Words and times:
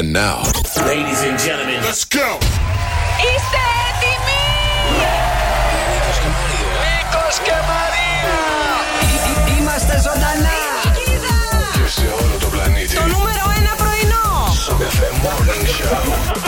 And 0.00 0.14
now. 0.14 0.40
Ladies 0.86 1.20
and 1.28 1.38
gentlemen. 1.38 1.82
Let's 1.82 2.06
go! 2.06 2.38
Είστε 3.26 3.60
έτοιμοι! 3.88 4.44
Νίκος 6.82 7.38
και 7.42 7.52
Μαρία! 7.70 8.38
Είμαστε 9.58 10.00
ζωντανά! 10.00 10.58
Και 10.94 11.88
σε 11.90 12.06
όλο 12.22 12.36
το 12.40 12.46
πλανήτη. 12.46 12.94
Το 12.94 13.02
νούμερο 13.02 13.44
ένα 13.58 13.74
πρωινό! 13.76 14.52
Σοκαφέ 14.64 15.08
Morning 15.22 15.66
Show. 15.76 16.39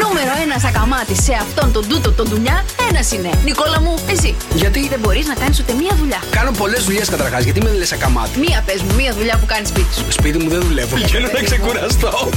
Νούμερο 0.00 0.32
ένα 0.44 0.56
ακαμάτι 0.68 1.14
σε 1.22 1.32
αυτόν 1.44 1.72
τον 1.72 1.88
τούτο 1.88 2.12
τον 2.12 2.26
δουλειά, 2.28 2.64
ένας 2.90 3.12
είναι. 3.12 3.30
Νικόλα 3.44 3.80
μου, 3.80 3.94
εσύ. 4.10 4.34
Γιατί; 4.54 4.88
Δεν 4.88 4.98
μπορείς 4.98 5.26
να 5.26 5.34
κάνεις 5.34 5.60
ούτε 5.60 5.72
μία 5.72 5.94
δουλειά. 6.00 6.20
κάνω 6.30 6.50
πολλές 6.50 6.84
δουλειές 6.84 7.08
καταρχάς, 7.08 7.42
γιατί 7.44 7.60
με 7.62 7.70
λες 7.72 7.92
ακαμάτι. 7.92 8.38
Μία 8.38 8.62
πες 8.66 8.82
μου, 8.82 8.94
μία 8.94 9.12
δουλειά 9.12 9.36
που 9.40 9.46
κάνει 9.46 9.66
σπίτι 9.66 9.94
σου. 9.96 10.04
Σπίτι 10.08 10.38
μου 10.38 10.48
δεν 10.48 10.60
δουλεύω. 10.60 10.94
Πηγαίνω 10.96 11.28
να 11.36 11.42
ξεκουραστώ. 11.48 12.28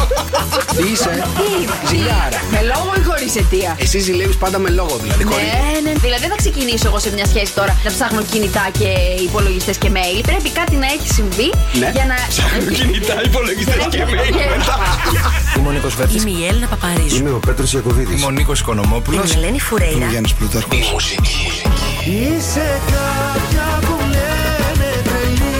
Τι 0.77 0.83
είσαι, 0.91 1.11
Τι; 1.37 1.43
είμαι, 1.63 1.75
ζηλιάρα. 1.89 2.39
Με 2.51 2.61
λόγο 2.71 2.89
ή 2.99 3.03
χωρίς 3.09 3.35
αιτία; 3.35 3.75
Εσύ 3.79 3.99
ζηλεύεις 3.99 4.35
πάντα 4.35 4.57
με 4.59 4.69
λόγο 4.69 4.95
δηλαδή. 5.01 5.23
χωρίς- 5.23 5.45
Ναι, 5.45 5.89
ναι. 5.89 5.93
Δηλαδή 6.05 6.21
δεν 6.21 6.29
θα 6.29 6.35
ξεκινήσω 6.43 6.87
εγώ 6.87 6.99
σε 6.99 7.09
μια 7.17 7.25
σχέση 7.25 7.51
τώρα 7.59 7.73
να 7.85 7.89
ψάχνω 7.91 8.21
κινητά 8.31 8.65
και 8.79 8.89
υπολογιστές 9.27 9.77
και 9.77 9.89
mail. 9.97 10.19
Πρέπει 10.29 10.49
κάτι 10.49 10.75
να 10.75 10.85
έχει 10.85 11.07
συμβεί 11.13 11.49
Ναι. 11.79 11.89
για 11.95 12.05
να. 12.11 12.15
Ψάχνω 12.33 12.71
κινητά, 12.79 13.15
υπολογιστές 13.29 13.81
και 13.89 14.01
mail 14.13 14.35
μετά. 14.57 14.75
Είμαι 15.57 15.67
ο 15.67 15.71
Νίκος 15.71 15.95
Βέρτης. 15.95 16.23
Είμαι 16.23 16.29
η 16.39 16.45
Έλληνα 16.47 16.67
Παπαρίζου. 16.67 17.15
Είμαι 17.15 17.29
ο 17.31 17.39
Πέτρος 17.39 17.73
Ιακοβίδης. 17.73 18.17
Είμαι 18.17 18.25
ο 18.25 18.29
Νίκος 18.31 18.59
Οικονομόπουλος. 18.59 19.31
Είμαι 19.31 19.39
η 19.41 19.43
Ελένη 19.43 19.59
Φουρέιρα. 19.59 20.07
Γιάννης 20.09 20.33
Πλούταρχος. 20.33 20.77
Η 20.77 20.89
μουσική. 20.93 21.61
Είσαι 22.05 22.81
κάποια 22.85 23.79
που 23.81 23.97
λένε 24.01 24.91
τρελή 25.03 25.53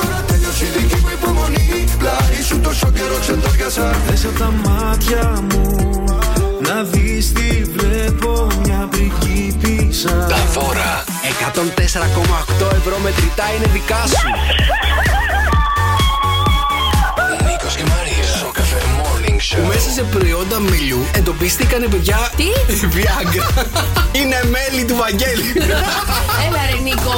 Τώρα 0.00 0.24
τέλειωσε 0.26 0.64
η 0.64 0.68
δική 0.78 1.00
μου 1.02 1.08
υπομονή 1.12 1.84
Πλάι 1.98 2.42
σου 2.48 2.60
τόσο 2.60 2.90
καιρό 2.90 3.16
ξεντόριασα 3.20 3.92
Θες 4.06 4.24
από 4.24 4.38
τα 4.38 4.52
μάτια 4.64 5.42
μου 5.50 6.04
Να 6.66 6.82
δεις 6.82 7.32
τι 7.32 7.62
βλέπω 7.76 8.46
μια 8.64 8.88
πριγκίπισσα 8.90 10.26
Τα 10.28 10.36
δώρα. 10.60 11.04
104,8 11.54 12.72
ευρώ 12.76 12.98
μετρητά 13.02 13.44
είναι 13.56 13.66
δικά 13.72 14.06
σου. 14.06 14.28
Μέσα 19.68 19.90
σε 19.90 20.02
προϊόντα 20.02 20.58
μελιού 20.60 20.98
εντοπίστηκαν 21.16 21.86
παιδιά. 21.90 22.30
Τι; 22.36 22.44
Viagra. 22.96 23.64
Είναι 24.12 24.40
μέλη 24.54 24.84
του 24.84 24.94
Βαγγέλη. 24.96 25.44
Έλα 26.46 26.60
ρε 26.70 26.78
Νίκο. 26.82 27.14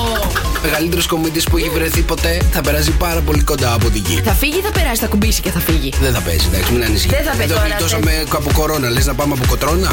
Μεγαλύτερος 0.63 1.07
κομίτη 1.07 1.41
που 1.51 1.57
έχει 1.57 1.69
βρεθεί 1.69 2.01
ποτέ 2.03 2.41
θα 2.53 2.61
περάσει 2.61 2.91
πάρα 2.91 3.21
πολύ 3.21 3.43
κοντά 3.43 3.73
από 3.73 3.91
την 3.91 4.03
γη. 4.07 4.21
Θα 4.25 4.33
φύγει 4.33 4.59
ή 4.59 4.63
θα 4.63 4.71
περάσει, 4.71 5.01
θα 5.01 5.07
κουμπίσει 5.07 5.41
και 5.41 5.51
θα 5.51 5.61
φύγει; 5.61 5.93
Δεν 6.01 6.13
θα 6.15 6.21
πέσει, 6.21 6.47
εντάξει, 6.53 6.73
μην 6.73 6.83
ανησυχεί. 6.85 7.15
Δεν 7.15 7.25
θα 7.25 7.31
πέσει 7.31 7.43
Εδώ 7.43 7.55
τώρα, 7.55 7.67
γλιτώσαμε 7.67 8.11
δεν- 8.11 8.37
από 8.41 8.51
κορώνα. 8.59 8.89
Λες 8.91 9.07
να 9.07 9.15
πάμε 9.15 9.33
από 9.39 9.45
κοτρώνα; 9.49 9.91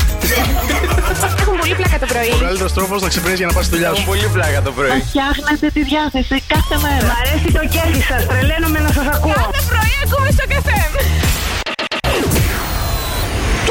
Έχουν 1.42 1.56
πολύ 1.62 1.76
πλάκα 1.80 1.98
το 2.00 2.06
πρωί. 2.14 2.32
Ο 2.34 2.38
καλύτερο 2.46 2.70
τρόπος 2.78 3.02
να 3.02 3.08
ξυπνήσεις 3.08 3.38
για 3.42 3.48
να 3.48 3.54
πας 3.54 3.66
στη 3.66 3.74
δουλειά 3.76 3.94
σου. 3.96 4.04
Πολύ 4.12 4.28
πλάκα 4.36 4.62
το 4.62 4.72
πρωί. 4.78 5.00
Φτιάχνετε 5.12 5.66
τη 5.76 5.82
διάθεση 5.92 6.36
κάθε 6.54 6.76
μέρα. 6.86 7.06
Μ' 7.12 7.16
αρέσει 7.22 7.48
το 7.58 7.64
κέφι 7.74 8.02
σας. 8.10 8.22
Τρελαίνομαι 8.30 8.80
να 8.86 8.92
σας 8.98 9.08
ακούω. 9.16 9.40
Κάθε 9.42 9.62
πρωί 9.72 9.96
ακούμε 10.06 10.30
στο 10.38 10.46
καφέ. 10.54 10.82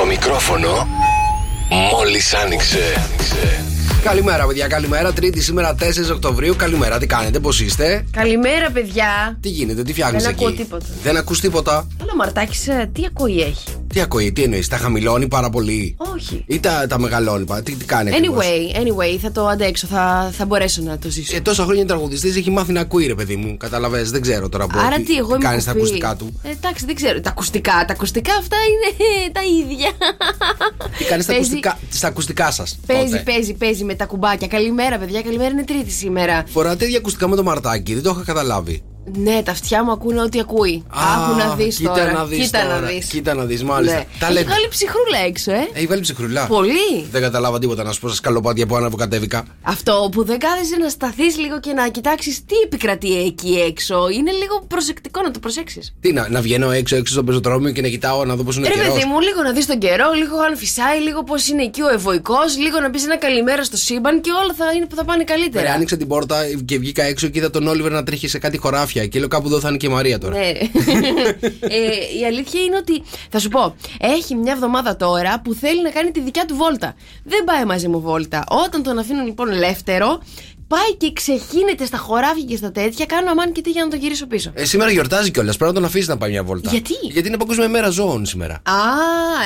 Το 0.09 0.14
μικρόφωνο 0.14 0.87
μόλις 1.92 2.34
άνοιξε. 2.34 3.09
Καλημέρα, 4.03 4.47
παιδιά, 4.47 4.67
καλημέρα. 4.67 5.12
Τρίτη 5.12 5.41
σήμερα 5.41 5.75
4 5.75 5.83
Οκτωβρίου. 6.12 6.56
Καλημέρα, 6.56 6.98
τι 6.98 7.06
κάνετε, 7.06 7.39
πώς 7.41 7.61
είστε; 7.61 8.05
Καλημέρα, 8.11 8.70
παιδιά. 8.70 9.39
Τι 9.41 9.48
γίνεται, 9.48 9.83
τι 9.83 9.92
φτιάχνεις 9.92 10.23
Δεν 10.23 10.33
εκεί; 10.33 10.45
ακούω 10.45 10.56
τίποτα. 10.56 10.87
Δεν 11.03 11.16
ακούς 11.16 11.41
τίποτα; 11.41 11.87
Αλλά 12.00 12.10
ο 12.12 12.16
Μαρτάκη 12.16 12.59
τι 12.93 13.03
ακοή 13.06 13.41
έχει; 13.41 13.65
Τι 13.94 14.00
ακούει, 14.00 14.32
τι 14.32 14.43
εννοείς, 14.43 14.69
τα 14.69 14.76
χαμηλώνει 14.76 15.28
πάρα 15.28 15.50
πολύ; 15.50 15.94
Όχι. 16.15 16.44
Ή 16.47 16.60
τα, 16.60 16.87
τα 16.88 16.99
μεγαλώνει, 17.00 17.44
πα- 17.44 17.62
τι, 17.62 17.72
τι 17.75 17.84
κάνει 17.84 18.10
ακριβώς; 18.15 18.44
Anyway, 18.44 18.76
anyway, 18.81 19.19
θα 19.22 19.32
το 19.32 19.47
αντέξω. 19.47 19.87
Θα, 19.87 20.31
θα 20.32 20.44
μπορέσω 20.47 20.82
να 20.82 20.99
το 20.99 21.09
ζήσω. 21.10 21.37
Ε, 21.37 21.41
τόσα 21.41 21.65
χρόνια 21.65 21.87
τραγουδιστής 21.87 22.37
έχει 22.37 22.50
μάθει 22.50 22.72
να 22.72 22.81
ακούει, 22.81 23.06
ρε 23.06 23.15
παιδί 23.15 23.37
μου. 23.37 23.56
Καταλαβέ, 23.56 24.03
δεν 24.03 24.21
ξέρω 24.21 24.49
τώρα 24.49 24.66
πώ. 24.66 24.78
Άρα 24.78 24.97
τι, 25.00 25.16
εγώ 25.16 25.34
είμαι 25.34 25.44
κάνει 25.44 25.62
τα 25.62 25.71
κουφή. 25.72 25.78
ακουστικά 25.81 26.16
του. 26.16 26.41
Ε, 26.43 26.50
εντάξει, 26.50 26.84
δεν 26.87 26.94
ξέρω. 26.94 27.21
Τα 27.21 27.31
ακουστικά, 27.31 27.72
τα 27.87 27.93
ακουστικά 27.93 28.32
αυτά 28.38 28.56
είναι 28.56 29.06
τα 29.37 29.41
ίδια. 29.44 29.91
Τι 30.99 31.05
κάνεις 31.05 31.25
στα 31.25 31.32
Παίζει- 31.32 31.49
ακουστικά, 31.50 31.78
στα 31.91 32.09
ακουστικά 32.09 32.50
σας. 32.50 32.78
Παίζει, 32.87 33.22
παίζει, 33.22 33.53
παίζει 33.55 33.84
με 33.84 33.94
τα 33.94 34.05
κουμπάκια. 34.06 34.47
Καλημέρα, 34.47 34.99
παιδιά. 34.99 35.22
Καλημέρα 35.22 35.50
είναι 35.50 35.65
Τρίτη 35.65 35.91
σήμερα. 35.91 36.44
Φοράτε 36.49 36.84
ίδια 36.84 36.99
ακουστικά 36.99 37.28
με 37.28 37.37
το 37.37 37.43
μαρτάκι, 37.43 37.94
δεν 37.94 38.03
το 38.03 38.10
είχα 38.15 38.22
καταλάβει. 38.25 38.82
Ναι, 39.16 39.42
τα 39.42 39.50
αυτιά 39.52 39.84
μου 39.84 39.91
ακούνε 39.91 40.20
ό,τι 40.22 40.41
ακούει. 40.41 40.84
Άκου 40.88 41.36
να 41.38 41.54
δεις 41.54 41.76
κοίτα 41.76 41.92
τώρα. 41.92 42.12
να 42.12 42.24
δεις 42.24 42.44
κοίτα 42.44 42.62
τώρα. 42.62 42.80
να 42.80 42.86
δεις. 42.86 43.06
Κοίτα 43.06 43.34
να 43.34 43.44
δεις, 43.44 43.62
μάλιστα. 43.64 43.96
Ναι. 43.98 44.04
Τα 44.19 44.26
Έχει 44.26 44.34
λέτε. 44.34 44.46
βγάλει 44.46 44.69
ψυχρούλα 44.69 45.19
έξω, 45.26 45.52
ε. 45.52 45.69
Έχει 45.72 45.86
βάλει 45.86 46.00
ψυχρουλά. 46.00 46.46
Πολύ. 46.46 47.06
Δεν 47.10 47.20
κατάλαβα 47.22 47.58
τίποτα 47.58 47.82
να 47.82 47.92
σου 47.92 48.00
πω 48.00 48.06
στα 48.08 48.16
σκαλοπάτια 48.16 48.66
που 48.66 48.76
άναβο 48.76 48.96
κατέβηκα. 48.96 49.44
Αυτό 49.62 50.08
που 50.12 50.24
δεν 50.24 50.38
κάθεσαι 50.38 50.76
να 50.76 50.88
σταθείς 50.88 51.38
λίγο 51.38 51.60
και 51.60 51.72
να 51.72 51.88
κοιτάξεις 51.88 52.44
τι 52.44 52.54
επικρατεί 52.64 53.19
εκεί 53.26 53.62
έξω. 53.69 54.08
Είναι 54.12 54.30
λίγο 54.30 54.64
προσεκτικό 54.69 55.22
να 55.22 55.30
το 55.30 55.38
προσέξεις. 55.38 55.94
Τι 56.00 56.12
να, 56.12 56.28
να 56.28 56.40
βγαίνω 56.40 56.70
έξω, 56.70 56.96
έξω 56.96 57.12
στο 57.12 57.25
πεζοδρόμιο 57.25 57.72
και 57.72 57.80
να 57.82 57.88
κοιτάω 57.88 58.25
να 58.25 58.36
δω 58.36 58.42
πώς 58.42 58.56
είναι 58.56 58.69
Ρε 58.69 58.75
καιρός. 58.75 58.88
παιδί 58.92 59.04
μου, 59.04 59.20
λίγο 59.20 59.42
να 59.42 59.52
δεις 59.52 59.66
τον 59.66 59.78
καιρό, 59.78 60.12
λίγο 60.12 60.36
αν 60.48 60.56
φυσάει, 60.56 61.00
λίγο 61.00 61.22
πώς 61.25 61.48
είναι 61.48 61.62
εκεί 61.62 61.82
ο 61.82 61.88
ευωικό, 61.88 62.36
λίγο 62.58 62.80
να 62.80 62.90
πεις 62.90 63.04
ένα 63.04 63.16
καλημέρα 63.16 63.64
στο 63.64 63.76
σύμπαν 63.76 64.20
και 64.20 64.30
όλα 64.42 64.54
θα, 64.56 64.64
είναι, 64.76 64.86
θα 64.94 65.04
πάνε 65.04 65.25
καλύτερα. 65.25 65.64
Ρε, 65.64 65.70
άνοιξα 65.70 65.96
την 65.96 66.08
πόρτα 66.08 66.36
και 66.64 66.78
βγήκα 66.78 67.02
έξω 67.04 67.28
και 67.28 67.38
είδα 67.38 67.50
τον 67.50 67.66
Όλιβερ 67.66 67.92
να 67.92 68.02
τρέχει 68.02 68.28
σε 68.28 68.38
κάτι 68.38 68.56
χωράφια. 68.58 68.97
Και 69.06 69.19
λέω 69.19 69.28
κάπου 69.28 69.47
εδώ 69.47 69.60
θα 69.60 69.69
είναι 69.69 69.76
και 69.76 69.86
η 69.86 69.91
Μαρία 69.91 70.19
τώρα. 70.19 70.38
Ναι. 70.38 70.48
ε, 71.76 72.19
η 72.20 72.25
αλήθεια 72.26 72.60
είναι 72.60 72.76
ότι 72.76 73.03
θα 73.31 73.38
σου 73.38 73.48
πω, 73.48 73.75
έχει 74.00 74.34
μια 74.34 74.53
εβδομάδα 74.53 74.97
τώρα 74.97 75.41
που 75.41 75.54
θέλει 75.54 75.82
να 75.82 75.91
κάνει 75.91 76.10
τη 76.10 76.20
δικιά 76.20 76.44
του 76.44 76.54
βόλτα. 76.56 76.94
Δεν 77.25 77.44
πάει 77.44 77.64
μαζί 77.64 77.88
μου 77.88 78.00
βόλτα. 78.00 78.44
Όταν 78.66 78.82
τον 78.82 78.98
αφήνω 78.98 79.22
λοιπόν 79.22 79.50
ελεύθερο, 79.50 80.20
πάει 80.69 80.95
και 80.97 81.12
ξεχύνεται 81.12 81.84
στα 81.84 81.97
χωράφια 81.97 82.45
και 82.45 82.56
στα 82.56 82.73
τέτοια. 82.73 83.06
Κάνω 83.06 83.31
αμάν 83.31 83.53
και 83.53 83.61
τι 83.61 83.71
για 83.71 83.83
να 83.84 83.89
τον 83.91 83.99
γυρίσω 83.99 84.27
πίσω. 84.27 84.51
Ε, 84.55 84.65
σήμερα 84.65 84.91
γιορτάζει 84.91 85.31
κιόλας. 85.31 85.56
Πρέπει 85.56 85.73
να 85.73 85.81
τον 85.81 85.89
αφήσει 85.89 86.09
να 86.09 86.17
πάει 86.17 86.31
μια 86.31 86.45
βόλτα. 86.45 86.71
Γιατί; 86.71 86.93
Γιατί 87.03 87.29
είναι 87.29 87.37
Παγκόσμια 87.37 87.69
Μέρα 87.69 87.89
Ζώων 87.91 88.27
σήμερα. 88.27 88.55
Α, 88.55 88.73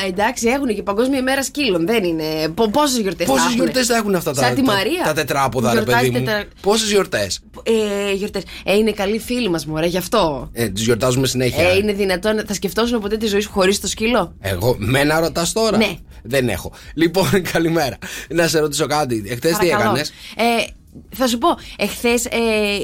εντάξει, 0.07 0.47
έχουν 0.49 0.75
και 0.75 0.83
Παγκόσμια 0.83 1.19
ημέρα 1.19 1.43
σκύλων. 1.43 1.87
Δεν 1.87 2.05
είναι. 2.05 2.49
Πόσες 2.71 2.99
γιορτές 2.99 3.27
Πόσες 3.27 3.53
γιορτές 3.55 3.87
θα 3.87 3.97
έχουν 3.97 4.15
αυτά 4.15 4.33
τα, 4.33 4.43
Σαν 4.43 4.55
τη 4.55 4.63
τα, 4.63 4.73
Μαρία. 4.73 5.03
τα 5.05 5.13
τετράποδα, 5.13 5.69
ρε 5.69 5.75
Γιορτάζει 5.81 6.07
παιδί 6.11 6.19
μου. 6.19 6.25
τετρα- 6.25 6.45
Πόσες 6.61 6.91
γιορτές; 6.91 7.41
Ε, 7.63 8.13
γιορτές. 8.13 8.43
Ε, 8.65 8.77
είναι 8.77 8.91
καλοί 8.93 9.19
φίλοι 9.19 9.51
μας, 9.51 9.67
μωρέ, 9.67 9.87
γι' 9.87 9.97
αυτό. 9.99 10.51
Ε, 10.53 10.69
τις 10.69 10.83
γιορτάζουμε 10.85 11.27
συνέχεια. 11.27 11.69
Ε, 11.69 11.77
είναι 11.77 11.93
δυνατόν. 11.93 12.43
Θα 12.47 12.55
σκεφτόσουν 12.55 13.01
ποτέ 13.01 13.17
τη 13.17 13.27
ζωή 13.27 13.41
σου 13.41 13.51
χωρίς 13.51 13.81
το 13.81 13.87
σκύλο; 13.87 14.35
Εγώ, 14.41 14.77
με 14.79 15.05
να 15.05 15.21
ρωτάς 15.21 15.53
τώρα. 15.53 15.77
Ναι. 15.77 15.97
Δεν 16.23 16.49
έχω. 16.49 16.73
Λοιπόν, 16.95 17.29
καλημέρα. 17.53 17.97
Να 18.29 18.49
σε 18.49 18.59
ρωτήσω 18.59 18.87
κάτι. 18.87 19.25
Εχθέ 19.29 19.49
τι 19.49 19.55
Παρακαλώ. 19.55 19.83
έκανες; 19.83 20.13
Ε, 20.37 20.43
θα 21.17 21.27
σου 21.27 21.39
πω, 21.39 21.49
εχθές 21.77 22.25
ε, 22.25 22.31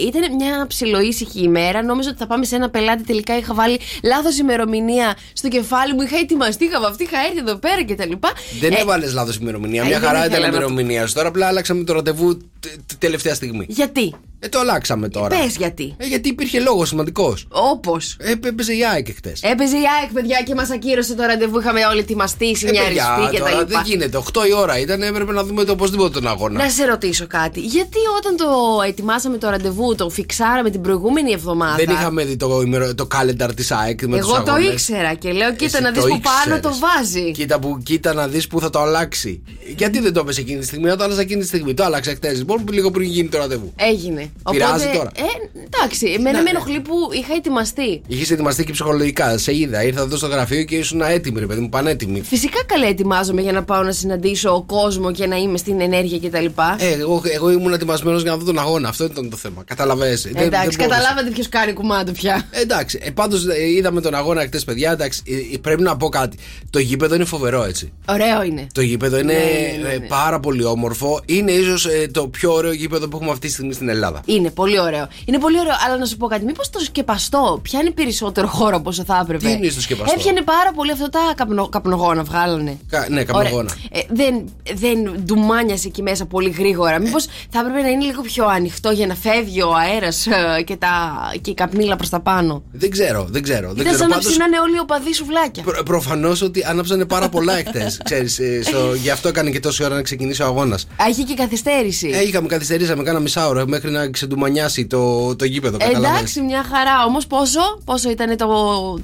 ήταν 0.06 0.34
μια 0.38 0.66
ψιλοήσυχη 0.68 1.40
ημέρα. 1.42 1.82
Νόμιζα 1.82 2.08
ότι 2.08 2.18
θα 2.18 2.26
πάμε 2.26 2.44
σε 2.44 2.56
ένα 2.56 2.70
πελάτη. 2.70 3.02
Τελικά 3.04 3.36
είχα 3.36 3.54
βάλει 3.54 3.80
λάθος 4.02 4.38
ημερομηνία 4.38 5.16
στο 5.32 5.48
κεφάλι 5.48 5.94
μου. 5.94 6.00
Είχα 6.02 6.16
ετοιμαστεί, 6.16 6.64
είχα 6.64 6.80
βαφτεί, 6.80 7.02
είχα 7.02 7.18
έρθει 7.26 7.38
εδώ 7.38 7.56
πέρα 7.56 7.84
κτλ. 7.84 8.12
Δεν 8.60 8.72
Ε, 8.72 8.80
έβαλες 8.80 9.12
λάθος 9.14 9.36
ημερομηνία. 9.36 9.82
ε, 9.82 9.86
Μια 9.86 9.98
δεν 9.98 10.08
χαρά 10.08 10.18
ήθελα 10.26 10.36
ήταν 10.36 10.50
η 10.50 10.52
να 10.52 10.58
το- 10.60 10.64
ημερομηνίας 10.66 11.08
σου. 11.08 11.14
Τώρα 11.14 11.28
απλά 11.28 11.46
άλλαξαμε 11.46 11.84
το 11.84 11.92
ραντεβού 11.92 12.36
τε- 12.36 12.72
τε- 12.86 12.98
τελευταία 12.98 13.34
στιγμή. 13.34 13.66
Γιατί, 13.68 14.14
Ε, 14.40 14.48
το 14.48 14.58
αλλάξαμε 14.58 15.08
τώρα. 15.08 15.28
πες 15.42 15.56
γιατί. 15.56 15.94
Ε, 15.96 16.06
γιατί 16.06 16.28
υπήρχε 16.28 16.60
λόγος 16.60 16.88
σημαντικός. 16.88 17.46
Όπως. 17.50 18.16
Ε, 18.20 18.32
έπαιζε 18.46 18.72
η 18.72 18.84
ΑΕΚ 18.92 19.06
χτε. 19.16 19.32
Έπαιζε 19.40 19.76
η 19.76 19.82
ΑΕΚ, 20.00 20.12
παιδιά, 20.12 20.42
και 20.46 20.54
μας 20.54 20.70
ακύρωσε 20.70 21.14
το 21.14 21.22
ραντεβού. 21.22 21.58
Είχαμε 21.58 21.86
όλοι 21.86 22.00
ετοιμαστεί, 22.00 22.56
συνιαριστεί 22.56 23.02
Ε, 23.34 23.38
τώρα 23.38 23.50
κτλ. 23.62 23.66
δεν 23.72 23.80
γίνεται. 23.84 24.16
8 24.16 24.46
η 24.48 24.52
ώρα 24.52 24.78
ήταν, 24.78 25.02
έπρεπε 25.02 25.32
να 25.32 25.44
δούμε 25.44 25.64
το 25.64 25.72
οπωσδήποτε 25.72 26.10
τον 26.10 26.28
αγώνα. 26.28 26.62
Να 26.62 26.70
σε 26.70 26.84
ρωτήσω 26.84 27.26
κάτι. 27.26 27.60
Γιατί 27.60 27.97
όταν 28.18 28.36
το 28.36 28.46
ετοιμάσαμε 28.86 29.36
το 29.38 29.48
ραντεβού, 29.50 29.94
το 29.94 30.08
φιξάραμε 30.10 30.70
την 30.70 30.80
προηγούμενη 30.80 31.32
εβδομάδα; 31.32 31.74
Δεν 31.76 31.90
είχαμε 31.94 32.24
δει 32.24 32.36
το, 32.36 32.60
ημερο- 32.60 32.94
το 32.94 33.08
calendar 33.14 33.48
της 33.56 33.70
ΑΕΚ 33.70 34.02
με 34.06 34.18
τους 34.18 34.28
Εγώ 34.28 34.42
το 34.42 34.52
αγώνες. 34.52 34.72
ήξερα 34.72 35.14
και 35.14 35.32
λέω, 35.32 35.50
κοίτα 35.52 35.64
Εσύ 35.76 35.82
να 35.82 35.90
δεις 35.90 36.02
το 36.02 36.08
που 36.08 36.20
πάνω 36.20 36.56
ήξερες. 36.56 36.60
το 36.60 36.86
βάζει. 36.86 37.30
Κοίτα, 37.32 37.58
που, 37.58 37.78
κοίτα 37.82 38.12
να 38.14 38.28
δεις 38.28 38.46
που 38.46 38.60
θα 38.60 38.70
το 38.70 38.78
αλλάξει. 38.80 39.42
Γιατί 39.76 40.00
δεν 40.00 40.12
το 40.12 40.20
έπεσε 40.20 40.40
εκείνη 40.40 40.58
τη 40.58 40.66
στιγμή, 40.66 40.88
όταν 40.88 41.02
άλλαζα 41.06 41.20
εκείνη 41.20 41.40
τη 41.40 41.46
στιγμή. 41.46 41.74
Το 41.74 41.84
άλλαξα 41.84 42.10
χτες. 42.14 42.38
Λοιπόν, 42.38 42.64
λίγο 42.70 42.90
πριν 42.90 43.08
γίνει 43.10 43.28
το 43.28 43.38
ραντεβού. 43.38 43.72
Έγινε. 43.76 44.30
Πειράζει 44.50 44.86
τώρα. 44.96 45.10
Ε, 45.16 45.22
εντάξει, 45.70 46.06
εμένα 46.06 46.30
Ναι, 46.30 46.42
με 46.42 46.42
ναι. 46.42 46.50
ενοχλεί 46.50 46.80
που 46.80 46.94
είχα 47.12 47.34
ετοιμαστεί. 47.34 48.02
Είχες 48.06 48.30
ετοιμαστεί 48.30 48.64
και 48.64 48.72
ψυχολογικά. 48.72 49.38
Σε 49.38 49.56
είδα. 49.56 49.82
Ήρθα 49.84 50.00
εδώ 50.00 50.16
στο 50.16 50.26
γραφείο 50.26 50.62
και 50.64 50.76
ήσουν 50.76 51.00
έτοιμη, 51.00 51.40
ρε 51.40 51.46
παιδί 51.46 51.60
μου, 51.60 51.68
πανέτοιμη. 51.68 52.20
Φυσικά 52.22 52.64
καλά 52.66 52.86
ετοιμάζομαι 52.86 53.40
για 53.40 53.52
να 53.52 53.62
πάω 53.64 53.82
να 53.82 53.92
συναντήσω 53.92 54.64
κόσμο 54.66 55.12
και 55.12 55.26
να 55.26 55.36
είμαι 55.36 55.58
στην 55.58 55.80
ενέργεια 55.80 56.18
κτλ. 56.28 56.44
Ε, 56.78 56.92
εγώ, 57.00 57.22
εγώ 57.34 57.50
ήμουν 57.50 57.78
ετοιμασμένο 57.92 58.18
για 58.18 58.30
να 58.30 58.36
δω 58.36 58.44
τον 58.44 58.58
αγώνα. 58.58 58.88
Αυτό 58.88 59.04
ήταν 59.04 59.30
το 59.30 59.36
θέμα. 59.36 59.62
Καταλαβαίνετε. 59.64 60.30
Δεν- 60.32 60.42
εντάξει, 60.42 60.50
δεν 60.50 60.60
μπορούσα. 60.60 60.98
καταλάβατε 61.00 61.30
ποιος 61.30 61.48
κάνει 61.48 61.72
κουμάντο 61.72 62.12
πια. 62.12 62.46
Ε, 62.50 62.60
Εντάξει, 62.60 62.98
ε, 63.02 63.10
πάντως 63.10 63.44
είδαμε 63.76 64.00
τον 64.00 64.14
αγώνα 64.14 64.42
χτες, 64.42 64.64
παιδιά. 64.64 64.90
Εντάξει, 64.92 65.22
ε, 65.26 65.54
ε, 65.54 65.58
πρέπει 65.58 65.82
να 65.82 65.96
πω 65.96 66.08
κάτι. 66.08 66.36
Το 66.70 66.78
γήπεδο 66.78 67.14
είναι 67.14 67.24
φοβερό, 67.24 67.64
έτσι. 67.64 67.92
Ωραίο 68.08 68.42
είναι. 68.42 68.66
Το 68.74 68.80
γήπεδο 68.80 69.18
είναι 69.18 69.32
Ναι, 69.32 69.38
ναι, 69.82 69.88
ναι, 69.88 69.94
ε, 69.94 69.98
ναι. 69.98 70.06
πάρα 70.06 70.40
πολύ 70.40 70.64
όμορφο. 70.64 71.20
Είναι 71.26 71.52
ίσως 71.52 71.86
το 72.12 72.28
πιο 72.28 72.52
ωραίο 72.52 72.72
γήπεδο 72.72 73.08
που 73.08 73.16
έχουμε 73.16 73.30
αυτή 73.32 73.46
τη 73.46 73.52
στιγμή 73.52 73.72
στην 73.72 73.88
Ελλάδα. 73.88 74.22
Είναι 74.24 74.50
πολύ 74.50 74.80
ωραίο. 74.80 75.08
Είναι 75.24 75.38
πολύ 75.38 75.58
ωραίο, 75.58 75.72
αλλά 75.86 75.96
να 75.98 76.04
σου 76.04 76.16
πω 76.16 76.26
κάτι. 76.26 76.44
Μήπως 76.44 76.70
το 76.70 76.78
σκεπαστό 76.78 77.58
πιάνει 77.62 77.90
περισσότερο 77.90 78.46
χώρο 78.46 78.76
από 78.76 78.88
όσο 78.88 79.04
θα 79.04 79.20
έπρεπε; 79.22 79.46
Τι 79.46 79.52
είναι 79.52 79.68
στο 79.68 79.80
σκεπαστό; 79.80 80.14
Έπιανε 80.18 80.42
πάρα 80.42 80.72
πολύ 80.74 80.90
αυτά 80.92 81.08
τα 81.08 81.32
καπνο, 81.36 81.68
καπνογόνα, 81.68 82.22
βγάλανε. 82.22 82.78
Κα- 82.88 83.06
ναι, 83.10 83.24
καπνογόνα. 83.24 83.76
Ωραία. 83.90 84.02
Ε, 84.02 84.14
δεν, 84.14 84.44
δεν 84.74 85.22
ντουμάνιασε 85.24 85.86
εκεί 85.88 86.02
μέσα 86.02 86.26
πολύ 86.26 86.50
γρήγορα. 86.50 86.98
Μήπως 87.00 87.26
θα 87.50 87.58
έπρεπε 87.60 87.77
να 87.82 87.88
είναι 87.88 88.04
λίγο 88.04 88.22
πιο 88.22 88.46
ανοιχτό 88.46 88.90
για 88.90 89.06
να 89.06 89.14
φεύγει 89.14 89.62
ο 89.62 89.74
αέρας 89.74 90.26
και, 90.64 90.76
τα, 90.76 91.16
και 91.40 91.50
η 91.50 91.54
καπνίλα 91.54 91.96
προς 91.96 92.08
τα 92.08 92.20
πάνω. 92.20 92.62
Δεν 92.72 92.90
ξέρω, 92.90 93.26
δεν 93.30 93.42
ξέρω. 93.42 93.66
Δεν 93.72 93.76
Ήταν 93.76 93.84
ξέρω. 93.84 93.98
σαν 93.98 94.08
να 94.08 94.14
Πάντως, 94.14 94.30
ψήνανε 94.30 94.58
όλοι 94.60 94.74
οι 94.76 94.78
οπαδοί 94.78 95.14
σουβλάκια. 95.14 95.62
προ, 95.62 95.82
Προφανώς 95.82 96.42
ότι 96.42 96.64
άναψανε 96.64 97.04
πάρα 97.04 97.28
πολλά 97.28 97.58
εχθές. 97.58 98.00
γι' 99.02 99.10
αυτό 99.10 99.28
έκανε 99.28 99.50
και 99.50 99.60
τόση 99.60 99.84
ώρα 99.84 99.94
να 99.94 100.02
ξεκινήσει 100.02 100.42
ο 100.42 100.44
αγώνας. 100.46 100.82
Α, 100.96 101.04
είχε 101.10 101.22
και 101.22 101.34
καθυστέρηση. 101.34 102.10
Ε, 102.14 102.22
είχαμε 102.22 102.46
καθυστερήσαμε 102.48 103.02
κάνα 103.02 103.18
μισάωρο 103.20 103.66
μέχρι 103.66 103.90
να 103.90 104.10
ξεντουμανιάσει 104.10 104.86
το, 104.86 105.36
το 105.36 105.44
γήπεδο. 105.44 105.76
καταλάβες. 105.78 106.08
Εντάξει, 106.18 106.40
μια 106.40 106.64
χαρά. 106.72 107.04
Όμως 107.06 107.26
πόσο, 107.26 107.60
πόσο 107.84 108.10
ήταν 108.10 108.36
το. 108.36 108.46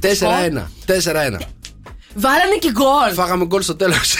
το 0.00 0.14
σκορ; 0.14 0.28
4-1. 0.28 0.32
4-1. 0.86 1.38
Βάλανε 2.16 2.56
και 2.60 2.70
γκολ. 2.70 3.12
Φάγαμε 3.14 3.44
γκολ 3.44 3.62
στο 3.62 3.76
τέλος. 3.76 4.14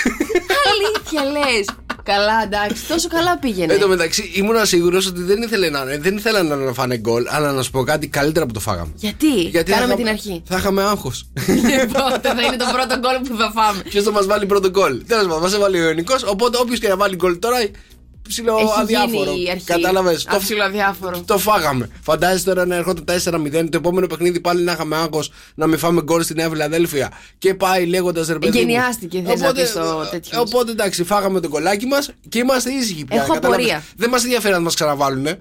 Αλήθεια 0.72 1.22
λες. 1.30 1.66
Καλά, 2.04 2.42
εντάξει, 2.42 2.82
τόσο 2.88 3.08
καλά 3.08 3.38
πήγαινε. 3.38 3.72
Εν 3.72 3.80
τω 3.80 3.88
μεταξύ 3.88 4.32
ήμουν 4.34 4.66
σίγουρος 4.66 5.06
ότι 5.06 5.22
δεν, 5.22 5.42
ήθελε 5.42 5.70
να, 5.70 5.84
δεν 5.84 6.16
ήθελαν 6.16 6.46
να 6.64 6.72
φάνε 6.72 6.96
γκολ, 6.96 7.24
αλλά 7.28 7.52
να 7.52 7.62
σου 7.62 7.70
πω 7.70 7.82
κάτι 7.82 8.06
καλύτερα 8.08 8.46
που 8.46 8.52
το 8.52 8.60
φάγαμε. 8.60 8.92
Γιατί, 8.96 9.32
Γιατί 9.40 9.70
κάναμε 9.72 9.88
θα 9.90 9.96
την 9.96 10.04
είχα- 10.04 10.14
αρχή. 10.14 10.42
Θα 10.46 10.56
είχαμε 10.56 10.82
άγχος. 10.82 11.26
Πότε 11.92 12.28
θα 12.34 12.42
είναι 12.46 12.56
το 12.56 12.64
πρώτο 12.72 12.98
γκολ 12.98 13.28
που 13.28 13.36
θα 13.36 13.50
φάμε. 13.54 13.82
Ποιος 13.82 14.04
θα 14.04 14.10
μας 14.10 14.26
βάλει 14.26 14.46
πρώτο 14.46 14.70
γκολ; 14.70 15.02
Τέλος 15.06 15.24
πάντων, 15.26 15.40
μας 15.42 15.52
έβαλε 15.54 15.78
ο 15.80 15.82
Ιωνικός. 15.88 16.22
Οπότε 16.22 16.58
όποιος 16.60 16.78
και 16.78 16.88
να 16.88 16.96
βάλει 16.96 17.16
γκολ 17.16 17.38
τώρα. 17.38 17.56
Ψηλό 18.28 18.56
Έχει 18.58 18.68
αδιάφορο. 18.80 19.30
γίνει 19.32 19.44
η 19.46 19.50
αρχή. 19.50 19.64
Κατάλαβες; 19.64 20.26
Α, 20.26 20.38
ψιλοαδιάφορο. 20.38 21.22
Το 21.26 21.38
φάγαμε. 21.38 21.88
Φαντάζεσαι 22.02 22.44
τώρα 22.44 22.66
να 22.66 22.74
ερχόταν 22.74 23.04
4-0. 23.04 23.68
Το 23.70 23.76
επόμενο 23.76 24.06
παιχνίδι 24.06 24.40
πάλι 24.40 24.62
να 24.62 24.72
είχαμε 24.72 24.96
άγχος 24.96 25.30
να 25.54 25.66
μην 25.66 25.78
φάμε 25.78 26.02
γκολ 26.02 26.22
στην 26.22 26.36
Νέα 26.36 26.48
Φιλαδέλφια. 26.48 27.12
Και 27.38 27.54
πάει 27.54 27.86
λέγοντας 27.86 28.26
ρε 28.28 28.38
παιδί. 28.38 28.58
μου. 28.58 28.64
Γενιάστηκε, 28.64 29.22
θες 29.26 29.40
να 29.40 29.46
Οπότε- 29.48 29.62
πεις 29.62 29.72
το 29.72 30.08
τέτοιο. 30.10 30.40
Οπότε 30.40 30.70
εντάξει, 30.70 31.04
φάγαμε 31.04 31.40
το 31.40 31.48
κολλάκι 31.48 31.86
μας 31.86 32.10
και 32.28 32.38
είμαστε 32.38 32.70
ήσυχοι 32.70 33.04
πια. 33.04 33.16
Έχω 33.22 33.32
κατάλαβες; 33.34 33.64
απορία. 33.66 33.84
Δεν 33.96 34.08
μας 34.10 34.22
ενδιαφέρει 34.24 34.54
να 34.54 34.60
μας 34.60 34.74
ξαναβάλουνε. 34.74 35.40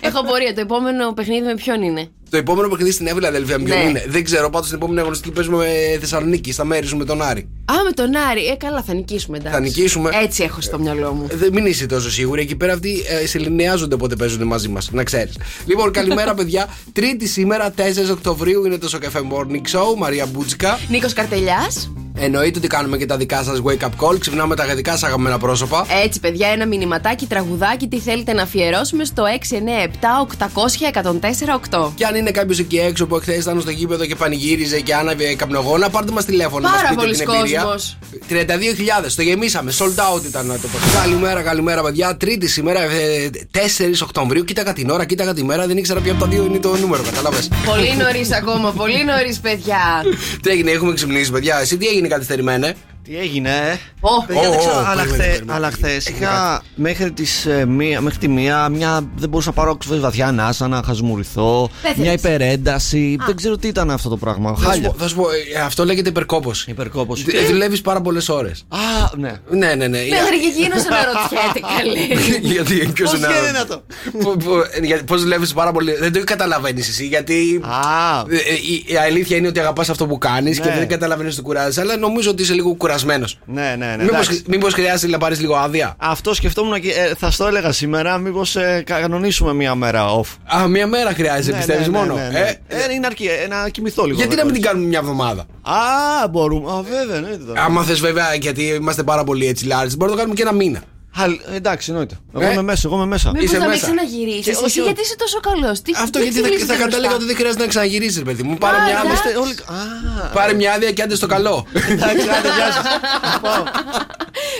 Έχω 0.00 0.24
πορεία. 0.24 0.54
Το 0.54 0.60
επόμενο 0.60 1.12
παιχνίδι 1.12 1.46
με 1.46 1.54
ποιον 1.54 1.82
είναι; 1.82 2.08
Το 2.30 2.36
επόμενο 2.36 2.68
παιχνίδι 2.68 2.90
στην 2.92 3.04
Νέα 3.04 3.14
Φιλαδέλφια 3.14 3.56
ποιο 3.60 3.74
Ναι. 3.76 3.82
είναι; 3.82 4.04
Δεν 4.08 4.24
ξέρω. 4.24 4.50
Πάντως 4.50 4.68
την 4.68 4.76
επόμενη 4.76 5.00
αγωνιστική 5.00 5.34
παίζουμε 5.34 5.56
με 5.56 5.98
Θεσσαλονίκη. 6.00 6.52
Στα 6.52 6.64
μέρη 6.64 6.86
σου 6.86 6.96
με 6.96 7.04
τον 7.04 7.22
Άρη. 7.22 7.40
Α, 7.64 7.74
με 7.84 7.90
τον 7.90 8.16
Άρη. 8.30 8.46
Ε, 8.46 8.54
καλά, 8.56 8.82
θα 8.82 8.94
νικήσουμε. 8.94 9.36
Εντάξει. 9.36 9.56
Θα 9.58 9.64
νικήσουμε. 9.64 10.10
Έτσι 10.22 10.42
έχω 10.42 10.60
στο 10.60 10.78
μυαλό 10.78 11.12
μου. 11.12 11.26
Ε, 11.30 11.36
Δεν 11.36 11.52
μην 11.52 11.66
είσαι 11.66 11.86
τόσο 11.86 12.10
σίγουρη. 12.10 12.42
Εκεί 12.42 12.56
πέρα 12.56 12.72
αυτοί 12.72 13.02
ε, 13.22 13.26
σεληνιάζονται 13.26 13.94
όποτε 13.94 14.16
παίζουν 14.16 14.42
μαζί 14.46 14.68
μας. 14.68 14.90
Να 14.92 15.04
ξέρεις. 15.04 15.34
Λοιπόν, 15.66 15.92
καλημέρα, 15.92 16.34
παιδιά. 16.38 16.68
Τρίτη 16.92 17.26
σήμερα, 17.28 17.74
4 17.76 17.80
Οκτωβρίου, 18.10 18.64
είναι 18.64 18.78
το 18.78 18.88
Σοκαφέ 18.88 19.20
Morning 19.32 19.76
Show. 19.76 19.96
Μαρία 19.98 20.26
Μπούτσικα. 20.26 20.78
Νίκος 20.88 21.12
Καρτελιάς. 21.12 21.90
Εννοείται 22.14 22.58
ότι 22.58 22.68
κάνουμε 22.68 22.96
και 22.96 23.06
τα 23.06 23.16
δικά 23.16 23.42
σας 23.42 23.60
wake 23.64 23.80
up 23.80 23.90
call. 24.00 24.18
Ξυπνάμε 24.20 24.54
τα 24.56 24.74
δικά 24.74 24.90
σας 24.90 25.02
αγαπημένα 25.02 25.38
πρόσωπα. 25.38 25.86
Έτσι, 26.04 26.20
παιδιά, 26.20 26.48
ένα 26.48 26.66
μηνυματάκι, 26.66 27.26
τραγουδάκι, 27.26 27.88
τι 27.88 27.98
θέλετε 27.98 28.32
να 28.32 28.42
αφιερώσουμε 28.42 29.04
στο 29.04 29.24
697-800-1048. 31.70 31.90
Και 31.94 32.04
αν 32.04 32.14
είναι 32.14 32.30
κάποιος 32.30 32.58
εκεί 32.58 32.76
έξω 32.78 33.06
που 33.06 33.16
εχθές 33.16 33.42
ήταν 33.42 33.60
στο 33.60 33.70
γήπεδο 33.70 34.06
και 34.06 34.14
πανηγύριζε 34.14 34.80
και 34.80 34.94
άναβε 34.94 35.34
καπνογόνα, 35.34 35.90
πάρτε 35.90 36.12
μας 36.12 36.24
τηλέφωνο. 36.24 36.68
Πάρα 36.68 36.76
μας 36.82 36.88
πείτε 36.88 37.00
πολλοί 37.02 37.16
την 37.16 37.28
εμπειρία. 37.30 37.62
κόσμος. 37.62 37.98
32.000, 38.28 39.14
το 39.16 39.22
γεμίσαμε. 39.22 39.72
Sold 39.78 39.84
out 39.84 40.24
ήταν 40.24 40.46
το 40.46 40.68
παιχνίδι. 40.68 40.96
Καλημέρα, 41.02 41.42
καλημέρα, 41.42 41.82
παιδιά. 41.82 42.16
Τρίτη 42.16 42.48
σήμερα, 42.48 42.80
ε, 42.82 43.30
4 43.50 44.02
Οκτωβρίου. 44.02 44.44
Κοίταγα 44.44 44.72
την 44.72 44.90
ώρα, 44.90 45.04
κοίταγα 45.04 45.34
τη 45.34 45.44
μέρα. 45.44 45.66
Δεν 45.66 45.76
ήξερα 45.76 46.00
ποιο 46.00 46.12
από 46.12 46.20
τα 46.20 46.26
δύο 46.26 46.44
είναι 46.44 46.58
το 46.58 46.76
νούμερο, 46.76 47.02
κατάλαβες. 47.02 47.48
Πολύ 47.66 47.96
νωρίς 47.96 48.32
ακόμα, 48.32 48.70
πολύ 48.72 49.04
νωρίς, 49.04 49.40
παιδιά. 49.40 50.02
τι 50.42 50.50
έγινε, 50.50 50.70
έχουμε 50.70 50.92
ξυπνήσει, 50.94 51.30
παιδιά. 51.30 51.58
Εσύ 51.60 51.76
τι 51.76 51.86
έγινε; 51.86 52.01
Καθυστερημένε. 52.08 52.74
Τι 53.04 53.16
έγινε, 53.18 53.48
ε; 53.50 53.76
Ω, 54.00 54.24
Παιδιά, 54.26 54.42
δεν 54.42 54.50
Ω, 54.52 54.56
ξέρω, 54.56 54.74
ω, 54.74 54.78
αλλά 54.78 55.02
περίμενε, 55.02 55.22
χθε 55.22 55.26
περίμενε. 55.30 55.52
αλλά 55.52 55.70
χθες 55.70 56.06
Έγινε 56.06 56.24
είχα 56.24 56.62
μέχρι, 56.74 57.12
τις, 57.12 57.46
ε, 57.46 57.64
μία, 57.66 58.00
μέχρι 58.00 58.18
τη 58.18 58.28
μία 58.28 58.68
μια, 58.68 59.00
δεν 59.16 59.28
μπορούσα 59.28 59.48
να 59.48 59.54
πάρω 59.54 59.76
ξέρεις, 59.76 60.02
βαθιά 60.02 60.26
ανάσα, 60.26 60.68
να 60.68 60.82
χασμουριθώ. 60.82 61.70
Πέθανες. 61.82 61.98
Μια 62.02 62.12
υπερένταση. 62.12 63.16
Δεν 63.26 63.36
ξέρω 63.36 63.56
τι 63.56 63.68
ήταν 63.68 63.90
αυτό 63.90 64.08
το 64.08 64.16
πράγμα. 64.16 64.50
Θα 64.54 64.56
σου 64.62 64.68
Χάλια. 64.68 64.88
πω, 64.90 64.94
θα 64.98 65.08
σου 65.08 65.14
πω, 65.16 65.24
ε, 65.54 65.60
αυτό 65.60 65.84
λέγεται 65.84 66.08
υπερκόπωση. 66.08 66.70
Υπερκόπωση. 66.70 67.24
Δουλεύεις 67.46 67.80
πάρα 67.80 68.00
πολλές 68.00 68.28
ώρες. 68.28 68.64
Α, 68.68 68.78
ναι. 69.16 69.32
Ναι, 69.50 69.74
ναι, 69.74 69.86
ναι. 69.86 69.98
Μέχρι 69.98 70.40
και 70.40 70.46
εκείνος 70.60 70.82
αναρωτιέται, 70.86 71.60
καλέ. 71.76 72.52
Γιατί 72.52 72.90
ποιος 72.92 73.10
Πώς 73.10 73.18
είναι. 73.18 73.28
γίνεται 73.40 73.58
αυτό; 73.58 73.82
Πώς 75.06 75.22
δουλεύεις 75.22 75.52
πάρα 75.52 75.72
πολύ. 75.72 75.92
Δεν 76.00 76.12
το 76.12 76.20
καταλαβαίνεις 76.24 76.88
εσύ. 76.88 77.06
Γιατί. 77.06 77.60
Α, 77.62 78.20
Ε, 78.28 78.34
ε, 78.36 78.54
η, 78.54 78.84
η 78.86 78.96
αλήθεια 78.96 79.36
είναι 79.36 79.48
ότι 79.48 79.60
αγαπάς 79.60 79.90
αυτό 79.90 80.06
που 80.06 80.18
κάνεις 80.18 80.60
και 80.60 80.68
Ναι. 80.68 80.74
δεν 80.74 80.88
καταλαβαίνεις 80.88 81.32
ότι 81.34 81.42
κουράζει. 81.42 81.80
Αλλά 81.80 81.96
νομίζω 81.96 82.30
ότι 82.30 82.42
είσαι 82.42 82.52
λίγο 82.54 82.74
κουρασμένος. 82.92 83.38
ναι, 83.46 83.74
ναι. 83.78 83.86
ναι 83.96 84.02
Μήπως 84.04 84.26
εντάξει. 84.26 84.44
μήπως 84.48 84.72
χρειάζεται 84.74 85.12
να 85.12 85.18
πάρεις 85.18 85.40
λίγο 85.40 85.54
άδεια. 85.56 85.94
Αυτό 85.98 86.34
σκεφτόμουν 86.34 86.80
και 86.80 86.88
ε, 86.90 87.14
θα 87.18 87.30
στο 87.30 87.46
έλεγα 87.46 87.72
σήμερα. 87.72 88.18
Μήπως 88.18 88.56
ε, 88.56 88.82
κανονίσουμε 88.86 89.52
μία 89.54 89.74
μέρα 89.74 90.06
off. 90.20 90.56
Α, 90.60 90.68
μία 90.68 90.86
μέρα 90.86 91.12
χρειάζεται, 91.12 91.50
Ναι, 91.50 91.56
πιστεύεις 91.56 91.86
ναι, 91.88 91.92
ναι, 91.92 91.98
μόνο. 91.98 92.14
ναι, 92.14 92.28
ναι. 92.28 92.38
Ε, 92.38 92.76
Ε, 92.90 92.92
είναι 92.94 93.06
αρκεί, 93.06 93.24
ε, 93.44 93.46
να 93.48 93.68
κοιμηθώ 93.68 94.04
λίγο. 94.04 94.16
γιατί 94.18 94.36
να 94.36 94.44
μην 94.44 94.52
την 94.52 94.62
δεκόρες. 94.62 94.72
κάνουμε 94.72 94.88
μια 94.88 94.98
εβδομάδα; 94.98 95.46
Α, 95.62 96.28
μπορούμε. 96.28 96.70
Α, 96.72 96.82
βέβαια, 96.82 97.20
ναι. 97.20 97.36
τώρα. 97.36 97.62
Άμα 97.64 97.82
θες, 97.82 98.00
βέβαια, 98.00 98.34
γιατί 98.34 98.62
είμαστε 98.62 99.02
πάρα 99.02 99.24
πολύ 99.24 99.46
έτσι 99.46 99.66
large, 99.68 99.70
μπορούμε 99.96 100.04
να 100.04 100.10
το 100.10 100.16
κάνουμε 100.16 100.34
και 100.34 100.42
ένα 100.42 100.52
μήνα. 100.52 100.82
Α, 101.20 101.24
εντάξει, 101.54 101.90
εννοείται. 101.90 102.16
Εγώ 102.34 102.44
Ε. 102.44 102.52
είμαι 102.52 102.62
μέσα, 102.62 102.82
εγώ 102.84 102.96
είμαι 102.96 103.06
μέσα. 103.06 103.30
Μήπως 103.30 103.44
Είσαι 103.44 103.56
να 103.56 103.60
μην 103.60 103.70
μέσα. 103.70 103.86
ξαναγυρίσει. 103.86 104.40
Και 104.42 104.50
Εσύ 104.50 104.64
όχι, 104.64 104.80
γιατί 104.80 105.00
είσαι 105.00 105.16
τόσο 105.16 105.40
καλός. 105.40 105.82
Αυτό 106.02 106.18
γιατί 106.18 106.40
θα, 106.58 106.74
θα 106.74 106.76
κατάλεγα 106.76 107.14
ότι 107.14 107.24
δεν 107.24 107.36
χρειάζεται 107.36 107.62
να 107.62 107.68
ξαναγυρίσει, 107.68 108.22
παιδί 108.22 108.42
μου. 108.42 108.56
Πάρε 108.58 108.76
μια, 108.76 108.98
άδεια, 108.98 109.00
εντάξει. 109.10 109.28
Είστε 109.28 109.38
όλοι. 109.38 109.52
Α, 109.52 110.26
πάρε 110.32 110.52
μια 110.52 110.72
άδεια 110.72 110.92
και 110.92 111.02
άντε 111.02 111.14
στο 111.14 111.26
καλό. 111.26 111.66
εντάξει, 111.94 112.28
άντε, 112.28 112.48
γεια 112.56 112.72
σας. 112.72 112.84
Πάω. 113.40 113.62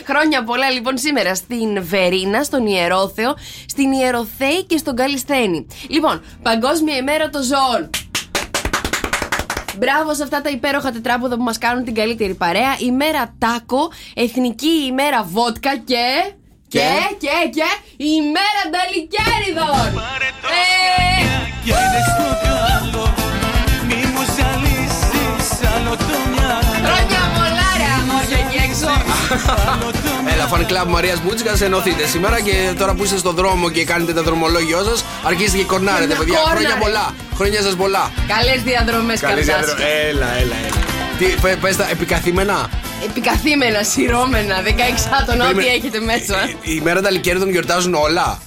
Χρόνια 0.06 0.44
πολλά 0.44 0.70
λοιπόν 0.70 0.98
σήμερα 0.98 1.34
στην 1.34 1.84
Βερίνα, 1.84 2.42
στον 2.42 2.66
Ιερόθεο, 2.66 3.34
στην 3.66 3.92
Ιεροθέη 3.92 4.64
και 4.66 4.76
στον 4.76 4.96
Καλισθένη. 4.96 5.66
Λοιπόν, 5.88 6.22
Παγκόσμια 6.42 6.96
ημέρα 6.96 7.28
των 7.30 7.42
ζώων. 7.42 7.90
Μπράβο 9.78 10.14
σε 10.14 10.22
αυτά 10.22 10.40
τα 10.40 10.50
υπέροχα 10.50 10.90
τετράποδα 10.92 11.36
που 11.36 11.42
μας 11.42 11.58
κάνουν 11.58 11.84
την 11.84 11.94
καλύτερη 11.94 12.34
παρέα. 12.34 12.76
Ημέρα 12.78 13.34
τάκο, 13.38 13.90
εθνική 14.14 14.84
ημέρα 14.86 15.22
βότκα 15.22 15.76
και... 15.76 16.32
Και, 16.72 16.78
Και; 16.78 17.26
και, 17.26 17.36
και, 17.56 17.68
ημέρα 18.04 18.62
νταλικέριδων! 18.70 20.02
Ε, 20.52 22.22
Χρόνια 26.86 27.22
πολλά 27.34 27.68
ρε 27.80 27.88
αμόρια 27.98 28.38
εκεί 28.46 28.58
έξω! 28.70 28.90
Έλα, 30.34 30.48
fan 30.52 30.60
club 30.70 30.86
Μαρίας 30.88 31.20
Μπούτσικας, 31.22 31.60
ενωθείτε 31.60 32.06
σήμερα 32.06 32.40
και 32.40 32.52
τώρα 32.78 32.94
που 32.94 33.04
είστε 33.04 33.16
στο 33.16 33.32
δρόμο 33.32 33.70
και 33.70 33.84
κάνετε 33.84 34.12
τα 34.12 34.22
δρομολόγιο 34.22 34.82
σας, 34.82 35.04
αρχίστε 35.22 35.56
και 35.56 35.64
κορνάρετε, 35.64 36.06
Και 36.06 36.12
να 36.12 36.18
παιδιά. 36.18 36.38
Χρόνια 36.38 36.54
κόρναρε. 36.54 36.80
πολλά. 36.80 37.14
Χρόνια 37.36 37.62
σας 37.62 37.74
πολλά. 37.74 38.10
Καλές 38.28 38.62
διαδρομές 38.62 39.20
Καλή 39.20 39.44
καρδάς. 39.44 39.64
διαδρο- 39.66 39.86
Έλα, 40.08 40.26
έλα, 40.36 40.56
έλα. 40.66 40.76
Τι, 41.18 41.24
πε, 41.40 41.56
πες 41.60 41.76
τα 41.76 41.88
επικαθήμενα. 41.90 42.68
Επικαθήμενα, 43.04 43.82
σειρώμενα, 43.82 44.56
16 44.62 44.68
άτομα, 45.20 45.44
ό,τι 45.44 45.54
Περίμενε. 45.54 45.76
έχετε 45.76 46.00
μέσα. 46.00 46.36
Η 46.62 46.80
μέρα 46.80 47.00
τα 47.02 47.10
λικέρδων 47.10 47.50
γιορτάζουν 47.50 47.94
όλα. 47.94 48.38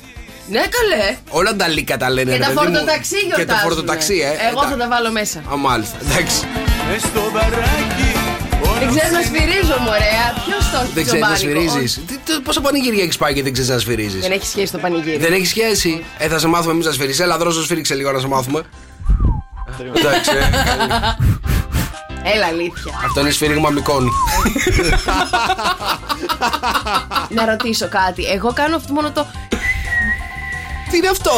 Ναι, 0.49 0.59
καλέ. 0.59 1.17
Όλα 1.29 1.55
τα 1.55 1.67
λίκα 1.67 1.97
τα 1.97 2.09
λένε. 2.09 2.31
Και 2.31 2.37
ρε 2.37 2.43
τα 2.43 2.49
παιδί 2.49 2.59
μου. 2.59 2.65
φορτοταξί 2.73 3.15
Και 3.15 3.25
γιορτάζουν. 3.25 3.47
τα 3.47 3.59
φορτοταξί, 3.67 4.15
ε. 4.15 4.47
Εγώ 4.49 4.61
θα 4.61 4.67
Εντάξει. 4.67 4.77
τα 4.77 4.87
βάλω 4.87 5.11
μέσα. 5.11 5.39
Α, 5.51 5.55
μάλιστα. 5.57 5.97
Εντάξει. 6.09 6.37
Δεν 8.79 8.89
ξέρω 8.95 9.09
να 9.11 9.21
σφυρίζω, 9.21 9.75
μωρέα. 9.79 10.25
Ποιος 10.45 10.69
το 10.71 10.77
Δεν 10.93 11.05
ξέρεις 11.05 11.23
να 11.25 11.33
τζομπάνικο; 11.33 11.69
σφυρίζεις. 11.71 12.01
Πόσα 12.43 12.61
πανηγύρια 12.61 13.03
έχεις 13.03 13.17
πάει 13.17 13.33
και 13.33 13.43
δεν 13.43 13.53
ξέρεις 13.53 13.69
να 13.71 13.77
σφυρίζεις; 13.79 14.21
Δεν 14.21 14.31
έχει 14.31 14.45
σχέση 14.47 14.71
το 14.71 14.77
πανηγύρι. 14.77 15.17
Δεν 15.17 15.33
έχει 15.33 15.45
σχέση. 15.45 16.03
Ε, 16.17 16.27
θα 16.27 16.39
σε 16.39 16.47
μάθουμε 16.47 16.71
εμείς 16.71 16.85
να 16.85 16.91
σφυρίζει. 16.91 17.21
Έλα, 17.23 17.37
δρόσο 17.37 17.63
σφύριξε 17.63 17.93
λίγο 17.95 18.11
να 18.11 18.19
σε 18.19 18.27
μάθουμε. 18.27 18.61
Εντάξει. 19.95 20.31
Ε, 22.25 22.29
καλή. 22.29 22.35
Έλα, 22.37 22.45
αλήθεια. 22.45 23.01
Αυτό 23.05 23.19
είναι 23.19 23.29
σφύριγμα 23.29 23.69
μικών. 23.69 24.09
να 27.29 27.45
ρωτήσω 27.45 27.89
κάτι. 27.89 28.25
Εγώ 28.25 28.53
κάνω 28.53 28.75
αυτό 28.75 28.93
μόνο 28.93 29.11
το 29.11 29.25
Τι 30.89 30.97
είναι 30.97 31.07
αυτό; 31.07 31.31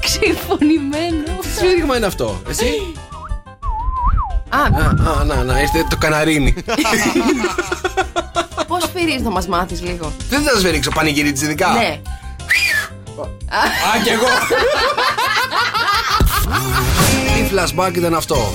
ξυφωνημένο. 0.00 1.38
Τι 1.40 1.48
σφύριγμα 1.56 1.96
είναι 1.96 2.06
αυτό. 2.06 2.40
Εσύ; 2.48 2.94
Α, 4.48 4.58
Α, 4.58 4.64
α, 5.20 5.24
να, 5.24 5.42
να, 5.44 5.60
είστε 5.60 5.86
το 5.90 5.96
καναρίνι. 5.96 6.54
πώς 8.66 8.82
σφυρίζεις, 8.82 9.22
θα 9.22 9.30
μας 9.30 9.46
μάθεις 9.48 9.82
λίγο. 9.82 10.12
Δεν 10.28 10.42
θα 10.42 10.50
σας 10.50 10.60
σφυρίξω 10.60 10.90
πανηγύρι 10.90 11.32
τη 11.32 11.44
ειδικά. 11.44 11.68
Ναι. 11.72 12.00
Α, 13.48 14.02
κι 14.02 14.08
εγώ. 14.08 14.26
Τι 17.34 17.54
flashback 17.54 17.94
ήταν 17.96 18.14
αυτό; 18.14 18.52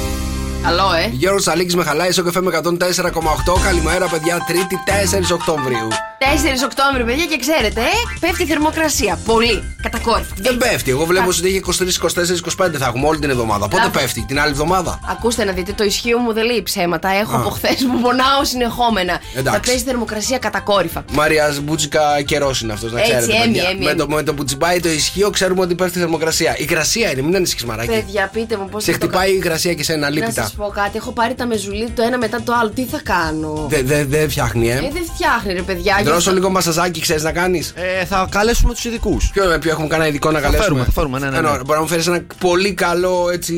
Καλό, 0.63 0.93
ε. 0.93 1.07
Γιώργος 1.11 1.47
Αλίκης 1.47 1.75
με 1.75 1.83
χαλάει 1.83 2.11
στο 2.11 2.23
καφέ 2.23 2.41
με 2.41 2.61
104,8. 2.63 3.61
Καλημέρα, 3.63 4.07
παιδιά. 4.07 4.37
Τρίτη 4.47 4.79
4 4.85 5.31
Οκτωβρίου. 5.33 5.87
4 6.21 6.23
Οκτώβρη, 6.65 7.03
παιδιά, 7.03 7.25
και 7.25 7.37
ξέρετε, 7.37 7.81
ε, 7.81 7.85
πέφτει 8.19 8.43
η 8.43 8.45
θερμοκρασία. 8.45 9.19
Πολύ. 9.25 9.63
Κατακόρυφα. 9.81 10.33
Δεν 10.37 10.57
πέφτει. 10.57 10.91
Εγώ 10.91 11.05
βλέπω 11.05 11.27
ότι 11.27 11.47
έχει 11.47 11.61
23, 11.65 11.71
24, 11.81 12.65
25 12.65 12.77
θα 12.77 12.85
έχουμε 12.85 13.07
όλη 13.07 13.19
την 13.19 13.29
εβδομάδα. 13.29 13.67
Πότε 13.67 13.83
Α. 13.83 13.89
πέφτει, 13.89 14.25
την 14.27 14.39
άλλη 14.39 14.49
εβδομάδα. 14.51 14.99
Ακούστε 15.09 15.43
να 15.43 15.51
δείτε, 15.51 15.71
το 15.73 15.83
ισχύο 15.83 16.17
μου 16.17 16.33
δεν 16.33 16.45
λέει 16.45 16.61
ψέματα. 16.63 17.09
Έχω 17.09 17.35
από 17.35 17.49
χθες 17.49 17.75
που 17.91 17.99
πονάω 18.01 18.43
συνεχόμενα. 18.43 19.19
Εντάξει. 19.35 19.59
Θα 19.59 19.71
πέσει 19.71 19.83
θερμοκρασία 19.85 20.37
κατακόρυφα. 20.37 21.03
Μαρία 21.11 21.55
Μπούτσικα 21.63 22.21
καιρός 22.21 22.61
είναι 22.61 22.73
αυτός, 22.73 22.91
να 22.91 22.99
Έτσι, 22.99 23.11
ξέρετε. 23.11 23.33
έμει, 23.33 23.43
παιδιά. 23.53 23.69
έμει, 23.69 23.83
με, 23.83 23.89
έμει. 23.89 23.99
το, 23.99 24.07
με 24.07 24.23
το 24.23 24.33
που 24.33 24.43
τσιμπάει 24.43 24.79
το 24.79 24.89
ισχύο, 24.89 25.29
ξέρουμε 25.29 25.61
ότι 25.61 25.75
πέφτει 25.75 25.97
η 25.97 26.01
θερμοκρασία. 26.01 26.55
Η 26.57 26.65
κρασία 26.65 27.11
είναι, 27.11 27.21
μην 27.21 27.35
ανησυχείς 27.35 27.65
μαράκι. 27.65 27.89
Παιδιά, 27.89 28.29
πείτε 28.33 28.57
μου 28.57 28.69
πώς 28.69 28.83
Σε 28.83 28.91
χτυπάει 28.91 29.31
η 29.31 29.39
κρασία 29.39 29.73
και 29.73 29.83
σε 29.83 29.93
ένα 29.93 30.01
Να 30.01 30.09
λίπητα. 30.09 30.41
σας 30.41 30.53
πω 30.53 30.67
κάτι, 30.67 30.97
έχω 30.97 31.11
πάρει 31.11 31.33
τα 31.33 31.45
μεζουλί 31.45 31.89
το 31.89 32.01
ένα 32.01 32.17
μετά 32.17 32.41
το 32.43 32.53
άλλο. 32.61 32.69
Τι 32.69 32.83
θα 32.85 32.99
κάνω; 33.03 33.65
Δεν 33.69 33.87
δε, 33.87 34.05
δε 34.05 34.27
φτιάχνει, 34.27 34.69
ε. 34.71 34.75
Ε, 34.75 34.79
δεν 34.93 35.05
φτιάχνει, 35.13 35.53
ρε 35.53 35.61
παιδιά. 35.61 35.95
Γι' 36.11 36.17
Δώσω 36.17 36.29
αυτό- 36.29 36.41
λίγο 36.41 36.49
μασαζάκι, 36.53 36.99
ξέρεις 37.01 37.23
να 37.23 37.31
κάνεις. 37.31 37.73
Ε, 37.75 38.05
θα 38.05 38.27
καλέσουμε 38.31 38.73
τους 38.73 38.85
ειδικούς. 38.85 39.29
Ποιο, 39.33 39.57
ποιο 39.59 39.71
έχουμε 39.71 39.87
κανένα 39.87 40.09
ειδικό 40.09 40.31
να 40.31 40.39
καλέσουμε; 40.39 40.63
φέρουμε, 40.63 40.83
θα 40.83 40.91
φέρουμε, 40.91 41.19
ναι, 41.19 41.29
ναι, 41.29 41.39
ναι. 41.41 41.49
Μπορεί 41.49 41.63
να 41.65 41.79
μου 41.79 41.87
φέρεις 41.87 42.07
ένα 42.07 42.21
πολύ 42.39 42.73
καλό 42.73 43.29
έτσι. 43.33 43.53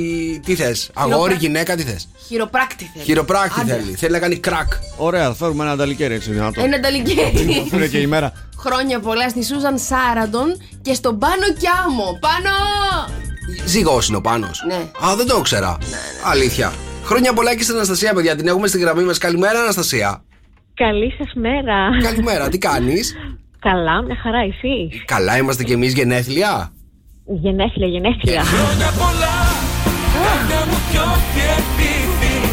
Τι 0.45 0.55
θες, 0.55 0.89
αγόρι, 0.93 1.33
γυναίκα, 1.33 1.75
τι 1.75 1.83
θες; 1.83 2.07
Χειροπράκτη 2.27 2.89
θέλει. 2.93 3.05
Χειροπράκτη 3.05 3.59
Άντε. 3.59 3.73
θέλει. 3.73 3.95
Θέλει 3.95 4.11
να 4.11 4.19
κάνει 4.19 4.37
κρακ. 4.37 4.73
Ωραία, 4.97 5.27
θα 5.27 5.33
φέρουμε 5.33 5.63
ένα 5.63 5.71
ανταλικέρι 5.71 6.13
έτσι 6.13 6.31
δυνατό. 6.31 6.61
Ένα 6.61 6.79
ταλικέρι. 6.79 7.67
Είναι 7.73 7.87
και 7.87 7.97
η 7.97 8.07
μέρα. 8.07 8.33
Χρόνια 8.57 8.99
πολλά 8.99 9.29
στη 9.29 9.43
Σούζαν 9.43 9.77
Σάραντον 9.79 10.61
και 10.81 10.93
στον 10.93 11.19
Πάνο 11.19 11.45
Κιάμο. 11.59 12.19
Πάνω! 12.19 12.49
Ζυγός 13.65 14.07
είναι 14.07 14.17
ο 14.17 14.21
πάνω. 14.21 14.49
Ναι. 14.67 14.75
Α, 15.09 15.15
δεν 15.15 15.27
το 15.27 15.35
ήξερα. 15.39 15.77
Αλήθεια. 16.23 16.73
Χρόνια 17.05 17.33
πολλά 17.33 17.55
και 17.55 17.63
στην 17.63 17.75
Αναστασία, 17.75 18.13
παιδιά. 18.13 18.35
Την 18.35 18.47
έχουμε 18.47 18.67
στη 18.67 18.79
γραμμή 18.79 19.03
μας. 19.03 19.17
Καλημέρα, 19.17 19.59
Αναστασία. 19.59 20.23
Καλή 20.73 21.13
σας 21.17 21.31
μέρα. 21.33 21.89
Καλημέρα, 22.01 22.49
τι 22.49 22.57
κάνεις; 22.57 23.15
Καλά, 23.59 24.01
μια 24.01 24.15
χαρά, 24.23 24.39
εσύ; 24.39 25.03
Καλά, 25.05 25.37
είμαστε 25.37 25.63
κι 25.63 25.71
εμείς 25.71 25.93
γενέθλια; 25.93 26.73
Γενέθλια, 27.25 27.87
γενέθλια. 27.87 28.43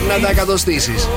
Να 0.09 0.19
τα 0.21 0.29
εκατοστήσεις. 0.31 1.09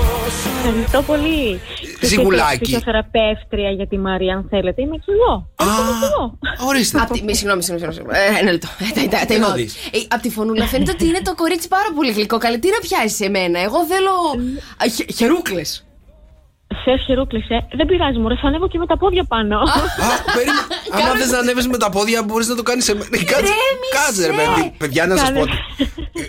Ευχαριστώ 0.65 1.01
πολύ. 1.01 1.59
Ζυγουλάκι. 2.01 2.65
Φυσιοθεραπεύτρια 2.65 3.69
για 3.69 3.87
τη 3.87 3.97
Μαρία, 3.97 4.33
αν 4.35 4.47
θέλετε. 4.49 4.81
Είμαι 4.81 4.95
κι 4.97 5.11
εγώ. 5.11 5.49
Είμαι 5.61 5.91
κι 5.99 6.05
εγώ. 6.13 6.37
Ορίστε. 6.67 6.99
Απ' 7.01 7.11
τη- 7.11 7.23
μη, 7.23 7.35
Συγγνώμη, 7.35 7.63
συγγνώμη. 7.63 7.93
συγγνώμη. 7.93 8.17
Ε, 8.35 8.39
Ένα 8.39 8.51
λεπτό. 8.51 8.67
Ε, 8.79 8.99
τα- 9.07 9.17
τα- 9.17 9.25
τα 9.25 9.33
είμαι 9.33 9.51
δεις. 9.55 9.75
Ε, 9.75 9.97
Απ' 10.07 10.21
τη 10.21 10.29
φωνούλα 10.29 10.65
φαίνεται 10.65 10.91
ότι 10.91 11.05
είναι 11.05 11.21
το 11.23 11.35
κορίτσι 11.35 11.67
πάρα 11.67 11.89
πολύ 11.95 12.11
γλυκό. 12.11 12.37
Καλή, 12.37 12.59
τι 12.59 12.69
να 12.69 12.79
πιάσεις 12.87 13.15
σε 13.15 13.29
μένα. 13.29 13.59
Εγώ 13.59 13.85
θέλω. 13.85 14.11
Χερούκλες. 15.15 15.85
Θε 16.83 16.97
χερούκλησε. 17.05 17.67
Δεν 17.75 17.85
πειράζει, 17.85 18.17
μου 18.17 18.29
θα 18.41 18.47
ανέβω 18.47 18.67
και 18.67 18.77
με 18.77 18.85
τα 18.85 18.97
πόδια 18.97 19.23
πάνω. 19.23 19.57
Α, 19.57 19.63
περίμενε. 20.35 20.67
Άμα 20.95 21.15
θες 21.19 21.31
να 21.31 21.37
ανέβεις 21.39 21.67
με 21.67 21.77
τα 21.77 21.89
πόδια, 21.89 22.23
μπορείς 22.23 22.47
να 22.47 22.55
το 22.55 22.63
κάνεις 22.63 22.83
σε 22.83 22.93
μένα. 22.93 23.07
Κάτσε, 23.09 23.29
Ηρέμησε. 23.31 23.93
κάτσε, 24.05 24.25
ρε 24.27 24.33
παιδί. 24.33 24.73
Παιδιά, 24.77 25.07
να 25.07 25.15
σας 25.17 25.31
πω. 25.31 25.39
Κάνε. 25.39 25.51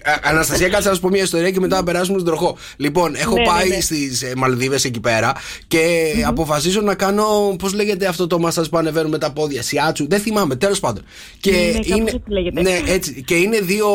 Ε, 0.03 0.13
Αναστασία, 0.23 0.69
κάτσε 0.69 0.89
να 0.89 0.95
σας 0.95 1.01
πω 1.01 1.09
μια 1.09 1.23
ιστορία 1.23 1.51
και 1.51 1.61
μετά 1.61 1.77
να 1.77 1.83
περάσουμε 1.85 2.19
στον 2.19 2.35
τροχό. 2.35 2.57
Λοιπόν, 2.77 3.15
έχω 3.15 3.35
Ναι, 3.35 3.41
ναι, 3.41 3.47
πάει 3.47 3.69
ναι. 3.69 3.81
στις 3.81 4.33
Μαλδίβες 4.37 4.85
εκεί 4.85 5.01
πέρα 5.01 5.33
και 5.67 6.13
αποφασίζω 6.27 6.81
να 6.81 6.95
κάνω. 6.95 7.57
Πώς 7.59 7.73
λέγεται 7.73 8.07
αυτό 8.07 8.27
το 8.27 8.39
μασάζ 8.39 8.67
που 8.69 8.77
ανεβαίνουν 8.79 9.11
με 9.11 9.19
τα 9.19 9.33
πόδια, 9.33 9.63
Σιάτσου. 9.63 10.07
Δεν 10.09 10.21
θυμάμαι, 10.21 10.57
τέλος 10.57 10.81
πάντων. 10.81 11.05
Και 11.41 11.51
Ναι, 11.51 11.73
κάπως 11.73 11.87
είναι, 11.87 12.03
έτσι 12.11 12.23
λέγεται. 12.27 12.61
ναι, 12.63 12.81
έτσι. 12.87 13.23
Και 13.27 13.35
είναι 13.35 13.59
δύο 13.59 13.89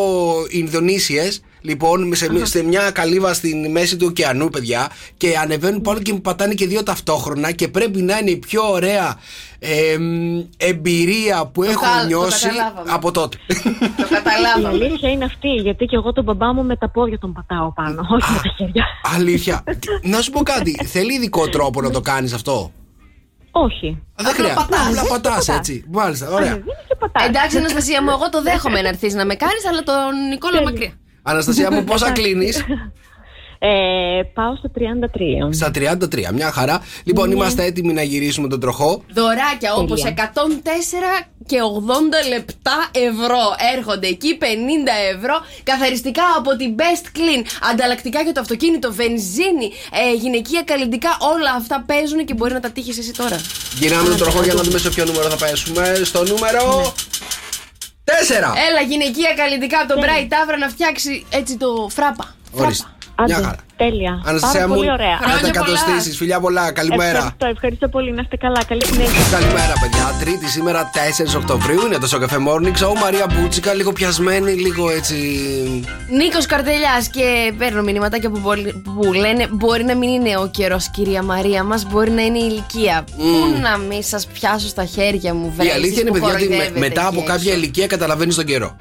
Ινδονήσιες. 0.49 1.41
Λοιπόν, 1.61 2.15
σε, 2.15 2.45
σε 2.45 2.63
μια 2.63 2.91
καλύβα 2.91 3.33
στην 3.33 3.71
μέση 3.71 3.97
του 3.97 4.05
ωκεανού, 4.09 4.49
παιδιά, 4.49 4.89
και 5.17 5.37
ανεβαίνουν 5.37 5.81
πάνω 5.81 5.99
και 5.99 6.13
μου 6.13 6.21
πατάνε 6.21 6.53
και 6.53 6.67
δύο 6.67 6.83
ταυτόχρονα 6.83 7.51
και 7.51 7.67
πρέπει 7.67 8.01
να 8.01 8.17
είναι 8.17 8.29
η 8.29 8.37
πιο 8.37 8.61
ωραία 8.71 9.17
εμ, 9.59 10.03
εμπειρία 10.57 11.45
που 11.45 11.63
έχω 11.63 11.81
κα- 11.81 11.99
το 12.01 12.05
νιώσει 12.07 12.47
καταλάβαμε. 12.47 12.91
από 12.93 13.11
τότε. 13.11 13.37
Το 13.47 13.53
Η 14.09 14.13
καταλάβαμε. 14.13 14.67
αλήθεια 14.85 15.09
είναι 15.09 15.25
αυτή, 15.25 15.49
γιατί 15.49 15.85
και 15.85 15.95
εγώ 15.95 16.13
τον 16.13 16.23
μπαμπά 16.23 16.53
μου 16.53 16.63
με 16.63 16.77
τα 16.77 16.89
πόδια 16.89 17.19
τον 17.19 17.33
πατάω 17.33 17.73
πάνω, 17.73 18.01
όχι 18.09 18.31
με 18.31 18.39
τα 18.43 18.53
χέρια. 18.57 18.85
Αλήθεια. 19.15 19.63
να 20.01 20.21
σου 20.21 20.31
πω 20.31 20.43
κάτι. 20.43 20.85
Θέλει 20.85 21.13
ειδικό 21.13 21.49
τρόπο 21.49 21.81
να 21.81 21.89
το 21.91 22.01
κάνεις 22.01 22.33
αυτό; 22.33 22.71
Όχι. 23.51 23.87
Α, 23.87 24.23
Δεν 24.23 24.33
χρειάζεται. 24.33 24.53
πατάς, 24.59 24.87
Απλά 24.87 25.01
ε, 25.01 25.05
πατάς 25.09 25.45
πατάς. 25.45 25.47
έτσι. 25.57 25.83
Μάλιστα, 25.91 26.27
ωραία. 26.29 26.37
Ανεβαίνει 26.51 26.83
και 26.87 26.95
πατάς. 26.99 27.27
Εντάξει, 27.27 27.57
Αναστασία 27.57 28.03
μου, 28.03 28.09
εγώ 28.09 28.29
το 28.29 28.41
δέχομαι 28.41 28.81
να 28.81 28.87
έρθεις 28.87 29.13
να 29.13 29.25
με 29.25 29.35
κάνεις, 29.35 29.65
αλλά 29.69 29.83
τον 29.83 30.27
Νικόλα 30.29 30.51
Τέλεια. 30.57 30.71
μακριά. 30.71 30.93
Αναστασία 31.29 31.71
μου, 31.71 31.83
πόσα 31.83 32.11
κλείνεις; 32.11 32.63
Ε, 33.61 34.21
πάω 34.33 34.55
στο 34.55 34.71
33. 34.75 35.53
Στα 35.53 35.71
33, 35.71 36.31
μια 36.33 36.51
χαρά. 36.51 36.81
Λοιπόν, 37.03 37.31
είμαστε 37.31 37.63
έτοιμοι 37.63 37.93
να 37.93 38.01
γυρίσουμε 38.01 38.47
τον 38.47 38.59
τροχό. 38.59 39.03
Δωράκια 39.13 39.73
όπως 39.73 40.03
104 40.03 40.11
και 41.45 41.57
80 42.25 42.27
λεπτά 42.29 42.89
ευρώ. 42.91 43.41
Έρχονται 43.75 44.07
εκεί 44.07 44.37
50 44.41 44.43
ευρώ 45.15 45.35
καθαριστικά 45.63 46.23
από 46.37 46.55
την 46.55 46.75
Best 46.77 47.17
Clean. 47.17 47.41
Ανταλλακτικά 47.71 48.21
για 48.21 48.33
το 48.33 48.39
αυτοκίνητο, 48.39 48.93
βενζίνη, 48.93 49.71
ε, 49.91 50.13
γυναικεία 50.13 50.61
καλλιντικά. 50.63 51.17
Όλα 51.33 51.51
αυτά 51.57 51.83
παίζουν 51.87 52.25
και 52.25 52.33
μπορεί 52.33 52.53
να 52.53 52.59
τα 52.59 52.69
τύχεις 52.71 52.97
εσύ 52.97 53.13
τώρα. 53.13 53.37
Γυρνάμε 53.79 54.09
τον 54.09 54.17
τροχό 54.17 54.43
για 54.43 54.53
να 54.53 54.61
δούμε 54.61 54.77
σε 54.77 54.89
ποιο 54.89 55.05
νούμερο 55.05 55.29
θα 55.29 55.45
πέσουμε. 55.45 56.01
Στο 56.03 56.23
νούμερο. 56.23 56.93
4! 58.09 58.53
Έλα, 58.69 58.81
γυναικεία 58.87 59.33
καλλιντικά 59.35 59.79
από 59.79 59.93
τον 59.93 60.03
Bright 60.03 60.27
Tavra 60.33 60.57
να 60.59 60.69
φτιάξει 60.69 61.25
έτσι 61.29 61.57
το 61.57 61.89
φράπα. 61.91 62.35
Ορίστε. 62.51 62.87
Μια 63.25 63.35
Άντε, 63.37 63.45
χαρά. 63.45 63.55
τέλεια. 63.77 64.21
Αναστασία 64.25 64.59
Πάρα 64.59 64.67
μου, 64.67 64.75
πολύ 64.75 64.91
ωραία. 64.91 65.15
να 65.21 65.25
τα 65.25 65.27
Χρόνια 65.29 65.49
εκατοστήσει. 65.55 66.11
Φιλιά 66.17 66.39
πολλά. 66.39 66.71
Καλημέρα. 66.71 67.17
Ευχαριστώ, 67.17 67.45
ευχαριστώ 67.45 67.87
πολύ. 67.87 68.11
Να 68.11 68.21
είστε 68.21 68.35
καλά. 68.37 68.63
Καλή 68.67 68.85
συνέχεια. 68.85 69.23
Καλημέρα, 69.37 69.73
παιδιά. 69.81 70.05
Τρίτη 70.19 70.47
σήμερα 70.49 70.89
4 70.93 71.35
Οκτωβρίου 71.37 71.81
είναι 71.85 71.97
το 71.97 72.07
Σοκαφέ 72.07 72.37
Morning 72.47 72.75
Show. 72.83 72.93
Μαρία 73.01 73.25
Μπούτσικα, 73.33 73.73
λίγο 73.73 73.91
πιασμένη, 73.91 74.51
λίγο 74.51 74.89
έτσι. 74.89 75.15
Νίκος 76.09 76.45
Καρτελιάς 76.45 77.07
και 77.09 77.53
παίρνω 77.57 77.81
μηνύματάκια 77.81 78.29
που, 78.29 78.39
μπορεί- 78.39 78.73
που 78.83 79.13
λένε 79.13 79.47
μπορεί 79.51 79.83
να 79.83 79.95
μην 79.95 80.09
είναι 80.09 80.37
ο 80.37 80.47
καιρός, 80.47 80.89
κυρία 80.89 81.23
Μαρία 81.23 81.63
μας, 81.63 81.85
μπορεί 81.85 82.11
να 82.11 82.21
είναι 82.21 82.37
η 82.37 82.47
ηλικία. 82.51 83.03
Πού 83.17 83.59
να 83.61 83.77
μην 83.77 84.03
σας 84.03 84.27
πιάσω 84.27 84.67
στα 84.67 84.85
χέρια 84.85 85.33
μου, 85.33 85.53
βρε. 85.57 85.67
Η 85.67 85.69
αλήθεια 85.71 85.87
εσείς 85.91 86.01
είναι, 86.01 86.09
που 86.11 86.13
παιδιά, 86.19 86.29
ότι 86.33 86.41
με- 86.43 86.47
κοροϊδεύετε 86.49 86.79
μετά 86.79 87.07
από 87.07 87.17
εκεί 87.19 87.27
κάποια 87.27 87.51
έξω. 87.51 87.61
ηλικία 87.63 87.87
καταλαβαίνεις 87.87 88.35
τον 88.35 88.45
καιρό. 88.45 88.77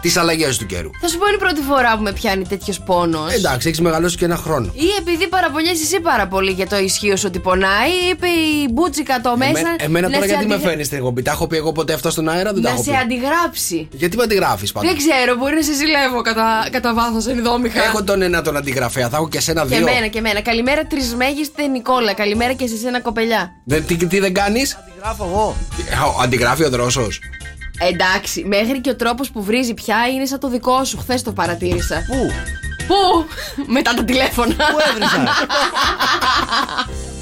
Τις 0.00 0.16
αλλαγές 0.16 0.58
του 0.58 0.66
καιρού. 0.66 0.90
Θα 1.00 1.08
σου 1.08 1.18
πω 1.18 1.26
είναι 1.26 1.34
η 1.36 1.38
πρώτη 1.38 1.60
φορά 1.60 1.96
που 1.96 2.02
με 2.02 2.12
πιάνει 2.12 2.46
τέτοιος 2.46 2.80
πόνος. 2.80 3.32
Εντάξει, 3.32 3.68
έχεις 3.68 3.80
μεγαλώσει 3.80 4.16
και 4.16 4.24
ένα 4.24 4.36
χρόνο. 4.36 4.70
Ή 4.74 4.86
επειδή 4.98 5.28
παραπονιέσαι 5.28 5.82
εσύ 5.82 6.00
πάρα 6.00 6.26
πολύ 6.26 6.50
για 6.50 6.66
το 6.66 6.76
ισχύο 6.78 7.16
σου 7.16 7.24
ότι 7.26 7.38
πονάει, 7.38 7.90
είπε 8.10 8.26
η 8.26 8.68
Μπούτσικα 8.72 9.20
το 9.20 9.36
μέσα. 9.36 9.50
Εμένα, 9.50 9.76
εμένα 9.78 10.06
να 10.08 10.12
τώρα 10.12 10.24
σε 10.26 10.30
γιατί 10.30 10.46
με 10.46 10.54
αντιγρα- 10.54 10.68
φέρνει 10.70 10.84
στην 10.84 10.96
εκπομπή. 10.98 11.22
Τα 11.22 11.30
έχω 11.30 11.46
πει 11.46 11.56
εγώ 11.56 11.72
ποτέ 11.72 11.92
αυτά 11.92 12.10
στον 12.10 12.28
αέρα, 12.28 12.52
δεν 12.52 12.62
τα 12.62 12.68
Να 12.68 12.74
έχω 12.74 12.82
σε 12.84 12.90
πει. 12.90 12.96
αντιγράψει. 12.96 13.88
Γιατί 13.92 14.16
με 14.16 14.22
αντιγράφεις 14.22 14.72
πάντα; 14.72 14.86
Δεν 14.88 14.96
ξέρω, 14.96 15.36
μπορεί 15.36 15.54
να 15.54 15.62
σε 15.62 15.72
ζηλεύω 15.74 16.20
κατά, 16.22 16.68
κατά 16.70 16.94
βάθος 16.94 17.26
ενδόμηχα. 17.26 17.84
Έχω 17.84 18.02
τον 18.02 18.22
ένα 18.22 18.42
τον 18.42 18.56
αντιγραφέα, 18.56 19.08
θα 19.08 19.16
έχω 19.16 19.28
και 19.28 19.40
σένα 19.40 19.62
Και 19.62 19.68
δύο. 19.68 19.76
εμένα 19.88 20.06
και 20.06 20.18
εμένα. 20.18 20.40
Καλημέρα 20.40 20.84
τρισμέγιστη 20.86 21.68
Νικόλα. 21.68 22.12
Καλημέρα 22.14 22.52
και 22.52 22.66
σε 22.66 22.76
σένα 22.76 23.00
κοπελιά. 23.00 23.52
Δεν, 23.64 23.86
τι, 23.86 23.96
τι 23.96 24.20
δεν 24.20 24.34
κάνεις; 24.34 24.78
Γράφω 25.02 25.24
εγώ. 25.24 25.56
Αντιγράφει 26.22 26.64
ο 26.64 26.70
δρόσος. 26.70 27.20
Εντάξει, 27.82 28.44
μέχρι 28.44 28.80
και 28.80 28.90
ο 28.90 28.96
τρόπος 28.96 29.30
που 29.30 29.42
βρίζει 29.42 29.74
πια 29.74 29.96
είναι 30.14 30.26
σαν 30.26 30.38
το 30.40 30.48
δικό 30.48 30.84
σου. 30.84 30.98
Χθες 30.98 31.22
το 31.22 31.32
παρατήρησα. 31.32 32.04
Πού, 32.06 32.30
Πού; 32.86 33.26
Μετά 33.66 33.94
τα 33.94 34.04
τηλέφωνα. 34.04 34.54
πού 34.54 34.76
έβρισα. 34.90 35.24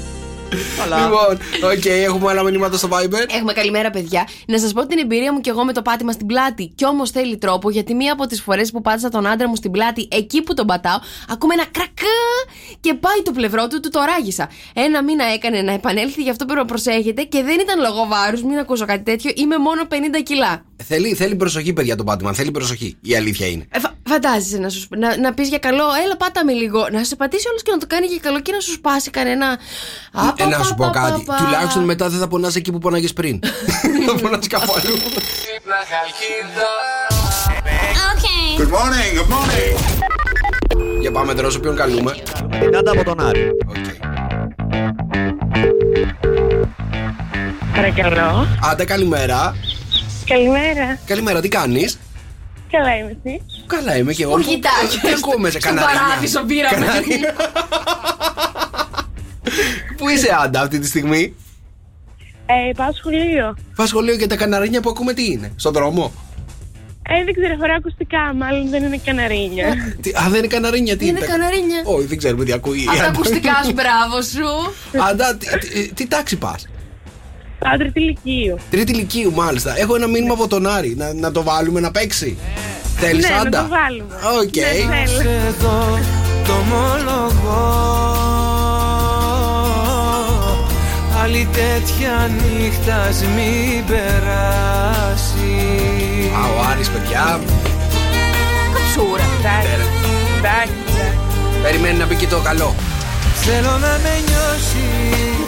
Καλά. 0.77 0.99
Λοιπόν, 1.03 1.37
οκ, 1.71 1.85
έχουμε 1.85 2.29
άλλα 2.29 2.43
μηνύματα 2.43 2.77
στο 2.77 2.87
Viber. 2.91 3.25
Έχουμε 3.37 3.53
καλημέρα, 3.53 3.89
παιδιά. 3.89 4.27
Να 4.47 4.59
σας 4.59 4.73
πω 4.73 4.85
την 4.85 4.97
εμπειρία 4.99 5.33
μου 5.33 5.41
κι 5.41 5.49
εγώ 5.49 5.63
με 5.63 5.73
το 5.73 5.81
πάτημα 5.81 6.11
στην 6.11 6.25
πλάτη. 6.25 6.71
Κι 6.75 6.85
όμως 6.85 7.11
θέλει 7.11 7.37
τρόπο, 7.37 7.69
γιατί 7.69 7.93
μία 7.93 8.13
από 8.13 8.25
τις 8.27 8.41
φορές 8.41 8.71
που 8.71 8.81
πάτησα 8.81 9.09
τον 9.09 9.27
άντρα 9.27 9.47
μου 9.49 9.55
στην 9.55 9.71
πλάτη, 9.71 10.07
εκεί 10.11 10.41
που 10.41 10.53
τον 10.53 10.65
πατάω, 10.67 10.97
ακούμε 11.29 11.53
ένα 11.53 11.65
κρακά 11.71 12.17
και 12.79 12.93
πάει 12.93 13.21
το 13.23 13.31
πλευρό 13.31 13.67
του, 13.67 13.79
του 13.79 13.89
το 13.89 13.99
ράγισα. 14.05 14.49
Ένα 14.73 15.03
μήνα 15.03 15.23
έκανε 15.25 15.61
να 15.61 15.71
επανέλθει, 15.71 16.21
γι' 16.21 16.29
αυτό 16.29 16.45
πρέπει 16.45 16.59
να 16.59 16.65
προσέχετε 16.65 17.21
και 17.23 17.43
δεν 17.43 17.59
ήταν 17.59 17.79
λόγω 17.79 18.05
βάρους, 18.07 18.43
μην 18.43 18.57
ακούσω 18.57 18.85
κάτι 18.85 19.03
τέτοιο. 19.03 19.31
Είμαι 19.35 19.57
μόνο 19.57 19.81
50 19.89 19.93
κιλά. 20.23 20.63
Θέλει, 20.83 21.13
θέλει 21.13 21.35
προσοχή, 21.35 21.73
παιδιά, 21.73 21.95
το 21.95 22.03
πάτημα. 22.03 22.33
Θέλει 22.33 22.51
προσοχή. 22.51 22.97
Η 23.01 23.15
αλήθεια 23.15 23.47
είναι. 23.47 23.67
Ε, 23.71 23.79
φα- 23.79 23.93
φαντάζεσαι 24.07 24.57
να, 24.57 24.69
σου, 24.69 24.79
σπ- 24.79 24.97
να, 24.97 25.17
να 25.17 25.33
πεις 25.33 25.47
για 25.47 25.57
καλό, 25.57 25.83
έλα 26.03 26.17
πάτα 26.17 26.45
με 26.45 26.51
λίγο. 26.51 26.87
Να 26.91 27.03
σε 27.03 27.15
πατήσει 27.15 27.47
όλος 27.49 27.61
και 27.61 27.71
να 27.71 27.77
το 27.77 27.85
κάνει 27.87 28.05
για 28.05 28.17
καλό 28.21 28.39
και 28.41 28.51
να 28.51 28.59
σου 28.59 28.71
σπάσει 28.71 29.09
κανένα. 29.09 29.47
Α, 30.11 30.33
Ε, 30.39 30.43
πα, 30.43 30.49
να 30.49 30.57
πα, 30.57 30.63
σου 30.63 30.75
πω 30.75 30.89
πα, 30.93 30.99
κάτι. 30.99 31.23
πα, 31.25 31.33
πα. 31.35 31.43
Τουλάχιστον 31.43 31.83
μετά 31.83 32.09
δεν 32.09 32.19
θα 32.19 32.27
πονάς 32.27 32.55
εκεί 32.55 32.71
που 32.71 32.77
πονάγες 32.77 33.13
πριν. 33.13 33.39
Θα 34.07 34.15
πονάς 34.21 34.47
κάπου 34.47 34.73
αλλού. 34.77 34.95
Good 38.57 38.71
morning, 38.71 39.11
good 39.19 39.29
morning. 39.33 39.99
Για 40.99 41.11
πάμε 41.11 41.33
τώρα, 41.33 41.49
σε 41.49 41.59
ποιον 41.59 41.75
καλούμε. 41.75 42.15
Την 42.59 42.75
Άντα 42.77 42.91
από 42.91 43.03
τον 43.03 43.19
Άρη. 43.27 43.49
Οκ. 43.67 43.75
Παρακαλώ. 47.75 48.47
Άντε, 48.71 48.85
καλημέρα. 48.85 49.55
Καλημέρα. 50.25 50.99
Καλημέρα, 51.05 51.39
τι 51.41 51.47
κάνεις; 51.47 51.99
Καλά 52.71 52.95
είμαι 52.97 53.17
εσύ. 53.23 53.41
Καλά 53.67 53.97
είμαι 53.97 54.13
και 54.13 54.23
εγώ. 54.23 54.33
Πού 54.35 54.41
κοιτάς, 54.41 54.99
Τι 55.01 55.09
ακούμε 55.17 55.49
σε 55.49 55.59
στον 55.59 55.75
κανάρι. 55.75 55.97
παράδεισο 55.97 56.43
πήραμε. 56.43 56.85
Πού 59.97 60.09
είσαι, 60.09 60.35
Άντα, 60.43 60.61
αυτή 60.61 60.79
τη 60.79 60.87
στιγμή; 60.87 61.35
Ε, 62.45 62.71
πάω 62.75 62.93
σχολείο. 62.93 63.57
Πας 63.75 63.89
σχολείο 63.89 64.15
και 64.17 64.27
τα 64.27 64.35
καναρίνια 64.35 64.81
που 64.81 64.89
ακούμε 64.89 65.13
τι 65.13 65.25
είναι, 65.31 65.51
στον 65.55 65.73
δρόμο; 65.73 66.11
Ε, 67.09 67.23
δεν 67.23 67.33
ξέρω, 67.33 67.55
φοράω 67.59 67.73
ακουστικά. 67.73 68.33
Μάλλον 68.35 68.69
δεν 68.69 68.83
είναι 68.83 68.99
καναρίνια. 69.05 69.95
Τι, 70.01 70.09
α, 70.09 70.25
δεν 70.29 70.37
είναι 70.37 70.47
καναρίνια, 70.47 70.97
τι 70.97 71.07
Είναι 71.07 71.19
τα- 71.19 71.25
καναρίνια. 71.25 71.81
Όχι, 71.83 72.05
δεν 72.05 72.17
ξέρουμε 72.17 72.45
τι 72.45 72.51
ακούει. 72.51 72.85
Από 72.89 72.97
τα 72.97 73.05
ακουστικά 73.05 73.53
σου, 73.65 73.71
μπράβο 73.73 74.21
σου. 74.21 74.73
Άντα, 75.09 75.35
τι, 75.35 75.47
τι- 75.67 75.93
τι 75.93 76.07
τάξη 76.07 76.35
πας; 76.37 76.67
Πάω 77.59 77.77
τρίτη 77.77 77.99
λυκείου. 77.99 78.57
Τρίτη 78.69 78.91
λυκείου, 78.91 79.31
μάλιστα. 79.33 79.79
Έχω 79.79 79.95
ένα 79.95 80.07
μήνυμα 80.07 80.33
από 80.33 80.47
τον 80.47 80.67
Άρη. 80.67 80.95
Να, 80.95 81.13
να 81.13 81.31
το 81.31 81.43
βάλουμε 81.43 81.79
να 81.79 81.91
παίξει. 81.91 82.37
Θέλεις 82.97 83.29
Ναι, 83.29 83.35
να 83.35 83.41
άντα; 83.41 83.61
το 83.61 83.67
βάλουμε. 83.67 84.15
Οκ. 84.41 84.55
Ναι, 84.55 85.05
θέλω. 85.05 85.29
εδώ 85.29 85.99
το 86.45 86.53
ομολογώ 91.29 91.37
Άλλη 91.37 91.47
τέτοια 91.51 92.29
νύχτα 92.41 92.95
ας 93.01 93.21
μην 93.21 93.85
περάσεις 93.85 95.39
Α, 96.35 96.41
ο 96.57 96.65
Άρης, 96.71 96.89
παιδιά. 96.89 97.39
Καψούρα. 98.73 99.23
Εντάξει, 99.39 99.69
εντάξει, 100.37 100.73
εντάξει. 100.87 101.17
Περιμένει 101.63 101.97
να 101.97 102.05
μπει 102.05 102.15
και 102.15 102.27
το 102.27 102.39
καλό. 102.39 102.75
Θέλω 103.35 103.71
να 103.71 103.99
με 104.03 104.13
νιώσεις 104.27 105.47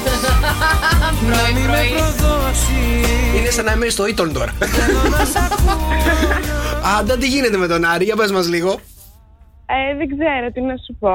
Πρωί, 1.25 1.53
Μην 1.53 1.65
με 1.65 1.71
πρωί. 1.71 1.89
προδώσεις 1.89 3.39
Είναι 3.39 3.49
σαν 3.49 3.65
να 3.65 3.71
είμαι 3.71 3.89
στο 3.89 4.07
Ήτον 4.07 4.33
τώρα. 4.33 4.51
Θέλω 4.59 5.01
να 5.17 5.25
σ' 5.25 5.35
ακούω 5.51 5.77
Άντα, 6.99 7.17
τι 7.17 7.27
γίνεται 7.27 7.57
με 7.57 7.67
τον 7.67 7.85
Άρη, 7.85 8.03
για 8.03 8.15
πες 8.15 8.31
μας 8.31 8.47
λίγο. 8.47 8.79
Ε, 9.73 9.95
δεν 9.97 10.07
ξέρω 10.07 10.51
τι 10.53 10.61
να 10.61 10.75
σου 10.77 10.95
πω. 10.99 11.09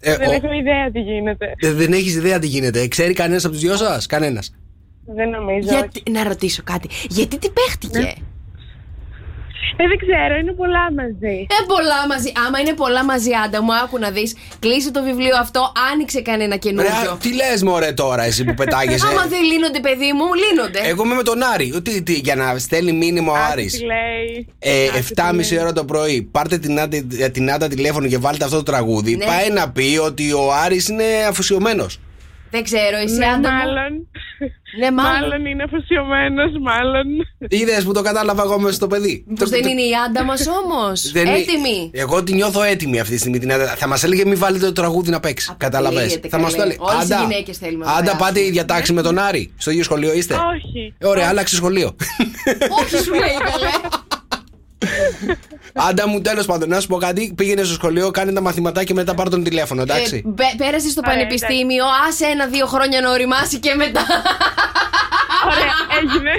Ε, 0.00 0.16
δεν 0.16 0.28
ο- 0.28 0.32
έχω 0.32 0.52
ιδέα 0.52 0.90
τι 0.90 1.00
γίνεται. 1.00 1.54
Ε, 1.58 1.72
Δεν 1.72 1.92
έχεις 1.92 2.14
ιδέα 2.14 2.38
τι 2.38 2.46
γίνεται. 2.46 2.88
Ξέρει 2.88 3.12
κανένας 3.12 3.44
από 3.44 3.52
τους 3.54 3.62
δυο 3.62 3.76
σας, 3.76 4.06
κανένας. 4.06 4.54
Δεν 5.06 5.28
νομίζω. 5.28 5.68
Γιατί, 5.68 6.02
να 6.10 6.24
ρωτήσω 6.24 6.62
κάτι. 6.64 6.88
Γιατί 7.08 7.38
τι 7.38 7.48
παίχτηκε; 7.50 8.14
Ε, 9.76 9.84
δεν 9.90 9.98
ξέρω, 10.04 10.34
είναι 10.40 10.52
πολλά 10.52 10.84
μαζί. 11.00 11.36
Ε, 11.56 11.58
πολλά 11.74 12.00
μαζί. 12.08 12.32
Άμα 12.46 12.58
είναι 12.60 12.72
πολλά 12.82 13.04
μαζί, 13.04 13.30
άντα 13.44 13.62
μου, 13.62 13.74
άκου 13.82 13.98
να 13.98 14.10
δεις. 14.10 14.36
Κλείσε 14.58 14.90
το 14.90 15.02
βιβλίο 15.02 15.36
αυτό, 15.40 15.72
άνοιξε 15.92 16.20
κανένα 16.22 16.52
Ρε, 16.52 16.58
καινούριο. 16.58 17.18
τι 17.20 17.34
λες 17.34 17.62
μωρέ 17.62 17.92
τώρα 17.92 18.22
εσύ 18.24 18.44
που 18.44 18.54
πετάγεσαι; 18.54 19.06
Άμα 19.06 19.26
δεν 19.26 19.42
λύνονται, 19.42 19.80
παιδί 19.80 20.10
μου, 20.18 20.24
λύνονται. 20.42 20.80
Εγώ 20.90 21.04
είμαι 21.04 21.14
με 21.14 21.22
τον 21.22 21.42
Άρη. 21.54 21.80
Τι, 21.84 22.02
τι, 22.02 22.12
για 22.12 22.34
να 22.34 22.58
στέλνει 22.58 22.92
μήνυμα 22.92 23.32
ο 23.32 23.34
Άκου 23.34 23.50
Άρης. 23.52 23.72
τι 23.72 23.84
λέει. 23.84 24.46
Ε, 24.58 24.84
Άκου 24.86 24.98
τι 24.98 25.14
7.30 25.16 25.34
λέει. 25.50 25.58
ώρα 25.60 25.72
το 25.72 25.84
πρωί. 25.84 26.22
Πάρτε 26.22 26.58
την 26.58 26.80
Άντα, 26.80 26.98
την 27.32 27.52
Άντα 27.52 27.68
τηλέφωνο 27.68 28.06
και 28.08 28.18
βάλτε 28.18 28.44
αυτό 28.44 28.56
το 28.56 28.62
τραγούδι. 28.62 29.16
Ναι. 29.16 29.24
Πάει 29.24 29.50
να 29.50 29.70
πει 29.70 29.98
ότι 30.04 30.32
ο 30.32 30.52
Άρης 30.64 30.88
είναι 30.88 31.04
αφοσιωμένος. 31.28 31.98
Δεν 32.54 32.62
ξέρω, 32.64 32.96
εσύ 33.04 33.14
Ναι, 33.16 33.26
άντα 33.26 33.50
μου. 33.52 33.56
μάλλον. 33.58 33.92
Ναι, 34.78 34.90
μάλλον. 34.90 35.20
Μάλλον 35.20 35.46
είναι 35.46 35.62
αφοσιωμένος, 35.62 36.52
μάλλον. 36.60 37.04
Είδε 37.48 37.82
που 37.84 37.92
το 37.92 38.02
κατάλαβα 38.02 38.42
εγώ 38.42 38.58
μέσα 38.60 38.74
στο 38.74 38.86
παιδί; 38.86 39.24
Μήπως 39.28 39.48
δεν 39.50 39.64
είναι 39.64 39.80
η 39.82 39.90
άντα 40.06 40.24
μα 40.24 40.34
όμως; 40.62 41.00
Δεν 41.16 41.26
είναι- 41.26 41.36
Έτοιμη; 41.36 41.90
Εγώ 41.94 42.22
τη 42.22 42.34
νιώθω 42.34 42.62
έτοιμη 42.62 43.00
αυτή 43.00 43.12
τη 43.12 43.18
στιγμή. 43.18 43.38
Την 43.38 43.52
Άντα. 43.52 43.66
Θα 43.66 43.86
μας 43.88 44.04
έλεγε 44.04 44.24
μην 44.24 44.38
βάλετε 44.38 44.64
το 44.66 44.72
τραγούδι 44.72 45.10
να 45.10 45.20
παίξει. 45.20 45.54
Κατάλαβε. 45.56 45.96
Αποκλείεται, 45.98 46.28
Θα 46.28 46.38
μας 46.38 46.52
το 46.52 46.58
καλέ. 46.58 46.72
έλεγε. 46.74 46.90
Όλες 46.94 47.08
οι 47.08 47.12
Άντα, 47.12 47.22
γυναίκες 47.28 47.58
θέλουμε 47.58 47.84
να 47.84 47.90
Άντα, 47.90 48.00
περάσουμε. 48.00 48.24
πάτε 48.28 48.40
η 48.40 48.50
διατάξη 48.50 48.92
με 48.92 49.02
τον 49.02 49.18
Άρη. 49.18 49.52
Στο 49.56 49.70
ίδιο 49.70 49.82
σχολείο 49.84 50.12
είστε; 50.14 50.34
Όχι. 50.34 50.94
Ε, 50.98 51.06
Ωραία, 51.06 51.28
άλλαξε 51.28 51.54
σχολείο. 51.56 51.96
Όχι, 52.82 52.96
σου 53.04 53.10
λέει 53.14 53.36
καλέ. 53.50 53.70
Άντα 55.76 56.08
μου, 56.08 56.20
τέλος 56.20 56.46
πάντων, 56.46 56.68
να 56.68 56.80
σου 56.80 56.86
πω 56.86 56.96
κάτι. 56.96 57.32
Πήγαινε 57.36 57.62
στο 57.62 57.74
σχολείο, 57.74 58.10
κάνε 58.10 58.32
τα 58.32 58.40
μαθηματά 58.40 58.84
και 58.84 58.94
μετά 58.94 59.14
πάρ 59.14 59.28
τον 59.28 59.44
τηλέφωνο, 59.44 59.82
εντάξει. 59.82 60.22
Ε, 60.26 60.28
μπε- 60.28 60.56
Πέρασε 60.56 60.88
στο 60.90 61.00
Ωραία, 61.04 61.16
πανεπιστήμιο, 61.16 61.84
άσε 62.08 62.24
ένα-δύο 62.26 62.66
χρόνια 62.66 63.00
να 63.00 63.10
οριμάσει 63.10 63.58
και 63.58 63.74
μετά. 63.74 64.00
Ωραία, 65.50 66.02
έγινε. 66.02 66.30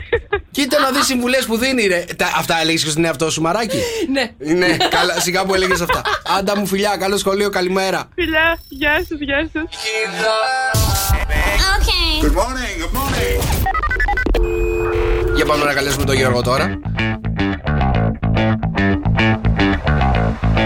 Κοίτα 0.52 0.80
να 0.80 0.92
δεις 0.92 1.06
συμβουλές 1.06 1.46
που 1.46 1.58
δίνει, 1.58 1.88
ρε. 1.88 2.06
Τα- 2.18 2.32
αυτά 2.38 2.60
έλεγες 2.62 2.84
και 2.84 2.90
στον 2.90 3.06
εαυτό 3.06 3.30
σου, 3.30 3.42
μαράκι; 3.42 3.78
ναι. 4.12 4.54
ναι, 4.54 4.78
καλά, 4.90 5.20
σιγά 5.20 5.46
που 5.46 5.54
έλεγες 5.54 5.82
αυτά. 5.82 6.02
Άντα 6.38 6.58
μου, 6.58 6.66
φιλιά, 6.66 6.96
καλό 7.00 7.18
σχολείο, 7.18 7.50
καλημέρα. 7.50 8.10
Φιλιά, 8.16 8.58
γεια 8.68 9.06
σα, 9.10 9.16
γεια 9.16 9.50
σα. 9.54 9.62
Για 15.36 15.46
πάμε 15.46 15.64
να 15.64 15.74
καλέσουμε 15.74 16.06
τον 16.06 16.16
Γιώργο 16.16 16.42
τώρα. 16.42 16.80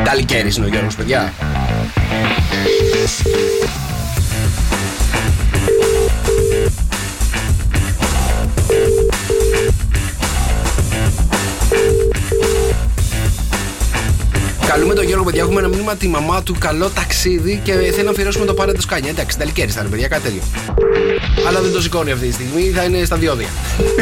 Καλικέρι 0.10 0.56
είναι 0.56 0.66
ο 0.66 0.70
Γιώργος, 0.70 0.96
παιδιά. 0.96 1.34
Καλούμε 14.70 14.94
τον 14.94 15.06
Γιώργο, 15.06 15.24
παιδιά. 15.24 15.42
Έχουμε 15.42 15.60
ένα 15.60 15.68
μήνυμα 15.68 15.96
τη 15.96 16.08
μαμά 16.08 16.44
του. 16.44 16.56
Καλό 16.60 16.90
ταξίδι 16.90 17.62
και 17.64 17.74
θέλει 17.74 18.04
να 18.04 18.10
αφιερώσουμε 18.12 18.46
το 18.46 18.54
πάρε 18.54 18.72
το 18.72 18.82
σκάνια. 18.82 19.10
Εντάξει, 19.10 19.38
ταλικέρι 19.38 19.72
θα 19.72 19.80
είναι, 19.82 19.90
παιδιά, 19.90 20.08
κάτι 20.08 20.22
τέτοιο. 20.22 20.42
Αλλά 21.48 21.62
δεν 21.62 21.72
το 21.72 21.82
σηκώνει 21.82 22.12
αυτή 22.12 22.28
τη 22.28 22.34
στιγμή, 22.34 22.72
θα 22.76 22.84
είναι 22.84 23.04
στα 23.06 23.16
διόδια. 23.16 23.48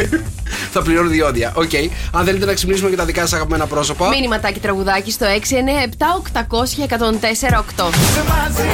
θα 0.72 0.82
πληρώνει 0.82 1.08
διόδια. 1.08 1.52
Οκ. 1.54 1.70
Αν 2.12 2.24
θέλετε 2.24 2.44
να 2.44 2.54
ξυπνήσουμε 2.54 2.90
και 2.90 2.96
τα 2.96 3.04
δικά 3.04 3.20
σας 3.20 3.32
αγαπημένα 3.32 3.66
πρόσωπα. 3.66 4.08
Μηνυματάκι 4.08 4.60
τραγουδάκι 4.60 5.10
στο 5.10 5.26
697 5.26 5.32
800 6.32 6.42
1048. 7.78 7.84
μαζί 8.28 8.68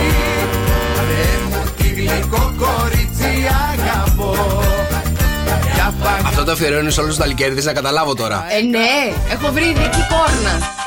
Τη 1.77 1.89
γλυκό 1.89 2.55
κορίτσι 2.59 3.47
αγαπώ 3.73 4.37
Για 5.75 5.95
παγ- 6.03 6.27
Αυτό 6.27 6.45
το 6.45 6.53
αφιερώνεις 6.53 6.95
σε 6.95 7.01
όλους 7.01 7.13
τους 7.15 7.23
νταλικέρηδες, 7.23 7.63
να 7.63 7.73
καταλάβω 7.73 8.15
τώρα. 8.15 8.47
Ε, 8.59 8.63
ναι, 8.63 9.15
έχω 9.33 9.53
βρει 9.53 9.65
δική 9.65 10.03
κόρνα. 10.09 10.83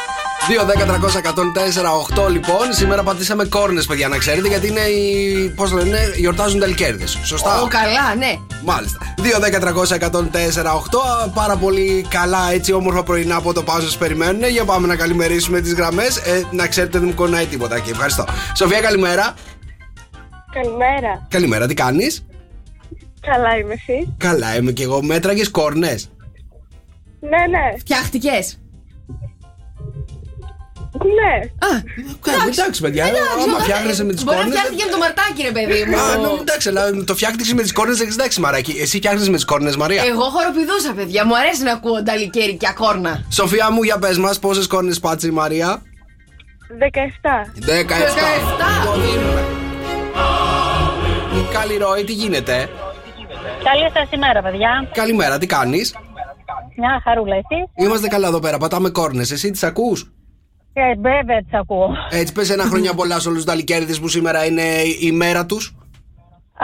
2, 0.46 0.66
10, 0.66 0.86
300, 0.86 1.22
104, 1.22 2.26
8 2.26 2.30
λοιπόν. 2.30 2.74
Σήμερα 2.74 3.04
πατήσαμε 3.04 3.46
κόρνες, 3.46 3.86
παιδιά, 3.86 4.08
να 4.08 4.18
ξέρετε, 4.18 4.48
γιατί 4.48 4.68
είναι 4.68 4.80
οι. 4.80 5.50
Πώς 5.56 5.70
το 5.70 5.76
λένε, 5.78 6.14
γιορτάζουν 6.16 6.60
νταλικέρηδες. 6.60 7.06
Σωστά; 7.06 7.62
Ω, 7.62 7.68
καλά, 7.68 8.16
ναι. 8.16 8.36
Μάλιστα. 8.64 8.98
2, 9.18 9.40
10, 9.40 9.60
300, 9.60 9.96
104, 9.96 10.74
8. 10.74 11.32
Πάρα 11.34 11.56
πολύ 11.56 12.06
καλά, 12.10 12.52
έτσι 12.52 12.74
όμορφα 12.74 13.04
πρωινά 13.04 13.36
από 13.36 13.54
το 13.54 13.64
πάω 13.64 13.80
σα 13.80 13.98
περιμένουν. 13.98 14.48
Για 14.48 14.66
πάμε 14.66 14.88
να 14.88 14.96
καλημερίσουμε 14.96 15.62
τις 15.62 15.74
γραμμές. 15.74 16.18
Ε, 16.18 16.44
να 16.52 16.68
ξέρετε, 16.68 17.00
δεν 17.00 17.08
μου 17.08 17.14
κονάει 17.14 17.46
τίποτα 17.46 17.80
και 17.80 17.92
ευχαριστώ. 17.92 18.26
Σοφία, 18.56 18.82
καλημέρα. 18.82 19.34
Καλημέρα. 20.52 21.28
Καλημέρα, 21.30 21.68
τι 21.68 21.74
κάνεις; 21.74 22.26
Καλά 23.22 23.58
είμαι 23.58 23.74
εσύ. 23.74 24.14
Καλά, 24.18 24.56
είμαι 24.56 24.72
και 24.72 24.84
εγώ. 24.84 25.02
Μέτραγες 25.02 25.50
κόρνες; 25.50 26.10
Ναι, 27.20 27.30
ναι. 27.30 27.78
Φτιάχτηκες; 27.80 28.60
Ναι. 31.20 31.34
Α, 31.68 31.72
Εντάξει, 32.50 32.82
παιδιά, 32.82 33.06
άμα 33.44 33.60
φτιάχνεσαι 33.60 34.04
με 34.04 34.14
τις 34.14 34.24
Μπορεί 34.24 34.38
να 34.38 34.44
κόρνες. 34.44 34.60
φτιάχτηκε 34.60 34.84
με 34.86 34.92
το 34.92 34.98
μαρτάκι, 34.98 35.42
ρε 35.42 35.52
παιδί 35.52 35.84
μου. 35.90 35.98
Α, 35.98 36.18
ναι, 36.18 36.40
εντάξει, 36.42 36.68
αλλά 36.70 37.04
το 37.04 37.16
φτιάχτηκε 37.16 37.54
με 37.54 37.62
τις 37.62 37.72
κόρνες. 37.74 38.00
Εντάξει, 38.00 38.40
Μαράκι. 38.40 38.76
Εσύ 38.80 38.98
φτιάχνεις 38.98 39.30
με 39.30 39.36
τις 39.36 39.46
κόρνες, 39.46 39.76
Μαρία. 39.76 40.04
Εγώ 40.04 40.24
χοροπηδούσα, 40.24 40.94
παιδιά. 40.94 41.26
Μου 41.26 41.38
αρέσει 41.38 41.64
να 41.64 41.72
ακούω 41.72 42.02
νταλικέρι 42.04 42.56
και 42.58 42.68
ακόρνα. 42.68 43.26
Σοφία 43.32 43.72
μου, 43.72 43.84
για 43.84 43.98
πες 43.98 44.18
μας, 44.18 44.40
πόσες 44.40 44.68
κόρνες 44.68 45.00
πάτησε 45.00 45.28
η 45.28 45.32
Μαρία; 45.32 45.82
17. 46.80 47.52
17. 47.56 47.62
17. 47.62 48.86
Το 48.86 48.92
δίνουμε. 49.02 49.44
Καλή 51.52 51.78
ροή, 51.78 52.04
τι 52.04 52.14
γίνεται; 52.14 52.70
Καλή 53.64 53.90
σας 53.94 54.10
ημέρα, 54.12 54.42
παιδιά. 54.42 54.90
Καλημέρα, 54.94 55.38
τι 55.38 55.46
κάνεις; 55.46 55.96
Μια 56.78 57.02
χαρούλα, 57.04 57.36
εσύ. 57.36 57.70
Είμαστε 57.76 58.08
καλά 58.08 58.28
εδώ 58.28 58.40
πέρα, 58.40 58.58
πατάμε 58.58 58.90
κόρνες. 58.90 59.32
Εσύ 59.32 59.52
τις 59.52 59.64
ακούς; 59.64 60.12
Ε, 60.80 60.94
βέβαια, 61.10 61.40
τι 61.46 61.58
ακούω. 61.62 61.90
Έτσι, 62.10 62.34
πες 62.34 62.50
ένα 62.50 62.64
χρόνια 62.64 62.94
πολλά 62.94 63.20
σε 63.20 63.28
όλους 63.28 63.40
τους 63.44 63.50
νταλικέρηδες 63.52 63.94
που 64.02 64.08
σήμερα 64.08 64.46
είναι 64.46 64.66
η 65.08 65.12
μέρα 65.12 65.46
τους. 65.46 65.64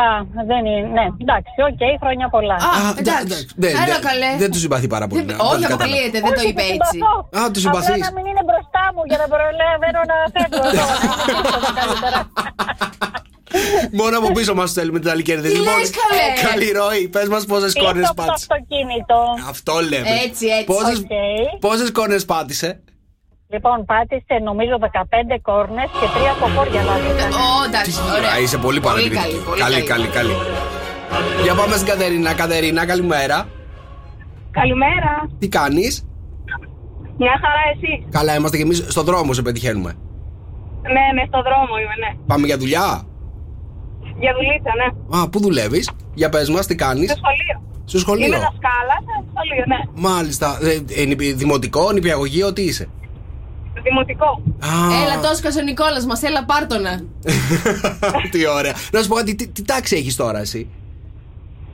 Α, 0.04 0.06
δεν 0.50 0.62
είναι. 0.72 0.88
Ναι, 0.98 1.06
εντάξει, 1.24 1.54
οκ, 1.70 1.82
χρόνια 2.04 2.28
πολλά. 2.36 2.54
Α, 2.54 2.80
εντάξει. 3.02 3.40
Έλα, 3.86 4.00
καλέ. 4.10 4.32
Δεν 4.44 4.52
τους 4.52 4.62
συμπαθεί 4.66 4.88
πάρα 4.96 5.08
πολύ. 5.08 5.22
Δεν- 5.24 5.36
να- 5.38 5.44
Όχι, 5.44 5.62
να 5.62 5.68
καταλάβω. 5.68 5.84
αποκλείεται, 5.84 6.20
δεν 6.26 6.34
το 6.34 6.40
Όχι, 6.42 6.50
είπε 6.50 6.62
τους 6.62 6.72
έτσι. 6.76 6.90
συμπαθώ. 6.98 7.46
Α, 7.48 7.52
τους 7.54 7.62
συμπαθείς. 7.66 7.90
Απλά 7.96 8.06
να 8.08 8.12
μην 8.16 8.26
είναι 8.32 8.44
μπροστά 8.50 8.84
μου 8.94 9.02
για 9.10 9.18
να 9.24 9.28
προλαβαίνω 9.34 10.00
να 10.12 10.18
φεύγω 10.34 10.62
εδώ. 10.70 10.86
να 10.92 11.14
μην 11.32 11.36
βρίσκομαι 11.38 11.72
καλύτερα. 11.82 12.20
Μόνο 14.00 14.14
από 14.22 14.30
πίσω 14.38 14.54
μας 14.60 14.70
θέλουμε 14.78 15.00
τους 15.00 15.08
νταλικέρηδες. 15.10 15.48
Τι 15.50 15.58
λες, 15.68 15.90
καλέ; 16.02 16.28
Καλή 16.50 16.70
ροή, 16.80 17.04
πες 17.16 17.28
μας 17.34 17.44
πόσες 17.46 17.74
κόρνες 17.82 17.94
Πίσω 18.02 18.12
από 18.12 18.22
το 18.22 18.28
πάτησε. 18.28 18.48
αυτοκίνητο. 18.52 19.18
Αυτό 19.54 19.74
λέμε. 19.92 20.08
Έτσι, 20.26 20.46
έτσι. 20.58 20.68
Πόσες, 20.74 20.98
Οκ. 21.00 21.14
πόσες 21.66 21.92
κόρνες 21.92 22.24
πάτησε. 22.26 22.70
Λοιπόν, 23.54 23.86
πάτησε 23.86 24.36
νομίζω 24.50 24.76
15 24.82 25.38
κόρνες 25.42 25.90
και 26.00 26.08
3 26.16 26.34
κοκόρια 26.42 26.82
λάλησαν. 26.90 27.30
Ω, 27.32 27.64
εντάξει, 27.68 28.00
ωραία. 28.18 28.32
Α, 28.34 28.40
είσαι 28.44 28.58
πολύ 28.58 28.80
παρατηρητική. 28.80 29.22
καλή, 29.22 29.38
πολύ 29.46 29.62
καλή, 29.62 29.82
καλή, 29.92 30.08
καλή. 30.08 30.36
Για 31.44 31.54
πάμε 31.56 31.76
στην 31.76 31.88
Κατερίνα. 31.88 32.34
Κατερίνα, 32.34 32.86
καλημέρα. 32.86 33.38
Καλημέρα. 34.52 35.12
Τι 35.40 35.48
κάνεις; 35.48 36.06
Μια 37.18 37.36
χαρά 37.44 37.64
εσύ. 37.74 38.06
Καλά, 38.10 38.36
είμαστε 38.36 38.58
κι 38.58 38.64
εμείς 38.64 38.86
στον 38.88 39.04
δρόμο, 39.06 39.34
σε 39.34 39.42
πετυχαίνουμε. 39.42 39.92
Ναι, 40.96 41.06
ναι, 41.16 41.24
στο 41.28 41.42
δρόμο 41.48 41.74
είμαι, 41.82 41.96
ναι. 42.04 42.12
Πάμε 42.28 42.46
για 42.46 42.58
δουλειά; 42.58 42.88
Για 44.20 44.32
δουλίτσα, 44.38 44.72
ναι. 44.80 45.18
Α, 45.20 45.30
πού 45.30 45.40
δουλεύεις; 45.42 45.90
Για 46.14 46.30
πες 46.30 46.50
μας, 46.50 46.66
τι 46.68 46.76
κάνεις; 46.76 47.10
Στο 47.12 47.18
σχολείο. 47.24 47.58
Στο 47.86 48.00
σχολείο. 48.00 48.26
Είμαι 48.26 48.36
δασκάλα 48.36 48.96
στο 49.04 49.16
σχολείο, 49.30 49.64
ναι. 49.68 50.10
Μάλιστα. 50.10 50.58
Ε, 50.62 51.02
ε, 51.02 51.06
νηπι- 51.06 51.36
δημοτικό, 51.36 51.92
νηπιαγωγείο, 51.92 52.54
τι 52.54 52.62
είσαι; 52.62 52.88
Δημοτικό. 53.84 54.42
Α, 54.60 55.02
Έλα, 55.04 55.20
το 55.30 55.35
'σκασε 55.35 55.50
ο 55.60 55.64
Νικόλας 55.64 56.06
μας, 56.06 56.22
έλα 56.24 56.46
πάρ' 56.46 56.71
τονα. 56.71 57.02
τι 58.32 58.48
ωραία. 58.48 58.74
Να 58.92 59.02
σου 59.02 59.08
πω 59.08 59.16
κάτι, 59.16 59.36
τι, 59.36 59.48
τι 59.48 59.62
τάξη 59.64 59.96
έχεις 59.96 60.16
τώρα 60.16 60.40
εσύ; 60.40 60.68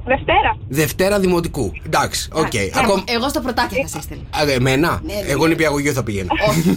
Δευτέρα. 0.06 0.58
Δευτέρα 0.68 1.20
δημοτικού. 1.20 1.72
Εντάξει, 1.86 2.30
οκ. 2.34 2.54
Ε, 2.54 2.70
Ακόμη. 2.74 3.04
Εγώ 3.08 3.30
στο 3.30 3.40
πρωτάκι 3.42 3.76
θα 3.82 3.88
σε 3.88 3.98
έστελνα. 3.98 4.24
Α, 4.38 4.52
εμένα; 4.52 5.02
Ναι, 5.04 5.14
ναι, 5.14 5.20
Εγώ 5.32 5.44
ναι. 5.44 5.50
νηπιαγωγείο 5.50 5.92
θα 5.94 6.04
πήγαινα. 6.04 6.30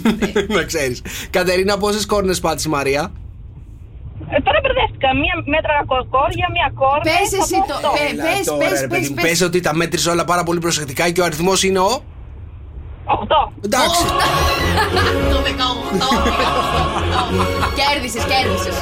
Να 0.56 0.62
ξέρεις. 0.62 1.02
Κατερίνα, 1.30 1.76
πόσες 1.78 2.06
κόρνες 2.06 2.40
πάτησε 2.40 2.68
η 2.68 2.70
Μαρία; 2.70 3.12
Ε, 4.28 4.40
τώρα 4.40 4.58
μπερδεύτηκα. 4.62 5.08
Μία 5.14 5.34
μέτρα 5.54 5.84
κόρια, 6.10 6.46
μία 6.52 6.72
κόρνα. 6.74 7.02
Πες 7.02 7.28
θα 7.30 7.36
εσύ 7.42 7.54
πω 7.58 7.66
το- 7.66 7.74
αυτό. 7.74 7.88
πε- 7.88 8.12
Έλα 8.12 8.22
πες, 8.36 8.46
τώρα, 8.46 8.68
πες, 8.68 8.80
ρε 8.80 8.86
παιδί 8.86 9.00
πες, 9.00 9.08
μου. 9.08 9.14
πες. 9.14 9.24
Πες 9.24 9.40
ότι 9.40 9.60
τα 9.60 9.74
μέτρησε 9.74 10.10
όλα 10.10 10.24
πάρα 10.24 10.42
πολύ 10.42 10.58
προσεκτικά 10.60 11.10
και 11.10 11.20
ο 11.20 11.24
αριθμός 11.24 11.62
είναι 11.62 11.78
ο. 11.78 12.04
Οχτώ. 13.04 13.52
Εντάξει. 13.64 14.04
Το 15.32 15.42
18. 15.42 15.52
Κέρδισες, 17.74 18.24
κέρδισες. 18.24 18.74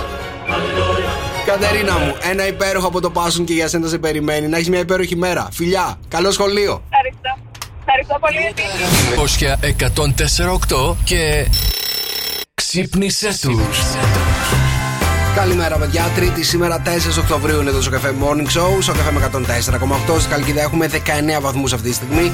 Κατερίνα 1.47 1.99
μου, 1.99 2.15
ένα 2.21 2.47
υπέροχο 2.47 2.87
από 2.87 3.01
το 3.01 3.11
Πάσον 3.11 3.45
και 3.45 3.53
για 3.53 3.69
σένα 3.69 3.89
σε 3.89 3.99
περιμένει. 3.99 4.49
Να 4.49 4.57
έχεις 4.57 4.69
μια 4.69 4.79
υπέροχη 4.79 5.17
μέρα. 5.17 5.49
Φιλιά, 5.53 5.99
καλό 6.09 6.31
σχολείο. 6.31 6.83
Ευχαριστώ. 6.91 7.49
Ευχαριστώ 7.81 8.19
πολύ. 8.21 8.47
επίσης. 8.49 9.15
Φώσια 9.17 9.59
104,8 9.63 10.97
και 11.05 11.47
ξύπνησε 12.55 13.39
τους. 13.41 13.79
Καλημέρα, 15.35 15.77
παιδιά. 15.77 16.11
Τρίτη 16.15 16.43
σήμερα 16.45 16.83
4 16.85 16.89
Οκτωβρίου 17.19 17.61
είναι 17.61 17.71
το 17.71 17.83
Σοκαφέ 17.83 18.15
Morning 18.21 18.59
Show. 18.59 18.83
Σοκαφέ 18.83 19.13
με 19.13 19.31
104,8. 19.33 20.21
Στη 20.21 20.29
Καλκίδα 20.29 20.61
έχουμε 20.61 20.89
19 21.37 21.41
βαθμούς 21.41 21.73
αυτή 21.73 21.89
τη 21.89 21.95
στιγμή. 21.95 22.33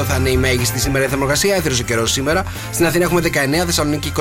22 0.00 0.04
θα 0.04 0.16
είναι 0.16 0.30
η 0.30 0.36
μέγιστη 0.36 0.80
σήμερα 0.80 1.04
η 1.04 1.08
θερμοκρασία. 1.08 1.54
Έθριος 1.54 1.80
ο 1.80 1.82
καιρός 1.82 2.12
σήμερα. 2.12 2.44
Στην 2.72 2.86
Αθήνα 2.86 3.04
έχουμε 3.04 3.20
19, 3.20 3.26
Θεσσαλονίκη 3.66 4.12
21, 4.16 4.20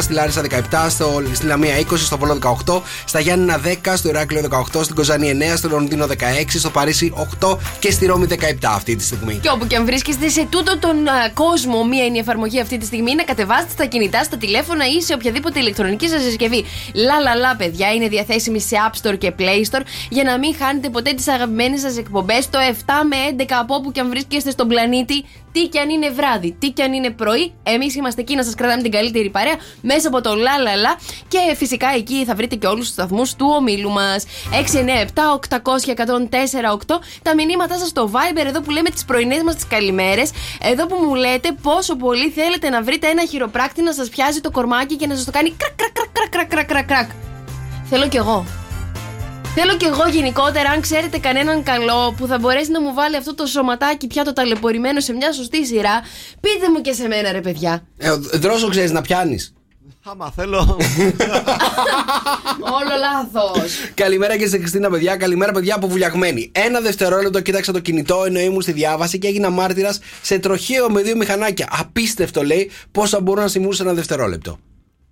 στη 0.00 0.12
Λάρισα 0.12 0.42
17, 0.42 0.86
στο, 0.88 1.22
στη 1.32 1.46
Λαμία 1.46 1.74
20, 1.78 1.84
στο 1.96 2.18
Βόλο 2.18 2.38
18, 2.66 2.80
στα 3.04 3.20
Γιάννηνα 3.20 3.60
10, 3.64 3.92
στο 3.96 4.08
Ηράκλειο 4.08 4.42
18, 4.74 4.82
στην 4.82 4.94
Κοζάνη 4.94 5.38
9, 5.52 5.56
στο 5.56 5.68
Λονδίνο 5.68 6.06
16, 6.06 6.12
στο 6.48 6.70
Παρίσι 6.70 7.12
8 7.40 7.56
και 7.78 7.90
στη 7.90 8.06
Ρώμη 8.06 8.26
17 8.30 8.34
αυτή 8.62 8.96
τη 8.96 9.04
στιγμή. 9.04 9.38
Και 9.42 9.50
όπου 9.50 9.66
και 9.66 9.76
αν 9.76 9.84
βρίσκεστε 9.84 10.28
σε 10.28 10.46
τούτο 10.50 10.78
τον 10.78 11.08
α, 11.08 11.30
κόσμο, 11.34 11.84
μία 11.84 12.04
είναι 12.04 12.16
η 12.16 12.20
εφαρμογή 12.20 12.60
αυτή 12.60 12.78
τη 12.78 12.86
στιγμή, 12.86 13.14
να 13.14 13.22
κατεβάσετε 13.22 13.70
στα 13.72 13.86
κινητά, 13.86 14.22
στα 14.22 14.36
τηλέφωνα 14.36 14.84
ή 14.86 15.02
σε 15.02 15.14
οποιαδήποτε 15.14 15.58
ηλεκτρονική 15.58 16.08
σας 16.08 16.22
συσκευή. 16.22 16.64
Λα 17.22 17.34
λα 17.34 17.40
λα, 17.40 17.56
παιδιά, 17.56 17.92
είναι 17.92 18.08
διαθέσιμη 18.08 18.60
σε 18.60 18.76
App 18.90 19.06
Store 19.08 19.18
και 19.18 19.32
Play 19.38 19.64
Store 19.70 19.82
για 20.08 20.24
να 20.24 20.38
μην 20.38 20.54
χάνετε 20.54 20.88
ποτέ 20.88 21.12
τις 21.12 21.28
αγαπημένες 21.28 21.80
σας 21.80 21.96
εκπομπές 21.96 22.50
το 22.50 22.58
7 22.58 22.92
με 23.08 23.44
11 23.44 23.44
από 23.60 23.74
όπου 23.74 23.92
και 23.92 24.00
αν 24.00 24.08
βρίσκεστε 24.08 24.50
στον 24.50 24.68
πλανήτη. 24.68 25.24
Τι 25.52 25.68
κι 25.68 25.78
αν 25.78 25.88
είναι 25.88 26.10
βράδυ, 26.10 26.56
τι 26.58 26.70
κι 26.70 26.82
αν 26.82 26.92
είναι 26.92 27.10
πρωί, 27.10 27.52
εμείς 27.62 27.94
είμαστε 27.94 28.20
εκεί 28.20 28.34
να 28.34 28.44
σας 28.44 28.54
κρατάμε 28.54 28.82
την 28.82 28.90
καλύτερη 28.90 29.30
παρέα 29.30 29.54
μέσα 29.80 30.08
από 30.08 30.20
το 30.20 30.34
λαλαλα. 30.34 30.98
Και 31.28 31.38
φυσικά 31.56 31.88
εκεί 31.96 32.24
θα 32.24 32.34
βρείτε 32.34 32.54
και 32.54 32.66
όλους 32.66 32.84
τους 32.84 32.94
σταθμούς 32.94 33.34
του 33.34 33.46
ομίλου 33.56 33.90
μας. 33.90 34.24
697-800-1048. 34.50 37.00
Τα 37.22 37.34
μηνύματά 37.34 37.78
σας 37.78 37.88
στο 37.88 38.10
Viber 38.12 38.46
εδώ 38.46 38.60
που 38.60 38.70
λέμε 38.70 38.90
τις 38.90 39.04
πρωινές 39.04 39.42
μας 39.42 39.54
τις 39.54 39.66
καλημέρες. 39.66 40.30
Εδώ 40.62 40.86
που 40.86 40.96
μου 41.04 41.14
λέτε 41.14 41.52
πόσο 41.62 41.96
πολύ 41.96 42.30
θέλετε 42.30 42.68
να 42.68 42.82
βρείτε 42.82 43.08
ένα 43.08 43.26
χειροπράκτη 43.26 43.82
να 43.82 43.92
σας 43.92 44.08
πιάσει 44.08 44.40
το 44.40 44.50
κορμάκι 44.50 44.96
και 44.96 45.06
να 45.06 45.14
σας 45.14 45.24
το 45.24 45.30
κάνει 45.30 45.54
κρακ 45.56 45.74
κρακ 45.74 45.92
κρακ 46.12 46.28
κρακ 46.48 46.66
κρακ 46.66 46.86
κρακ. 46.86 47.10
Θέλω 47.90 48.08
κι 48.08 48.16
εγώ. 48.16 48.67
Θέλω 49.54 49.76
κι 49.76 49.84
εγώ 49.84 50.08
γενικότερα, 50.08 50.70
αν 50.70 50.80
ξέρετε 50.80 51.18
κανέναν 51.18 51.62
καλό 51.62 52.14
που 52.16 52.26
θα 52.26 52.38
μπορέσει 52.38 52.70
να 52.70 52.80
μου 52.80 52.94
βάλει 52.94 53.16
αυτό 53.16 53.34
το 53.34 53.46
σωματάκι 53.46 54.06
πια 54.06 54.24
το 54.24 54.32
ταλαιπωρημένο 54.32 55.00
σε 55.00 55.12
μια 55.12 55.32
σωστή 55.32 55.66
σειρά, 55.66 56.02
πείτε 56.40 56.70
μου 56.70 56.80
και 56.80 56.92
σε 56.92 57.06
μένα, 57.06 57.32
ρε 57.32 57.40
παιδιά. 57.40 57.86
Ε, 57.96 58.14
δρόσο 58.14 58.68
ξέρεις 58.68 58.90
να 58.92 59.00
πιάνεις. 59.00 59.52
Άμα 60.04 60.30
θέλω. 60.30 60.58
Όλο 62.78 62.94
λάθος. 63.00 63.72
Καλημέρα 63.94 64.36
και 64.36 64.46
σε 64.46 64.58
Χριστίνα, 64.58 64.90
παιδιά. 64.90 65.16
Καλημέρα, 65.16 65.52
παιδιά 65.52 65.74
από 65.74 65.88
βουλιαγμένη. 65.88 66.50
Ένα 66.54 66.80
δευτερόλεπτο 66.80 67.40
κοίταξα 67.40 67.72
το 67.72 67.78
κινητό 67.78 68.24
ενώ 68.26 68.38
ήμουν 68.40 68.62
στη 68.62 68.72
διάβαση 68.72 69.18
και 69.18 69.28
έγινα 69.28 69.50
μάρτυρας 69.50 69.98
σε 70.22 70.38
τροχαίο 70.38 70.90
με 70.90 71.02
δύο 71.02 71.16
μηχανάκια. 71.16 71.68
Απίστευτο 71.70 72.42
λέει 72.42 72.70
πόσα 72.92 73.20
μπορούν 73.20 73.42
να 73.42 73.48
συμβούν 73.48 73.72
σε 73.72 73.82
ένα 73.82 73.92
δευτερόλεπτο. 73.92 74.58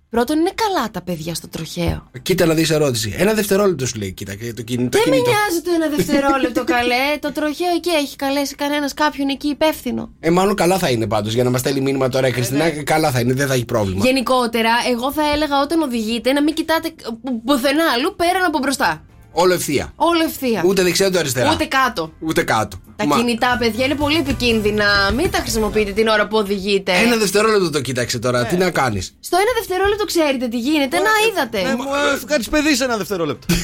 Πρώτον, 0.09 0.39
είναι 0.39 0.51
καλά 0.55 0.91
τα 0.91 1.01
παιδιά 1.01 1.33
στο 1.35 1.47
τροχαίο. 1.49 2.09
Κοίτα 2.21 2.45
να 2.45 2.53
δεις 2.53 2.69
ερώτηση. 2.69 3.15
Ένα 3.17 3.33
δευτερόλεπτο 3.33 3.85
σου 3.85 3.97
λέει, 3.97 4.11
κοίτα 4.11 4.35
και 4.35 4.53
το 4.53 4.61
κινητό. 4.61 4.97
Δεν 4.97 5.09
με 5.09 5.15
κινητό. 5.15 5.29
νοιάζει 5.31 5.61
το 5.61 5.71
ένα 5.75 5.89
δευτερόλεπτο, 5.95 6.63
καλέ. 6.63 7.17
Το 7.19 7.31
τροχαίο 7.31 7.67
εκεί 7.75 7.89
έχει 7.89 8.15
καλέσει 8.15 8.55
κανένας 8.55 8.93
κάποιον 8.93 9.29
εκεί 9.29 9.47
υπεύθυνο. 9.47 10.09
Ε, 10.19 10.29
μάλλον 10.29 10.55
καλά 10.55 10.77
θα 10.77 10.89
είναι 10.89 11.07
πάντως 11.07 11.33
για 11.33 11.43
να 11.43 11.49
μας 11.49 11.59
στέλνει 11.59 11.81
μήνυμα 11.81 12.09
τώρα 12.09 12.27
η 12.27 12.31
Χριστίνα. 12.31 12.69
Καλά 12.83 13.11
θα 13.11 13.19
είναι, 13.19 13.33
δεν 13.33 13.47
θα 13.47 13.53
έχει 13.53 13.65
πρόβλημα. 13.65 14.05
Γενικότερα, 14.05 14.69
εγώ 14.91 15.11
θα 15.11 15.21
έλεγα 15.33 15.61
όταν 15.61 15.81
οδηγείτε 15.81 16.31
να 16.33 16.43
μην 16.43 16.53
κοιτάτε 16.53 16.89
που- 17.23 17.41
πουθενά 17.45 17.83
αλλού 17.95 18.13
πέραν 18.15 18.43
από 18.43 18.57
μπροστά. 18.57 19.05
Όλο 19.39 19.53
ευθεία. 19.53 19.91
Όλο 19.95 20.23
ευθεία. 20.23 20.61
Ούτε 20.65 20.83
δεξιά 20.83 21.07
ούτε 21.07 21.19
αριστερά. 21.19 21.51
Ούτε 21.53 21.65
κάτω. 21.65 22.11
Ούτε 22.19 22.43
κάτω. 22.43 22.77
Τα 22.95 23.05
Μα- 23.05 23.17
κινητά, 23.17 23.55
παιδιά, 23.59 23.85
είναι 23.85 23.95
πολύ 23.95 24.17
επικίνδυνα. 24.17 24.85
Μην 25.15 25.31
τα 25.31 25.37
χρησιμοποιείτε 25.37 25.91
την 25.91 26.07
ώρα 26.07 26.27
που 26.27 26.37
οδηγείτε. 26.37 26.91
Ένα 26.91 27.15
δευτερόλεπτο 27.15 27.69
το 27.69 27.81
κοίταξε 27.81 28.19
τώρα. 28.19 28.45
Τι 28.45 28.55
να 28.55 28.69
κάνεις; 28.71 29.15
Στο 29.19 29.37
ένα 29.37 29.51
δευτερόλεπτο 29.59 30.05
ξέρετε 30.05 30.47
τι 30.47 30.59
γίνεται. 30.59 30.97
Να 30.97 31.09
είδατε. 31.29 31.61
Ναι, 31.61 31.75
μου 31.75 31.83
κάνεις 32.27 32.49
παιδί 32.49 32.75
σε 32.75 32.83
ένα 32.83 32.97
δευτερόλεπτο. 32.97 33.45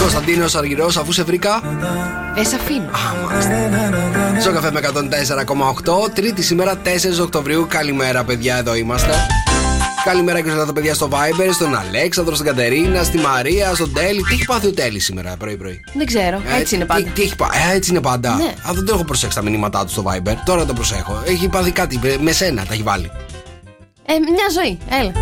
Κωνσταντίνος 0.00 0.54
Αργυρός, 0.54 0.96
αφού 0.96 1.12
σε 1.12 1.22
βρήκα. 1.22 1.62
Δεν 2.34 2.46
σε 2.46 2.56
αφήνω. 2.56 2.90
Στο 4.40 4.52
καφέ 4.52 4.70
με 4.70 4.80
104,8. 6.04 6.10
Τρίτη 6.14 6.42
σήμερα 6.42 6.80
4 6.84 7.20
Οκτωβρίου. 7.22 7.66
Καλημέρα, 7.68 8.24
παιδιά, 8.24 8.56
εδώ 8.56 8.74
είμαστε. 8.74 9.26
Καλημέρα 10.06 10.40
και 10.40 10.48
σε 10.48 10.54
όλα 10.54 10.64
τα 10.66 10.72
παιδιά 10.72 10.94
στο 10.94 11.08
Viber, 11.12 11.48
στον 11.52 11.76
Αλέξανδρο, 11.76 12.34
στην 12.34 12.46
Κατερίνα, 12.46 13.02
στη 13.02 13.18
Μαρία, 13.18 13.74
στον 13.74 13.92
Τέλη. 13.92 14.22
Τι 14.22 14.34
έχει 14.34 14.44
πάθει 14.44 14.66
ο 14.66 14.72
Τέλης 14.72 15.04
σήμερα 15.04 15.36
πρωί-πρωί; 15.38 15.80
Δεν 15.94 16.06
ξέρω. 16.06 16.42
Ε, 16.56 16.60
Έτσι 16.60 16.74
είναι 16.74 16.84
τι- 16.84 16.90
πάντα. 16.90 17.10
Τι, 17.10 17.22
έχει 17.22 17.36
πά- 17.36 17.54
ε, 17.70 17.74
έτσι 17.74 17.90
είναι 17.90 18.00
πάντα. 18.00 18.34
Ναι. 18.34 18.44
Α, 18.68 18.72
δεν 18.72 18.84
το 18.84 18.94
έχω 18.94 19.04
προσέξει 19.04 19.36
τα 19.36 19.42
μηνύματά 19.42 19.84
του 19.84 19.90
στο 19.90 20.04
Viber. 20.06 20.34
Τώρα 20.44 20.64
το 20.64 20.72
προσέχω. 20.72 21.22
Έχει 21.26 21.48
πάθει 21.48 21.70
κάτι. 21.70 22.00
ε, 22.04 22.16
Με 22.20 22.32
σένα 22.32 22.64
τα 22.64 22.72
έχει 22.72 22.82
βάλει. 22.82 23.10
Ε, 24.06 24.12
μια 24.12 24.46
ζωή. 24.62 24.78
Έλα. 25.00 25.12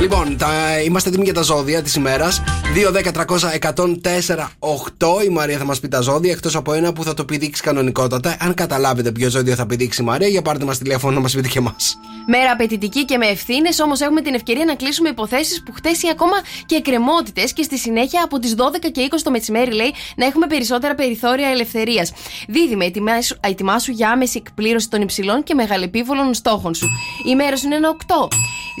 Λοιπόν, 0.00 0.36
τα, 0.36 0.80
είμαστε 0.84 1.08
έτοιμοι 1.08 1.24
για 1.24 1.34
τα 1.34 1.42
ζώδια 1.42 1.82
της 1.82 1.94
ημέρας. 1.94 2.42
2, 2.74 2.90
10, 2.92 3.12
300, 3.12 3.54
104, 3.54 4.50
8. 4.58 5.24
Η 5.24 5.28
Μαρία 5.28 5.58
θα 5.58 5.64
μας 5.64 5.80
πει 5.80 5.88
τα 5.88 6.00
ζώδια, 6.00 6.32
εκτός 6.32 6.56
από 6.56 6.72
ένα 6.72 6.92
που 6.92 7.04
θα 7.04 7.14
το 7.14 7.24
πηδήξει 7.24 7.62
κανονικότατα. 7.62 8.36
Αν 8.40 8.54
καταλάβετε 8.54 9.12
ποιο 9.12 9.30
ζώδιο 9.30 9.54
θα 9.54 9.66
πηδήξει 9.66 10.02
η 10.02 10.04
Μαρία, 10.04 10.28
για 10.28 10.42
πάρτε 10.42 10.64
μας 10.64 10.78
τηλέφωνο 10.78 11.14
να 11.14 11.20
μας 11.20 11.34
πείτε 11.34 11.48
και 11.48 11.58
εμάς. 11.58 11.98
Μέρα 12.26 12.52
απαιτητική 12.52 13.04
και 13.04 13.16
με 13.16 13.26
ευθύνες, 13.26 13.80
όμως 13.80 14.00
έχουμε 14.00 14.20
την 14.20 14.34
ευκαιρία 14.34 14.64
να 14.64 14.74
κλείσουμε 14.74 15.08
υποθέσεις 15.08 15.62
που 15.62 15.72
χτε 15.72 15.88
ή 15.88 16.08
ακόμα 16.10 16.36
και 16.66 16.74
εκκρεμότητες 16.74 17.52
και 17.52 17.62
στη 17.62 17.78
συνέχεια 17.78 18.22
από 18.24 18.38
τις 18.38 18.54
12 18.54 18.90
και 18.92 19.08
20 19.10 19.22
το 19.22 19.30
μεσημέρι, 19.30 19.72
λέει, 19.72 19.94
να 20.16 20.26
έχουμε 20.26 20.46
περισσότερα 20.46 20.94
περιθώρια 20.94 21.48
ελευθερίας. 21.48 22.12
Δίδυμε, 22.48 22.84
ετοιμάσου, 22.84 23.36
ετοιμάσου 23.40 23.92
για 23.92 24.10
άμεση 24.10 24.42
εκπλήρωση 24.46 24.88
των 24.88 25.00
υψηλών 25.00 25.42
και 25.42 25.54
μεγαλεπίβολων 25.54 26.34
στόχων 26.34 26.74
σου. 26.74 26.88
Η 27.28 27.34
μέρα 27.34 27.56
σου 27.56 27.66
είναι 27.66 27.76
ένα 27.76 27.88
8. 27.88 28.28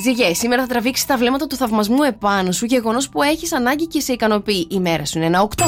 Ζυγέ, 0.02 0.34
σήμερα 0.34 0.62
θα 0.62 0.68
τραβήξεις 0.68 1.06
τα 1.08 1.16
βλέμματα 1.16 1.46
του 1.46 1.56
θαυμασμού 1.56 2.02
επάνω 2.02 2.52
σου, 2.52 2.64
γεγονός 2.64 3.08
που 3.08 3.22
έχεις 3.22 3.52
ανάγκη 3.52 3.86
και 3.86 4.00
σε 4.00 4.12
ικανοποιεί. 4.12 4.66
Η 4.70 4.80
μέρα 4.80 5.04
σου 5.04 5.18
είναι 5.18 5.26
ένα 5.26 5.48
8. 5.56 5.64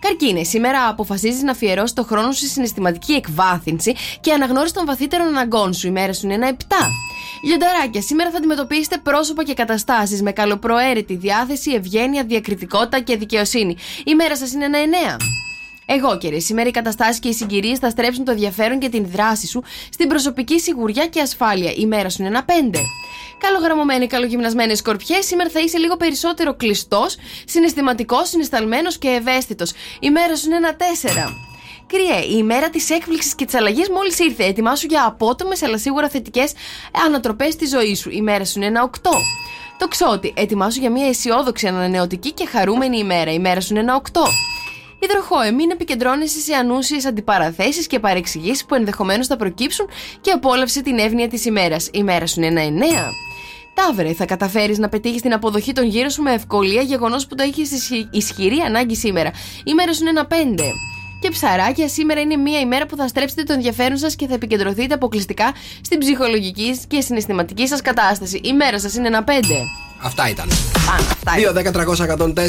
Καρκίνε, 0.00 0.44
σήμερα 0.44 0.88
αποφασίζεις 0.88 1.42
να 1.42 1.50
αφιερώσεις 1.50 1.92
το 1.92 2.04
χρόνο 2.04 2.32
σου 2.32 2.38
στη 2.38 2.48
συναισθηματική 2.48 3.12
εκβάθυνση 3.12 3.94
και 4.20 4.32
αναγνώριση 4.32 4.74
των 4.74 4.86
βαθύτερων 4.86 5.26
αναγκών 5.26 5.72
σου. 5.72 5.86
Η 5.86 5.90
μέρα 5.90 6.12
σου 6.12 6.26
είναι 6.26 6.34
ένα 6.34 6.56
7. 6.58 6.62
Λιονταράκια, 7.44 8.02
σήμερα 8.02 8.30
θα 8.30 8.36
αντιμετωπίσετε 8.36 8.98
πρόσωπα 8.98 9.44
και 9.44 9.54
καταστάσεις 9.54 10.22
με 10.22 10.32
καλοπροαίρετη 10.32 11.16
διάθεση, 11.16 11.70
ευγένεια, 11.72 12.24
διακριτικότητα 12.24 13.00
και 13.00 13.16
δικαιοσύνη. 13.16 13.76
Η 14.04 14.14
μέρα 14.14 14.36
σας 14.36 14.52
είναι 14.52 14.64
ένα 14.64 14.78
9. 14.78 15.16
Εγώ 15.94 16.18
κύριε, 16.18 16.38
σήμερα 16.40 16.68
οι 16.68 16.72
καταστάσεις 16.72 17.18
και 17.18 17.28
οι 17.28 17.32
συγκυρίες 17.32 17.78
θα 17.78 17.90
στρέψουν 17.90 18.24
το 18.24 18.30
ενδιαφέρον 18.30 18.78
και 18.78 18.88
την 18.88 19.06
δράση 19.06 19.46
σου 19.46 19.62
στην 19.92 20.08
προσωπική 20.08 20.60
σιγουριά 20.60 21.06
και 21.06 21.20
ασφάλεια. 21.20 21.72
Η 21.76 21.86
μέρα 21.86 22.08
σου 22.08 22.16
είναι 22.22 22.28
ένα 22.28 22.44
5. 22.44 22.78
Καλογραμμωμένοι, 23.38 24.06
καλογυμνασμένοι 24.06 24.76
σκορπιέ, 24.76 25.20
σήμερα 25.20 25.50
θα 25.50 25.60
είσαι 25.60 25.78
λίγο 25.78 25.96
περισσότερο 25.96 26.54
κλειστός, 26.54 27.16
συναισθηματικός, 27.44 28.28
συναισθαλμένο 28.28 28.90
και 28.98 29.08
ευαίσθητος. 29.08 29.72
Η 30.00 30.10
μέρα 30.10 30.36
σου 30.36 30.46
είναι 30.46 30.56
ένα 30.56 30.76
4. 30.76 31.34
Κρυέ, 31.86 32.18
η 32.18 32.34
ημέρα 32.36 32.70
της 32.70 32.90
έκπληξης 32.90 33.34
και 33.34 33.44
της 33.44 33.54
αλλαγής 33.54 33.88
μόλις 33.88 34.18
ήρθε. 34.18 34.44
Ετοιμάσου 34.44 34.86
για 34.86 35.04
απότομες 35.06 35.62
αλλά 35.62 35.78
σίγουρα 35.78 36.08
θετικές 36.08 36.52
ανατροπές 37.06 37.52
στη 37.52 37.66
ζωή 37.66 37.94
σου. 37.94 38.10
Η 38.10 38.20
μέρα 38.20 38.44
σου 38.44 38.58
είναι 38.58 38.66
ένα 38.66 38.82
8. 38.82 39.10
Το 39.78 39.88
ξότι, 39.88 40.32
ετοιμάσου 40.36 40.80
για 40.80 40.90
μια 40.90 41.06
αισιόδοξη, 41.06 41.66
ανανεωτική 41.66 42.32
και 42.32 42.46
χαρούμενη 42.46 42.98
ημέρα. 42.98 43.32
Η 43.32 43.38
μέρα 43.38 43.60
σου 43.60 43.72
είναι 43.72 43.80
ένα 43.80 43.94
8. 44.12 44.20
Υδροχόε, 45.04 45.50
μην 45.50 45.70
επικεντρώνεσαι 45.70 46.40
σε 46.40 46.54
ανούσιες 46.54 47.04
αντιπαραθέσεις 47.04 47.86
και 47.86 47.98
παρεξηγήσεις 47.98 48.64
που 48.64 48.74
ενδεχομένως 48.74 49.26
θα 49.26 49.36
προκύψουν 49.36 49.86
και 50.20 50.30
απόλαυσε 50.30 50.82
την 50.82 50.98
εύνοια 50.98 51.28
της 51.28 51.44
ημέρας. 51.44 51.88
Η 51.92 52.02
μέρα 52.02 52.26
σου 52.26 52.40
είναι 52.40 52.46
ένα 52.46 52.62
9. 52.62 53.12
Ταύρε, 53.74 54.12
θα 54.12 54.24
καταφέρεις 54.24 54.78
να 54.78 54.88
πετύχεις 54.88 55.20
την 55.22 55.32
αποδοχή 55.32 55.72
των 55.72 55.86
γύρω 55.86 56.08
σου 56.08 56.22
με 56.22 56.32
ευκολία, 56.32 56.82
γεγονός 56.82 57.26
που 57.26 57.34
το 57.34 57.42
έχεις 57.42 57.90
ισχυρή 58.10 58.58
ανάγκη 58.66 58.96
σήμερα. 58.96 59.30
Η 59.64 59.74
μέρα 59.74 59.92
σου 59.92 60.00
είναι 60.00 60.10
ένα 60.10 60.26
5. 60.26 60.72
Και 61.20 61.28
ψαράκια, 61.30 61.88
σήμερα 61.88 62.20
είναι 62.20 62.36
μια 62.36 62.60
ημέρα 62.60 62.86
που 62.86 62.96
θα 62.96 63.08
στρέψετε 63.08 63.42
το 63.42 63.52
ενδιαφέρον 63.52 63.96
σας 63.96 64.16
και 64.16 64.26
θα 64.26 64.34
επικεντρωθείτε 64.34 64.94
αποκλειστικά 64.94 65.52
στην 65.80 65.98
ψυχολογική 65.98 66.80
και 66.88 67.00
συναισθηματική 67.00 67.66
σας 67.66 67.80
κατάσταση. 67.80 68.40
Η 68.44 68.52
μέρα 68.52 68.80
σας 68.80 68.94
είναι 68.94 69.06
ένα 69.06 69.24
5. 69.24 69.32
Αυτά 70.04 70.28
ήταν. 70.28 70.48
Πάνω, 70.86 71.06
αυτά 71.10 71.38
είναι. 71.38 72.42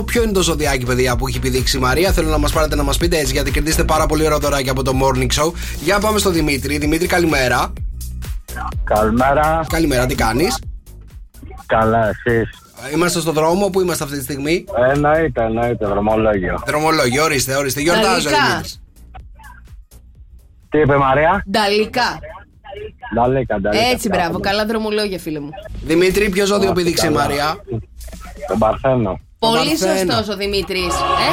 2-10-300-104-8. 0.00 0.04
Ποιο 0.04 0.22
είναι 0.22 0.32
το 0.32 0.42
ζωδιάκι, 0.42 0.84
παιδιά, 0.84 1.16
που 1.16 1.26
έχει 1.28 1.36
επιδείξει 1.36 1.76
η 1.76 1.80
Μαρία; 1.80 2.12
Θέλω 2.12 2.28
να 2.28 2.38
μας 2.38 2.52
πάρετε 2.52 2.76
να 2.76 2.82
μας 2.82 2.96
πείτε 2.96 3.18
έτσι, 3.18 3.32
γιατί 3.32 3.50
κερδίσετε 3.50 3.84
πάρα 3.84 4.06
πολύ 4.06 4.24
ωραία 4.24 4.38
δωράκια 4.38 4.70
από 4.70 4.82
το 4.82 4.92
morning 5.02 5.42
show. 5.42 5.52
Για 5.80 5.98
πάμε 5.98 6.18
στο 6.18 6.30
Δημήτρη. 6.30 6.78
Δημήτρη, 6.78 7.06
καλημέρα. 7.06 7.72
Καλημέρα. 8.84 9.64
Καλημέρα, 9.68 10.06
τι 10.06 10.14
κάνεις; 10.14 10.58
Καλά, 11.66 12.08
εσείς. 12.08 12.58
Είμαστε 12.94 13.20
στο 13.20 13.32
δρόμο, 13.32 13.68
πού 13.68 13.80
είμαστε 13.80 14.04
αυτή 14.04 14.16
τη 14.16 14.22
στιγμή; 14.22 14.64
Εννοείται, 14.92 15.42
εννοείται, 15.42 15.86
δρομολόγιο. 15.86 16.62
Δρομολόγιο, 16.66 17.24
ορίστε, 17.24 17.56
ορίστε. 17.56 17.80
Γιορτάζω, 17.80 18.28
Γαλλικά. 18.28 18.46
Δημήτρης. 18.46 18.80
Τι 20.68 20.78
είπε 20.78 20.96
Μαρία, 20.96 21.44
Νταλικά. 21.50 22.18
Νταλίκα, 23.14 23.60
Νταλίκα. 23.60 23.84
Έτσι, 23.86 24.08
μπράβο. 24.08 24.38
Καλά 24.40 24.66
δρομολόγια, 24.66 25.18
φίλε 25.18 25.40
μου. 25.40 25.50
Δημήτρη, 25.82 26.28
ποιος 26.28 26.48
ζώδιο 26.48 26.70
επιδείξει 26.70 27.06
η 27.06 27.08
καλά. 27.08 27.20
Μαρία; 27.20 27.56
Τον 28.48 28.58
Παρθένο. 28.58 29.20
Πολύ 29.38 29.56
Παρθένο. 29.68 30.12
σωστός 30.12 30.34
ο 30.34 30.36
Δημήτρης. 30.36 30.94
Ε; 30.94 31.32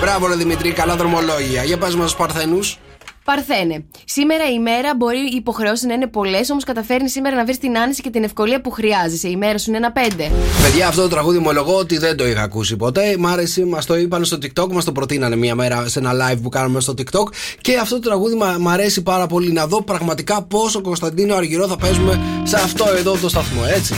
Μπράβο, 0.00 0.26
ρε 0.26 0.34
Δημήτρη, 0.34 0.72
καλά 0.72 0.96
δρομολόγια. 0.96 1.62
Για 1.64 1.78
πες 1.78 1.94
μας, 1.94 2.16
Παρθένους. 2.16 2.78
Παρθένε. 3.24 3.84
Σήμερα 4.04 4.44
η 4.50 4.58
μέρα 4.60 4.94
μπορεί 4.96 5.18
οι 5.18 5.36
υποχρεώσει 5.36 5.86
να 5.86 5.94
είναι 5.94 6.06
πολλές, 6.06 6.50
όμως 6.50 6.64
καταφέρνει 6.64 7.10
σήμερα 7.10 7.36
να 7.36 7.44
βρεις 7.44 7.58
την 7.58 7.78
άνεση 7.78 8.02
και 8.02 8.10
την 8.10 8.24
ευκολία 8.24 8.60
που 8.60 8.70
χρειάζεσαι. 8.70 9.28
Η 9.28 9.36
μέρα 9.36 9.58
σου 9.58 9.64
είναι 9.68 9.76
ένα 9.78 9.92
πέντε. 9.92 10.30
Παιδιά, 10.62 10.88
αυτό 10.88 11.02
το 11.02 11.08
τραγούδι 11.08 11.36
ομολογώ 11.38 11.76
ότι 11.76 11.98
δεν 11.98 12.16
το 12.16 12.26
είχα 12.26 12.42
ακούσει 12.42 12.76
ποτέ. 12.76 13.16
Μ' 13.18 13.26
άρεσε, 13.26 13.64
μας 13.66 13.86
το 13.86 13.96
είπαν 13.96 14.24
στο 14.24 14.38
TikTok, 14.42 14.68
μας 14.72 14.84
το 14.84 14.92
προτείνανε 14.92 15.36
μία 15.36 15.54
μέρα 15.54 15.88
σε 15.88 15.98
ένα 15.98 16.12
live 16.12 16.38
που 16.42 16.48
κάναμε 16.48 16.80
στο 16.80 16.94
TikTok. 16.98 17.28
Και 17.60 17.76
αυτό 17.78 17.94
το 17.94 18.00
τραγούδι 18.08 18.34
μα- 18.34 18.56
μ' 18.60 18.68
αρέσει 18.68 19.02
πάρα 19.02 19.26
πολύ. 19.26 19.52
Να 19.52 19.66
δω 19.66 19.82
πραγματικά 19.82 20.42
πόσο 20.42 20.80
Κωνσταντίνο 20.80 21.34
Αργυρό 21.34 21.66
θα 21.68 21.76
παίζουμε 21.76 22.20
σε 22.42 22.56
αυτό 22.56 22.84
εδώ 22.98 23.16
το 23.16 23.28
σταθμό, 23.28 23.62
έτσι. 23.74 23.94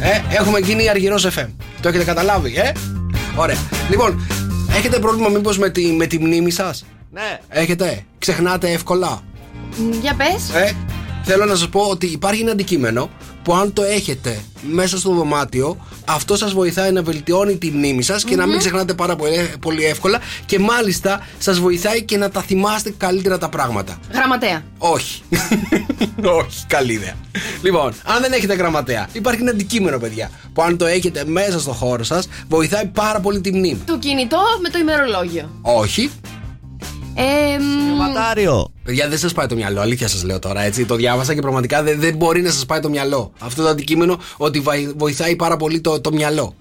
Ε, 0.00 0.36
έχουμε 0.36 0.58
γίνει 0.58 0.88
Αργυρός 0.88 1.26
FM. 1.26 1.48
Το 1.80 1.88
έχετε 1.88 2.04
καταλάβει, 2.04 2.54
ε; 2.56 2.72
Ωραία. 3.36 3.56
Λοιπόν, 3.90 4.26
έχετε 4.76 4.98
πρόβλημα 4.98 5.28
μήπως 5.28 5.58
με 5.58 5.70
τη, 5.70 5.86
με 5.86 6.06
τη 6.06 6.18
μνήμη 6.18 6.50
σας; 6.50 6.84
Ναι. 7.10 7.38
Έχετε; 7.48 8.04
Ξεχνάτε 8.18 8.70
εύκολα; 8.70 9.20
Μ, 9.76 9.92
Για 10.00 10.14
πες. 10.14 10.54
Ε, 10.54 10.76
θέλω 11.22 11.44
να 11.44 11.54
σας 11.54 11.68
πω 11.68 11.80
ότι 11.80 12.06
υπάρχει 12.06 12.40
ένα 12.40 12.50
αντικείμενο 12.50 13.10
που 13.42 13.54
αν 13.54 13.72
το 13.72 13.82
έχετε 13.82 14.40
μέσα 14.62 14.98
στο 14.98 15.10
δωμάτιο, 15.14 15.76
αυτό 16.04 16.36
σας 16.36 16.52
βοηθάει 16.52 16.92
να 16.92 17.02
βελτιώνει 17.02 17.56
τη 17.56 17.70
μνήμη 17.70 18.02
σας 18.02 18.24
και 18.24 18.36
να 18.36 18.46
μην 18.46 18.58
ξεχνάτε 18.58 18.94
πάρα 18.94 19.16
πολύ, 19.16 19.52
πολύ 19.60 19.84
εύκολα 19.84 20.20
και 20.46 20.58
μάλιστα 20.58 21.26
σας 21.38 21.58
βοηθάει 21.58 22.02
και 22.02 22.16
να 22.16 22.30
τα 22.30 22.40
θυμάστε 22.42 22.94
καλύτερα 22.96 23.38
τα 23.38 23.48
πράγματα. 23.48 23.98
Γραμματέα. 24.12 24.62
Όχι. 24.78 25.22
Όχι, 26.40 26.66
καλή 26.66 26.92
ιδέα. 26.92 27.14
Λοιπόν, 27.62 27.92
αν 28.04 28.20
δεν 28.20 28.32
έχετε 28.32 28.54
γραμματέα, 28.54 29.08
υπάρχει 29.12 29.40
ένα 29.40 29.50
αντικείμενο, 29.50 29.98
παιδιά, 29.98 30.30
που 30.52 30.62
αν 30.62 30.76
το 30.76 30.86
έχετε 30.86 31.24
μέσα 31.24 31.60
στο 31.60 31.72
χώρο 31.72 32.04
σας, 32.04 32.28
βοηθάει 32.48 32.86
πάρα 32.86 33.20
πολύ 33.20 33.40
τη 33.40 33.52
μνήμη. 33.52 33.82
Το 33.86 33.98
κινητό 33.98 34.40
με 34.62 34.68
το 34.68 34.78
ημερολόγιο. 34.78 35.50
Όχι. 35.62 36.10
Ε, 37.20 37.58
μ, 37.58 37.96
Ματάριο. 37.96 38.72
Παιδιά, 38.84 39.08
δεν 39.08 39.18
σας 39.18 39.32
πάει 39.32 39.46
το 39.46 39.54
μυαλό, 39.54 39.80
αλήθεια 39.80 40.08
σας 40.08 40.22
λέω 40.24 40.38
τώρα 40.38 40.60
έτσι. 40.60 40.84
Το 40.84 40.94
διάβασα 40.94 41.34
και 41.34 41.40
πραγματικά 41.40 41.82
δεν, 41.82 42.00
δεν 42.00 42.16
μπορεί 42.16 42.42
να 42.42 42.50
σας 42.50 42.66
πάει 42.66 42.80
το 42.80 42.88
μυαλό. 42.90 43.32
Αυτό 43.38 43.62
το 43.62 43.68
αντικείμενο 43.68 44.18
ότι 44.36 44.60
βαϊ- 44.60 44.92
βοηθάει 44.96 45.36
πάρα 45.36 45.56
πολύ 45.56 45.80
το, 45.80 46.00
το 46.00 46.12
μυαλό. 46.12 46.54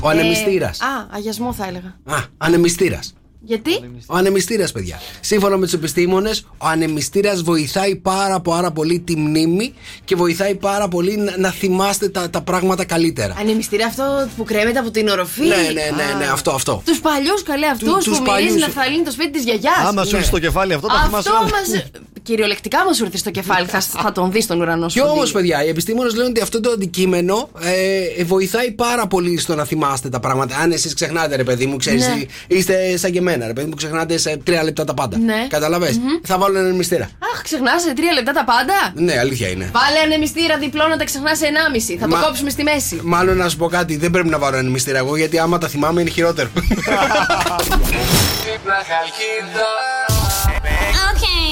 Ο 0.00 0.08
ανεμιστήρας. 0.08 0.80
ε, 0.80 0.84
α, 0.84 1.08
αγιασμό 1.16 1.52
θα 1.52 1.66
έλεγα. 1.66 1.96
Α, 2.04 2.24
ανεμιστήρας. 2.38 3.14
Γιατί; 3.48 3.70
Ο 4.06 4.16
ανεμιστήρας, 4.16 4.72
παιδιά. 4.72 5.00
Σύμφωνα 5.20 5.56
με 5.56 5.64
τους 5.64 5.74
επιστήμονες, 5.74 6.46
ο 6.58 6.66
ανεμιστήρας 6.66 7.42
βοηθάει 7.42 7.96
πάρα, 7.96 8.40
πάρα 8.40 8.70
πολύ 8.70 8.98
τη 9.00 9.16
μνήμη 9.16 9.74
και 10.04 10.14
βοηθάει 10.16 10.54
πάρα 10.54 10.88
πολύ 10.88 11.16
να, 11.16 11.38
να 11.38 11.50
θυμάστε 11.50 12.08
τα, 12.08 12.30
τα 12.30 12.40
πράγματα 12.42 12.84
καλύτερα. 12.84 13.34
Ανεμιστήρα 13.40 13.86
αυτό 13.86 14.28
που 14.36 14.44
κρέμεται 14.44 14.78
από 14.78 14.90
την 14.90 15.08
οροφή. 15.08 15.40
Ναι, 15.46 15.54
ναι, 15.56 15.72
ναι, 15.96 16.14
ναι, 16.18 16.30
αυτό, 16.32 16.50
αυτό. 16.50 16.82
Τους 16.84 17.00
παλιούς 17.00 17.42
καλέ 17.42 17.66
αυτούς 17.66 17.88
Του- 17.88 17.94
που 17.94 17.98
τους 18.10 18.20
μυρίζει 18.20 18.46
παλιούς. 18.48 18.60
να 18.60 18.82
θαλύνει 18.82 19.04
το 19.04 19.10
σπίτι 19.10 19.30
της 19.30 19.44
γιαγιάς. 19.44 19.74
Άμα 19.86 20.04
σου 20.04 20.16
έρθει 20.16 20.26
στο 20.28 20.38
κεφάλι 20.38 20.72
αυτό, 20.72 20.86
τα 20.86 21.02
θυμάσαι 21.04 21.28
Αυτό 21.28 21.40
όλα. 21.40 21.50
μα. 21.82 22.00
Κυριολεκτικά 22.22 22.84
μας 22.84 22.96
σου 22.96 23.04
έρθει 23.04 23.18
στο 23.18 23.30
κεφάλι. 23.30 23.66
θα, 23.66 23.80
θα 23.80 24.12
τον 24.12 24.32
δεις 24.32 24.44
στον 24.44 24.60
ουρανό 24.60 24.88
σου. 24.88 24.94
Και 24.94 25.00
όμως, 25.00 25.14
Κοντίνη. 25.32 25.32
παιδιά, 25.32 25.64
οι 25.64 25.68
επιστήμονες 25.68 26.14
λένε 26.14 26.28
ότι 26.28 26.40
αυτό 26.40 26.60
το 26.60 26.70
αντικείμενο 26.70 27.48
ε, 27.60 28.20
ε, 28.20 28.24
βοηθάει 28.24 28.70
πάρα 28.70 29.06
πολύ 29.06 29.38
στο 29.38 29.54
να 29.54 29.64
θυμάστε 29.64 30.08
τα 30.08 30.20
πράγματα. 30.20 30.56
Αν 30.56 30.72
εσείς 30.72 30.94
ξεχνάτε, 30.94 31.36
ρε 31.36 31.44
παιδί 31.44 31.66
μου, 31.66 31.76
ξέρεις, 31.76 32.06
Ναι. 32.08 32.22
είστε 32.46 32.96
σαν 32.96 33.10
και 33.12 33.18
εμένα, 33.18 33.37
ρε 33.46 33.52
παιδί 33.52 33.66
μου, 33.66 33.74
ξεχνάτε 33.74 34.18
σε 34.18 34.36
τρία 34.44 34.62
λεπτά 34.62 34.84
τα 34.84 34.94
πάντα. 34.94 35.18
Ναι. 35.18 35.46
Καταλαβες; 35.48 36.00
Θα 36.22 36.38
βάλω 36.38 36.58
ένα 36.58 36.72
μυστήρα. 36.74 37.04
Αχ, 37.34 37.42
ξεχνάς 37.42 37.82
σε 37.82 37.92
τρία 37.94 38.12
λεπτά 38.12 38.32
τα 38.32 38.44
πάντα; 38.44 38.74
Ναι, 38.94 39.18
αλήθεια 39.18 39.48
είναι. 39.48 39.70
Βάλε 39.72 39.98
ανεμιστήρα 40.04 40.58
διπλό 40.58 40.86
να 40.86 40.96
τα 40.96 41.04
ξεχνάς 41.04 41.38
σε 41.38 41.46
1,5. 41.46 41.96
Θα 42.00 42.08
Μα- 42.08 42.20
το 42.20 42.26
κόψουμε 42.26 42.50
στη 42.50 42.62
μέση. 42.62 43.00
Μάλλον 43.02 43.36
να 43.36 43.48
σου 43.48 43.56
πω 43.56 43.66
κάτι, 43.68 43.96
δεν 43.96 44.10
πρέπει 44.10 44.28
να 44.28 44.38
βάλω 44.38 44.56
ένα 44.56 44.70
μυστήρα 44.70 44.98
εγώ, 44.98 45.16
γιατί 45.16 45.38
άμα 45.38 45.58
τα 45.58 45.68
θυμάμαι 45.68 46.00
είναι 46.00 46.10
χειρότερο. 46.10 46.48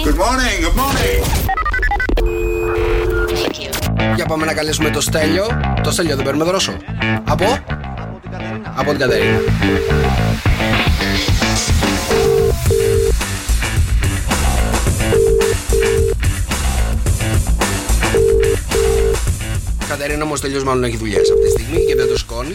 Good 0.05 0.18
morning, 0.25 0.57
good 0.64 0.77
morning. 0.81 1.20
Για 4.14 4.27
πάμε 4.27 4.44
να 4.44 4.55
καλέσουμε 4.55 4.90
το 4.90 5.01
Στέλιο. 5.01 5.46
Το 5.83 5.90
Στέλιο 5.90 6.16
δεν 6.16 6.25
παίρνουμε 6.25 6.44
δρόσο. 6.44 6.77
Από; 7.25 7.59
Από 8.77 8.90
την 8.90 8.99
Κατερίνα. 9.01 9.38
Κατερίνα 9.38 9.38
όμως 20.22 20.40
ο 20.40 20.43
Στέλιος 20.43 20.64
μάλλον 20.64 20.85
έχει 20.85 20.96
δουλειές 20.96 21.30
αυτή 21.30 21.44
τη 21.44 21.50
στιγμή 21.50 21.85
και 21.85 21.94
δεν 21.94 22.09
το 22.09 22.18
σηκώνει. 22.18 22.54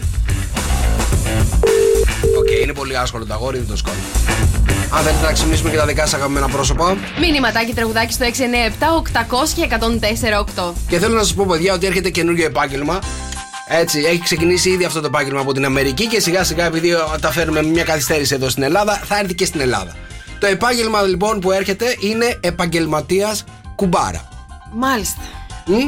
Οκ, 2.39 2.51
είναι 2.63 2.73
πολυάσχολο 2.73 3.25
το 3.25 3.34
αγόρι, 3.34 3.58
δεν 3.58 3.67
το 3.67 3.75
σηκώνει. 3.75 3.97
Αν 4.93 5.04
θέλετε 5.04 5.25
να 5.25 5.32
ξυπνήσουμε 5.32 5.69
και 5.69 5.77
τα 5.77 5.86
δικά 5.86 6.01
σας 6.01 6.13
αγαπημένα 6.13 6.47
πρόσωπα, 6.47 6.97
Μήνυματάκι 7.19 7.73
τραγουδάκι 7.73 8.13
στο 8.13 8.25
697 8.25 8.32
800 8.95 10.67
1048. 10.67 10.73
Και 10.88 10.99
θέλω 10.99 11.15
να 11.15 11.23
σας 11.23 11.34
πω, 11.34 11.45
παιδιά, 11.45 11.73
ότι 11.73 11.86
έρχεται 11.86 12.10
καινούργιο 12.10 12.45
επάγγελμα. 12.45 12.99
Έτσι, 13.67 13.99
έχει 13.99 14.21
ξεκινήσει 14.21 14.69
ήδη 14.69 14.84
αυτό 14.84 14.99
το 14.99 15.06
επάγγελμα 15.06 15.39
από 15.39 15.54
την 15.54 15.65
Αμερική 15.65 16.08
και 16.08 16.19
σιγά 16.19 16.43
σιγά, 16.43 16.65
επειδή 16.65 16.93
τα 17.21 17.32
φέρνουμε 17.32 17.62
με 17.62 17.69
μια 17.69 17.84
καθυστέρηση 17.84 18.36
εδώ 18.36 18.49
στην 18.49 18.63
Ελλάδα, 18.63 19.01
θα 19.06 19.19
έρθει 19.19 19.36
και 19.36 19.45
στην 19.45 19.60
Ελλάδα. 19.60 19.95
Το 20.39 20.47
επάγγελμα 20.47 21.01
λοιπόν 21.01 21.39
που 21.39 21.51
έρχεται 21.51 21.95
είναι 21.99 22.38
επαγγελματίας 22.39 23.43
κουμπάρα. 23.75 24.27
Μάλιστα. 24.73 25.21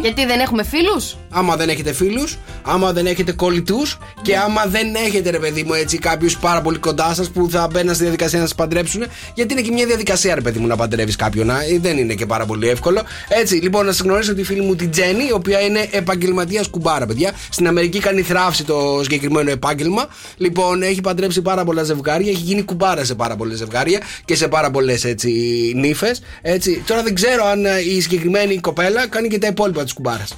Γιατί 0.02 0.26
δεν 0.26 0.40
έχουμε 0.40 0.64
φίλους; 0.64 1.16
Άμα 1.34 1.56
δεν 1.56 1.70
έχετε 1.70 1.94
φίλους, 1.94 2.38
άμα 2.62 2.92
δεν 2.94 3.06
έχετε 3.06 3.32
κολλητούς 3.32 3.98
και 4.22 4.38
άμα 4.38 4.66
δεν 4.66 4.96
έχετε, 4.96 5.30
ρε 5.30 5.40
παιδί 5.40 5.64
μου, 5.64 5.74
έτσι 5.74 5.98
κάποιους 5.98 6.38
πάρα 6.38 6.62
πολύ 6.62 6.78
κοντά 6.78 7.14
σας 7.14 7.30
που 7.30 7.48
θα 7.52 7.68
μπαίνουν 7.72 7.94
στη 7.94 8.04
διαδικασία 8.04 8.40
να 8.40 8.46
σας 8.46 8.56
παντρέψουν. 8.56 9.04
Γιατί 9.34 9.54
είναι 9.54 9.62
και 9.62 9.72
μια 9.72 9.86
διαδικασία, 9.86 10.36
ρε 10.36 10.42
παιδί 10.42 10.60
μου, 10.60 10.68
να 10.68 10.76
παντρεύεις 10.76 11.16
κάποιον. 11.16 11.50
α, 11.50 11.64
ε, 11.64 11.80
Δεν 11.80 11.98
είναι 11.98 12.14
και 12.14 12.26
πάρα 12.26 12.46
πολύ 12.46 12.70
εύκολο. 12.70 13.02
Έτσι, 13.28 13.56
λοιπόν, 13.56 13.86
να 13.86 13.92
σας 13.92 14.02
γνωρίσω 14.02 14.36
τη 14.36 14.44
φίλη 14.44 14.62
μου 14.62 14.76
την 14.76 14.92
Τζέννη, 14.92 15.24
η 15.24 15.32
οποία 15.32 15.62
είναι 15.62 15.88
επαγγελματίας 15.92 16.68
κουμπάρα, 16.68 17.06
παιδιά. 17.06 17.32
Στην 17.50 17.68
Αμερική 17.68 18.00
κάνει 18.00 18.22
θράψη 18.22 18.64
το 18.64 19.00
συγκεκριμένο 19.02 19.52
επάγγελμα. 19.52 20.08
Λοιπόν, 20.38 20.82
έχει 20.84 21.02
παντρέψει 21.02 21.42
πάρα 21.42 21.64
πολλά 21.64 21.84
ζευγάρια, 21.84 22.32
έχει 22.32 22.42
γίνει 22.42 22.62
κουμπάρα 22.64 23.04
σε 23.04 23.16
πάρα 23.16 23.36
πολλέ 23.36 23.56
ζευγάρια 23.56 24.00
και 24.26 24.36
σε 24.36 24.48
πάρα 24.48 24.72
πολλές 24.72 25.04
έτσι 25.06 25.30
νύφες. 25.76 26.22
Έτσι. 26.42 26.84
Τώρα 26.88 27.04
δεν 27.04 27.16
ξέρω 27.16 27.46
αν 27.46 27.66
ε, 27.66 27.80
η 27.96 28.02
συγκεκριμένη 28.02 28.58
κοπέλα 28.58 29.08
κάνει 29.08 29.28
και 29.28 29.38
τα 29.38 29.48
υπόλοιπα 29.48 29.84
της 29.84 29.94
κουμπάρας. 29.94 30.34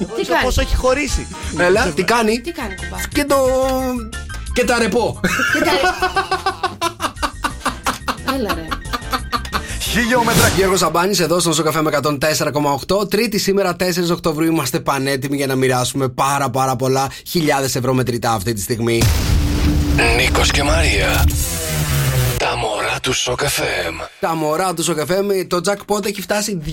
Τι, 0.00 0.06
κα... 0.06 0.14
τι 0.14 0.24
κάνει; 0.26 0.44
Πώς 0.44 0.58
έχει 0.58 0.76
χωρίσει. 0.76 1.26
Έλα, 1.58 1.86
τι 1.86 2.02
κάνει; 2.02 2.40
Τι 2.40 2.52
κάνει 2.52 2.74
κουμπάρα. 2.74 3.02
Και 3.12 3.24
το. 3.24 3.36
και 4.52 4.64
τα 4.64 4.78
ρεπό. 4.78 5.20
Έλα 8.34 8.54
ρε. 8.54 8.66
Χιλιόμετρα. 9.80 10.48
Γιώργος 10.48 10.78
Σαμπάνη 10.78 11.16
εδώ 11.20 11.38
στον 11.40 11.54
Σοκ 11.54 11.82
FM 11.82 11.98
104,8. 12.02 13.10
Τρίτη 13.10 13.38
σήμερα 13.38 13.76
4 13.80 13.84
Οκτωβρίου 14.10 14.50
είμαστε 14.50 14.80
πανέτοιμοι 14.80 15.36
για 15.36 15.46
να 15.46 15.54
μοιράσουμε 15.54 16.08
πάρα 16.08 16.50
πάρα 16.50 16.76
πολλά 16.76 17.10
χιλιάδες 17.26 17.74
ευρώ 17.74 17.94
μετρητά 17.94 18.32
αυτή 18.32 18.52
τη 18.52 18.60
στιγμή. 18.60 19.02
Νίκος 20.16 20.50
και 20.50 20.62
Μαρία. 20.62 21.24
Τα 22.36 22.56
μωρά 22.56 23.00
του 23.02 23.12
Σοκ 23.12 23.40
FM. 23.40 24.06
Τα 24.20 24.34
μωρά 24.34 24.74
του 24.74 24.82
Σοκ 24.82 25.22
FM 25.22 25.44
το 25.44 25.60
jackpot 25.64 26.06
έχει 26.06 26.20
φτάσει 26.20 26.60
2.500 26.66 26.72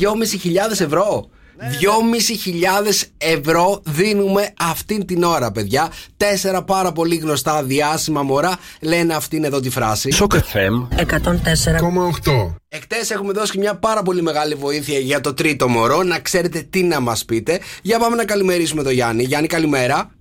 ευρώ. 0.79 1.29
2.500 1.59 3.07
ευρώ 3.17 3.81
δίνουμε 3.85 4.53
αυτήν 4.59 5.05
την 5.05 5.23
ώρα, 5.23 5.51
παιδιά. 5.51 5.91
Τέσσερα 6.17 6.63
πάρα 6.63 6.91
πολύ 6.91 7.15
γνωστά 7.15 7.63
διάσημα 7.63 8.23
μωρά 8.23 8.57
λένε 8.81 9.13
αυτήν 9.13 9.43
εδώ 9.43 9.59
τη 9.59 9.69
φράση. 9.69 10.11
Σοκ 10.11 10.33
FM 10.33 10.87
104,8. 10.95 12.55
Εκτές 12.69 13.11
έχουμε 13.11 13.33
δώσει 13.33 13.51
και 13.51 13.57
μια 13.57 13.75
πάρα 13.75 14.01
πολύ 14.01 14.21
μεγάλη 14.21 14.53
βοήθεια 14.53 14.99
για 14.99 15.21
το 15.21 15.33
τρίτο 15.33 15.67
μωρό. 15.67 16.03
Να 16.03 16.19
ξέρετε 16.19 16.61
τι 16.69 16.83
να 16.83 16.99
μας 16.99 17.25
πείτε. 17.25 17.59
Για 17.81 17.99
πάμε 17.99 18.15
να 18.15 18.25
καλημερίσουμε 18.25 18.83
τον 18.83 18.91
Γιάννη. 18.91 19.23
Γιάννη, 19.23 19.47
καλημέρα. 19.47 20.11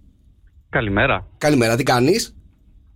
Καλημέρα. 0.68 1.26
Καλημέρα, 1.38 1.76
τι 1.76 1.82
κάνεις; 1.82 2.34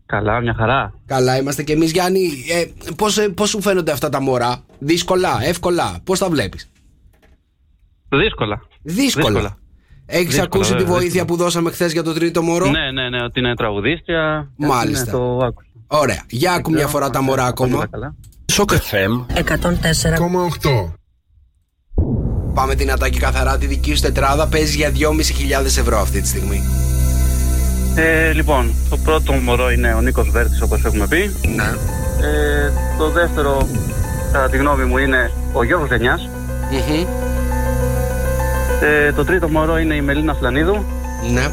Καλά, 0.07 0.41
μια 0.41 0.55
χαρά. 0.55 0.95
Καλά, 1.07 1.39
είμαστε 1.39 1.63
και 1.63 1.73
εμείς, 1.73 1.91
Γιάννη. 1.91 2.31
Ε, 2.51 2.65
Πώς 2.97 3.19
πώς 3.35 3.49
σου 3.49 3.61
φαίνονται 3.61 3.93
αυτά 3.93 4.09
τα 4.09 4.21
μωρά, 4.21 4.65
Δύσκολα, 4.79 5.39
εύκολα, 5.43 5.99
πώς 6.05 6.19
τα 6.19 6.29
βλέπεις; 6.29 6.71
Δύσκολα. 8.11 8.63
Δύσκολα. 8.83 9.59
Έχει 10.07 10.25
Δύσκολα, 10.25 10.45
ακούσει 10.45 10.71
τη 10.71 10.77
βέβαια, 10.79 10.93
βοήθεια 10.93 11.11
δύσκολα. 11.11 11.25
που 11.25 11.37
δώσαμε 11.37 11.71
χθες 11.71 11.93
για 11.93 12.03
το 12.03 12.13
τρίτο 12.13 12.43
μωρό. 12.43 12.67
Ναι, 12.71 12.91
ναι, 12.91 13.09
ναι, 13.09 13.23
ότι 13.25 13.39
είναι 13.41 13.55
τραγουδίστρια. 13.55 14.51
Μάλιστα. 14.57 15.05
Ναι, 15.05 15.11
το 15.11 15.37
άκουσα. 15.37 15.69
Ωραία. 15.87 16.23
Για 16.29 16.53
άκου 16.53 16.71
μια 16.71 16.87
φορά 16.87 17.11
τα 17.11 17.23
μωρά 17.23 17.45
ακόμα. 17.45 17.89
Σοκ 18.53 18.71
FM 18.73 19.35
104,8. 19.35 20.93
Πάμε 22.55 22.75
δυνατά 22.75 23.09
και 23.09 23.19
καθαρά 23.19 23.59
τη 23.59 23.67
δική 23.67 23.95
σου 23.95 24.03
τετράδα. 24.03 24.47
Παίζει 24.49 24.77
για 24.77 24.93
2.500 25.61 25.65
ευρώ 25.65 25.99
αυτή 25.99 26.21
τη 26.21 26.29
στιγμή. 26.29 26.63
Ε, 27.97 28.33
λοιπόν, 28.33 28.73
το 28.91 28.97
πρώτο 28.97 29.33
μωρό 29.33 29.71
είναι 29.71 29.95
ο 29.95 30.01
Νίκος 30.01 30.31
Βέρτης, 30.31 30.63
όπως 30.63 30.85
έχουμε 30.85 31.07
πει. 31.07 31.37
Ναι. 31.55 31.65
Ε, 32.27 32.73
το 32.99 33.11
δεύτερο, 33.11 33.69
κατά 34.33 34.49
τη 34.49 34.57
γνώμη 34.57 34.85
μου, 34.85 34.99
είναι 34.99 35.31
ο 35.53 35.65
Γιώργος 35.65 35.89
Γενιάς. 35.89 36.29
Ε, 38.81 39.13
το 39.13 39.25
τρίτο 39.25 39.49
μωρό 39.49 39.79
είναι 39.79 39.95
η 39.95 40.01
Μελίνα 40.01 40.35
Φλανίδου. 40.35 40.85
Ναι. 41.33 41.51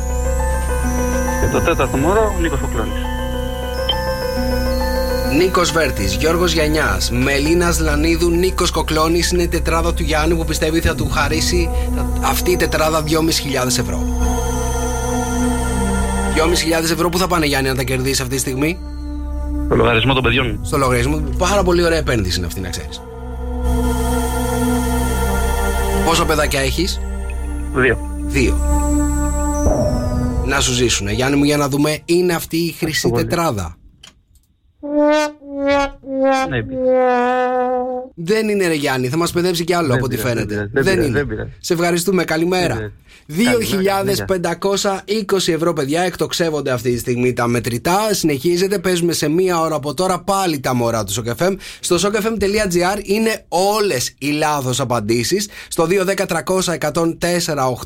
Και 1.42 1.52
το 1.52 1.60
τέταρτο 1.62 1.98
μωρό, 1.98 2.34
ο 2.38 2.42
Νίκος 2.42 2.60
Οκλώνης. 2.62 3.02
Νίκος 5.38 5.72
Βέρτης, 5.72 6.16
Γιώργος 6.16 6.52
Γιανιά, 6.52 7.00
Μελίνα 7.12 7.76
Λανίδου, 7.82 8.30
Νίκος 8.30 8.72
Κοκλώνης 8.72 9.32
είναι 9.32 9.44
η 9.44 9.48
τετράδα 9.48 9.94
του 9.94 10.04
Γιάννη 10.04 10.36
που 10.36 10.46
πιστεύει 10.46 10.80
θα 10.80 10.96
του 10.96 11.10
χαρίσει 11.10 11.70
αυτή 12.22 12.52
η 12.52 12.56
τετράδα 12.56 13.04
2.500 13.04 13.78
ευρώ. 13.80 14.04
2.500 16.36 16.92
ευρώ 16.92 17.10
που 17.10 17.18
θα 17.18 17.28
πάνε 17.28 17.46
Γιάννη 17.46 17.70
να 17.70 17.76
τα 17.76 17.84
κερδίσεις 17.84 18.22
αυτή 18.22 18.34
τη 18.36 18.40
στιγμή; 18.40 18.80
Το 19.70 19.76
λογαριασμό 19.76 20.14
των 20.14 20.24
παιδιών. 20.24 20.60
Στο 20.64 20.78
λογαριασμό. 20.78 21.24
Πάρα 21.38 21.64
πολύ 21.64 21.84
ωραία 21.84 21.98
επένδυση 21.98 22.38
είναι 22.38 22.48
αυτή 22.48 22.60
να 22.60 22.70
ξέρεις. 22.70 23.02
Πόσα 26.06 26.26
παιδάκια 26.26 26.60
έχεις, 26.60 27.00
Δύο. 27.78 27.98
Δύο. 28.26 28.58
Να 30.46 30.60
σου 30.60 30.74
ζήσουνε. 30.74 31.12
Γιάννη 31.12 31.38
μου, 31.38 31.44
για 31.44 31.58
να 31.58 31.70
δούμε, 31.70 32.00
είναι 32.06 32.34
αυτή 32.34 32.58
η 32.58 32.72
χρυσή 32.72 33.12
τετράδα. 33.12 33.78
Ναι, 36.50 36.62
Δεν 38.16 38.50
είναι 38.50 38.68
ρε 38.68 38.74
Γιάννη, 38.74 39.08
θα 39.08 39.18
μας 39.18 39.32
παιδεύσει 39.32 39.64
κι 39.64 39.74
άλλο 39.74 39.94
από 39.94 40.06
ό,τι 40.06 40.16
πειράζει, 40.16 40.34
φαίνεται. 40.36 40.56
δεν 40.56 40.70
πειράζει, 40.70 40.90
Δεν 40.90 41.00
δεν 41.02 41.10
είναι. 41.10 41.24
πειράζει. 41.26 41.50
Σε 41.60 41.74
ευχαριστούμε, 41.74 42.24
καλημέρα. 42.24 42.76
Δεν 42.76 42.92
2.520 43.28 45.48
ευρώ, 45.54 45.74
παιδιά, 45.74 46.02
εκτοξεύονται 46.02 46.72
αυτή 46.72 46.92
τη 46.94 47.00
στιγμή 47.00 47.34
τα 47.34 47.48
μετρητά. 47.48 47.98
Συνεχίζεται, 48.12 48.80
παίζουμε 48.80 49.14
σε 49.14 49.28
μία 49.28 49.60
ώρα 49.60 49.76
από 49.76 49.94
τώρα 49.94 50.20
πάλι 50.20 50.60
τα 50.60 50.74
μωρά 50.74 51.04
του 51.04 51.14
SOCFM. 51.14 51.56
Στο 51.80 51.96
socfm.gr 51.96 53.00
είναι 53.04 53.46
όλες 53.48 54.14
οι 54.18 54.28
λάθος 54.32 54.80
απαντήσεις. 54.80 55.50
Στο 55.68 55.88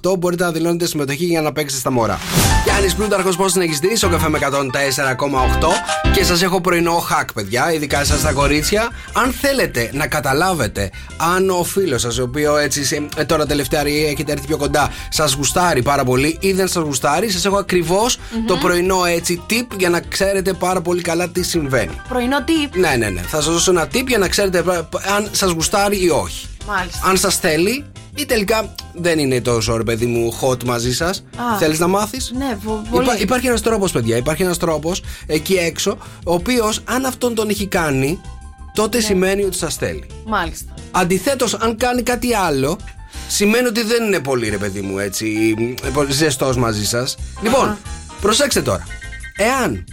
210-300-104-8 0.02 0.18
μπορείτε 0.20 0.44
να 0.44 0.52
δηλώνετε 0.52 0.86
συμμετοχή 0.86 1.26
για 1.26 1.42
να 1.42 1.52
παίξετε 1.52 1.80
στα 1.82 1.92
μωρά. 1.92 2.20
Γιάννης 2.64 2.96
Πλούταρχος, 2.96 3.36
πώς 3.36 3.52
συνεχιστή, 3.52 3.88
SOCFM 4.00 4.36
104,8 4.36 5.70
και 6.14 6.24
σας 6.24 6.42
έχω 6.44 6.62
πρωινό 6.62 7.04
hack, 7.12 7.26
παιδιά, 7.34 7.74
ειδικά 7.74 8.00
εσά 8.00 8.21
τα 8.22 8.32
κορίτσια. 8.32 8.90
Αν 9.14 9.32
θέλετε 9.32 9.90
να 9.94 10.08
καταλάβετε 10.08 10.90
αν 11.36 11.50
ο 11.50 11.64
φίλος 11.64 12.02
σας, 12.02 12.18
ο 12.18 12.24
οποίος 12.24 12.60
έτσι 12.62 12.86
σε- 12.86 13.08
ε, 13.16 13.24
τώρα 13.26 13.46
τελευταία 13.46 13.82
έχετε 13.88 14.32
έρθει 14.32 14.48
πιο 14.48 14.58
κοντά, 14.58 14.90
σας 15.10 15.34
γουστάρει 15.34 15.82
πάρα 15.82 16.04
πολύ 16.04 16.38
ή 16.40 16.52
δεν 16.54 16.68
σας 16.68 16.84
γουστάρει, 16.84 17.30
σας 17.30 17.46
έχω 17.46 17.58
ακριβώς 17.58 18.18
το 18.48 18.56
πρωινό 18.58 19.06
έτσι 19.06 19.42
tip 19.50 19.68
για 19.78 19.90
να 19.90 20.00
ξέρετε 20.00 20.54
πάρα 20.54 20.82
πολύ 20.82 21.02
καλά 21.02 21.30
τι 21.30 21.44
συμβαίνει. 21.44 22.02
Πρωινό 22.10 22.38
tip. 22.48 22.70
Ναι, 22.78 22.96
ναι, 22.98 23.10
ναι. 23.10 23.22
Θα 23.22 23.42
σας 23.42 23.54
δώσω 23.54 23.72
ένα 23.72 23.86
tip 23.94 24.06
για 24.08 24.18
να 24.18 24.28
ξέρετε 24.28 24.62
πα- 24.62 24.84
πα- 24.84 25.02
αν 25.16 25.28
σας 25.32 25.52
γουστάρει 25.52 26.04
ή 26.04 26.10
όχι. 26.10 26.46
Μάλιστα. 26.68 27.08
Αν 27.08 27.18
σας 27.18 27.36
θέλει 27.38 27.86
ή 28.16 28.26
τελικά 28.26 28.76
δεν 28.94 29.20
είναι 29.20 29.42
τόσο 29.42 29.78
ρε 29.78 29.84
παιδί 29.84 30.06
μου 30.06 30.34
hot 30.42 30.64
μαζί 30.64 30.94
σας. 30.96 31.24
Θέλεις 31.60 31.80
να 31.80 31.88
μάθεις; 31.88 32.32
Ναι, 32.38 32.58
βο- 32.64 32.82
πολύ. 32.90 33.06
Υπά, 33.06 33.18
υπάρχει 33.20 33.48
ένας 33.48 33.62
τρόπος, 33.62 33.92
παιδιά. 33.92 34.18
Υπάρχει 34.18 34.44
ένας 34.44 34.58
τρόπος 34.58 35.04
εκεί 35.26 35.54
έξω, 35.54 35.98
ο 36.26 36.34
οποίος 36.34 36.82
αν 36.86 37.06
αυτόν 37.06 37.36
τον 37.36 37.50
έχει 37.50 37.68
κάνει, 37.68 38.22
τότε 38.74 38.98
Ναι. 38.98 39.04
σημαίνει 39.04 39.44
ότι 39.44 39.58
σας 39.58 39.76
θέλει. 39.76 40.04
Μάλιστα. 40.26 40.74
Αντιθέτως, 40.92 41.54
αν 41.54 41.78
κάνει 41.78 42.02
κάτι 42.02 42.34
άλλο, 42.34 42.78
σημαίνει 43.28 43.68
ότι 43.68 43.84
δεν 43.84 44.04
είναι 44.04 44.20
πολύ 44.20 44.50
ρε 44.50 44.58
παιδί 44.58 44.82
μου 44.82 45.00
έτσι 45.00 45.56
ζεστός 46.10 46.58
μαζί 46.58 46.86
σας. 46.86 47.18
Λοιπόν, 47.44 47.78
προσέξτε 48.22 48.62
τώρα. 48.62 48.84
Εάν 49.38 49.84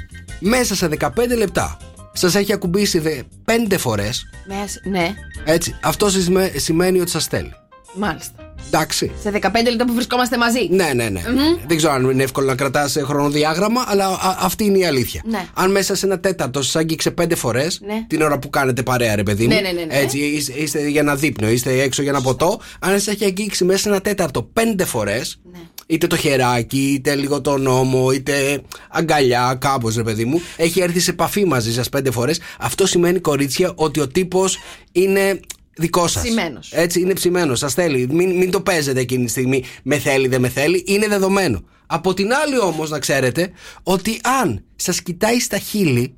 μέσα 0.40 0.74
σε 0.74 0.86
15 0.88 1.36
λεπτά 1.36 1.76
σας 2.12 2.34
έχει 2.34 2.52
ακουμπήσει 2.52 3.26
5 3.44 3.78
φορές, 3.78 4.22
Μες- 4.48 4.80
Ναι, 4.84 5.14
έτσι, 5.44 5.76
αυτό 5.82 6.10
σημα- 6.10 6.50
σημαίνει 6.56 7.00
ότι 7.00 7.10
σας 7.10 7.26
θέλει. 7.26 7.52
Μάλιστα. 7.94 8.52
Εντάξει. 8.66 9.10
Σε 9.22 9.30
15 9.30 9.40
λεπτά 9.68 9.84
που 9.84 9.92
βρισκόμαστε 9.92 10.36
μαζί. 10.38 10.68
Ναι, 10.70 10.90
ναι, 10.94 11.08
ναι. 11.08 11.20
Δεν 11.66 11.76
ξέρω 11.76 11.92
αν 11.92 12.10
είναι 12.10 12.22
εύκολο 12.22 12.46
να 12.46 12.54
κρατάς 12.54 12.96
χρονοδιάγραμμα, 13.04 13.84
αλλά 13.86 14.06
α- 14.08 14.36
αυτή 14.40 14.64
είναι 14.64 14.78
η 14.78 14.84
αλήθεια. 14.86 15.22
Ναι. 15.24 15.46
Αν 15.54 15.70
μέσα 15.70 15.94
σε 15.94 16.06
ένα 16.06 16.20
τέταρτο 16.20 16.62
σας 16.62 16.76
άγγιξε 16.76 17.10
πέντε 17.10 17.34
φορές, 17.34 17.80
Ναι. 17.86 18.04
την 18.06 18.22
ώρα 18.22 18.38
που 18.38 18.50
κάνετε 18.50 18.82
παρέα, 18.82 19.14
ρε 19.16 19.22
παιδί 19.22 19.46
μου. 19.46 19.54
Ναι, 19.54 19.60
ναι, 19.60 19.70
ναι, 19.70 19.84
ναι. 19.84 19.98
Έτσι, 19.98 20.18
είστε, 20.18 20.52
είστε 20.52 20.88
για 20.88 21.00
ένα 21.00 21.14
δείπνο, 21.14 21.48
είστε 21.48 21.80
έξω 21.82 22.02
για 22.02 22.10
ένα 22.10 22.20
ποτό. 22.20 22.60
Αν 22.80 22.90
σας 22.90 23.06
έχει 23.06 23.24
αγγίξει 23.24 23.64
μέσα 23.64 23.78
σε 23.78 23.88
ένα 23.88 24.00
τέταρτο 24.00 24.42
πέντε 24.42 24.84
φορές, 24.84 25.40
Ναι. 25.52 25.58
είτε 25.86 26.06
το 26.06 26.16
χεράκι, 26.16 26.92
είτε 26.92 27.14
λίγο 27.14 27.40
το 27.40 27.56
νόμο, 27.58 28.10
είτε 28.10 28.60
αγκαλιά, 28.90 29.56
κάπως, 29.60 29.96
ρε 29.96 30.02
παιδί 30.02 30.24
μου, 30.24 30.40
έχει 30.56 30.80
έρθει 30.80 31.00
σε 31.00 31.10
επαφή 31.10 31.44
μαζί 31.44 31.72
σας 31.72 31.88
πέντε 31.88 32.10
φορές, 32.10 32.40
αυτό 32.58 32.86
σημαίνει 32.86 33.18
κορίτσια 33.18 33.72
ότι 33.74 34.00
ο 34.00 34.08
τύπος 34.08 34.58
είναι 34.92 35.40
δικό 35.78 36.06
σας. 36.06 36.22
Ψημένος. 36.22 36.72
Έτσι, 36.72 37.00
είναι 37.00 37.12
ψημένος. 37.12 37.58
Σας 37.58 37.74
θέλει. 37.74 38.08
Μην, 38.10 38.36
μην 38.36 38.50
το 38.50 38.60
παίζετε 38.60 39.00
εκείνη 39.00 39.24
τη 39.24 39.30
στιγμή. 39.30 39.64
Με 39.82 39.98
θέλει, 39.98 40.28
δεν 40.28 40.40
με 40.40 40.48
θέλει. 40.48 40.84
Είναι 40.86 41.08
δεδομένο. 41.08 41.62
Από 41.86 42.14
την 42.14 42.32
άλλη, 42.32 42.58
όμως, 42.58 42.90
να 42.90 42.98
ξέρετε 42.98 43.52
ότι 43.82 44.20
αν 44.42 44.64
σας 44.76 45.02
κοιτάει 45.02 45.40
στα 45.40 45.58
χείλη, 45.58 46.14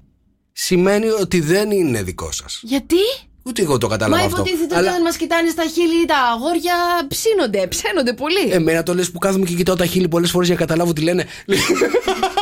σημαίνει 0.52 1.08
ότι 1.08 1.40
δεν 1.40 1.70
είναι 1.70 2.02
δικό 2.02 2.32
σας. 2.32 2.60
Γιατί; 2.62 2.96
Ούτε 3.42 3.62
εγώ 3.62 3.78
το 3.78 3.86
καταλαβαίνω 3.86 4.28
Μα 4.28 4.32
αυτό. 4.34 4.42
υποτίθεται 4.46 4.74
Αλλά 4.74 4.82
ότι 4.84 4.90
όταν 4.92 5.02
μας 5.02 5.16
κοιτάνε 5.16 5.50
στα 5.50 5.62
χείλη 5.62 6.06
τα 6.06 6.16
αγόρια 6.34 6.74
ψήνονται, 7.08 7.66
ψένονται 7.66 8.12
πολύ. 8.12 8.50
εμένα 8.50 8.82
το 8.82 8.94
λες 8.94 9.10
που 9.10 9.18
κάθομαι 9.18 9.44
και 9.44 9.54
κοιτάω 9.54 9.76
τα 9.76 9.86
χείλη 9.86 10.08
πολλές 10.08 10.30
φορές 10.30 10.46
για 10.48 10.56
να 10.56 10.64
καταλάβω 10.64 10.92
τι 10.92 11.00
λένε. 11.00 11.26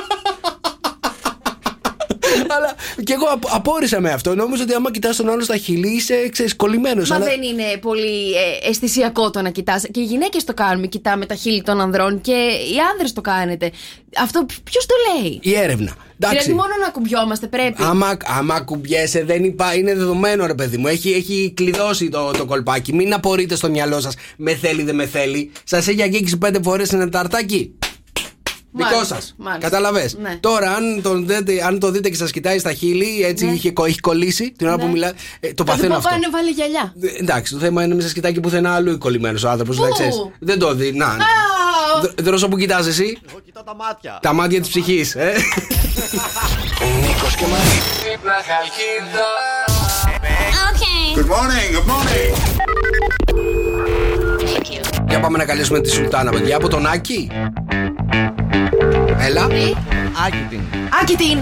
Αλλά 2.94 3.02
και 3.04 3.12
εγώ 3.12 3.24
απ- 3.32 3.54
απόρρισα 3.54 4.00
με 4.00 4.10
αυτό. 4.10 4.34
Νόμιζα 4.34 4.62
ότι 4.62 4.74
άμα 4.74 4.90
κοιτάς 4.90 5.16
τον 5.16 5.30
άλλο 5.30 5.42
στα 5.42 5.56
χείλη 5.56 5.88
είσαι 5.88 6.28
ξέρεις, 6.28 6.56
κολλημένος. 6.56 7.08
Μα 7.10 7.16
αλλά... 7.16 7.24
δεν 7.24 7.42
είναι 7.42 7.64
πολύ 7.80 8.32
ε, 8.64 8.68
αισθησιακό 8.68 9.30
το 9.30 9.42
να 9.42 9.50
κοιτάς. 9.50 9.84
Και 9.90 10.00
οι 10.00 10.04
γυναίκες 10.04 10.44
το 10.44 10.54
κάνουμε, 10.54 10.86
κοιτάμε 10.86 11.26
τα 11.26 11.34
χείλη 11.34 11.62
των 11.62 11.80
ανδρών 11.80 12.20
και 12.20 12.32
οι 12.72 12.76
άνδρες 12.92 13.12
το 13.12 13.20
κάνετε. 13.20 13.70
Αυτό 14.18 14.46
ποιος 14.64 14.86
το 14.86 14.94
λέει; 15.12 15.38
Η 15.42 15.54
έρευνα. 15.54 15.96
Εντάξει. 16.20 16.38
Δηλαδή 16.38 16.52
μόνο 16.52 16.74
να 16.84 16.90
κουμπιόμαστε 16.90 17.46
πρέπει. 17.46 17.82
Άμα, 17.82 18.16
άμα 18.38 18.60
κουμπιέσαι, 18.60 19.24
δεν 19.24 19.44
υπά, 19.44 19.74
είναι 19.74 19.94
δεδομένο 19.94 20.46
ρε 20.46 20.54
παιδί 20.54 20.76
μου. 20.76 20.86
Έχει, 20.86 21.10
έχει 21.10 21.52
κλειδώσει 21.56 22.08
το, 22.08 22.30
το 22.30 22.44
κολπάκι. 22.44 22.94
Μην 22.94 23.14
απορείτε 23.14 23.54
στο 23.56 23.70
μυαλό 23.70 24.00
σας. 24.00 24.14
Με 24.36 24.54
θέλει, 24.54 24.82
δεν 24.82 24.94
με 24.94 25.06
θέλει. 25.06 25.50
Σας 25.64 25.88
έχει 25.88 26.02
αγγίξει 26.02 26.36
πέντε 26.38 26.60
φορές 26.62 26.92
ένα 26.92 27.08
ταρτάκι. 27.08 27.72
Δικό 28.78 28.90
Μάλιστα, 28.90 29.14
σας. 29.14 29.34
μάλιστα. 29.38 29.68
Κατάλαβε. 29.68 30.10
Ναι. 30.20 30.36
Τώρα, 30.40 30.70
αν, 30.74 31.02
τον 31.02 31.26
δείτε, 31.26 31.64
αν 31.66 31.78
το 31.78 31.90
δείτε 31.90 32.08
και 32.08 32.16
σας 32.16 32.30
κοιτάει 32.30 32.58
στα 32.58 32.72
χείλη, 32.72 33.22
έτσι 33.24 33.44
Ναι. 33.46 33.52
είχε, 33.52 33.70
κο- 33.70 33.84
έχει 33.84 34.00
κολλήσει 34.00 34.52
την 34.56 34.66
ώρα 34.66 34.76
Ναι. 34.76 34.82
που 34.82 34.88
μιλάει. 34.88 35.10
ε, 35.10 35.14
το 35.14 35.48
Θα 35.48 35.54
του 35.54 35.64
παθαίνω 35.64 35.88
πω 35.92 35.96
αυτό. 35.98 36.08
πάνε 36.10 36.28
βάλε 36.32 36.50
γυαλιά. 36.50 36.94
Ε, 37.00 37.20
Εντάξει, 37.20 37.52
το 37.52 37.58
θέμα 37.58 37.82
είναι 37.84 37.92
μην 37.94 38.02
σας 38.02 38.12
κοιτάει 38.12 38.32
και 38.32 38.40
πουθενά 38.40 38.74
αλλού 38.74 38.98
κολλημένος 38.98 39.44
ο 39.44 39.48
άνθρωπος. 39.48 39.76
Πού; 39.76 40.32
Δεν 40.38 40.58
το 40.58 40.74
δει. 40.74 40.92
Να. 40.92 41.06
Α, 41.06 41.16
Δρόσο 42.22 42.48
που 42.48 42.56
κοιτάς 42.56 42.86
εσύ. 42.86 43.18
Εγώ 43.28 43.40
κοιτάω 43.44 43.62
τα 43.62 43.74
μάτια. 43.74 44.18
Τα 44.22 44.32
μάτια 44.32 44.60
της 44.60 44.68
ψυχής. 44.68 45.14
Ε. 45.14 45.32
Νίκος 47.00 47.34
και 47.34 47.44
Μαρία. 47.46 47.82
Δίπλα 48.10 48.32
χαλκίδα. 48.48 49.26
Good 51.16 51.28
morning, 51.34 51.68
good 51.76 51.86
morning. 51.92 52.32
Για 55.08 55.20
πάμε 55.20 55.38
να 55.38 55.44
καλέσουμε 55.44 55.80
τη 55.80 55.90
Σουλτάνα, 55.90 56.30
παιδιά, 56.30 56.56
από 56.56 56.68
τον 56.68 56.86
Άκη. 56.86 57.30
Έλα. 59.18 59.46
τι; 59.46 59.74
Άκη 60.26 60.44
την. 60.50 60.60
Άκη 61.02 61.16
την! 61.16 61.38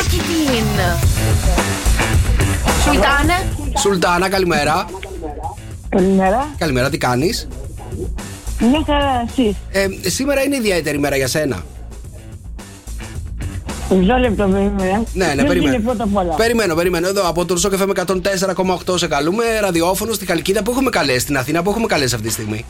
Άκη 0.00 0.16
την! 0.16 0.64
Σουλτάνα, 2.82 3.42
Σουλτάνα, 3.78 4.28
καλημέρα. 4.28 4.86
Καλημέρα. 5.88 6.48
Καλημέρα, 6.58 6.90
τι 6.90 6.98
κάνεις; 6.98 7.48
Μια 8.60 8.82
χαρά, 8.86 9.24
εσείς. 9.28 9.56
Ε, 9.70 10.08
σήμερα 10.08 10.42
είναι 10.42 10.56
ιδιαίτερη 10.56 10.98
μέρα 10.98 11.16
για 11.16 11.28
σένα. 11.28 11.64
Μισό 13.90 14.16
λεπτό 14.16 14.44
περίμενα. 14.44 15.02
Ναι, 15.12 15.26
ναι, 15.26 15.34
Ποιος 15.34 15.46
περιμένω. 15.46 15.74
είναι 15.74 15.82
πρώτα 15.84 16.04
απ' 16.04 16.16
όλα. 16.16 16.34
Περιμένω, 16.34 16.74
περιμένω. 16.74 17.08
Εδώ 17.08 17.28
από 17.28 17.44
το 17.44 17.56
Σοκ 17.56 17.72
FM 17.72 17.88
104,8 18.86 18.98
σε 18.98 19.06
καλούμε. 19.06 19.44
Ραδιόφωνο 19.60 20.12
στη 20.12 20.26
Χαλκίδα 20.26 20.62
που 20.62 20.70
έχουμε 20.70 20.90
καλέσει. 20.90 21.18
Στην 21.18 21.36
Αθήνα; 21.36 21.62
Που 21.62 21.70
έχουμε 21.70 21.86
καλέσει 21.86 22.14
αυτή 22.14 22.26
τη 22.26 22.32
στιγμή; 22.32 22.64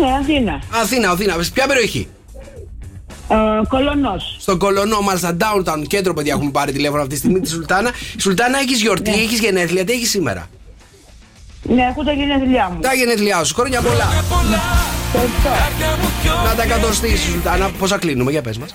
Ναι, 0.00 0.06
Αθήνα. 0.20 0.62
Αθήνα, 0.82 1.10
Αθήνα. 1.10 1.34
Ποια 1.54 1.66
περιοχή; 1.66 2.08
Ε, 3.28 3.34
Κολονός. 3.68 4.36
Στον 4.40 4.58
Κολονό, 4.58 5.00
μάλιστα, 5.00 5.36
downtown 5.40 5.82
κέντρο, 5.86 6.14
παιδιά, 6.14 6.32
έχουμε 6.32 6.50
πάρει 6.50 6.72
τηλέφωνο 6.72 7.00
αυτή 7.02 7.14
τη 7.14 7.20
στιγμή 7.20 7.40
τη 7.40 7.48
Σουλτάνα. 7.48 7.90
Σουλτάνα, 8.18 8.58
έχεις 8.58 8.80
γιορτή, 8.80 9.10
Ναι. 9.10 9.16
έχεις 9.16 9.38
γενέθλια, 9.40 9.84
τι 9.84 9.92
έχεις 9.92 10.10
σήμερα; 10.10 10.46
Ναι, 11.62 11.82
έχω 11.82 12.04
τα 12.04 12.12
γενέθλιά 12.12 12.70
μου. 12.74 12.80
Τα 12.80 12.94
γενέθλιά 12.94 13.44
σου, 13.44 13.54
χρόνια 13.54 13.80
πολλά. 13.80 14.08
Να 16.44 16.54
τα 16.54 16.62
εκατοστήσει, 16.62 17.30
Σουλτάνα. 17.30 17.70
Πόσα 17.78 17.98
κλείνουμε, 17.98 18.30
για 18.30 18.42
πες 18.42 18.58
μας. 18.58 18.74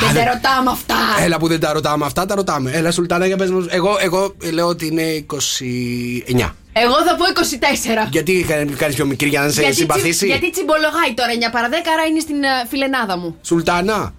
Δεν 0.00 0.24
τα 0.24 0.32
ρωτάμε 0.32 0.70
αυτά. 0.70 0.94
Έλα 1.24 1.38
που 1.38 1.48
δεν 1.48 1.60
τα 1.60 1.72
ρωτάμε 1.72 2.04
αυτά, 2.04 2.26
τα 2.26 2.34
ρωτάμε. 2.34 2.70
Έλα, 2.70 2.90
Σουλτάνα, 2.90 3.26
για 3.26 3.36
πες 3.36 3.50
μας. 3.50 3.66
Εγώ, 3.68 3.96
εγώ 4.00 4.34
λέω 4.52 4.66
ότι 4.66 4.86
είναι 4.86 5.02
29. 5.02 6.54
Εγώ 6.72 6.94
θα 7.06 7.16
πω 7.16 7.24
24. 8.06 8.08
Γιατί 8.10 8.44
κάνεις 8.76 8.94
πιο 8.94 9.06
μικρή 9.06 9.28
για 9.28 9.40
να 9.40 9.48
σε 9.48 9.60
γιατί, 9.60 9.74
τσι- 9.76 9.90
συμπαθήσει; 9.90 10.26
γιατί 10.26 10.50
τσιμπολογάει 10.50 11.14
τώρα 11.14 11.28
9 11.48 11.52
παρα 11.52 11.68
10, 11.68 11.72
άρα 11.92 12.04
είναι 12.04 12.20
στην 12.20 12.42
ε, 12.42 12.48
φιλενάδα 12.68 13.18
μου. 13.18 13.36
Σουλτάνα. 13.42 14.14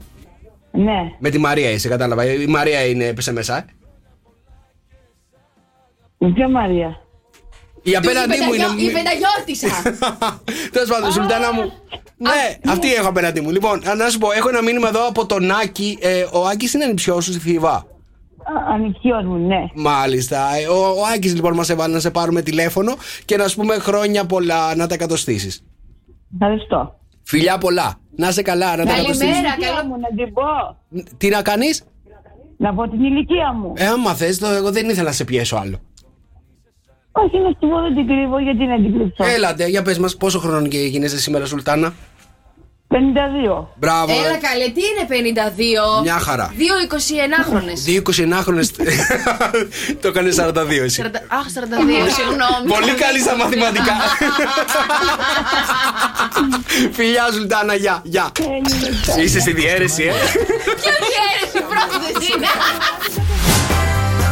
Ναι. 0.72 1.00
Με 1.20 1.30
τη 1.30 1.38
Μαρία 1.38 1.70
είσαι, 1.70 1.88
κατάλαβα. 1.88 2.26
Η 2.26 2.46
Μαρία 2.48 2.86
είναι, 2.86 3.06
έπεσε 3.06 3.32
μέσα. 3.34 3.58
ε. 3.58 3.66
Η 6.18 6.32
ποια 6.32 6.50
Μαρία; 6.50 7.02
Η 7.84 7.96
απέναντί 7.96 8.38
Του 8.38 8.44
μου 8.44 8.54
είναι. 8.54 8.64
πενταγιώ- 8.64 8.90
Η 8.90 8.94
πενταγιώτησα. 8.94 9.68
Τέλος 10.74 10.90
πάντων, 10.90 11.12
Σουλτάνα 11.12 11.54
μου. 11.54 11.72
Ναι, 12.18 12.72
αυτή 12.72 12.94
έχω 12.94 13.08
απέναντί 13.08 13.42
μου. 13.42 13.50
Λοιπόν, 13.52 13.82
να 13.98 14.10
σου 14.10 14.18
πω, 14.18 14.32
έχω 14.32 14.50
ένα 14.50 14.62
μήνυμα 14.62 14.88
εδώ 14.88 15.08
από 15.08 15.26
τον 15.26 15.52
Άκη. 15.52 15.98
Ε, 16.02 16.26
ο 16.32 16.46
Άκης 16.48 16.74
είναι 16.74 16.84
ανιψιός 16.84 17.24
σου 17.24 17.32
στη 17.32 17.42
Θήβα. 17.42 17.86
Ανοιχτιός 18.74 19.24
μου, 19.26 19.48
ναι. 19.48 19.58
Μάλιστα. 19.76 20.56
Ε, 20.56 20.68
Ο, 20.68 20.76
ο 20.76 21.02
Άκης 21.16 21.34
λοιπόν 21.36 21.54
μας 21.54 21.70
έβαλε 21.70 21.94
να 21.94 22.00
σε 22.00 22.12
πάρουμε 22.12 22.42
τηλέφωνο 22.42 22.96
και 23.26 23.38
να 23.38 23.48
σου 23.48 23.56
πούμε 23.56 23.74
χρόνια 23.80 24.26
πολλά 24.26 24.76
να 24.76 24.88
τα 24.88 24.94
εκατοστήσει. 24.94 25.62
Ευχαριστώ. 26.34 27.00
Φιλιά 27.24 27.58
πολλά. 27.58 27.94
Να 28.16 28.28
είσαι 28.28 28.42
καλά, 28.42 28.76
να 28.76 28.86
τα 28.86 28.94
εκατοστήσει. 28.94 29.20
Καλημέρα, 29.32 29.54
Ηλικία 29.54 29.70
καλό 29.74 29.88
μου 29.88 29.96
να 30.00 30.24
την 30.24 30.34
πω. 30.34 30.44
Τι 31.18 31.30
να 31.30 31.42
κάνεις; 31.42 31.84
Να 32.58 32.74
πω 32.74 32.90
την 32.90 33.04
ηλικία 33.04 33.54
μου. 33.54 33.74
Ε, 33.76 33.86
άμα 33.86 34.14
θες, 34.14 34.42
εγώ 34.42 34.72
δεν 34.72 34.90
ήθελα 34.90 35.04
να 35.08 35.12
σε 35.12 35.24
πιέσω 35.24 35.56
άλλο. 35.56 35.80
Όχι, 37.12 37.38
να 37.38 37.50
σου 37.50 37.68
πω 37.70 37.82
δεν 37.82 37.96
την 37.96 38.08
κρύβω 38.08 38.40
γιατί 38.40 38.66
να 38.66 38.76
την 38.76 38.94
κρύψω. 38.94 39.24
Έλατε, 39.24 39.68
για 39.68 39.82
πες 39.82 39.98
μας, 40.00 40.18
πόσο 40.18 40.40
χρόνο 40.40 40.68
και 40.68 40.78
γίνεσαι 40.78 41.20
σήμερα, 41.20 41.46
Σουλτάνα; 41.46 41.94
52. 42.92 42.96
Μπράβο. 43.76 44.12
Έλα 44.12 44.34
ε. 44.36 44.40
καλέ, 44.48 44.64
τι 44.70 44.82
είναι 44.90 45.08
52. 46.00 46.04
Μια 46.04 46.20
χαρά. 46.20 46.54
Δύο 46.56 46.74
29χρονε. 46.90 47.74
Δύο 47.76 48.02
29 48.06 48.10
χρόνε. 48.42 48.62
το 50.02 50.08
έκανε 50.08 50.30
42 50.38 50.54
εσύ. 50.84 51.02
Αχ, 51.28 51.46
42, 51.46 51.50
συγγνώμη. 52.18 52.68
Πολύ 52.68 52.92
καλή 52.92 53.20
στα 53.20 53.36
μαθηματικά. 53.36 53.92
Φιλιά, 56.98 57.30
Σουλτάνα, 57.34 57.76
γεια. 57.76 58.02
γεια. 58.04 58.32
Είσαι 59.24 59.40
στη 59.40 59.54
διαίρεση, 59.54 60.04
ε. 60.04 60.12
Ποιο 60.82 60.92
διαίρεση 61.06 61.60
πρόσθεση 61.70 62.32
είναι; 62.38 62.48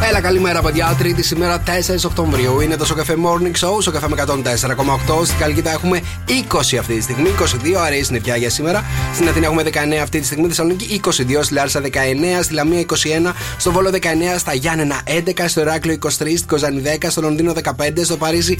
Έλα, 0.08 0.20
καλημέρα, 0.20 0.62
παιδιά. 0.62 0.94
Τρίτη 0.98 1.22
σήμερα, 1.22 1.62
4 1.66 2.04
Οκτωβρίου. 2.04 2.60
Είναι 2.60 2.76
το 2.76 2.84
Σοκαφέ 2.84 3.14
Morning 3.24 3.66
Show, 3.66 3.80
στο 3.80 3.90
καφέ 3.90 4.08
με 4.08 4.24
104,8. 4.26 5.24
Στην 5.24 5.38
Καλκίτα 5.38 5.70
έχουμε 5.70 6.00
20 6.26 6.76
αυτή 6.78 6.94
τη 6.94 7.02
στιγμή, 7.02 7.28
22 7.74 7.74
αραιή 7.84 8.02
συννεφιά 8.02 8.36
για 8.36 8.50
σήμερα. 8.50 8.84
Στην 9.14 9.28
Αθήνα 9.28 9.46
έχουμε 9.46 9.62
19 9.62 9.68
αυτή 10.02 10.20
τη 10.20 10.26
στιγμή, 10.26 10.48
Θεσσαλονίκη 10.48 11.00
22, 11.04 11.10
στη 11.42 11.54
Λάρισα 11.54 11.80
19, 11.80 12.42
στη 12.42 12.54
Λαμία 12.54 12.80
21, 12.80 13.34
στο 13.58 13.72
Βόλο 13.72 13.90
19, 13.90 14.38
στα 14.38 14.54
Γιάννενα 14.54 15.00
11, 15.04 15.48
στο 15.48 15.60
Ηράκλειο 15.60 15.98
23, 16.02 16.08
στην 16.08 16.46
Κοζάνη 16.46 16.82
10, 17.00 17.06
στο 17.10 17.20
Λονδίνο 17.20 17.52
15, 17.52 18.04
στο 18.04 18.16
Παρίσι 18.16 18.58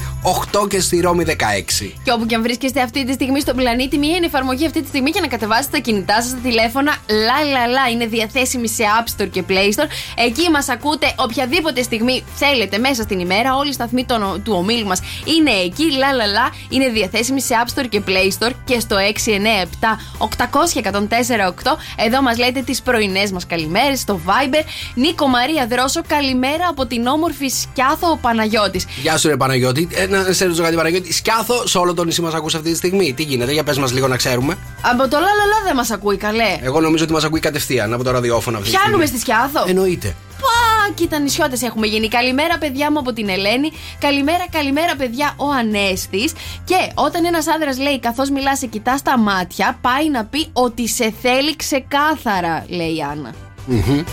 8 0.53 0.67
και 0.67 0.79
στη 0.79 0.99
Ρώμη 0.99 1.23
16. 1.27 1.33
Και 2.03 2.11
όπου 2.11 2.25
και 2.25 2.35
αν 2.35 2.41
βρίσκεστε 2.41 2.81
αυτή 2.81 3.05
τη 3.05 3.13
στιγμή 3.13 3.41
στον 3.41 3.55
πλανήτη, 3.55 3.97
μία 3.97 4.15
είναι 4.15 4.25
η 4.25 4.29
εφαρμογή 4.33 4.65
αυτή 4.65 4.81
τη 4.81 4.87
στιγμή 4.87 5.09
για 5.09 5.21
να 5.21 5.27
κατεβάσετε 5.27 5.69
τα 5.71 5.77
κινητά 5.77 6.21
σας, 6.21 6.31
τα 6.31 6.37
τηλέφωνα. 6.43 6.95
Λα 7.09 7.49
λα 7.51 7.67
λα 7.67 7.89
είναι 7.91 8.05
διαθέσιμη 8.05 8.67
σε 8.67 8.83
App 8.99 9.21
Store 9.21 9.29
και 9.31 9.43
Play 9.49 9.69
Store. 9.75 9.89
Εκεί 10.27 10.49
μας 10.51 10.69
ακούτε 10.69 11.13
οποιαδήποτε 11.43 11.81
στιγμή 11.81 12.23
θέλετε 12.35 12.77
μέσα 12.77 13.03
στην 13.03 13.19
ημέρα. 13.19 13.55
Όλοι 13.55 13.69
οι 13.69 13.73
σταθμοί 13.73 14.05
των- 14.05 14.41
του 14.43 14.53
ομίλου 14.55 14.85
μας 14.87 14.99
είναι 15.37 15.51
εκεί. 15.51 15.91
Λα 15.97 16.11
λα 16.13 16.25
λα 16.25 16.49
είναι 16.69 16.89
διαθέσιμη 16.89 17.41
σε 17.41 17.53
App 17.65 17.79
Store 17.79 17.85
και 17.89 18.01
Play 18.07 18.29
Store 18.39 18.51
και 18.65 18.79
στο 18.79 18.97
697 18.97 19.97
800 20.17 20.73
1048. 20.73 21.77
Εδώ 21.97 22.21
μας 22.21 22.37
λέτε 22.37 22.61
τις 22.61 22.81
πρωινές 22.81 23.31
μας 23.31 23.45
καλημέρες 23.47 23.99
στο 23.99 24.19
Viber. 24.25 24.63
Νίκο 24.95 25.27
Μαρία 25.27 25.67
Δρόσο, 25.67 26.01
καλημέρα 26.07 26.67
από 26.69 26.85
την 26.85 27.07
όμορφη 27.07 27.47
Σκιάθο 27.47 28.17
Παναγιώτης. 28.21 28.85
Γεια 29.01 29.17
σου, 29.17 29.27
ρε 29.27 29.37
Παναγιώτη. 29.37 29.87
Ε, 29.91 30.07
να 30.07 30.31
σε 30.33 30.43
ρωτήσω 30.45 30.63
κάτι, 30.63 30.75
Παναγιώτη. 30.75 31.13
Σκιάθο 31.13 31.67
σε 31.67 31.77
όλο 31.77 31.93
το 31.93 32.03
νησί 32.03 32.21
μας 32.21 32.33
ακούς 32.33 32.55
αυτή 32.55 32.69
τη 32.71 32.75
στιγμή; 32.77 33.13
Τι 33.13 33.23
γίνεται, 33.23 33.51
για 33.51 33.63
πες 33.63 33.77
μας 33.77 33.91
λίγο 33.91 34.07
να 34.07 34.15
ξέρουμε. 34.17 34.57
Από 34.81 34.97
το 35.07 35.15
λαλαλά 35.17 35.57
δεν 35.65 35.75
μας 35.75 35.91
ακούει 35.91 36.17
καλέ. 36.17 36.57
Εγώ 36.61 36.79
νομίζω 36.79 37.03
ότι 37.03 37.13
μας 37.13 37.23
ακούει 37.23 37.39
κατευθείαν 37.39 37.93
από 37.93 38.03
το 38.03 38.11
ραδιόφωνο 38.11 38.57
αυτή 38.57 38.69
τη 38.69 38.75
Πιάνουμε 38.77 39.05
στιγμή. 39.05 39.21
στη 39.21 39.31
Σκιάθο. 39.31 39.65
Εννοείται. 39.69 40.15
Πα, 40.79 40.93
κοίτα 40.93 41.19
νησιώτες 41.19 41.61
έχουμε 41.61 41.87
γίνει. 41.87 42.07
Καλημέρα, 42.07 42.57
παιδιά 42.57 42.91
μου 42.91 42.99
από 42.99 43.13
την 43.13 43.29
Ελένη. 43.29 43.71
Καλημέρα, 43.99 44.45
καλημέρα, 44.51 44.95
παιδιά, 44.95 45.33
ο 45.37 45.49
Ανέστης. 45.49 46.33
Και 46.65 46.75
όταν 46.93 47.25
ένας 47.25 47.47
άντρα 47.47 47.83
λέει, 47.83 47.99
καθώς 47.99 48.29
μιλάς, 48.29 48.57
σε 48.57 48.65
κοιτάς 48.65 48.99
στα 48.99 49.17
μάτια, 49.17 49.77
πάει 49.81 50.09
να 50.09 50.25
πει 50.25 50.47
ότι 50.53 50.87
σε 50.87 51.13
θέλει 51.21 51.55
ξεκάθαρα, 51.55 52.65
λέει 52.69 52.95
η 52.95 53.01
Άννα. 53.01 53.33
Μμμ. 53.65 54.03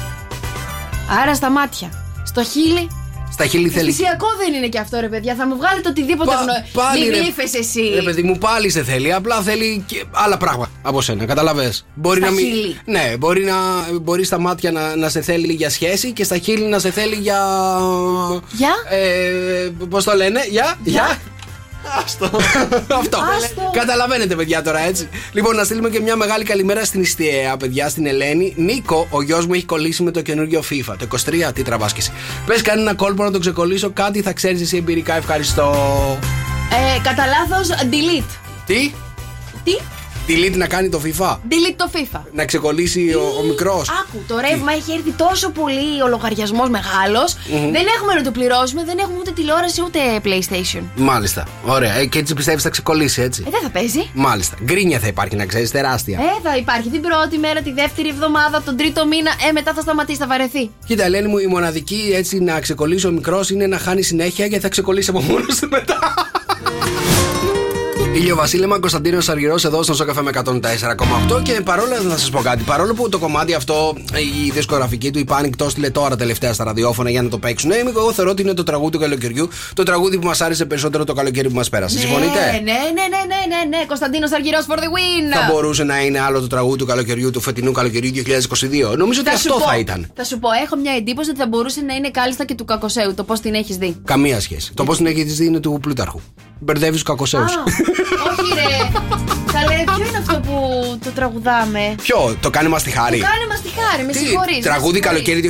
Άρα 1.22 1.34
στα 1.34 1.50
μάτια. 1.50 1.90
Στο 2.24 2.44
χείλη. 2.44 3.05
Στα 3.38 3.46
χείλη 3.46 3.68
θέλει. 3.68 3.88
Αισθησιακό 3.88 4.26
δεν 4.38 4.54
είναι 4.54 4.66
και 4.68 4.78
αυτό, 4.78 5.00
ρε 5.00 5.08
παιδιά. 5.08 5.34
Θα 5.34 5.46
μου 5.46 5.56
βγάλετε 5.56 5.88
οτιδήποτε 5.88 6.30
Πα- 6.30 6.36
γνω... 6.42 6.52
πάλι, 6.72 7.00
Μην 7.04 7.10
ρε- 7.10 7.18
γλύφεσαι 7.20 7.58
εσύ. 7.58 7.80
Ρε 7.94 8.02
παιδί 8.02 8.22
μου, 8.22 8.38
πάλι 8.38 8.70
σε 8.70 8.82
θέλει. 8.84 9.12
Απλά 9.12 9.40
θέλει 9.40 9.84
και 9.86 10.04
άλλα 10.12 10.36
πράγματα 10.36 10.70
από 10.82 11.00
σένα. 11.00 11.24
Καταλαβέ. 11.24 11.72
Μπορεί 11.94 12.20
Στα 12.20 12.28
να 12.28 12.34
μην. 12.34 12.44
χείλη. 12.44 12.80
Ναι, 12.84 13.14
μπορεί, 13.18 13.44
να, 13.44 13.54
μπορεί 14.00 14.24
στα 14.24 14.38
μάτια 14.38 14.72
να, 14.72 14.96
να 14.96 15.08
σε 15.08 15.20
θέλει 15.20 15.52
για 15.52 15.70
σχέση 15.70 16.12
και 16.12 16.24
στα 16.24 16.38
χείλη 16.38 16.64
να 16.64 16.78
σε 16.78 16.90
θέλει 16.90 17.14
για. 17.14 17.40
Για; 18.52 18.74
Ε, 18.90 19.68
Πώς 19.90 20.04
το 20.04 20.14
λένε, 20.14 20.40
για; 20.50 20.74
για. 20.84 21.18
Άστο. 22.04 22.30
Αυτό. 23.00 23.18
Άστο. 23.36 23.70
Καταλαβαίνετε, 23.72 24.34
παιδιά, 24.34 24.62
τώρα 24.62 24.80
έτσι. 24.80 25.08
Λοιπόν, 25.32 25.56
να 25.56 25.64
στείλουμε 25.64 25.90
και 25.90 26.00
μια 26.00 26.16
μεγάλη 26.16 26.44
καλημέρα 26.44 26.84
στην 26.84 27.00
Ιστιαία, 27.00 27.56
παιδιά, 27.56 27.88
στην 27.88 28.06
Ελένη. 28.06 28.52
Νίκο, 28.56 29.06
ο 29.10 29.22
γιος 29.22 29.46
μου 29.46 29.54
έχει 29.54 29.64
κολλήσει 29.64 30.02
με 30.02 30.10
το 30.10 30.22
καινούριο 30.22 30.62
FIFA. 30.70 30.94
Το 30.98 31.06
23, 31.48 31.52
τι 31.54 31.62
τραβάς 31.62 31.92
και 31.92 32.00
εσύ. 32.00 32.12
Πες, 32.46 32.62
κάνει 32.62 32.80
ένα 32.80 32.94
κόλπο 32.94 33.24
να 33.24 33.30
το 33.30 33.38
ξεκολλήσω, 33.38 33.90
κάτι 33.90 34.22
θα 34.22 34.32
ξέρεις 34.32 34.60
εσύ 34.60 34.76
εμπειρικά. 34.76 35.16
Ευχαριστώ. 35.16 35.74
Ε, 36.70 37.00
κατά 37.02 37.24
λάθος, 37.26 37.68
delete. 37.68 38.30
Τι; 38.66 38.92
Τι; 39.64 39.76
Delete 40.28 40.56
να 40.56 40.66
κάνει 40.66 40.88
το 40.88 41.00
FIFA. 41.04 41.30
Delete 41.32 41.74
το 41.76 41.90
FIFA. 41.92 42.20
Να 42.32 42.44
ξεκολλήσει 42.44 43.14
ο, 43.14 43.34
ο 43.40 43.42
μικρός. 43.44 43.88
Άκου, 43.90 44.24
το 44.28 44.38
ρεύμα 44.38 44.72
έχει 44.72 44.92
έρθει 44.92 45.10
τόσο 45.10 45.50
πολύ 45.50 46.02
ο 46.02 46.08
λογαριασμός 46.08 46.68
Δεν 47.48 47.84
έχουμε 47.96 48.14
να 48.14 48.22
το 48.22 48.30
πληρώσουμε, 48.30 48.84
δεν 48.84 48.98
έχουμε 48.98 49.18
ούτε 49.18 49.30
τηλεόραση 49.30 49.82
ούτε 49.82 49.98
PlayStation. 50.24 50.82
Μάλιστα. 50.96 51.46
Ωραία. 51.64 51.94
Ε, 51.94 52.06
και 52.06 52.18
έτσι 52.18 52.34
πιστεύεις 52.34 52.62
θα 52.62 52.68
ξεκολλήσει 52.68 53.22
έτσι; 53.22 53.44
Ε, 53.46 53.50
δεν 53.50 53.60
θα 53.62 53.70
παίζει. 53.70 54.10
Μάλιστα. 54.14 54.56
Γκρίνια 54.64 54.98
θα 54.98 55.06
υπάρχει, 55.06 55.36
να 55.36 55.46
ξέρεις, 55.46 55.70
τεράστια. 55.70 56.18
Ε, 56.18 56.48
θα 56.48 56.56
υπάρχει 56.56 56.88
την 56.88 57.00
πρώτη 57.00 57.38
μέρα, 57.38 57.60
τη 57.62 57.72
δεύτερη 57.72 58.08
εβδομάδα, 58.08 58.62
τον 58.62 58.76
τρίτο 58.76 59.06
μήνα. 59.06 59.30
Ε, 59.48 59.52
μετά 59.52 59.74
θα 59.74 59.80
σταματήσει, 59.80 60.18
θα 60.18 60.26
βαρεθεί. 60.26 60.70
Κοίτα, 60.86 61.04
Ελένη 61.04 61.28
μου, 61.28 61.38
η 61.38 61.46
μοναδική 61.46 62.12
έτσι 62.14 62.38
να 62.40 62.60
ξεκολλήσει 62.60 63.06
ο 63.06 63.10
μικρός 63.10 63.50
είναι 63.50 63.66
να 63.66 63.78
χάνει 63.78 64.02
συνέχεια 64.02 64.48
και 64.48 64.60
θα 64.60 64.68
ξεκολλήσει 64.68 65.10
από 65.10 65.20
μόνος 65.20 65.58
του 65.60 65.68
μετά. 65.70 65.98
Ηλιοβασίλεμα 68.16 68.78
Κωνσταντίνος 68.78 69.28
Αργυρός 69.28 69.64
εδώ 69.64 69.82
στον 69.82 69.94
Σοκαφέ 69.94 70.22
με 70.22 70.30
104,8 70.34 71.42
και 71.42 71.60
παρόλο 71.64 71.88
να 72.02 72.16
σας 72.16 72.30
πω 72.30 72.40
κάτι, 72.40 72.62
παρόλο 72.62 72.94
που 72.94 73.08
το 73.08 73.18
κομμάτι 73.18 73.54
αυτό, 73.54 73.96
η 74.46 74.50
δισκογραφική 74.50 75.10
του, 75.10 75.18
η 75.18 75.26
Panic 75.28 75.50
το 75.56 75.64
έστειλε 75.64 75.90
τώρα 75.90 76.16
τελευταία 76.16 76.52
στα 76.52 76.64
ραδιόφωνα 76.64 77.10
για 77.10 77.22
να 77.22 77.28
το 77.28 77.38
παίξουν. 77.38 77.68
Ναι, 77.68 77.76
εγώ 77.76 78.12
θεωρώ 78.12 78.30
ότι 78.30 78.42
είναι 78.42 78.54
το 78.54 78.62
τραγούδι 78.62 78.90
του 78.90 78.98
καλοκαιριού, 78.98 79.48
το 79.74 79.82
τραγούδι 79.82 80.18
που 80.18 80.26
μας 80.26 80.40
άρεσε 80.40 80.64
περισσότερο 80.64 81.04
το 81.04 81.12
καλοκαίρι 81.12 81.48
που 81.48 81.54
μας 81.54 81.68
πέρασε. 81.68 81.98
Συμφωνείτε; 81.98 82.30
Ναι, 82.30 82.50
ναι, 82.50 82.72
ναι, 82.72 83.06
ναι, 83.08 83.18
ναι, 83.26 83.56
ναι, 83.56 83.76
ναι. 83.76 83.84
Κωνσταντίνος 83.86 84.32
Αργυρός 84.32 84.66
for 84.68 84.76
the 84.78 84.82
win. 84.82 85.34
Θα 85.34 85.52
μπορούσε 85.52 85.84
να 85.84 86.00
είναι 86.00 86.20
άλλο 86.20 86.40
το 86.40 86.46
τραγούδι 86.46 86.78
του 86.78 86.86
καλοκαιριού 86.86 87.30
του 87.30 87.40
φετινού 87.40 87.72
καλοκαιριού 87.72 88.12
2022. 88.92 88.96
Νομίζω 88.96 89.20
ότι 89.20 89.30
σου 89.30 89.36
αυτό 89.36 89.54
πω, 89.54 89.60
θα 89.60 89.78
ήταν. 89.78 90.10
Θα 90.14 90.24
σου 90.24 90.38
πω, 90.38 90.48
έχω 90.64 90.76
μια 90.76 90.92
εντύπωση 90.92 91.30
ότι 91.30 91.38
θα 91.38 91.46
μπορούσε 91.46 91.80
να 91.80 91.94
είναι 91.94 92.10
κάλλιστα 92.10 92.44
και 92.44 92.54
του 92.54 92.64
Κακοσέου. 92.64 93.14
Το 93.14 93.24
πώς 93.24 93.40
την 93.40 93.54
έχεις 93.54 93.76
δει. 93.76 93.96
Καμία 94.04 94.40
σχέση. 94.40 94.72
Το 94.74 94.84
πώς 94.84 94.96
την 94.96 95.06
έχεις 95.06 95.36
δει 95.36 95.46
είναι 95.46 95.60
του 95.60 95.78
Πλούταρχου. 95.82 96.20
Μπερδεύεις 96.58 96.94
τους 96.94 97.02
κακοσέους. 97.02 97.52
Α, 98.14 98.30
όχι 98.30 98.54
ρε. 98.54 99.35
Καλέ, 99.60 99.84
ποιο 99.96 100.06
είναι 100.08 100.18
αυτό 100.18 100.40
που 100.40 100.56
το 101.04 101.10
τραγουδάμε; 101.10 101.94
Ποιο, 102.02 102.36
το 102.40 102.50
κάνει 102.50 102.68
μας 102.68 102.82
τη 102.82 102.90
χάρη. 102.90 103.18
Το 103.18 103.24
κάνε 103.24 103.46
μας 103.48 103.60
τη 103.60 103.68
χάρη, 103.78 104.04
με 104.06 104.12
συγχωρείς. 104.12 104.62
Τραγούδι 104.62 105.00
με 105.00 105.14
συγχωρείς. 105.14 105.24
καλοκαίρι 105.24 105.40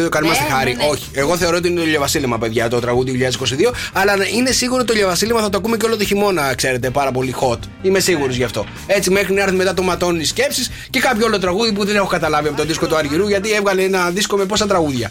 2022 0.00 0.02
το 0.02 0.08
κάνει 0.08 0.28
μας 0.28 0.38
Ναι, 0.40 0.46
τη 0.46 0.52
χάρη. 0.52 0.70
ναι, 0.74 0.82
ναι. 0.84 0.88
Όχι. 0.90 1.04
Εγώ 1.12 1.36
θεωρώ 1.36 1.56
ότι 1.56 1.68
είναι 1.68 1.80
το 1.80 1.86
ηλιοβασίλεμα, 1.86 2.38
παιδιά, 2.38 2.68
το 2.68 2.80
τραγούδι 2.80 3.10
2022. 3.12 3.72
Αλλά 3.92 4.12
είναι 4.36 4.50
σίγουρο 4.50 4.84
το 4.84 4.92
ηλιοβασίλεμα 4.92 5.40
θα 5.40 5.48
το 5.48 5.56
ακούμε 5.58 5.76
και 5.76 5.86
όλο 5.86 5.96
το 5.96 6.04
χειμώνα, 6.04 6.54
ξέρετε, 6.54 6.90
πάρα 6.90 7.10
πολύ 7.12 7.34
hot. 7.40 7.58
Είμαι 7.82 8.00
σίγουρος 8.00 8.36
γι' 8.36 8.44
αυτό. 8.44 8.64
Έτσι, 8.86 9.10
μέχρι 9.10 9.34
να 9.34 9.42
έρθει 9.42 9.54
μετά 9.54 9.74
το 9.74 9.82
ματώνει 9.82 10.24
σκέψεις 10.24 10.70
και 10.90 11.00
κάποιο 11.00 11.26
άλλο 11.26 11.38
τραγούδι 11.38 11.72
που 11.72 11.84
δεν 11.84 11.96
έχω 11.96 12.06
καταλάβει 12.06 12.48
από 12.48 12.56
το 12.56 12.64
δίσκο 12.64 12.86
του 12.86 12.96
Αργυρού 12.96 13.28
γιατί 13.28 13.52
έβγαλε 13.52 13.82
ένα 13.82 14.10
δίσκο 14.10 14.36
με 14.36 14.44
πόσα 14.44 14.66
τραγούδια; 14.66 15.10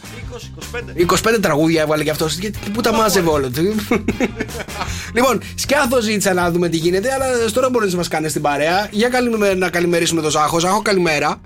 25 1.07 1.15
τραγούδια 1.41 1.81
έβγαλε 1.81 2.03
κι 2.03 2.09
αυτός. 2.09 2.37
Πού 2.73 2.81
τα 2.81 2.93
μάζευε 2.93 3.29
όλο 3.29 3.49
του. 3.49 3.61
λοιπόν, 5.15 5.41
σκιάθος 5.55 6.03
ζήτησα 6.03 6.33
να 6.33 6.51
δούμε 6.51 6.69
τι 6.69 6.77
γίνεται, 6.77 7.13
αλλά 7.13 7.25
τώρα 7.53 7.69
μπορείς 7.69 7.91
να 7.91 7.97
μας 7.97 8.07
κάνεις 8.07 8.34
στην 8.35 8.47
παρέα. 8.47 8.87
Για 8.91 9.09
καλημέρα, 9.09 9.55
να 9.55 9.69
καλημερίσουμε 9.69 10.21
τον 10.21 10.31
Ζάχο. 10.31 10.59
Ζάχο, 10.59 10.81
καλημέρα. 10.81 11.41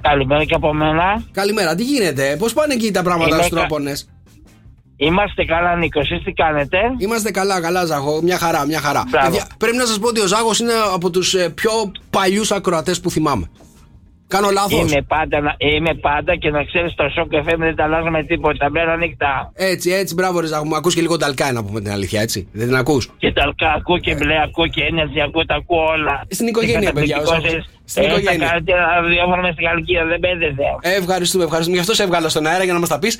Καλημέρα 0.00 0.44
και 0.44 0.54
από 0.54 0.72
μένα. 0.74 1.22
Καλημέρα, 1.30 1.74
τι 1.74 1.82
γίνεται, 1.84 2.36
πώς 2.38 2.52
πάνε 2.52 2.74
εκεί 2.74 2.90
τα 2.90 3.02
πράγματα 3.02 3.34
Είμαι 3.34 3.42
στους 3.42 3.54
κα- 3.54 3.56
τρόπονες; 3.66 4.08
Είμαστε 4.96 5.44
καλά, 5.44 5.76
Νίκο. 5.76 6.00
Εσείς 6.00 6.22
τι 6.24 6.32
κάνετε; 6.32 6.78
Είμαστε 6.98 7.30
καλά, 7.30 7.60
καλά, 7.60 7.84
Ζάχο. 7.84 8.22
Μια 8.22 8.38
χαρά, 8.38 8.66
μια 8.66 8.80
χαρά. 8.80 9.04
Μπράβο. 9.08 9.26
Παιδιά, 9.26 9.46
πρέπει 9.58 9.76
να 9.76 9.84
σας 9.84 9.98
πω 9.98 10.08
ότι 10.08 10.20
ο 10.20 10.26
Ζάχος 10.26 10.58
είναι 10.58 10.72
από 10.94 11.10
τους 11.10 11.34
πιο 11.54 11.70
παλιούς 12.10 12.50
ακροατές 12.52 13.00
που 13.00 13.10
θυμάμαι. 13.10 13.50
Κάνω 14.28 14.50
λάθος. 14.50 14.90
Είμαι 14.92 15.02
πάντα, 15.02 15.40
να- 15.40 15.56
είμαι 15.58 15.94
πάντα 15.94 16.36
και 16.36 16.50
να 16.50 16.64
ξέρεις 16.64 16.94
το 16.94 17.04
σοκ 17.16 17.30
FM 17.32 17.58
δεν 17.58 17.76
τα 17.76 17.84
αλλάζουμε 17.84 18.22
τίποτα. 18.24 18.70
Μέρα 18.70 18.96
νύχτα. 18.96 19.52
Έτσι, 19.54 19.90
έτσι, 19.90 20.14
μπράβο, 20.14 20.40
ρε 20.40 20.46
Ζάχο. 20.46 20.64
Μου 20.64 20.76
ακούς 20.76 20.94
και 20.94 21.00
λίγο 21.00 21.16
ταλκά 21.16 21.52
να 21.52 21.64
πούμε 21.64 21.80
την 21.80 21.90
αλήθεια, 21.92 22.20
έτσι. 22.20 22.48
Δεν 22.52 22.66
την 22.66 22.76
ακούς. 22.76 23.10
Και 23.18 23.32
ταλκά 23.32 23.72
ακούω 23.72 23.98
και 23.98 24.14
μπλε 24.14 24.42
ακούω 24.42 24.66
και 24.66 24.82
ένερζι 24.84 25.20
ακούω, 25.20 25.44
τα 25.46 25.54
ακούω 25.54 25.84
όλα. 25.84 26.22
Στην 26.28 26.46
οικογένεια, 26.46 26.88
Και 26.88 26.92
παιδιά, 26.92 27.16
καταπληκτικός 27.16 27.48
όσο- 27.54 27.58
είσαι. 27.58 27.80
στην 27.84 28.02
Ε, 28.02 28.06
οικογένεια. 28.06 28.46
Τα 28.46 28.52
καλύτερα 28.52 29.00
ραδιόφωνα 29.00 29.40
μες 29.42 29.52
στην 29.52 29.64
Γαλλικία, 29.66 30.04
δεν 30.04 30.18
παίζεται. 30.20 30.64
Ε, 30.80 30.94
ευχαριστούμε, 31.02 31.44
ευχαριστούμε. 31.44 31.76
Γι' 31.76 31.82
αυτό 31.82 31.94
σε 31.94 32.02
έβγαλα 32.02 32.28
στον 32.28 32.46
αέρα 32.46 32.64
για 32.64 32.72
να 32.72 32.78
μας 32.78 32.88
τα 32.88 32.98
πεις. 32.98 33.18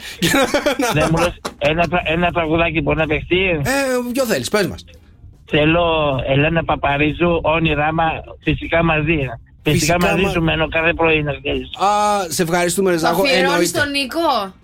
Δεν 0.93 1.09
μου 1.13 1.19
λες, 1.23 1.41
ένα, 1.59 1.89
τρα- 1.89 2.03
ένα 2.05 2.31
τραγουδάκι 2.33 2.81
μπορεί 2.81 2.99
να 2.99 3.07
παιχτεί. 3.07 3.43
Ε, 3.51 3.73
ποιο 4.13 4.25
θέλεις, 4.25 4.49
πες 4.49 4.67
μας. 4.67 4.85
Θέλω 5.51 5.85
Ελένα 6.27 6.65
Παπαρίζου, 6.65 7.41
όνειρά 7.43 7.93
μα, 7.93 8.05
φυσικά 8.43 8.83
μαζί. 8.85 9.19
Φυσικά, 9.67 9.93
Φυσικά 9.95 10.11
μαζί 10.11 10.23
μα- 10.23 10.31
σου 10.31 10.43
μένω 10.43 10.69
κάθε 10.69 10.93
πρωί 10.93 11.23
να 11.23 11.33
ξέρεις. 11.33 11.71
Α, 11.77 11.89
σε 12.29 12.43
ευχαριστούμε, 12.43 12.91
ρε 12.91 12.97
Το 12.97 13.01
Ζάχο. 13.07 13.23
αφιερώνεις 13.23 13.49
Εννοείται. 13.51 13.79
στον 13.79 13.91
Νικό. 13.91 14.55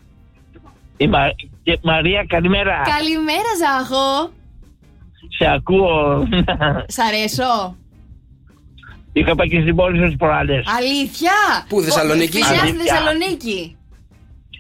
Η 0.96 1.07
Μα- 1.09 1.32
και 1.62 1.78
Μαρία, 1.82 2.24
καλημέρα. 2.28 2.82
Καλημέρα, 2.98 3.51
Ζάχο. 3.64 4.30
Σε 5.38 5.51
ακούω. 5.55 6.28
Σ' 6.86 6.98
αρέσω. 6.98 7.76
Είχα 9.12 9.34
πάει 9.34 9.48
και 9.48 9.61
στην 9.61 9.76
πόλη 9.76 9.98
σας 9.98 10.14
προάλλες. 10.18 10.64
Αλήθεια; 10.78 11.32
Πού, 11.68 11.80
Θεσσαλονίκη; 11.82 12.30
Φιλιά 12.30 12.46
στη 12.46 12.59
Αλήθεια. 12.59 12.94
Θεσσαλονίκη. 12.94 13.76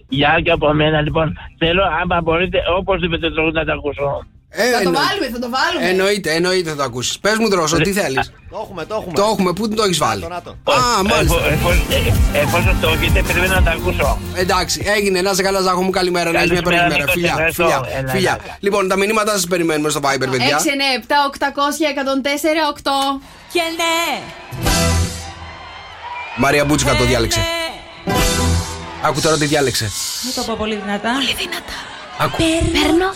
Γεια 0.08 0.40
και 0.44 0.50
από 0.50 0.72
μένα 0.72 1.00
λοιπόν. 1.00 1.36
Θέλω 1.58 1.82
άμα 2.02 2.20
μπορείτε 2.20 2.58
οπωσδήποτε 2.78 3.28
το 3.28 3.34
τραγούδι 3.34 3.54
να 3.56 3.64
το 3.64 3.72
ακούσω. 3.72 4.26
Ε, 4.52 4.62
θα 4.64 4.70
το 4.70 4.76
εννο- 4.78 4.98
βάλουμε, 5.00 5.26
θα 5.32 5.38
το 5.38 5.48
βάλουμε. 5.56 5.88
Εννοείται, 5.90 6.30
εννοείται 6.34 6.70
θα 6.70 6.76
το 6.76 6.82
ακούσεις. 6.82 7.18
Πες 7.18 7.36
μου, 7.38 7.48
Δρόσο, 7.48 7.76
τι 7.76 7.92
θέλεις; 7.92 8.32
Το 8.50 8.60
έχουμε, 8.64 8.84
το 8.84 8.94
έχουμε. 8.94 9.12
Το 9.14 9.22
έχουμε, 9.22 9.52
πού 9.52 9.68
το 9.68 9.82
έχεις 9.82 9.98
βάλει; 9.98 10.26
νάτο. 10.28 10.50
Α, 10.50 11.02
μάλιστα. 11.10 11.36
Εφο- 11.36 11.70
εφο- 11.70 12.32
ε, 12.34 12.38
Εφόσον 12.38 12.76
το 12.80 12.88
έχετε, 12.88 13.22
περιμένω 13.22 13.54
να 13.54 13.62
το 13.62 13.70
ακούσω. 13.70 14.18
Εντάξει, 14.34 14.82
έγινε. 14.96 15.20
Να 15.20 15.34
σε 15.34 15.42
καλά, 15.42 15.60
Ζάχο 15.60 15.82
μου, 15.82 15.90
καλημέρα. 15.90 16.30
Να 16.30 16.40
έχει 16.40 16.50
μια 16.52 16.60
Καλησπέρα, 16.60 16.86
πρώτη 16.86 16.92
μέρα. 16.92 17.04
Νίκο, 17.04 17.12
Φιλιά, 17.12 17.30
ευχαριστώ. 17.30 17.62
φιλιά, 17.64 17.98
Έλα, 17.98 18.10
φιλιά. 18.10 18.38
έλα. 18.44 18.56
Λοιπόν, 18.60 18.88
τα 18.88 18.96
μηνύματα 18.96 19.32
σας 19.32 19.46
περιμένουμε 19.46 19.88
στο 19.90 20.00
Viber, 20.02 20.28
παιδιά. 20.30 20.56
6, 20.56 20.70
9, 20.70 20.94
7, 20.94 21.14
800, 21.26 21.86
104, 21.86 22.66
8. 22.68 23.20
Και 23.52 23.60
ναι. 23.76 24.22
Μαρία 26.36 26.64
Μπούτσικα 26.64 26.94
το 26.96 27.04
διάλεξε. 27.04 27.40
Άκου 29.02 29.20
τώρα 29.20 29.36
τι 29.38 29.44
διάλεξε. 29.46 29.90
Μην 30.24 30.34
το 30.34 30.42
πω 30.42 30.54
πολύ 30.58 30.74
δυνατά. 30.84 31.10
Πολύ 31.12 31.34
δυνατά. 31.38 31.76
Άκου. 32.18 32.36
Παίρνω. 32.36 33.08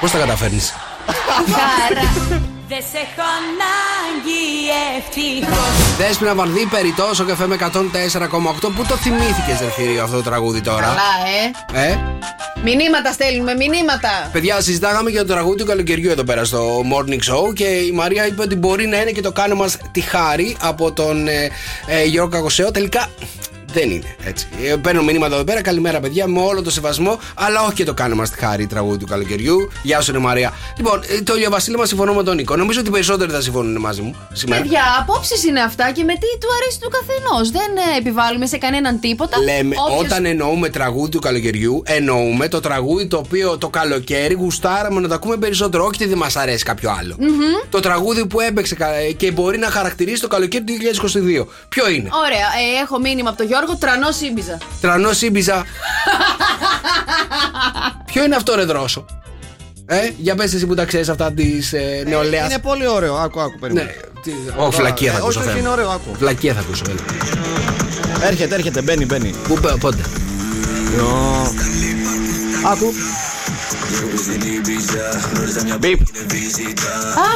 Πώς 0.00 0.10
τα 0.10 0.18
καταφέρνεις; 0.18 0.74
Χαρά. 1.06 2.10
Δεν 2.68 2.78
σε 2.92 2.98
έχω 2.98 3.26
ανάγκη 3.38 4.44
ευτυχώς. 4.96 5.96
Δέσποινα 5.98 6.34
Βαρδί, 6.34 6.66
περιττό, 6.66 7.10
ο 7.20 7.24
καφέ 7.24 7.46
με 7.46 7.56
104,8. 7.60 8.70
Πού 8.76 8.84
το 8.88 8.96
θυμήθηκες, 8.96 9.58
Ζερφύριο, 9.58 10.02
αυτό 10.02 10.16
το 10.16 10.22
τραγούδι 10.22 10.60
τώρα; 10.60 10.80
Καλά, 10.80 11.82
ε. 11.82 11.90
Ε, 11.90 11.98
Μηνύματα 12.64 13.12
στέλνουμε, 13.12 13.54
μηνύματα. 13.54 14.28
παιδιά, 14.32 14.60
συζητάγαμε 14.60 15.10
για 15.10 15.20
το 15.26 15.32
τραγούδι 15.32 15.56
του 15.58 15.64
καλοκαιριού 15.66 16.10
εδώ 16.10 16.24
πέρα 16.24 16.44
στο 16.44 16.80
Morning 16.92 17.32
Show 17.32 17.54
και 17.54 17.64
η 17.64 17.92
Μαρία 17.92 18.26
είπε 18.26 18.42
ότι 18.42 18.54
μπορεί 18.56 18.86
να 18.86 19.00
είναι 19.00 19.10
και 19.10 19.20
το 19.20 19.32
κάνω 19.32 19.54
μας 19.54 19.76
τη 19.92 20.00
χάρη 20.00 20.56
από 20.60 20.92
τον 20.92 21.28
ε, 21.28 21.50
ε, 21.86 22.04
Γιώργο 22.04 22.30
Κακοσέο. 22.30 22.70
Τελικά 22.70 23.06
δεν 23.74 23.90
είναι 23.90 24.16
έτσι. 24.24 24.46
Ε, 24.64 24.76
παίρνω 24.76 25.02
μηνύματα 25.02 25.34
εδώ 25.34 25.44
πέρα. 25.44 25.62
Καλημέρα, 25.62 26.00
παιδιά, 26.00 26.26
με 26.26 26.40
όλο 26.40 26.62
το 26.62 26.70
σεβασμό, 26.70 27.18
αλλά 27.34 27.62
όχι 27.62 27.72
και 27.74 27.84
το 27.84 27.94
κάνω 27.94 28.14
μα 28.14 28.24
τη 28.28 28.38
χάρη 28.38 28.66
τραγούδι 28.66 28.98
του 28.98 29.06
καλοκαιριού. 29.06 29.68
Γεια 29.82 30.00
σου, 30.00 30.12
ρε 30.12 30.18
Μαρία. 30.18 30.52
Λοιπόν, 30.76 31.02
ε, 31.08 31.22
το 31.22 31.34
Ηλιοβασίλεμα 31.34 31.86
συμφωνώ 31.86 32.12
με 32.14 32.22
τον 32.22 32.36
Νίκο. 32.36 32.56
Νομίζω 32.56 32.80
ότι 32.80 32.88
οι 32.88 32.92
περισσότεροι 32.92 33.32
θα 33.32 33.40
συμφωνούν 33.40 33.80
μαζί 33.80 34.00
μου 34.02 34.14
σήμερα. 34.32 34.62
Παιδιά, 34.62 34.82
απόψεις 35.00 35.44
είναι 35.44 35.60
αυτά 35.60 35.90
και 35.90 36.04
με 36.04 36.12
τι 36.12 36.38
του 36.40 36.48
αρέσει 36.62 36.78
του 36.80 36.88
καθενός. 36.88 37.50
Δεν 37.50 37.76
ε, 37.94 37.98
επιβάλλουμε 37.98 38.46
σε 38.46 38.56
κανέναν 38.58 39.00
τίποτα. 39.00 39.38
Λέμε, 39.38 39.74
Όποιος- 39.86 40.00
όταν 40.04 40.24
εννοούμε 40.24 40.68
τραγούδι 40.68 41.10
του 41.10 41.18
καλοκαιριού, 41.18 41.82
εννοούμε 41.86 42.48
το 42.48 42.60
τραγούδι 42.60 43.06
το 43.06 43.16
οποίο 43.16 43.58
το 43.58 43.68
καλοκαίρι 43.68 44.34
γουστάραμε 44.34 45.00
να 45.00 45.08
το 45.08 45.14
ακούμε 45.14 45.36
περισσότερο. 45.36 45.82
Όχι 45.84 45.94
ότι 45.94 46.06
δεν 46.06 46.18
μας 46.18 46.36
αρέσει 46.36 46.64
κάποιο 46.64 46.90
άλλο. 46.98 47.16
Μμμ. 47.18 47.28
Το 47.70 47.80
τραγούδι 47.80 48.26
που 48.26 48.40
έπαιξε 48.40 48.74
κα- 48.74 48.92
και 49.16 49.30
μπορεί 49.30 49.58
να 49.58 49.70
χαρακτηρίσει 49.70 50.20
το 50.20 50.28
καλοκαίρι 50.28 50.64
του 50.64 50.72
2022. 50.72 51.46
Ποιο 51.68 51.88
είναι; 51.90 52.08
Ωραία, 52.24 52.38
ε, 52.38 52.82
έχω 52.82 52.98
μήνυμα 52.98 53.28
από 53.28 53.38
τον 53.38 53.46
Γιώργο, 53.46 53.63
τρανό 53.78 54.10
σύμπιζα. 54.12 54.58
Τρανό 54.80 55.12
σύμπιζα. 55.12 55.64
Ποιο 58.12 58.24
είναι 58.24 58.36
αυτό, 58.36 58.54
ρε 58.54 58.64
δρόσο; 58.64 59.04
Ε, 59.86 59.96
για 60.18 60.34
πες 60.34 60.54
εσύ 60.54 60.66
που 60.66 60.74
τα 60.74 60.84
ξέρεις 60.84 61.08
αυτά 61.08 61.32
της 61.32 61.72
ε, 61.72 62.02
νεολαίας. 62.06 62.50
Είναι 62.50 62.58
πολύ 62.60 62.86
ωραίο. 62.88 63.14
Άκου, 63.14 63.40
άκου, 63.40 63.58
περίμενε. 63.58 63.86
Ναι, 63.86 63.92
τι- 64.22 64.32
όχι, 64.56 64.76
φλακία 64.76 65.10
θα 65.12 65.18
Ε, 65.18 65.20
ακούσω. 65.20 65.38
Όχι, 65.40 65.48
όχι, 65.48 65.56
Θεέ 65.58 65.60
μου. 65.60 65.60
είναι 65.60 65.68
ωραίο, 65.82 65.88
άκου. 65.90 66.14
Φλακία 66.18 66.54
θα 66.54 66.60
ακούσω. 66.60 66.82
έλα. 66.88 67.00
Έρχεται, 68.26 68.54
έρχεται, 68.54 68.82
μπαίνει, 68.82 69.04
μπαίνει. 69.04 69.34
Πού, 69.48 69.54
πε- 69.54 69.76
πότε; 69.78 70.02
Νο. 70.98 71.52
Άκου. 72.72 72.92
Μπιπ. 75.78 76.00
Α, 76.00 77.26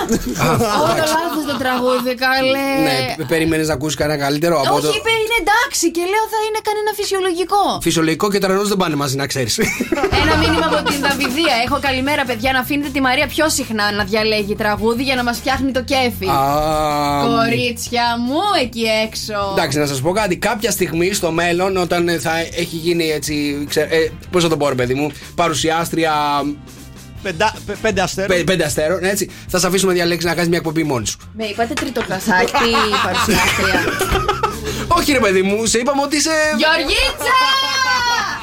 όλο 0.82 1.04
λάθος 1.16 1.44
το 1.50 1.56
τραγούδι, 1.59 2.14
καλέ. 2.14 2.68
Ναι, 2.88 3.24
περίμενες 3.26 3.66
να 3.68 3.74
ακούσεις 3.74 3.96
κανένα 3.96 4.18
καλύτερο 4.22 4.61
από 4.61 4.74
Όχι, 4.74 4.82
το. 4.82 4.92
είπε 4.96 5.11
είναι 5.11 5.36
εντάξει 5.40 5.90
και 5.90 6.00
λέω 6.00 6.24
θα 6.34 6.40
είναι 6.48 6.61
κανένα 6.68 6.90
φυσιολογικό. 6.96 7.62
Φυσιολογικό 7.82 8.30
και 8.30 8.38
τρανός 8.38 8.68
δεν 8.68 8.76
πάνε 8.76 8.94
μαζί, 8.94 9.16
να 9.16 9.26
ξέρεις. 9.26 9.59
Ένα 10.22 10.36
μήνυμα 10.36 10.66
από 10.72 10.90
την 10.90 11.00
Δαβιδία. 11.00 11.54
Έχω 11.66 11.78
καλημέρα, 11.80 12.24
παιδιά, 12.24 12.52
να 12.52 12.59
αφήνετε 12.59 12.90
τη 12.90 13.00
Μαρία 13.00 13.26
πιο 13.26 13.48
συχνά 13.48 13.92
να 13.92 14.04
διαλέγει 14.04 14.54
τραγούδι 14.54 15.02
για 15.02 15.14
να 15.14 15.22
μας 15.24 15.36
φτιάχνει 15.36 15.72
το 15.72 15.82
κέφι. 15.82 16.28
Κορίτσια 17.26 18.04
μου 18.26 18.40
εκεί 18.62 18.84
έξω. 19.06 19.52
Εντάξει, 19.52 19.78
να 19.78 19.86
σας 19.86 20.00
πω 20.00 20.11
κάτι. 20.12 20.36
Κάποια 20.36 20.70
στιγμή 20.70 21.12
στο 21.12 21.30
μέλλον, 21.30 21.76
όταν 21.76 22.09
ε, 22.09 22.18
θα 22.18 22.38
έχει 22.38 22.76
γίνει 22.76 23.11
έτσι. 23.11 23.64
Ξέ, 23.68 23.80
ε, 23.80 24.11
Πώς 24.30 24.42
θα 24.42 24.48
το 24.48 24.56
πω, 24.56 24.68
ρε 24.68 24.74
παιδί 24.74 24.94
μου, 24.94 25.11
παρουσιάστρια. 25.34 26.12
Πεντα, 27.22 27.55
πε- 27.66 27.76
πέντε 27.76 28.01
αστέρων. 28.03 28.36
πέ- 28.36 28.44
πέντε 28.46 28.64
αστέρων, 28.64 29.05
έτσι. 29.05 29.30
Θα 29.49 29.59
σε 29.59 29.66
αφήσουμε 29.66 29.90
να 29.92 29.96
διαλέξει 29.99 30.26
να 30.26 30.32
κάνεις 30.34 30.49
μια 30.49 30.59
εκπομπή 30.59 30.82
μόνη 30.82 31.07
σου. 31.07 31.18
Με 31.36 31.44
είπατε 31.44 31.74
τριτοκλασάκι 31.74 32.53
παρουσιάστρια. 33.05 33.92
Όχι, 34.88 35.12
ρε 35.12 35.18
παιδί 35.18 35.42
μου, 35.42 35.66
σε 35.66 35.78
είπαμε 35.78 36.03
ότι 36.03 36.16
είσαι. 36.16 36.30
Γεωργίτσα! 36.59 37.36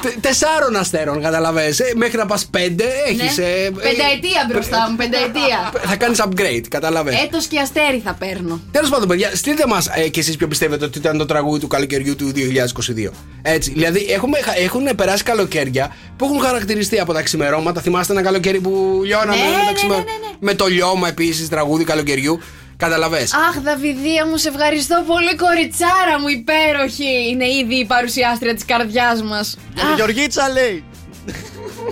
Τε- 0.08 0.20
Τεσσάρων 0.20 0.76
αστέρων, 0.76 1.22
καταλαβαίνεις. 1.22 1.80
Ε, 1.80 1.92
μέχρι 1.96 2.16
να 2.16 2.26
πας 2.26 2.46
πέντε, 2.46 2.84
έχεις. 3.06 3.36
Ναι. 3.38 3.44
Πενταετία 3.70 4.46
μπροστά 4.52 4.86
μου, 4.90 4.96
πενταετία. 4.96 5.72
θα 5.90 5.96
κάνεις 5.96 6.22
upgrade, 6.24 6.64
καταλαβαίνεις. 6.68 7.20
Έτος 7.22 7.46
και 7.46 7.58
αστέρι 7.60 8.00
θα 8.04 8.12
παίρνω. 8.12 8.60
Τέλος 8.70 8.90
πάντων, 8.90 9.08
παιδιά, 9.08 9.30
στείλτε 9.34 9.64
μας 9.66 9.86
ε, 9.94 10.08
και 10.08 10.20
εσείς 10.20 10.36
ποιο 10.36 10.48
πιστεύετε 10.48 10.84
ότι 10.84 10.98
ήταν 10.98 11.18
το 11.18 11.26
τραγούδι 11.26 11.60
του 11.60 11.66
καλοκαιριού 11.68 12.16
του 12.16 12.32
2022. 12.34 13.10
Έτσι. 13.42 13.70
Δηλαδή, 13.70 14.06
έχουμε, 14.08 14.38
έχουν 14.64 14.88
περάσει 14.96 15.22
καλοκαίρια 15.22 15.96
που 16.16 16.24
έχουν 16.24 16.40
χαρακτηριστεί 16.40 17.00
από 17.00 17.12
τα 17.12 17.22
ξημερώματα. 17.22 17.80
Θυμάστε 17.80 18.12
ένα 18.12 18.22
καλοκαίρι 18.22 18.60
που 18.60 19.00
λιώναμε 19.04 19.36
Ναι, 19.36 19.42
με, 19.42 19.50
τα 19.56 19.64
ναι, 19.64 19.72
ξημερω- 19.72 19.98
ναι, 20.00 20.04
ναι, 20.04 20.26
ναι. 20.30 20.36
με 20.40 20.54
το 20.54 20.66
λιώμα 20.66 21.08
επίσης 21.08 21.48
τραγούδι 21.48 21.84
καλοκαιριού. 21.84 22.40
Καταλαβέ. 22.76 23.22
Αχ, 23.48 23.60
Δαβιδία 23.62 24.26
μου, 24.26 24.36
σε 24.36 24.48
ευχαριστώ 24.48 25.04
πολύ, 25.06 25.36
κοριτσάρα 25.36 26.20
μου, 26.20 26.28
υπέροχη. 26.28 27.28
Είναι 27.30 27.46
ήδη 27.48 27.74
η 27.74 27.86
παρουσιάστρια 27.86 28.54
της 28.54 28.64
καρδιάς 28.64 29.22
μας. 29.22 29.56
Για 29.74 29.84
τη 29.84 29.94
Γεωργίτσα 29.94 30.48
λέει. 30.48 30.84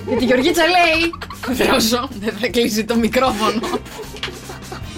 Για 0.09 0.17
τη 0.17 0.25
Γεωργίτσα 0.25 0.63
λέει. 0.63 1.11
Δρόσο, 1.67 2.09
δεν 2.21 2.35
θα 2.41 2.49
κλείσει 2.49 2.85
το 2.85 2.97
μικρόφωνο. 2.97 3.61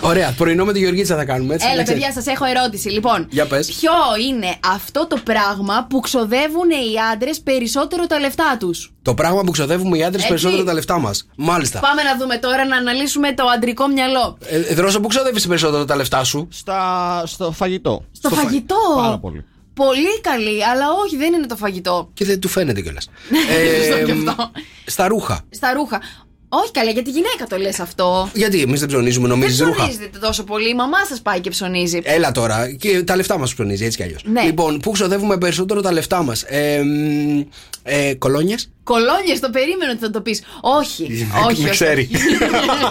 Ωραία, 0.00 0.34
πρωινό 0.36 0.64
με 0.64 0.72
τη 0.72 0.78
Γεωργίτσα 0.78 1.16
θα 1.16 1.24
κάνουμε 1.24 1.54
έτσι. 1.54 1.66
Έλα, 1.66 1.76
να 1.76 1.82
ξέρεις. 1.82 2.02
παιδιά, 2.02 2.22
σας 2.22 2.34
έχω 2.34 2.44
ερώτηση. 2.44 2.88
Λοιπόν, 2.88 3.26
Για 3.30 3.46
πες. 3.46 3.66
ποιο 3.66 3.92
είναι 4.28 4.56
αυτό 4.72 5.06
το 5.06 5.16
πράγμα 5.24 5.86
που 5.90 6.00
ξοδεύουν 6.00 6.70
οι 6.70 6.94
άντρες 7.12 7.40
περισσότερο 7.40 8.06
τα 8.06 8.18
λεφτά 8.18 8.56
τους; 8.60 8.92
Το 9.02 9.14
πράγμα 9.14 9.40
που 9.42 9.50
ξοδεύουμε 9.50 9.96
οι 9.98 10.02
άντρες 10.02 10.14
Έτσι. 10.22 10.28
περισσότερο 10.28 10.64
τα 10.64 10.72
λεφτά 10.72 10.98
μας. 10.98 11.26
Μάλιστα. 11.36 11.80
Πάμε 11.80 12.02
να 12.02 12.16
δούμε 12.16 12.36
τώρα 12.38 12.66
να 12.66 12.76
αναλύσουμε 12.76 13.34
το 13.34 13.44
αντρικό 13.46 13.86
μυαλό. 13.88 14.38
Ε, 14.46 14.74
Δρόσο, 14.74 15.00
πού 15.00 15.08
ξοδεύεις 15.08 15.46
περισσότερο 15.46 15.84
τα 15.84 15.96
λεφτά 15.96 16.24
σου; 16.24 16.48
Στα, 16.50 17.22
στο 17.26 17.52
φαγητό. 17.52 18.04
Στο 18.12 18.28
φαγητό; 18.28 18.76
Πάρα 18.96 19.18
πολύ. 19.18 19.44
Πολύ 19.74 20.20
καλή, 20.20 20.64
αλλά 20.64 20.84
όχι, 21.04 21.16
δεν 21.16 21.32
είναι 21.32 21.46
το 21.46 21.56
φαγητό. 21.56 22.10
Και 22.14 22.24
δεν 22.24 22.40
του 22.40 22.48
φαίνεται 22.48 22.80
κιόλας. 22.80 23.08
Σωστό 23.88 24.04
και 24.04 24.12
αυτό. 24.12 24.50
στα 24.86 25.08
ρούχα. 25.08 25.40
Στα 25.50 25.72
ρούχα. 25.72 26.00
Όχι 26.48 26.70
καλά, 26.70 26.90
για 26.90 27.02
τη 27.02 27.10
γυναίκα 27.10 27.46
το 27.48 27.56
λες 27.56 27.80
αυτό. 27.80 28.30
Γιατί 28.34 28.60
εμείς 28.60 28.80
δεν 28.80 28.88
ψωνίζουμε, 28.88 29.28
νομίζεις 29.28 29.56
δεν 29.58 29.66
ρούχα; 29.66 29.82
ψωνίζετε 29.82 30.18
τόσο 30.18 30.44
πολύ. 30.44 30.68
Η 30.68 30.74
μαμά 30.74 31.04
σας 31.08 31.20
πάει 31.20 31.40
και 31.40 31.50
ψωνίζει. 31.50 32.00
Έλα 32.02 32.32
τώρα, 32.32 32.72
και 32.72 33.02
τα 33.02 33.16
λεφτά 33.16 33.38
μας 33.38 33.54
ψωνίζει 33.54 33.84
έτσι 33.84 33.96
κι 33.96 34.02
αλλιώς. 34.02 34.22
Ναι. 34.24 34.42
Λοιπόν, 34.42 34.80
πού 34.80 34.90
ξοδεύουμε 34.90 35.38
περισσότερο 35.38 35.80
τα 35.80 35.92
λεφτά 35.92 36.22
μας. 36.22 36.42
Ε, 36.42 36.82
μ, 36.82 37.40
ε, 37.82 38.14
Κολόνιες; 38.14 38.70
Κολόνιε, 38.90 39.38
το 39.40 39.50
περίμενο 39.50 39.90
ότι 39.90 40.00
θα 40.00 40.10
το 40.10 40.20
πεις. 40.20 40.42
Όχι. 40.60 41.02
όχι, 41.02 41.62
Με 41.62 41.68
όχι, 41.68 41.70
ξέρει. 41.70 42.10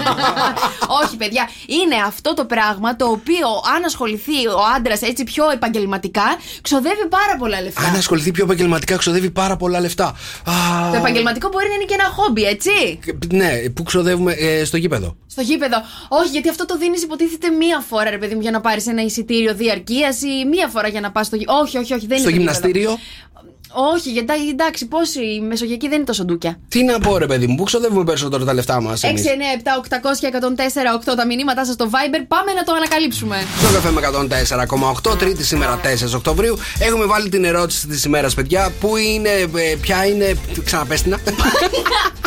όχι, 1.03 1.15
παιδιά. 1.17 1.49
Είναι 1.67 1.95
αυτό 2.05 2.33
το 2.33 2.45
πράγμα 2.45 2.95
το 2.95 3.05
οποίο, 3.05 3.47
αν 3.75 3.83
ασχοληθεί 3.83 4.47
ο 4.47 4.59
άντρας 4.75 5.01
έτσι 5.01 5.23
πιο 5.23 5.49
επαγγελματικά, 5.49 6.23
ξοδεύει 6.61 7.07
πάρα 7.09 7.35
πολλά 7.39 7.61
λεφτά. 7.61 7.81
Αν 7.87 7.95
ασχοληθεί 7.95 8.31
πιο 8.31 8.43
επαγγελματικά, 8.43 8.95
ξοδεύει 8.97 9.29
πάρα 9.31 9.55
πολλά 9.57 9.79
λεφτά. 9.79 10.05
Α, 10.05 10.53
Το 10.91 10.97
επαγγελματικό 10.97 11.49
μπορεί 11.49 11.67
να 11.67 11.73
είναι 11.73 11.83
και 11.83 11.93
ένα 11.93 12.03
χόμπι, 12.15 12.43
έτσι. 12.43 12.99
Ναι, 13.33 13.69
πού 13.69 13.83
ξοδεύουμε 13.83 14.31
ε, 14.33 14.65
στο 14.65 14.77
γήπεδο. 14.77 15.15
Στο 15.27 15.41
γήπεδο. 15.41 15.77
Όχι, 16.07 16.29
γιατί 16.29 16.49
αυτό 16.49 16.65
το 16.65 16.77
δίνεις 16.77 17.03
υποτίθεται 17.03 17.49
μία 17.49 17.83
φορά, 17.89 18.09
ρε 18.09 18.17
παιδί 18.17 18.35
μου, 18.35 18.41
για 18.41 18.51
να 18.51 18.61
πάρεις 18.61 18.87
ένα 18.87 19.01
εισιτήριο 19.01 19.53
διαρκείας 19.55 20.21
ή 20.21 20.45
μία 20.49 20.67
φορά 20.67 20.87
για 20.87 21.01
να 21.01 21.11
πας 21.11 21.25
στο 21.25 21.35
γήπεδο. 21.35 21.59
Όχι, 21.59 21.77
όχι, 21.77 21.93
όχι, 21.93 22.07
δεν 22.07 22.17
στο 22.19 22.29
είναι. 22.29 22.37
το 22.37 22.43
γυμναστήριο. 22.43 22.97
Γήπεδο. 23.75 23.93
Όχι, 23.93 24.11
γιατί 24.11 24.49
εντάξει, 24.49 24.85
πόσοι 24.87 25.25
οι 25.25 25.41
μεσογειακοί 25.41 25.87
δεν 25.87 25.95
είναι 25.95 26.05
τόσο 26.05 26.23
ντούκια. 26.25 26.59
Τι 26.67 26.83
να 26.83 26.99
πω, 26.99 27.17
ρε 27.17 27.25
παιδί 27.25 27.47
μου, 27.47 27.55
πού 27.55 27.63
ξοδεύουμε 27.63 28.03
περισσότερο 28.03 28.43
τα 28.43 28.53
λεφτά 28.53 28.81
μας. 28.81 29.01
6, 29.03 29.07
9, 29.07 29.09
7, 29.09 29.77
800 29.77 30.17
και 30.19 30.27
104, 30.27 31.11
8 31.11 31.15
τα 31.15 31.25
μηνύματά 31.25 31.65
σας 31.65 31.73
στο 31.73 31.89
Viber. 31.91 32.23
Πάμε 32.27 32.53
να 32.53 32.63
το 32.63 32.73
ανακαλύψουμε. 32.73 33.37
Στο 33.59 33.73
καφέ 33.73 33.91
με 33.91 34.01
104,8, 35.11 35.17
Τρίτη 35.17 35.43
σήμερα 35.43 35.79
4 35.83 36.13
Οκτωβρίου. 36.15 36.57
Έχουμε 36.79 37.05
βάλει 37.05 37.29
την 37.29 37.43
ερώτηση 37.43 37.87
της 37.87 38.03
ημέρας, 38.03 38.33
παιδιά. 38.33 38.73
Πού 38.79 38.97
είναι, 38.97 39.29
ε, 39.29 39.75
ποια 39.81 40.05
είναι. 40.05 40.37
Ξαναπέστηνα. 40.63 41.19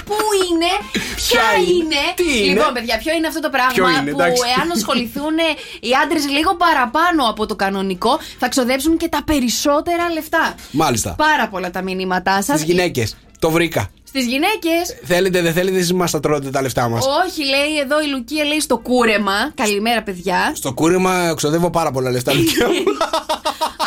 Πού 0.09 0.17
είναι, 0.51 0.71
ποια 1.17 1.41
Ποια 1.41 1.49
είναι, 1.61 1.71
είναι; 1.71 2.03
τι 2.15 2.45
είναι; 2.45 2.53
Λοιπόν, 2.53 2.73
παιδιά, 2.73 2.99
ποιο 2.99 3.13
είναι 3.15 3.27
αυτό 3.27 3.41
το 3.41 3.51
πράγμα 3.51 3.73
Ποιο 3.73 3.89
είναι, 3.89 4.11
που 4.11 4.21
εντάξει. 4.21 4.43
εάν 4.57 4.71
ασχοληθούν 4.71 5.37
οι 5.81 5.91
άντρες 6.03 6.25
λίγο 6.37 6.57
παραπάνω 6.65 7.23
από 7.33 7.47
το 7.47 7.57
κανονικό, 7.57 8.19
θα 8.39 8.49
ξοδέψουν 8.49 8.97
και 8.97 9.09
τα 9.09 9.21
περισσότερα 9.25 10.05
λεφτά. 10.13 10.55
Μάλιστα. 10.71 11.15
Πάρα 11.27 11.38
πολλά 11.47 11.71
τα 11.71 11.83
μηνύματά 11.83 12.43
σας. 12.43 12.59
Στις 12.61 12.71
γυναίκες. 12.71 13.17
Το 13.39 13.51
βρήκα. 13.51 13.91
Στις 14.05 14.27
γυναίκες. 14.27 14.97
Θέλετε, 15.05 15.43
δεν 15.43 15.53
θέλετε, 15.53 15.77
εσείς 15.77 15.93
μας 15.93 16.11
τα 16.11 16.21
τρώτε 16.21 16.51
τα 16.51 16.63
λεφτά 16.63 16.89
μας. 16.89 17.05
Όχι, 17.27 17.45
λέει 17.45 17.79
εδώ 17.83 18.01
η 18.03 18.07
Λουκία, 18.07 18.45
λέει 18.45 18.61
στο 18.61 18.79
κούρεμα. 18.79 19.51
Καλημέρα, 19.55 20.03
παιδιά. 20.03 20.53
Στο 20.55 20.73
κούρεμα 20.73 21.35
ξοδεύω 21.37 21.71
πάρα 21.71 21.91
πολλά 21.91 22.11
λεφτά. 22.11 22.35
Λουκία 22.35 22.67
μου. 22.69 22.75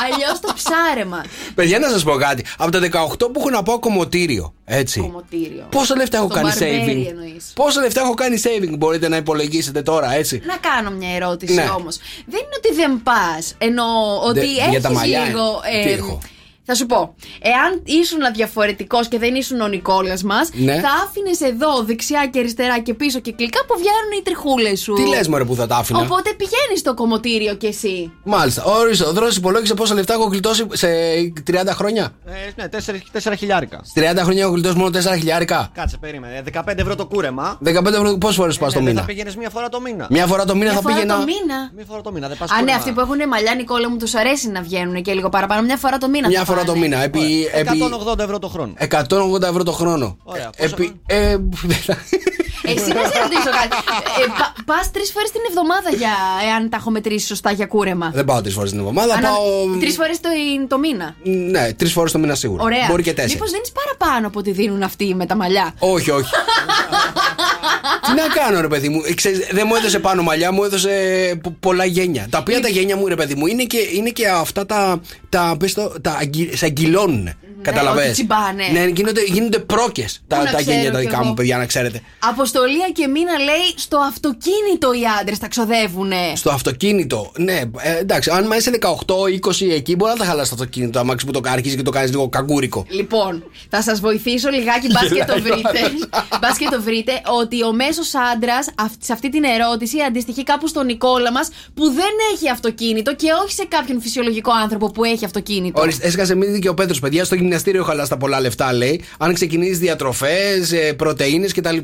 Αλλιώς 0.04 0.39
το 0.39 0.54
ψάρεμα. 0.56 1.26
Παιδιά, 1.56 1.80
να 1.80 1.89
σας 1.89 2.04
πω 2.04 2.12
κάτι. 2.16 2.45
Από 2.58 2.72
τα 2.72 2.80
18 2.80 3.18
που 3.18 3.34
έχω 3.39 3.49
να 3.49 3.64
πάω 3.64 3.80
κομμωτήριο. 3.80 4.54
Έτσι. 4.66 4.99
Κομμωτήριο. 4.99 5.68
Πόσα 5.70 5.95
λεφτά 5.95 6.18
έχω 6.18 6.26
Στο 6.30 6.36
κάνει 6.36 6.49
Barberi 6.54 6.62
saving; 6.64 7.08
εννοείς. 7.10 7.52
Πόσα 7.56 7.82
λεφτά 7.82 8.02
έχω 8.02 8.14
κάνει 8.14 8.41
saving, 8.43 8.74
μπορείτε 8.78 9.08
να 9.08 9.16
υπολογίσετε 9.16 9.82
τώρα, 9.82 10.14
έτσι. 10.14 10.41
Να 10.45 10.58
κάνω 10.58 10.91
μια 10.91 11.16
ερώτηση 11.16 11.54
Ναι. 11.54 11.70
όμως 11.78 11.97
Δεν 12.26 12.39
είναι 12.39 12.56
ότι 12.58 12.74
δεν 12.76 13.02
πας, 13.04 13.56
ενώ 13.58 13.84
ότι 14.24 14.39
Δε- 14.39 14.45
έχεις 14.45 14.68
για 14.70 14.82
τα 14.82 14.91
μαλλιά, 14.91 15.26
λίγο. 15.26 15.62
ε. 15.82 15.86
Τι 15.86 15.91
έχω; 15.91 16.20
Θα 16.66 16.76
σου 16.76 16.86
πω, 16.86 17.16
εάν 17.41 17.82
ήσουν 17.86 18.20
διαφορετικό 18.36 18.99
και 19.09 19.18
δεν 19.20 19.36
ήσουν 19.36 19.62
ο 19.62 19.68
Νικόλας 19.68 20.24
μας, 20.24 20.49
Ναι. 20.53 20.80
θα 20.80 20.89
άφηνες 21.05 21.41
εδώ 21.41 21.84
δεξιά 21.84 22.28
και 22.32 22.39
αριστερά 22.39 22.80
και 22.80 22.93
πίσω 22.93 23.20
και 23.20 23.32
κλικά 23.32 23.59
που 23.68 23.74
βγαίνουν 23.78 24.12
οι 24.20 24.22
τριχούλες 24.24 24.82
σου. 24.82 24.93
Τι 24.93 25.07
λες, 25.07 25.28
Μωρέ, 25.28 25.45
που 25.45 25.55
θα 25.55 25.68
τα 25.68 25.76
άφηνα; 25.76 25.99
Οπότε 25.99 26.30
πηγαίνεις 26.34 26.80
στο 26.80 26.93
κομμωτήριο 26.93 27.55
κι 27.55 27.66
εσύ. 27.66 28.12
Μάλιστα. 28.24 28.64
Ορίστε, 28.64 29.05
ο 29.05 29.12
Δρόσος 29.14 29.36
υπολόγισε 29.38 29.74
πόσα 29.74 29.93
λεφτά 29.93 30.14
έχω 30.14 30.24
γλιτώσει 30.24 30.66
σε 30.72 30.88
30 31.51 31.74
χρόνια. 31.74 32.14
Ε, 32.26 32.32
ναι, 32.62 32.68
4, 33.12 33.36
χιλιάρικα. 33.38 33.80
Στι 33.84 34.01
30 34.16 34.18
χρόνια 34.24 34.43
έχω 34.43 34.51
γλιτώσει 34.51 34.76
μόνο 34.78 34.89
4 34.89 35.16
χιλιάρικα. 35.18 35.70
Κάτσε, 35.74 35.97
περίμενε. 35.97 36.43
15 36.53 36.62
ευρώ 36.78 36.95
το 36.95 37.05
κούρεμα. 37.05 37.57
15 37.66 37.86
ευρώ 37.86 38.18
πόσες 38.18 38.36
φορές 38.36 38.57
πας 38.57 38.74
το 38.74 38.80
Ε, 38.80 38.82
ναι, 38.82 38.88
μήνα; 38.89 38.99
Θα 39.01 39.07
πήγαινες 39.07 39.36
μία 39.36 39.49
φορά 39.49 39.70
το 39.70 39.82
μήνα. 39.82 40.07
Μια 40.09 40.26
φορά 40.26 40.45
το 40.45 40.53
μήνα 40.55 40.66
Μια 40.66 40.74
θα 40.76 40.82
φορά 40.82 40.93
πήγαινα. 40.93 41.16
το 41.18 41.24
μήνα. 41.24 41.72
Μία 41.76 41.86
φορά 41.88 42.01
το 42.01 42.12
μήνα. 42.12 42.28
Δεν 42.28 42.38
πας 42.38 42.51
Α, 42.51 42.53
ναι, 42.55 42.59
κούρεμα. 42.62 42.78
αυτοί 42.78 42.91
που 42.91 42.99
έχουν 42.99 43.28
μαλλιά, 43.28 43.55
Νικόλα 43.55 43.89
μου, 43.89 43.97
τους 43.97 44.14
αρέσει 44.16 44.49
να 44.49 44.62
βγαίνουν 44.62 45.01
και 45.01 45.14
λίγο 45.14 45.30
παραπάνω. 45.30 45.62
Μια 45.62 45.78
φορά 45.78 45.97
το 45.97 46.07
μήνα. 46.09 46.28
Μια 46.54 46.64
θα 46.64 46.64
φορά 46.64 46.64
το 46.66 46.72
πάνε. 46.72 46.80
μήνα. 46.88 47.04
Επί, 47.04 47.49
επί 47.54 47.80
180 48.14 48.20
ευρώ 48.20 48.39
το 48.39 48.47
χρόνο. 48.47 48.74
180 48.78 49.41
ευρώ 49.41 49.64
το 49.64 49.72
χρόνο. 49.72 50.18
Ωραία, 50.24 50.49
Ε, 50.56 50.66
επί, 50.66 50.99
ε, 51.06 51.38
Εσύ 52.64 52.88
να 52.93 53.04
σε 53.12 53.20
ρωτήσω 53.22 53.52
κάτι. 53.62 53.76
Ε, 54.22 54.26
Πα 54.66 54.76
τρεις 54.93 55.12
φορές 55.12 55.32
την 55.32 55.41
εβδομάδα 55.49 55.89
για 55.97 56.14
εάν 56.49 56.70
τα 56.70 56.78
έχω 56.78 56.89
μετρήσει 56.91 57.26
σωστά 57.28 57.52
για 57.52 57.66
κούρεμα; 57.66 58.12
δεν 58.14 58.26
πάω 58.26 58.41
τρεις 58.41 58.54
φορές 58.54 58.70
την 58.70 58.80
εβδομάδα. 58.80 59.14
Ανα- 59.14 59.28
Πάω. 59.30 59.78
Τρεις 59.80 59.95
φορές 59.95 60.20
το, 60.20 60.30
το 60.68 60.78
μήνα; 60.78 61.16
Ναι, 61.24 61.74
τρεις 61.74 61.91
φορές 61.93 62.12
το 62.12 62.20
μήνα 62.20 62.36
σίγουρα. 62.36 62.64
Ωραία. 62.64 62.86
Μπορεί 62.89 63.04
και 63.04 63.14
τέσσερις. 63.14 63.34
Μήπως 63.36 63.52
δίνει 63.52 63.64
παραπάνω 63.74 64.28
από 64.28 64.39
ό,τι 64.39 64.52
δίνουν 64.52 64.84
αυτοί 64.84 65.16
με 65.16 65.26
τα 65.26 65.36
μαλλιά; 65.36 65.74
Όχι, 65.80 66.12
όχι. 66.12 66.30
Τι 68.16 68.22
να 68.22 68.43
κάνω, 68.43 68.62
ρε 68.62 68.68
παιδί 68.68 68.89
μου. 68.89 69.01
Ε, 69.05 69.14
ξέρεις, 69.14 69.39
δεν 69.51 69.66
μου 69.68 69.76
έδωσε 69.76 69.99
πάνω 69.99 70.22
μαλλιά, 70.24 70.51
μου 70.51 70.64
έδωσε 70.64 70.91
πο- 71.43 71.55
πολλά 71.59 71.86
γένια. 71.86 72.28
Τα 72.30 72.38
οποία 72.38 72.62
τα 72.62 72.68
γένια 72.68 72.97
μου, 72.97 73.07
ρε 73.07 73.16
παιδί 73.16 73.36
μου, 73.36 73.45
είναι 73.47 73.64
και, 73.64 73.78
είναι 73.93 74.09
και 74.09 74.28
αυτά 74.28 74.66
τα. 74.66 75.01
τα, 75.30 75.55
πες 75.59 75.74
το, 75.74 75.93
τα 76.01 76.18
αγγι- 76.20 76.55
σε 76.55 76.66
αγγυλώνουν. 76.66 77.30
Καταλαβες. 77.62 78.03
ότι 78.03 78.12
τσιμπάνε. 78.14 78.64
Ναι, 78.72 78.86
γίνονται, 78.86 79.22
γίνονται 79.28 79.59
πρόκες 79.59 80.20
Πού 80.20 80.26
τα, 80.28 80.38
να 80.38 80.51
τα 80.51 80.57
ξέρω 80.57 80.72
γένια 80.72 80.91
τα 80.91 80.99
κι 80.99 81.05
δικά 81.05 81.18
εγώ. 81.18 81.28
μου, 81.28 81.34
παιδιά, 81.34 81.57
να 81.57 81.66
ξέρετε. 81.66 82.01
Αποστολία 82.20 82.89
και 82.93 83.07
μήνα 83.07 83.38
λέει 83.38 83.66
στο 83.76 83.97
αυτοκίνητο 83.97 84.93
οι 84.93 85.01
άντρες 85.22 85.38
τα 85.39 85.47
ξοδεύουνε. 85.47 86.32
Στο 86.36 86.49
αυτοκίνητο, 86.51 87.32
ναι, 87.38 87.62
ε, 87.78 87.97
εντάξει, 87.99 88.30
αν 88.34 88.51
είσαι 88.57 88.72
18-20 88.82 89.72
εκεί, 89.72 89.95
μπορεί 89.95 90.12
να 90.12 90.18
τα 90.18 90.26
χαλάσει 90.26 90.49
το 90.49 90.55
αυτοκίνητο. 90.59 90.99
Αμάξι 90.99 91.26
που 91.26 91.32
το 91.32 91.41
αρχίζει 91.45 91.76
και 91.76 91.82
το 91.82 91.91
κάνεις 91.91 92.09
λίγο 92.09 92.30
καγκούρικο. 92.30 92.86
Λοιπόν, 92.89 93.43
θα 93.70 93.82
σας 93.82 93.99
βοηθήσω 93.99 94.49
λιγάκι, 94.49 94.88
μπας 94.88 95.01
και 95.01 95.24
το 95.28 95.38
Γελάει 95.38 95.51
ο 95.51 95.55
βρείτε. 95.55 95.80
άλλος. 95.86 96.07
Μπας 96.41 96.57
και 96.57 96.68
το 96.72 96.82
βρείτε, 96.82 97.12
ότι 97.41 97.64
ο 97.64 97.74
μέσος 97.74 98.12
άντρας 98.34 98.68
σε 98.99 99.14
αυτή 99.14 99.30
την 99.30 99.43
ερώτηση 99.43 99.97
αντιστοιχεί 100.07 100.43
κάπου 100.43 100.68
στον 100.68 100.86
Νικόλα 100.86 101.32
μας 101.32 101.49
που 101.74 101.84
δεν 101.86 102.14
έχει 102.34 102.49
αυτοκίνητο 102.49 103.16
και 103.16 103.28
όχι 103.43 103.53
σε 103.53 103.66
κάποιον 103.70 104.01
φυσιολογικό 104.01 104.51
άνθρωπο 104.64 104.91
που 104.91 105.03
έχει 105.03 105.26
αυτοκίνητο. 105.26 105.82
Ορίστε, 105.82 106.07
έσκασε 106.07 106.36
μύτη 106.36 106.59
και 106.59 106.70
ο 106.70 106.74
Πέτρος, 106.74 106.99
παιδιά, 106.99 107.26
στο 107.26 107.36
γυμναστήριο 107.52 107.84
χαλά 107.84 108.08
τα 108.08 108.18
πολλά 108.18 108.39
λεφτά, 108.39 108.74
λέει. 108.74 109.04
Αν 109.18 109.34
ξεκινήσεις 109.34 109.80
διατροφές, 109.80 110.74
πρωτενε 110.97 111.47
κτλ. 111.56 111.78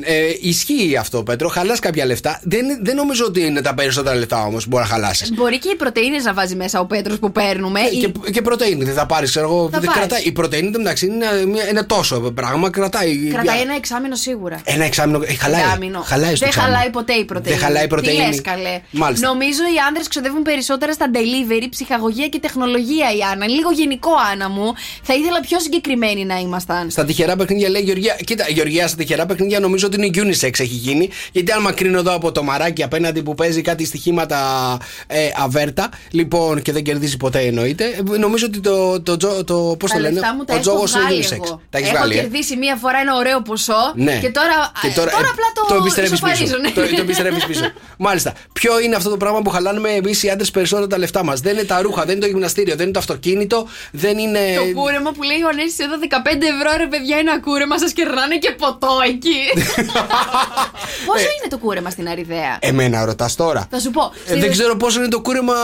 Ε, 0.00 0.14
ισχύει 0.40 0.96
αυτό, 0.96 1.22
Πέτρο, 1.22 1.48
χαλάς 1.48 1.78
κάποια 1.78 2.06
λεφτά. 2.06 2.40
Δεν, 2.42 2.66
δεν 2.82 2.96
νομίζω 2.96 3.24
ότι 3.24 3.40
είναι 3.46 3.60
τα 3.60 3.74
περισσότερα 3.74 4.16
λεφτά 4.16 4.44
όμως 4.44 4.62
που 4.64 4.68
μπορεί 4.70 4.82
να 4.82 4.88
χαλάσεις. 4.88 5.32
Μπορεί 5.34 5.58
και 5.58 5.68
οι 5.68 5.74
πρωτενε 5.76 6.16
να 6.16 6.34
βάζει 6.34 6.54
μέσα 6.54 6.80
ο 6.80 6.86
Πέτρος 6.86 7.18
που 7.18 7.32
παίρνουμε. 7.32 7.80
ή- 7.80 7.98
Και, 8.24 8.30
και 8.30 8.42
πρωτενη 8.42 8.84
δεν 8.84 8.94
θα 8.94 9.06
πάρεις, 9.06 9.30
ξέρω 9.30 9.46
εγώ. 9.48 9.62
Θα 9.72 9.78
δεν 9.78 9.80
πάρεις. 9.90 9.94
Κρατάει. 10.00 10.22
Η 10.22 10.32
πρωτενη 10.32 10.70
εντάξει 10.74 11.06
είναι 11.06 11.24
ένα, 11.26 11.68
ένα 11.68 11.86
τόσο 11.86 12.20
πράγμα, 12.20 12.70
κρατάει. 12.70 13.16
Κρατάει 13.16 13.56
για- 13.56 13.64
ένα 13.64 13.74
εξάμεινο 13.74 14.14
σίγουρα. 14.14 14.60
ένα 14.64 14.84
εξάμεινο. 14.84 15.22
Ε, 15.26 15.34
χαλάει. 15.34 15.60
Εξάμηνο. 15.60 16.00
χαλάει 16.00 16.28
στο 16.34 16.38
Δεν 16.38 16.48
εξάμηνο. 16.48 16.74
χαλάει 16.74 16.90
ποτέ 16.90 17.12
η 17.12 17.24
πρωτενη. 17.24 17.54
Δεν 17.56 17.64
χαλάει 17.64 17.84
η 17.84 17.86
πρωτενη. 17.86 18.16
Τι 18.16 18.22
λες, 18.26 18.40
καλέ. 18.40 18.80
Μάλιστα. 18.90 19.26
Νομίζω 19.26 19.62
οι 19.62 19.76
άντρε 19.88 20.02
ξοδεύουν 20.08 20.42
περισσότερα 20.42 20.92
στα 20.92 21.06
delivery, 21.14 21.66
ψυχαγωγία 21.70 22.28
και 22.28 22.38
τεχνολογία, 22.38 23.06
η 23.18 23.20
Άννα. 23.32 23.46
Λίγο 23.48 23.70
γενικό, 23.70 24.10
Άννα 24.32 24.48
μου. 24.48 24.72
Θα 25.02 25.14
ήθελα 25.14 25.40
πιο 25.40 25.60
συγκεκριμένοι 25.60 26.24
να 26.24 26.38
ήμασταν. 26.38 26.90
Στα 26.90 27.04
τυχερά 27.04 27.36
παιχνίδια 27.36 27.68
λέει 27.68 27.82
Γεωργία. 27.82 28.16
Κοίτα, 28.24 28.44
Γεωργία, 28.48 28.86
στα 28.88 28.96
τυχερά 28.96 29.26
παιχνίδια 29.26 29.60
νομίζω 29.60 29.86
ότι 29.86 29.96
είναι 29.96 30.10
unisex 30.30 30.60
έχει 30.60 30.64
γίνει. 30.74 31.08
Γιατί 31.32 31.52
αν 31.52 31.62
μακρύνω 31.62 31.98
εδώ 31.98 32.14
από 32.14 32.32
το 32.32 32.42
μαράκι 32.42 32.82
απέναντι 32.82 33.22
που 33.22 33.34
παίζει 33.34 33.60
κάτι 33.62 33.84
στοιχήματα 33.84 34.38
ε, 35.06 35.28
αβέρτα, 35.36 35.88
λοιπόν 36.10 36.62
και 36.62 36.72
δεν 36.72 36.82
κερδίζει 36.82 37.16
ποτέ 37.16 37.38
εννοείται, 37.40 37.84
ε, 37.84 38.16
νομίζω 38.18 38.46
ότι 38.46 38.60
το. 38.60 39.00
το, 39.00 39.16
το, 39.16 39.44
το 39.44 39.76
Πώς 39.78 39.90
Τα 39.90 39.96
το 39.96 40.02
λένε, 40.02 40.14
λεφτά 40.14 40.34
μου 40.34 40.44
τα 40.44 40.52
ο 40.52 40.56
έχω 40.56 40.62
τζόγος 40.64 40.92
είναι 40.94 41.02
βγάλει 41.02 41.24
unisex. 41.28 41.32
εγώ. 41.32 41.60
Τα 41.70 41.78
έχεις 41.78 41.88
έχω 41.90 41.96
βγάλει. 41.98 42.18
ε; 42.18 42.20
κερδίσει 42.20 42.56
μία 42.56 42.76
φορά 42.76 42.98
ένα 42.98 43.16
ωραίο 43.16 43.42
ποσό 43.42 43.92
Ναι. 43.94 44.18
και 44.20 44.30
τώρα, 44.30 44.72
Και 44.80 44.86
ε, 44.86 44.90
τώρα, 44.90 45.10
ε, 45.10 45.14
απλά 45.14 45.48
το, 45.54 45.74
το 45.74 45.80
επιστρέφεις 45.80 46.20
πίσω. 46.20 46.26
ισοφαρίζω, 46.32 46.56
ναι. 46.56 46.70
Το, 46.70 46.94
το 46.96 47.00
επιστρέφεις 47.02 47.46
πίσω. 47.46 47.60
Μάλιστα. 48.06 48.32
Ποιο 48.52 48.80
είναι 48.80 48.96
αυτό 48.96 49.10
το 49.10 49.16
πράγμα 49.16 49.42
που 49.42 49.50
χαλάνουμε 49.50 49.90
εμείς 49.90 50.22
οι 50.22 50.30
άντρες 50.30 50.50
περισσότερο 50.50 50.86
τα 50.86 50.98
λεφτά 50.98 51.24
μας; 51.24 51.40
Δεν 51.40 51.52
είναι 51.54 51.64
τα 51.64 51.80
ρούχα, 51.82 52.04
δεν 52.04 52.10
είναι 52.16 52.24
το 52.24 52.30
γυμναστήριο, 52.30 52.74
δεν 52.74 52.82
είναι 52.84 52.92
το 52.92 52.98
αυτοκίνητο, 52.98 53.66
δεν 53.92 54.18
είναι. 54.18 54.38
Το 54.56 54.62
κούρεμα. 54.92 55.10
κούρεμα 55.10 55.10
που 55.16 55.22
λέει 55.30 55.42
ο 55.46 55.48
Ανέσης 55.52 55.78
εδώ 55.78 55.96
15 56.00 56.42
ευρώ 56.54 56.70
ρε 56.82 56.86
παιδιά 56.92 57.16
ένα 57.24 57.40
κούρεμα 57.40 57.78
σας 57.78 57.92
κερνάνε 57.92 58.36
και 58.44 58.50
ποτό 58.62 58.92
εκεί. 59.12 59.40
Πόσο 61.08 61.28
είναι 61.36 61.48
το 61.50 61.58
κούρεμα 61.58 61.90
στην 61.90 62.08
Αριδαία; 62.08 62.56
Εμένα 62.60 63.04
ρωτάς 63.04 63.34
τώρα. 63.34 63.66
Θα 63.70 63.78
σου 63.80 63.90
πω. 63.90 64.10
Ε, 64.26 64.30
στη- 64.30 64.40
δεν 64.40 64.50
ξέρω 64.50 64.76
πόσο 64.76 64.98
είναι 64.98 65.08
το 65.08 65.20
κούρεμα 65.20 65.54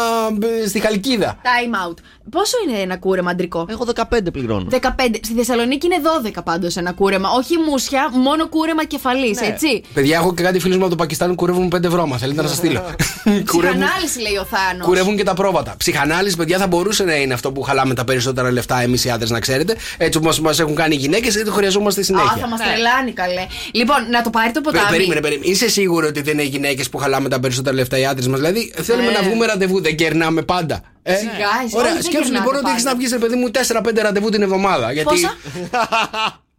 ε, 0.64 0.68
στη 0.68 0.80
Χαλκίδα. 0.80 1.36
Time 1.42 1.88
out. 1.90 1.94
Πόσο 2.30 2.56
είναι 2.68 2.78
ένα 2.78 2.96
κούρεμα 2.96 3.30
αντρικό; 3.30 3.66
Εγώ 3.70 3.84
15 3.94 4.02
πληρώνω. 4.32 4.66
15. 4.70 4.78
Στη 5.22 5.34
Θεσσαλονίκη 5.34 5.86
είναι 5.86 5.96
12 6.26 6.30
πάντως 6.44 6.76
ένα 6.76 6.92
κούρεμα. 6.92 7.28
Όχι 7.30 7.54
μουσια, 7.70 8.10
μόνο 8.12 8.48
κούρεμα 8.48 8.84
κεφαλής, 8.84 9.40
Ναι. 9.40 9.46
έτσι. 9.46 9.82
Παιδιά, 9.94 10.16
έχω 10.16 10.34
και 10.34 10.42
κάτι 10.42 10.58
φίλους 10.58 10.76
μου 10.76 10.82
από 10.82 10.90
το 10.90 10.96
Πακιστάν 10.96 11.28
που 11.28 11.34
κουρεύουν 11.34 11.68
5 11.74 11.84
ευρώ. 11.84 12.06
Μα 12.06 12.16
θέλετε 12.18 12.42
να 12.42 12.48
σας 12.48 12.56
στείλω. 12.56 12.80
κουρεύουν, 13.52 13.78
Ψυχανάλυση 13.80 14.20
λέει 14.20 14.36
ο 14.36 14.44
Θάνος. 14.44 14.86
κουρεύουν 14.86 15.16
και 15.16 15.22
τα 15.22 15.34
πρόβατα. 15.34 15.74
Ψυχανάλυση, 15.78 16.36
παιδιά, 16.36 16.58
θα 16.58 16.66
μπορούσε 16.66 17.04
να 17.04 17.14
είναι 17.16 17.34
αυτό 17.34 17.52
που 17.52 17.62
χαλάμε 17.62 17.94
τα 17.94 18.04
περισσότερα 18.04 18.52
λεφτά 18.52 18.80
εμείς 18.80 19.04
οι 19.04 19.10
άντρες, 19.18 19.30
να 19.30 19.40
ξέρετε. 19.40 19.76
Έτσι 19.96 20.18
όπως 20.18 20.40
μας 20.40 20.58
έχουν 20.60 20.74
κάνει 20.74 20.94
οι 20.94 20.98
γυναίκες, 20.98 21.32
έτσι 21.34 21.44
το 21.44 21.52
χρειαζόμαστε 21.52 22.00
Α, 22.00 22.04
συνέχεια. 22.04 22.36
θα 22.40 22.48
μας 22.48 22.60
τρελάνει 22.60 23.12
καλέ. 23.12 23.46
Λοιπόν, 23.72 24.10
να 24.10 24.22
το 24.22 24.30
πάρει 24.30 24.50
το 24.52 24.60
Πε- 24.60 24.72
ποτάμι. 24.72 24.90
Περίμενε, 24.96 25.20
περίμενε. 25.20 25.50
Είσαι 25.50 25.68
σίγουρο 25.68 26.06
ότι 26.06 26.22
δεν 26.22 26.32
είναι 26.34 26.42
οι 26.42 26.46
γυναίκες 26.46 26.88
που 26.88 26.98
χαλάμε 26.98 27.28
τα 27.28 27.40
περισσότερα 27.40 27.74
λεφτά 27.76 27.98
οι 27.98 28.04
άντρες 28.06 28.26
μας; 28.28 28.40
Δηλαδή, 28.40 28.72
θέλουμε 28.82 29.08
Ε. 29.08 29.12
να 29.12 29.22
βγούμε 29.22 29.46
ραντεβού, 29.46 29.82
δεν 29.82 29.96
κερνάμε 29.96 30.42
πάντα. 30.42 30.80
Ε, 31.02 31.14
Σιγά, 31.16 31.30
εσύ, 31.64 31.76
Ωραία, 31.76 31.84
όχι, 31.92 31.92
δεν 31.92 32.02
σκέψου 32.02 32.10
κερνάτε 32.30 32.38
λοιπόν 32.38 32.56
ότι 32.56 32.70
έχεις 32.70 32.82
πάντα. 32.82 32.94
να 32.94 33.00
βγεις, 33.00 33.12
ρε 33.12 33.18
παιδί 33.18 33.34
μου, 33.36 33.50
4-5 33.50 34.02
ραντεβού 34.02 34.28
την 34.28 34.42
εβδομάδα. 34.42 34.92
Γιατί... 34.92 35.14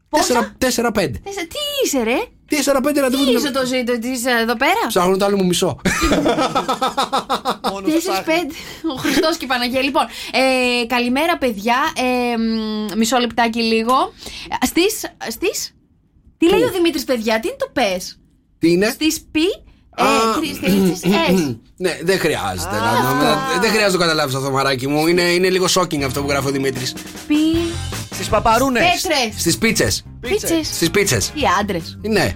Πόσα; 0.09 0.55
4-5. 0.57 0.57
Τέσσερα- 0.57 0.91
Τι 0.91 1.59
είσαι, 1.85 2.03
ρε; 2.03 2.17
4-5 2.49 2.55
ραντεβού 2.95 3.23
Τι 3.23 3.29
την 3.29 3.37
είσαι 3.37 3.47
εβδομάδα. 3.47 3.59
το 3.59 3.65
ζήτο 3.65 3.99
τη 3.99 4.09
εδώ 4.41 4.55
πέρα; 4.55 4.81
Ψάχνω 4.87 5.17
το 5.17 5.25
άλλο 5.25 5.37
μου 5.37 5.45
μισό. 5.45 5.79
Τέσσερι 7.85 8.23
πέντε. 8.25 8.53
Ο 8.93 8.97
Χριστός 8.97 9.37
και 9.37 9.45
η 9.45 9.47
Παναγία. 9.47 9.81
Λοιπόν, 9.81 10.03
ε, 10.31 10.85
καλημέρα, 10.85 11.37
παιδιά. 11.37 11.75
Ε, 11.95 12.37
μ, 12.37 12.97
μισό 12.97 13.17
λεπτάκι 13.17 13.61
λίγο. 13.61 14.13
Στις. 14.65 15.01
Στις... 15.29 15.73
Τι 16.37 16.49
λέει 16.49 16.61
ο 16.63 16.69
Δημήτρης, 16.71 17.03
παιδιά, 17.03 17.39
τι 17.39 17.47
είναι 17.47 17.57
το 17.59 17.69
πες; 17.73 18.19
Τι 18.59 18.71
είναι; 18.71 18.89
Στις 18.89 19.21
πι. 19.31 19.41
Ε, 19.97 20.03
τρει 20.39 20.53
στηρίξεις 20.55 21.01
S. 21.49 21.55
Ναι, 21.77 21.97
δεν 22.03 22.19
χρειάζεται. 22.19 22.75
να- 22.75 23.13
να- 23.13 23.59
Δεν 23.61 23.69
χρειάζεται 23.69 23.85
να 23.85 23.91
το 23.91 23.97
καταλάβεις 23.97 24.35
αυτό, 24.35 24.51
μαράκι 24.51 24.87
μου. 24.87 25.07
Είναι, 25.07 25.21
είναι 25.21 25.49
λίγο 25.49 25.65
shocking 25.75 26.01
αυτό 26.01 26.21
που 26.21 26.29
γράφει 26.29 26.47
ο 26.47 26.51
Δημήτρης. 26.51 26.93
Πι. 27.27 27.35
Στις 28.19 28.31
παπαρούνες. 28.31 28.83
Πέτρες. 28.83 29.39
Στις 29.39 29.57
πίτσες. 29.57 30.03
Πίτσες. 30.19 30.67
Στις 30.67 30.91
πίτσες. 30.91 31.31
Οι 31.33 31.41
άντρες. 31.59 31.97
Ναι. 32.01 32.35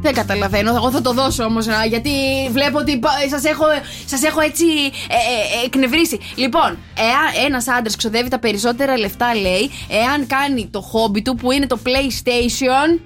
Δεν 0.00 0.14
καταλαβαίνω. 0.14 0.74
Εγώ 0.74 0.90
θα 0.90 1.00
το 1.00 1.12
δώσω 1.12 1.44
όμως. 1.44 1.66
Γιατί 1.88 2.10
βλέπω 2.52 2.78
ότι 2.78 3.00
σας 3.30 3.44
έχω, 3.44 3.64
σας 4.06 4.22
έχω 4.22 4.40
έτσι 4.40 4.64
ε, 5.08 5.14
ε, 5.62 5.66
εκνευρίσει. 5.66 6.18
Λοιπόν, 6.34 6.78
εάν 6.96 7.44
ένας 7.46 7.68
άντρας 7.68 7.96
ξοδεύει 7.96 8.28
τα 8.28 8.38
περισσότερα 8.38 8.98
λεφτά, 8.98 9.34
λέει, 9.34 9.70
εάν 9.88 10.26
κάνει 10.26 10.68
το 10.70 10.80
χόμπι 10.80 11.22
του 11.22 11.34
που 11.34 11.52
είναι 11.52 11.66
το 11.66 11.78
PlayStation. 11.84 13.00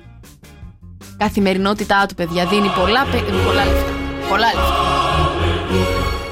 Καθημερινότητά 1.16 2.06
του, 2.08 2.14
παιδιά, 2.14 2.46
δίνει 2.46 2.68
πολλά, 2.68 3.04
πε- 3.10 3.44
πολλά 3.44 3.64
λεφτά. 3.64 3.92
Πολλά 4.28 4.46
λεφτά. 4.46 4.74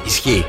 Ισχύει. 0.07 0.45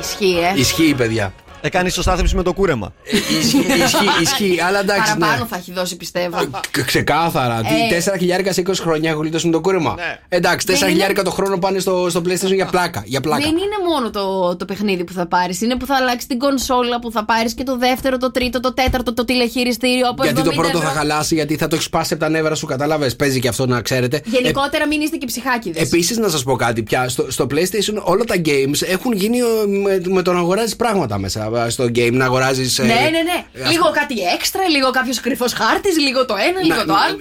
Ισχύει, 0.00 0.38
ε. 0.54 0.60
Ισχύει, 0.60 0.94
παιδιά. 0.94 1.32
Έκανε 1.66 1.88
σωστάθμιση 1.88 2.36
με 2.36 2.42
το 2.42 2.52
κούρεμα. 2.52 2.92
Ισχύει, 3.40 3.58
ισχύει, 3.84 4.22
ισχύει. 4.22 4.60
Αλλά 4.66 4.78
εντάξει. 4.80 5.16
Παραπάνω 5.16 5.42
Ναι. 5.42 5.48
θα 5.48 5.56
έχει 5.56 5.72
δώσει, 5.72 5.96
πιστεύω. 5.96 6.36
Ξ- 6.70 6.84
Ξεκάθαρα. 6.86 7.60
Τι, 7.60 7.94
Ε. 7.94 8.00
4 8.14 8.18
χιλιάρικα 8.18 8.52
σε 8.52 8.60
20 8.60 8.72
χρόνια 8.82 9.10
έχω 9.10 9.20
γλιτώσει 9.20 9.46
με 9.46 9.52
το 9.52 9.60
κούρεμα. 9.60 9.94
Εντάξει, 10.28 10.66
4 10.66 10.68
Δεν 10.72 10.76
είναι- 10.82 10.90
χιλιάρικα 10.90 11.22
το 11.22 11.30
χρόνο 11.30 11.58
πάνε 11.58 11.78
στο, 11.78 12.06
στο 12.10 12.20
PlayStation 12.24 12.54
για 12.54 12.66
πλάκα. 12.66 13.02
Για 13.06 13.20
πλάκα. 13.20 13.42
Δεν 13.42 13.50
είναι 13.50 13.76
μόνο 13.90 14.10
το, 14.10 14.56
το 14.56 14.64
παιχνίδι 14.64 15.04
που 15.04 15.12
θα 15.12 15.26
πάρεις. 15.26 15.60
Είναι 15.60 15.76
που 15.76 15.86
θα 15.86 15.96
αλλάξει 15.96 16.26
την 16.26 16.38
κονσόλα, 16.38 16.98
που 17.00 17.10
θα 17.10 17.24
πάρεις 17.24 17.54
και 17.54 17.62
το 17.62 17.76
δεύτερο, 17.78 18.16
το 18.16 18.30
τρίτο, 18.30 18.60
το 18.60 18.74
τέταρτο, 18.74 19.14
το 19.14 19.24
τηλεχειριστήριο. 19.24 20.08
Από 20.08 20.22
Γιατί 20.24 20.42
το 20.42 20.50
70 20.50 20.54
πρώτο 20.54 20.78
θα 20.78 20.84
ευρώ. 20.88 20.98
χαλάσει, 20.98 21.34
γιατί 21.34 21.56
θα 21.56 21.68
το 21.68 21.74
έχεις 21.74 21.86
σπάσει 21.86 22.12
από 22.12 22.22
τα 22.22 22.28
νεύρα 22.28 22.54
σου, 22.54 22.66
κατάλαβες; 22.66 23.16
Παίζει 23.16 23.40
και 23.40 23.48
αυτό 23.48 23.66
να 23.66 23.80
ξέρετε. 23.82 24.20
Γενικότερα 24.24 24.86
μην 24.86 25.00
είστε 25.00 25.16
και 25.16 25.26
ψυχάκιδες. 25.26 25.82
Επίσης, 25.82 26.16
να 26.16 26.28
σας 26.28 26.42
πω 26.42 26.56
κάτι 26.56 26.82
πια. 26.82 27.08
Στο, 27.08 27.30
στο 27.30 27.46
PlayStation 27.50 27.94
όλα 28.02 28.24
τα 28.24 28.34
games 28.44 28.82
έχουν 28.88 29.12
γίνει 29.12 29.38
ε, 29.38 29.42
με, 29.66 30.00
με 30.08 30.22
το 30.22 30.32
να 30.32 30.38
αγοράζεις 30.38 30.76
πράγματα 30.76 31.18
μέσα 31.18 31.44
ε, 31.44 31.53
στο 31.68 31.84
game. 31.84 32.12
Να 32.12 32.24
αγοράζεις. 32.24 32.78
ναι, 32.78 32.84
ναι, 32.86 32.92
ναι. 32.92 33.68
Λίγο 33.70 33.90
κάτι 33.92 34.14
έξτρα, 34.34 34.68
λίγο 34.68 34.90
κάποιος 34.90 35.20
κρυφός 35.20 35.52
χάρτης, 35.52 35.98
λίγο 35.98 36.24
το 36.26 36.34
ένα, 36.48 36.60
λίγο 36.62 36.84
το 36.86 36.94
άλλο. 37.06 37.16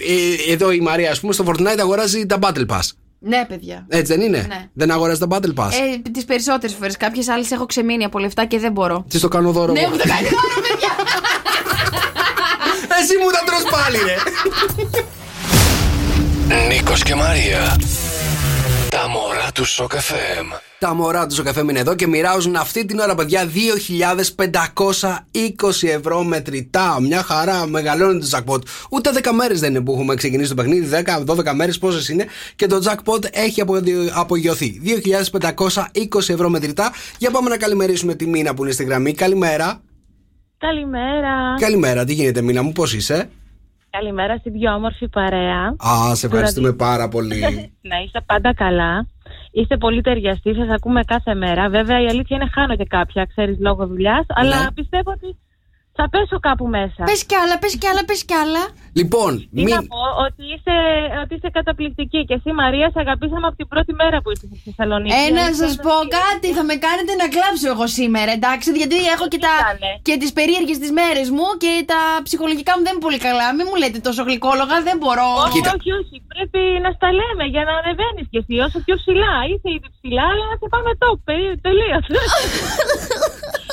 ε, 0.48 0.52
εδώ 0.52 0.72
η 0.72 0.80
Μαρία, 0.80 1.12
ας 1.12 1.20
πούμε, 1.20 1.34
στο 1.34 1.44
Fortnite 1.48 1.78
αγοράζει 1.80 2.26
τα 2.26 2.38
Battle 2.42 2.66
Pass. 2.68 2.80
Ναι, 3.26 3.46
παιδιά. 3.48 3.86
Έτσι 3.90 4.14
δεν 4.16 4.26
είναι; 4.26 4.46
Ναι. 4.48 4.68
Δεν 4.74 4.92
αγοράζει 4.92 5.20
τα 5.20 5.28
Battle 5.30 5.54
Pass; 5.56 5.72
Ε, 5.72 6.10
τις 6.12 6.26
περισσότερες 6.26 6.76
φορές. 6.76 6.98
Κάποιες 6.98 7.28
άλλες 7.30 7.52
έχω 7.52 7.66
ξεμείνει 7.66 8.04
από 8.04 8.20
λεφτά 8.20 8.46
και 8.46 8.60
δεν 8.60 8.72
μπορώ. 8.72 9.06
Τις 9.10 9.20
στο 9.20 9.28
κάνω 9.28 9.52
δώρο. 9.52 9.72
Ναι, 9.72 9.80
εγώ. 9.80 9.90
μου 9.90 9.98
το 9.98 10.04
κάνει 10.08 10.28
δώρο, 10.28 10.62
παιδιά. 10.68 10.90
Εσύ 13.02 13.16
μου 13.24 13.30
τα 13.32 13.44
τρως 13.46 13.64
πάλι, 13.72 13.98
ρε. 14.06 14.16
Νίκος 16.76 17.04
και 17.04 17.16
Μαρία. 17.16 17.76
Τα 18.90 19.08
μωρά 19.10 19.23
του 19.54 19.66
Σοκ 19.66 19.92
FM. 19.92 20.60
Τα 20.80 20.94
μωρά 20.94 21.28
του 21.28 21.34
στο 21.34 21.44
καφέ 21.44 21.62
είναι 21.62 21.80
εδώ 21.80 21.96
και 21.96 22.08
μοιράζουν 22.08 22.56
αυτή 22.56 22.86
την 22.86 23.00
ώρα, 23.00 23.16
παιδιά, 23.16 23.46
2.520 23.46 25.88
ευρώ 25.88 26.24
μετρητά. 26.24 26.98
Μια 27.02 27.24
χαρά, 27.24 27.68
μεγαλώνει 27.68 28.20
το 28.20 28.28
jackpot. 28.32 28.62
Ούτε 28.90 29.12
10 29.24 29.32
μέρες 29.36 29.60
δεν 29.60 29.70
είναι 29.70 29.82
που 29.84 29.94
έχουμε 29.94 30.16
ξεκινήσει 30.16 30.50
το 30.50 30.56
παιχνίδι. 30.56 31.04
10-12 31.26 31.54
μέρες 31.56 31.78
πόσες 31.78 32.10
είναι 32.10 32.26
και 32.56 32.68
το 32.68 32.80
jackpot 32.86 33.24
έχει 33.32 33.62
απο- 33.62 33.80
απογειωθεί. 34.14 34.80
2.520 34.84 36.34
ευρώ 36.34 36.50
μετρητά. 36.50 36.92
Για 37.18 37.32
πάμε 37.32 37.50
να 37.50 37.58
καλημερίσουμε 37.58 38.16
τη 38.16 38.28
Μίνα 38.28 38.54
που 38.54 38.64
είναι 38.64 38.72
στη 38.74 38.84
γραμμή. 38.84 39.14
Καλημέρα. 39.14 39.82
Καλημέρα. 40.58 41.56
Καλημέρα, 41.60 42.06
τι 42.06 42.14
γίνεται, 42.14 42.42
Μίνα 42.42 42.62
μου, 42.62 42.72
πώς 42.72 42.94
είσαι; 42.94 43.30
Καλημέρα 43.90 44.38
στην 44.38 44.54
πιο 44.60 44.74
όμορφη 44.74 45.08
παρέα. 45.08 45.76
Α, 45.78 46.16
σε 46.16 46.26
ευχαριστούμε 46.26 46.72
πάρα 46.74 47.08
πολύ. 47.08 47.40
να 47.92 47.98
είστε 48.06 48.22
πάντα 48.26 48.54
καλά. 48.54 49.08
Είστε 49.56 49.78
πολύ 49.78 50.02
ταιριαστοί, 50.02 50.54
σας 50.54 50.70
ακούμε 50.70 51.02
κάθε 51.04 51.34
μέρα. 51.36 51.70
Βέβαια, 51.70 52.02
η 52.02 52.06
αλήθεια 52.06 52.36
είναι 52.38 52.50
χάνω 52.54 52.76
και 52.76 52.86
κάποια, 52.86 53.26
ξέρεις, 53.26 53.58
λόγω 53.60 53.88
δουλειάς. 53.88 54.26
Αλλά 54.28 54.64
Ναι. 54.64 54.72
πιστεύω 54.72 55.12
ότι 55.12 55.38
θα 55.98 56.06
πέσω 56.14 56.38
κάπου 56.48 56.66
μέσα. 56.78 57.02
Πες 57.10 57.22
κι 57.30 57.38
άλλα, 57.42 57.56
πες 57.64 57.74
κι 57.82 57.88
άλλα, 57.92 58.04
πες 58.10 58.22
κι 58.30 58.38
άλλα. 58.44 58.64
Λοιπόν, 59.02 59.32
Τι 59.56 59.64
μην... 59.66 59.74
να 59.76 59.82
πω, 59.94 60.02
ότι 60.26 60.44
είσαι, 60.54 60.76
ότι 61.24 61.34
είσαι 61.38 61.50
καταπληκτική. 61.58 62.20
Και 62.28 62.36
εσύ, 62.40 62.50
Μαρία, 62.62 62.88
σε 62.94 63.00
αγαπήσαμε 63.06 63.46
από 63.50 63.58
την 63.62 63.68
πρώτη 63.74 63.92
μέρα 64.02 64.18
που 64.22 64.30
ήσουν 64.34 64.48
στη 64.52 64.60
Θεσσαλονίκη. 64.68 65.12
Ε, 65.14 65.18
να 65.20 65.24
Αλήθεια 65.24 65.60
σας 65.62 65.72
είναι 65.74 65.84
πω 65.88 65.94
ότι- 66.04 66.12
κάτι, 66.22 66.48
θα 66.58 66.64
με 66.70 66.76
κάνετε 66.86 67.12
να 67.22 67.26
κλάψω 67.36 67.68
εγώ 67.74 67.86
σήμερα, 68.00 68.32
εντάξει. 68.40 68.68
Γιατί 68.82 68.98
έχω 69.16 69.26
και, 69.34 69.40
τα, 69.46 69.54
και 70.08 70.14
τις 70.22 70.32
περίεργες 70.38 70.78
τις 70.84 70.92
μέρες 71.00 71.28
μου 71.36 71.48
και 71.64 71.72
τα 71.92 72.00
ψυχολογικά 72.28 72.72
μου 72.76 72.82
δεν 72.86 72.92
είναι 72.96 73.06
πολύ 73.08 73.20
καλά. 73.28 73.46
Μην 73.58 73.66
μου 73.70 73.76
λέτε 73.82 74.00
τόσο 74.08 74.22
γλυκόλογα, 74.28 74.76
δεν 74.88 74.96
μπορώ. 75.02 75.28
Όχι, 75.46 75.60
όχι, 75.76 75.90
όχι. 76.02 76.16
Πρέπει 76.34 76.62
να 76.86 76.90
στα 76.98 77.10
λέμε 77.20 77.44
για 77.54 77.64
να 77.68 77.74
ανεβαίνεις 77.82 78.26
κι 78.32 78.38
εσύ 78.42 78.56
όσο 78.66 78.78
πιο 78.86 78.96
ψηλά. 79.02 79.34
Είσαι 79.52 79.70
ήδη 79.78 79.90
ψηλά, 79.96 80.26
αλλά 80.32 80.46
να 80.52 80.56
σε 80.62 80.68
πάμε 80.74 80.90
top. 81.04 81.20
Τελείω. 81.68 82.00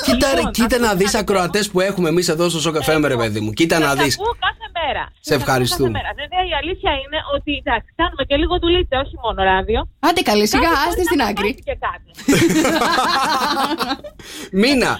Κοίτα, 0.05 0.27
ρε, 0.35 0.41
κοίτα 0.51 0.77
να 0.77 0.93
δεις 0.99 1.13
ακροατές 1.15 1.69
που 1.71 1.79
έχουμε 1.79 2.09
εμείς 2.09 2.27
εδώ 2.33 2.49
στο 2.49 2.59
Σοκαφέ, 2.59 2.93
ρε 3.07 3.15
παιδί 3.21 3.39
μου. 3.39 3.51
Κοίτα 3.59 3.79
να 3.79 3.91
δεις. 3.95 4.13
ακούω 4.19 4.33
κάθε 4.47 4.67
μέρα. 4.79 5.03
Σε 5.11 5.17
Σας 5.21 5.33
ακούω 5.33 5.41
ευχαριστούμε. 5.41 5.89
κάθε 5.91 5.97
μέρα. 5.97 6.09
Βέβαια, 6.21 6.41
η 6.51 6.53
αλήθεια 6.61 6.91
είναι 7.03 7.19
ότι 7.35 7.51
εντάξει, 7.63 7.89
κάνουμε 8.01 8.23
και 8.29 8.35
λίγο 8.41 8.53
δουλίτσα, 8.63 8.95
όχι 9.05 9.15
μόνο 9.23 9.39
ράδιο. 9.51 9.79
Άντε 10.07 10.21
καλέ, 10.29 10.45
σιγά, 10.53 10.69
Κάτι 10.71 10.81
άστε 10.85 11.01
μπορεί 11.01 11.07
στην 11.09 11.19
να 11.23 11.27
άκρη. 11.31 11.51
φτάσει 11.51 11.67
Και 11.69 11.75
κάτι. 11.87 12.09
Μίνα, 14.61 14.91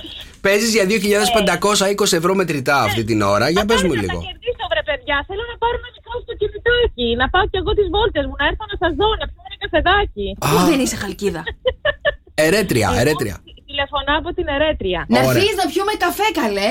παίζεις 0.45 0.71
για 0.75 0.85
2.520 0.89 2.13
ευρώ 2.19 2.33
μετρητά 2.41 2.77
αυτή 2.87 3.03
την 3.09 3.19
ώρα. 3.33 3.45
Για 3.55 3.65
πες 3.69 3.81
μου 3.87 3.93
λίγο. 4.03 4.17
Κερδίσω, 4.27 4.65
βρε 4.71 4.83
παιδιά. 4.89 5.17
Θέλω 5.29 5.43
να 5.51 5.55
πάρω 5.61 5.75
ένα 5.81 5.89
μικρό 5.97 6.15
στο 6.25 6.33
κινητάκι. 6.41 7.07
Να 7.21 7.25
πάω 7.33 7.45
κι 7.51 7.57
εγώ 7.61 7.71
τις 7.79 7.87
βόλτες 7.95 8.23
μου, 8.27 8.35
να 8.41 8.45
έρθω 8.49 8.65
να 8.71 8.77
σας 8.83 8.91
δω, 8.99 9.07
να 9.21 9.25
πιω 9.29 9.41
ένα 9.47 9.57
καφεδάκι. 9.63 10.27
Πού 10.51 10.57
δεν 10.69 10.79
είσαι 10.83 10.95
χαλκίδα. 11.03 11.41
Ερέτρια, 12.45 12.89
ερέτρια. 13.01 13.35
Τηλεφωνώ 13.71 14.13
από 14.21 14.29
την 14.37 14.45
Ερέτρια. 14.55 15.01
Να 15.15 15.19
φύγεις 15.35 15.55
να 15.61 15.65
πιούμε 15.71 15.93
καφέ, 16.05 16.27
καλέ. 16.41 16.69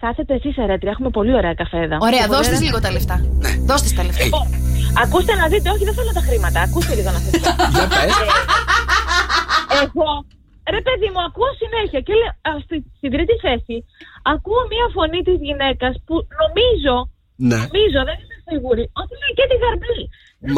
Θα 0.00 0.06
έρθετε 0.12 0.32
εσείς, 0.38 0.54
Ερέτρια. 0.64 0.90
Έχουμε 0.94 1.10
πολύ 1.18 1.32
ωραία 1.40 1.54
καφέδα. 1.62 1.96
Ωραία, 2.08 2.22
Και 2.22 2.28
πολύ 2.30 2.36
δώστε 2.36 2.54
ωραία- 2.54 2.66
λίγο 2.66 2.78
τα 2.84 2.90
λεφτά. 2.96 3.16
Δώστε 3.70 3.88
τα 3.98 4.02
λεφτά. 4.08 4.24
Λοιπόν, 4.24 4.46
ακούστε 5.04 5.32
να 5.40 5.44
δείτε, 5.52 5.68
όχι 5.74 5.84
δεν 5.88 5.94
θέλω 5.98 6.12
τα 6.18 6.22
χρήματα. 6.28 6.58
Ακούστε 6.66 6.92
λίγο 6.98 7.10
να 7.16 7.20
σας 7.24 7.32
πω. 7.42 7.50
Για 7.76 7.86
πες. 7.94 8.12
Εγώ, 9.82 10.08
ρε 10.76 10.80
παιδί 10.86 11.08
μου, 11.12 11.20
ακούω 11.28 11.50
συνέχεια 11.62 12.00
και 12.06 12.12
λέω, 12.20 12.32
α, 12.48 12.50
στη, 12.64 12.76
στην 12.98 13.10
τρίτη 13.14 13.34
θέση 13.44 13.76
ακούω 14.34 14.62
μία 14.72 14.86
φωνή 14.96 15.20
της 15.28 15.38
γυναίκας 15.46 15.94
που 16.06 16.14
νομίζω, 16.42 16.94
Ναι, 17.48 17.58
νομίζω, 17.64 17.98
δεν 18.08 18.16
είμαι 18.22 18.38
σίγουρη, 18.48 18.84
ότι 19.00 19.12
είναι 19.16 19.30
και 19.38 19.44
τη 19.50 19.56
γαρμπή. 19.62 19.98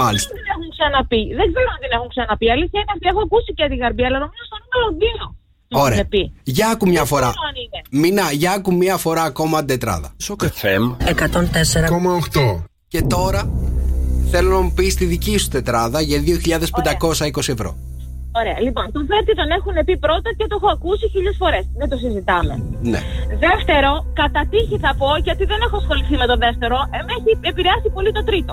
Μάλιστα. 0.00 0.30
Δεν 0.32 0.38
την 0.42 0.50
έχουν 0.54 0.68
ξαναπεί. 0.76 1.22
Δεν 1.38 1.46
ξέρω 1.52 1.68
αν 1.74 1.80
την 1.84 1.92
έχουν 1.96 2.08
ξαναπεί. 2.14 2.44
Η 2.50 2.52
Αλήθεια 2.56 2.78
είναι 2.82 2.92
ότι 2.96 3.06
έχω 3.12 3.20
ακούσει 3.26 3.50
και 3.58 3.64
τη 3.70 3.76
γαρμπή, 3.82 4.04
αλλά 4.08 4.18
νομίζω 4.24 4.44
στο 4.50 4.56
νούμερο 4.62 4.86
2. 5.02 5.34
Ωραία. 5.84 6.02
Για 6.42 6.68
άκου 6.68 6.88
μια 6.88 7.04
φορά. 7.04 7.28
ξέρω 7.28 7.48
αν 7.50 7.56
είναι. 7.62 7.80
Μίνα, 8.02 8.32
για 8.32 8.52
άκου 8.52 8.74
μια 8.74 8.96
φορά 8.96 9.22
ακόμα 9.22 9.64
τετράδα. 9.64 10.08
FM 10.62 10.84
104,8. 11.04 12.64
Και 12.88 13.02
τώρα 13.02 13.50
θέλω 14.30 14.50
να 14.50 14.60
μου 14.60 14.72
πεις 14.76 14.94
τη 14.94 15.04
δική 15.04 15.38
σου 15.38 15.48
τετράδα 15.48 16.00
για 16.00 16.18
2.520 16.26 17.48
ευρώ. 17.48 17.76
Ωραία. 18.40 18.58
Λοιπόν, 18.66 18.84
τον 18.92 19.06
Βέρτη 19.10 19.32
τον 19.40 19.50
έχουν 19.58 19.76
πει 19.86 19.94
πρώτα 20.06 20.28
και 20.38 20.46
το 20.50 20.54
έχω 20.58 20.68
ακούσει 20.76 21.04
χίλιες 21.12 21.36
φορές. 21.42 21.64
Δεν 21.80 21.88
το 21.92 21.96
συζητάμε. 21.96 22.54
Ναι. 22.92 23.00
Δεύτερο, 23.46 23.90
κατά 24.20 24.42
τύχη 24.50 24.76
θα 24.84 24.92
πω, 25.00 25.08
γιατί 25.26 25.44
δεν 25.44 25.58
έχω 25.66 25.76
ασχοληθεί 25.82 26.14
με 26.22 26.26
το 26.26 26.36
δεύτερο, 26.44 26.76
ε, 26.94 26.98
με 27.06 27.12
έχει 27.18 27.30
επηρεάσει 27.52 27.88
πολύ 27.96 28.10
το 28.18 28.22
τρίτο. 28.28 28.52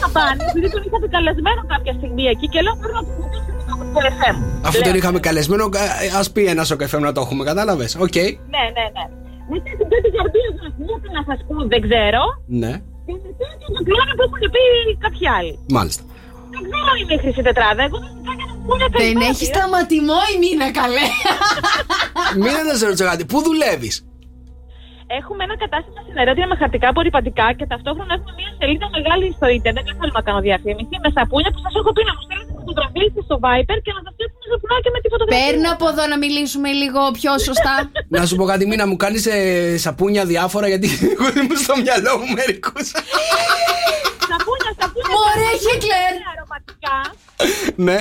Το 0.00 0.06
τρίτο 0.06 0.06
θα 0.06 0.08
πάνε, 0.18 0.42
επειδή 0.50 0.68
τον 0.74 0.82
είχατε 0.86 1.06
καλεσμένο 1.16 1.60
κάποια 1.74 1.92
στιγμή 1.98 2.24
εκεί 2.34 2.46
και 2.52 2.60
λέω 2.64 2.74
πρέπει 2.80 2.96
να 2.98 3.02
το 3.08 3.12
ρωτήσω 3.22 3.50
στο 3.64 4.00
FM. 4.18 4.36
Αφού 4.68 4.80
τον 4.88 4.94
είχαμε 4.98 5.18
καλεσμένο, 5.28 5.64
ας 6.20 6.26
πει 6.32 6.42
ένας 6.54 6.70
ο 6.74 6.76
καφέ 6.82 6.98
να 6.98 7.12
το 7.16 7.20
έχουμε, 7.24 7.42
κατάλαβες. 7.50 7.90
Οκ. 8.06 8.16
Ναι, 8.54 8.64
ναι, 8.76 8.84
ναι. 8.96 9.04
Μετά 9.52 9.70
την 9.78 9.86
πρώτη 9.90 10.08
καρδία 10.16 10.48
μου, 10.86 10.94
τι 11.02 11.08
να 11.16 11.22
σας 11.28 11.38
πω, 11.48 11.54
δεν 11.72 11.80
ξέρω. 11.86 12.22
Ναι, 12.62 12.72
Και 13.06 13.12
μετά 13.24 13.46
τον 13.76 13.82
κλόνο 13.88 14.12
που 14.16 14.22
έχουν 14.28 14.42
πει 14.54 14.62
κάποιοι 15.04 15.24
άλλοι. 15.36 15.54
μάλιστα. 15.78 16.02
Δεν 16.52 16.60
ξέρω 16.66 16.86
αν 16.92 16.96
είναι 17.02 17.14
η 17.18 17.20
χρυσή 17.24 17.42
τετράδα. 17.48 17.82
Εγώ 17.88 17.98
δεν 18.04 18.12
ξέρω 18.26 18.36
να 18.52 18.56
πούνε 18.66 18.84
Δεν 18.84 18.90
περισσότερο. 18.92 19.30
έχει 19.32 19.44
σταματημό 19.52 20.18
η 20.32 20.34
μήνα, 20.42 20.66
καλέ. 20.80 21.06
Μην 22.42 22.52
να 22.68 22.74
σε 22.80 22.84
ρωτήσω 22.88 23.06
κάτι, 23.12 23.22
πού 23.30 23.38
δουλεύεις; 23.48 23.94
Έχουμε 25.20 25.42
ένα 25.48 25.56
κατάστημα 25.64 26.00
στην 26.06 26.16
Ερέτεια 26.22 26.46
με 26.50 26.56
χαρτικά 26.62 26.86
απορριπαντικά 26.92 27.46
και 27.58 27.66
ταυτόχρονα 27.72 28.12
έχουμε 28.16 28.32
μια 28.38 28.50
σελίδα 28.58 28.86
μεγάλη 28.96 29.26
στο 29.38 29.46
ίντερνετ. 29.56 29.84
Δεν 29.88 29.96
θέλω 30.00 30.12
να 30.20 30.24
κάνω 30.28 30.40
διαφήμιση. 30.48 30.94
Με 31.04 31.10
σαπούνια 31.16 31.50
που 31.54 31.60
σας 31.64 31.72
έχω 31.80 31.90
πει 31.96 32.02
να 32.08 32.12
μου 32.16 32.22
στέλνετε 32.26 32.52
φωτογραφίες 32.58 33.10
στο 33.28 33.36
Viper 33.44 33.78
και 33.84 33.92
να 33.96 34.00
σας 34.04 34.12
φτιάξουμε 34.14 34.46
σαπουνάκια 34.54 34.90
με 34.96 35.00
τη 35.02 35.08
φωτογραφία. 35.12 35.38
Παίρνω 35.44 35.68
από 35.76 35.86
εδώ 35.92 36.04
να 36.12 36.16
μιλήσουμε 36.24 36.68
λίγο 36.82 37.00
πιο 37.18 37.32
σωστά. 37.48 37.74
Να 38.16 38.22
σου 38.28 38.34
πω 38.38 38.44
κάτι, 38.52 38.64
μην 38.70 38.78
να 38.82 38.86
μου 38.90 38.96
κάνεις 39.04 39.22
σαπούνια 39.84 40.22
διάφορα 40.32 40.66
γιατί 40.72 40.88
εγώ 41.14 41.26
δεν 41.34 41.44
μου 41.48 41.56
στο 41.64 41.74
μυαλό 41.82 42.12
μου 42.20 42.28
μερικούς. 42.38 42.86
Σαπούνια, 44.30 44.70
σαπούνια. 44.80 45.12
Μωρέ, 45.14 45.50
Χίτλερ. 45.64 46.12
Αρωματικά. 46.32 46.96
ναι. 47.86 47.98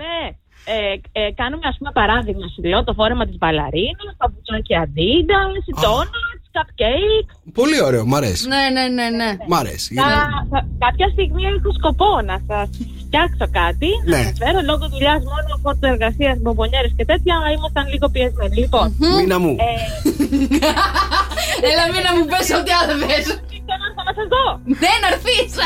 Ναι. 0.00 0.22
Ε, 0.66 0.76
ε, 1.20 1.32
κάνουμε 1.40 1.64
ας 1.70 1.76
πούμε 1.78 1.90
παράδειγμα 2.00 2.46
σου 2.54 2.62
λέω 2.70 2.84
το 2.84 2.92
φόρεμα 2.98 3.24
της 3.26 3.36
μπαλαρίνας, 3.40 4.12
τα 4.20 4.26
μπουτσάκια 4.30 4.78
Adidas, 4.86 5.52
η 5.70 5.72
donuts, 5.84 6.44
cupcake. 6.56 7.28
Πολύ 7.60 7.78
ωραίο, 7.82 8.04
μ' 8.10 8.14
αρέσει. 8.20 8.48
Ναι, 8.48 8.62
ναι, 8.76 8.84
ναι, 8.98 9.06
ναι. 9.20 9.30
Μ' 9.50 9.54
αρέσει. 9.62 9.94
Θα, 9.94 10.08
θα- 10.50 10.66
κάποια 10.84 11.08
στιγμή 11.14 11.42
έχω 11.56 11.70
σκοπό 11.78 12.10
να 12.30 12.36
σας 12.48 12.68
φτιάξω 13.06 13.46
κάτι, 13.62 13.88
Ναι. 14.04 14.16
να 14.16 14.22
σας 14.24 14.38
φέρω 14.42 14.60
λόγω 14.70 14.84
δουλειάς 14.94 15.20
μόνο 15.32 15.50
φόρτο 15.62 15.86
εργασίας, 15.94 16.36
μπομπονιέρες 16.42 16.92
και 16.96 17.04
τέτοια, 17.10 17.34
ήμασταν 17.56 17.84
λίγο 17.92 18.06
πιεσμένοι. 18.14 18.54
Λοιπόν, 18.64 18.86
Μήνα 19.18 19.38
μου. 19.44 19.52
ε, 19.68 19.72
Έλα, 21.70 21.84
μην 21.92 22.00
να 22.06 22.12
μου 22.16 22.24
πες 22.32 22.48
ό,τι 22.58 22.70
άλλο 22.80 22.92
θες. 23.02 23.26
θέλω 23.66 23.80
να 23.82 23.86
έρθω 23.88 24.02
να 24.08 24.12
σας 24.18 24.26
δω. 24.34 24.44
Ναι, 24.82 24.92
να 25.02 25.08
έρθεις. 25.14 25.50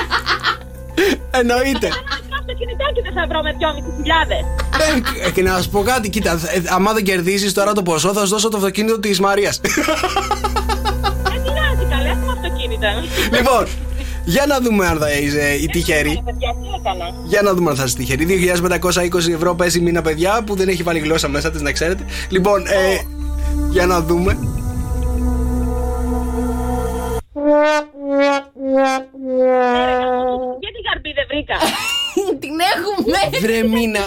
Εννοείται. 1.31 1.87
Ένα 1.87 2.37
αυτοκινητάκι 2.41 3.01
δεν 3.03 3.13
θα 3.13 3.27
βρω 3.29 3.43
με 3.43 3.53
2.500. 3.61 5.27
Ε, 5.27 5.31
και 5.31 5.43
να 5.43 5.63
σου 5.63 5.71
πω 5.71 5.83
κάτι, 5.83 6.11
κοίτα, 6.11 6.31
ε, 6.31 6.61
άμα 6.69 6.93
δεν 6.93 7.05
κερδίσει 7.05 7.55
τώρα 7.55 7.73
το 7.73 7.83
ποσό, 7.83 8.13
θα 8.13 8.21
σου 8.21 8.29
δώσω 8.29 8.49
το 8.49 8.57
αυτοκίνητο 8.57 9.01
της 9.01 9.21
Μαρίας. 9.21 9.61
Δεν 9.61 9.73
πειράζει, 11.43 11.85
καλέ, 11.91 12.09
έχουμε 12.09 12.33
αυτοκίνητα. 12.33 12.89
λοιπόν, 13.37 13.67
για 14.25 14.47
να 14.47 14.61
δούμε 14.61 14.87
αν 14.87 14.99
θα 14.99 15.11
είσαι 15.11 15.59
η 15.63 15.67
τυχερή. 15.67 16.23
Παιδιά, 16.25 16.51
τι 16.61 16.67
έκανα. 16.81 17.15
Για 17.25 17.43
να 17.43 17.55
δούμε 17.55 17.71
αν 17.71 17.77
θα 17.77 17.85
είσαι 17.85 17.97
τυχερή. 17.97 18.27
2.520 18.27 19.33
ευρώ 19.33 19.55
παίζει 19.55 19.81
μήνα, 19.81 20.03
παιδιά, 20.03 20.43
που 20.47 20.57
δεν 20.57 20.69
έχει 20.69 20.83
βάλει 20.83 20.99
γλώσσα 20.99 21.29
μέσα 21.29 21.51
της, 21.51 21.61
να 21.61 21.73
ξέρετε. 21.73 22.05
Λοιπόν, 22.29 22.67
ε, 22.67 23.01
για 23.71 23.87
να 23.87 24.01
δούμε. 24.01 24.39
Και 30.63 30.71
την 30.75 30.83
καρμπή 30.89 31.11
δεν 31.19 31.27
βρήκα. 31.31 31.57
Την 32.45 32.57
έχουμε. 32.75 33.39
Βρε 33.41 33.63
μήνα. 33.63 34.01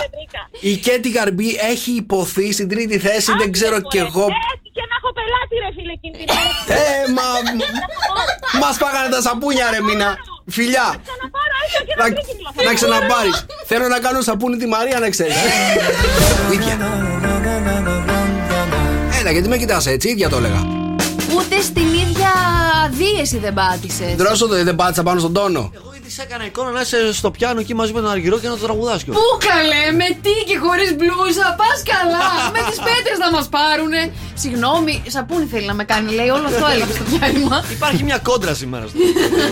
Η 0.59 0.75
Κέτι 0.75 1.09
Γαρμπή 1.09 1.57
έχει 1.71 1.91
υποθεί 1.91 2.51
στην 2.53 2.69
τρίτη 2.69 2.97
θέση, 2.99 3.31
δεν 3.37 3.51
ξέρω 3.51 3.81
κι 3.81 3.97
εγώ. 3.97 4.25
Έτσι 4.53 4.69
και 4.75 4.83
να 4.89 4.95
έχω 4.99 5.09
πελάτη 5.17 5.55
ρε 5.63 5.69
φίλε 5.75 5.91
εκείνη 5.91 6.15
την 6.17 6.27
ώρα. 6.29 6.79
Ε, 6.79 7.11
μα. 7.17 7.27
Μα 8.61 8.77
πάγανε 8.79 9.09
τα 9.15 9.21
σαπούνια, 9.21 9.69
ρε 9.71 9.81
μήνα. 9.81 10.17
Φιλιά. 10.47 10.87
Ξαναπάρω 11.05 11.55
έστω 11.65 11.83
και 11.87 11.93
Να, 11.97 12.03
να 12.03 12.09
βρει 12.13 12.21
κυκλοφορία. 12.29 12.69
να 12.69 12.73
ξαναπάρεις. 12.73 13.45
Θέλω 13.65 13.87
να 13.87 13.99
κάνω 13.99 14.21
σαπούνι 14.21 14.57
τη 14.57 14.67
Μαρία, 14.67 14.99
να 14.99 15.09
ξέρεις. 15.09 15.35
Έλα, 19.19 19.31
γιατί 19.35 19.47
με 19.47 19.57
κοιτάς 19.57 19.85
έτσι, 19.85 20.09
ίδια 20.09 20.29
το 20.29 20.37
έλεγα. 20.37 20.80
Ούτε 21.35 21.61
στην 21.61 21.85
ίδια 21.85 22.31
δίεση 22.91 23.37
δεν 23.37 23.53
πάτησες. 23.53 24.15
Δρόσο 24.15 24.47
το 24.47 24.63
δεν 24.63 24.75
πάτησα 24.75 25.03
πάνω 25.03 25.19
στον 25.19 25.33
τόνο. 25.33 25.71
Εγώ 26.11 26.19
ήδη 26.19 26.21
σε 26.21 26.21
έκανα 26.21 26.45
εικόνα 26.45 26.71
να 26.71 26.81
είσαι 26.81 27.13
στο 27.13 27.31
πιάνο 27.31 27.59
εκεί 27.59 27.73
μαζί 27.75 27.93
με 27.93 28.01
τον 28.01 28.11
Αργυρό 28.11 28.37
και 28.39 28.47
να 28.47 28.53
το 28.57 28.63
τραγουδάς 28.65 29.03
κιόλας. 29.03 29.21
Πού 29.21 29.27
καλέ, 29.47 29.83
με 30.01 30.07
τι 30.23 30.33
και 30.49 30.57
χωρίς 30.57 30.89
μπλούζα, 30.95 31.47
πας 31.61 31.79
καλά. 31.93 32.25
με 32.55 32.59
τις 32.69 32.79
πέτρες 32.87 33.17
να 33.23 33.31
μας 33.35 33.47
πάρουνε. 33.55 34.01
Συγγνώμη, 34.33 35.03
σαπούνι 35.07 35.45
θέλει 35.45 35.65
να 35.65 35.73
με 35.73 35.83
κάνει, 35.83 36.11
λέει. 36.13 36.29
Όλο 36.37 36.45
αυτό 36.51 36.65
έλεγε 36.73 36.93
στο 36.93 37.03
διάλειμμα. 37.13 37.57
Υπάρχει 37.77 38.03
μια 38.03 38.17
κόντρα 38.17 38.53
σήμερα. 38.53 38.85
στο- 38.87 38.97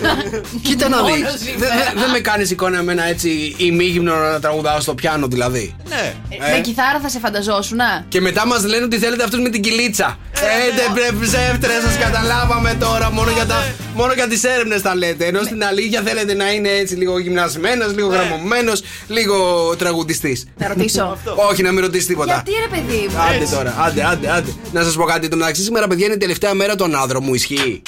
Κοίτα 0.67 0.89
να 0.89 0.97
δεις. 1.03 1.21
Μόνο 1.23 1.35
σήμερα. 1.45 1.73
Δεν 2.01 2.09
με 2.09 2.19
κάνεις 2.19 2.51
εικόνα 2.51 2.77
εμένα 2.77 3.03
έτσι 3.03 3.29
ημίγυμνο 3.57 4.13
να 4.15 4.39
τραγουδάω 4.39 4.79
στο 4.79 4.93
πιάνο 4.99 5.27
δηλαδή. 5.27 5.75
Ναι. 5.89 6.05
Ε. 6.47 6.51
Με 6.55 6.59
κιθάρα 6.61 6.99
θα 7.03 7.09
σε 7.09 7.19
φανταζόσουν, 7.19 7.77
να. 7.77 8.05
Και 8.07 8.21
μετά 8.21 8.45
μας 8.47 8.65
λένε 8.65 8.83
ότι 8.83 8.97
θέλετε 8.97 9.23
αυτούς 9.23 9.39
με 9.39 9.49
την 9.49 9.61
κυλίτσα. 9.61 10.17
Ε, 10.33 10.75
δεν 10.75 10.93
πρέπει 10.93 11.25
ψεύτρε, 11.25 11.73
σας 11.85 11.97
καταλάβαμε 11.97 12.75
τώρα. 12.79 13.11
Μόνο 13.11 13.31
για, 13.31 13.45
τα, 13.45 13.73
μόνο 13.95 14.13
για 14.13 14.27
τις 14.27 14.43
έρευνες 14.43 14.81
τα 14.81 14.95
λέτε. 14.95 15.25
Ενώ 15.25 15.41
στην 15.43 15.63
αλήθεια 15.63 16.01
θέλετε 16.01 16.33
να 16.33 16.48
είναι 16.51 16.69
έτσι 16.69 16.95
λίγο 16.95 17.19
γυμνασμένος, 17.19 17.95
λίγο 17.95 18.07
γραμμωμένος, 18.07 18.81
λίγο 19.07 19.35
τραγουδιστής. 19.77 20.45
Να 20.57 20.67
ρωτήσω. 20.67 21.17
Όχι, 21.51 21.61
να 21.63 21.71
μην 21.71 21.81
ρωτήσεις 21.83 22.07
τίποτα. 22.07 22.43
Γιατί 22.45 22.51
ρε 22.61 22.75
παιδί 22.77 23.07
μου; 23.11 23.17
Άντε 23.35 23.55
τώρα, 23.55 23.75
άντε, 23.79 24.03
άντε, 24.05 24.31
άντε. 24.31 24.53
Να 24.71 24.83
σας 24.83 24.95
πω 24.95 25.03
κάτι. 25.03 25.27
Το 25.27 25.35
μεταξύ 25.35 25.61
σήμερα, 25.63 25.87
παιδιά, 25.87 26.05
είναι 26.05 26.13
η 26.15 26.17
τελευταία 26.17 26.53
μέρα 26.53 26.75
των 26.75 26.95
άνδρων 26.95 27.23
μου. 27.25 27.33
Ισχύει. 27.33 27.81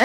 Ε, 0.00 0.04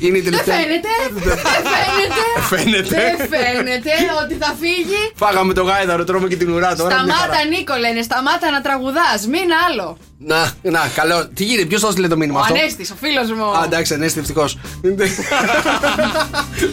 Είναι 0.00 0.18
η 0.18 0.20
δεν 0.20 0.30
τελευταία. 0.30 0.56
φαίνεται. 0.56 0.88
Δεν 1.24 1.38
φαίνεται. 1.72 2.22
Φαίνεται. 2.50 2.88
Δεν 3.18 3.28
φαίνεται 3.28 3.92
ότι 4.24 4.34
θα 4.34 4.56
φύγει. 4.60 5.00
Φάγαμε 5.14 5.52
το 5.52 5.62
γάιδαρο, 5.62 6.04
τρώμε 6.04 6.28
και 6.28 6.36
την 6.36 6.50
ουρά 6.50 6.76
τώρα. 6.76 7.02
μια 7.04 7.14
χαρά. 7.14 7.32
Σταμάτα, 7.32 7.48
Νίκο, 7.48 7.74
λένε. 7.76 8.02
Σταμάτα 8.02 8.50
να 8.50 8.60
τραγουδάς. 8.60 9.26
Μην 9.26 9.48
άλλο. 9.68 9.98
Να, 10.26 10.52
να, 10.62 10.88
καλό. 10.94 11.28
Τι 11.34 11.44
γίνεται, 11.44 11.66
ποιος 11.66 11.80
το 11.80 11.86
έστειλε 11.88 12.08
το 12.08 12.16
μήνυμα 12.16 12.38
Ο 12.38 12.42
αυτό; 12.42 12.54
Ανέστης, 12.54 12.90
ο 12.90 12.94
φίλος 12.94 13.30
μου. 13.30 13.44
Α, 13.44 13.64
εντάξει, 13.64 13.94
ανέστη, 13.94 14.18
ευτυχώς. 14.18 14.58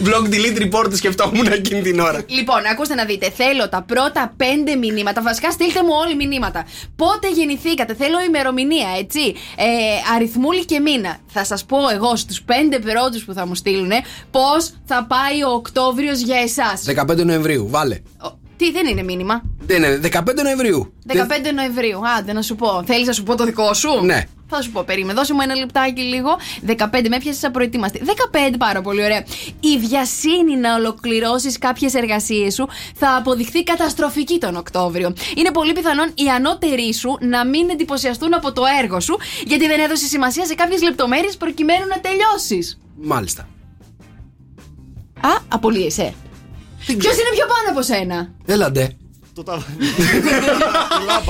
Blog 0.06 0.24
delete 0.32 0.62
report 0.62 0.96
σκεφτόμουν 0.96 1.46
εκείνη 1.46 1.82
την 1.82 2.00
ώρα. 2.00 2.20
Λοιπόν, 2.26 2.66
ακούστε 2.72 2.94
να 2.94 3.04
δείτε. 3.04 3.30
Θέλω 3.30 3.68
τα 3.68 3.82
πρώτα 3.82 4.32
πέντε 4.36 4.74
μηνύματα. 4.74 5.22
Βασικά, 5.22 5.50
στείλτε 5.50 5.82
μου 5.82 5.92
όλοι 6.04 6.14
μηνύματα. 6.14 6.64
Πότε 6.96 7.30
γεννηθήκατε, 7.30 7.94
θέλω 7.94 8.20
ημερομηνία, 8.26 8.88
έτσι. 8.98 9.34
Ε, 9.56 9.66
αριθμούλη 10.14 10.64
και 10.64 10.80
μήνα. 10.80 11.16
Θα 11.26 11.44
σας 11.44 11.64
πω 11.64 11.76
εγώ 11.94 12.16
στους 12.16 12.42
πέντε 12.42 12.78
πρώτου 12.78 13.24
που 13.24 13.32
θα 13.32 13.46
μου 13.46 13.54
στείλουν 13.54 13.90
πώς 14.30 14.70
θα 14.84 15.06
πάει 15.08 15.42
ο 15.42 15.50
Οκτώβριος 15.50 16.20
για 16.20 16.36
εσάς. 16.36 16.82
15 17.12 17.24
Νοεμβρίου, 17.24 17.68
βάλε. 17.70 18.00
Τι 18.62 18.72
δεν 18.72 18.86
είναι 18.86 19.02
μήνυμα. 19.02 19.42
Δεν 19.66 19.82
είναι, 19.82 20.00
15 20.12 20.42
Νοεμβρίου. 20.42 20.92
15 21.08 21.16
Νοεμβρίου. 21.54 22.00
Άντε 22.18 22.32
να 22.32 22.42
σου 22.42 22.54
πω. 22.54 22.82
Θέλεις 22.86 23.06
να 23.06 23.12
σου 23.12 23.22
πω 23.22 23.36
το 23.36 23.44
δικό 23.44 23.74
σου; 23.74 24.04
Ναι. 24.04 24.24
Θα 24.48 24.62
σου 24.62 24.70
πω, 24.70 24.82
περίμενε, 24.86 25.18
δώσε 25.18 25.32
μου 25.34 25.40
ένα 25.42 25.54
λεπτάκι 25.54 26.00
λίγο. 26.00 26.28
15, 26.66 26.74
με 27.08 27.16
έπιασες 27.16 27.44
απροετοίμαστη. 27.44 28.02
15, 28.52 28.54
πάρα 28.58 28.80
πολύ 28.80 29.04
ωραία. 29.04 29.24
Η 29.60 29.78
βιασύνη 29.78 30.56
να 30.56 30.74
ολοκληρώσεις 30.74 31.58
κάποιες 31.58 31.94
εργασίες 31.94 32.54
σου 32.54 32.68
θα 32.94 33.16
αποδειχθεί 33.16 33.62
καταστροφική 33.62 34.38
τον 34.38 34.56
Οκτώβριο. 34.56 35.14
Είναι 35.36 35.50
πολύ 35.50 35.72
πιθανόν 35.72 36.12
οι 36.14 36.28
ανώτεροι 36.28 36.94
σου 36.94 37.16
να 37.20 37.46
μην 37.46 37.70
εντυπωσιαστούν 37.70 38.34
από 38.34 38.52
το 38.52 38.62
έργο 38.82 39.00
σου, 39.00 39.18
γιατί 39.46 39.66
δεν 39.66 39.80
έδωσε 39.80 40.06
σημασία 40.06 40.44
σε 40.46 40.54
κάποιες 40.54 40.82
λεπτομέρειες 40.82 41.36
προκειμένου 41.36 41.86
να 41.86 42.00
τελειώσεις. 42.00 42.78
Μάλιστα. 43.00 43.48
Α, 45.20 45.30
απολύεσαι. 45.48 46.14
Ποιος 46.86 47.12
είναι 47.14 47.30
πιο 47.34 47.46
πάνω 47.46 47.66
από 47.70 47.82
σένα; 47.82 48.30
Έλαντε. 48.46 48.96
Το 49.34 49.42
τα- 49.42 49.64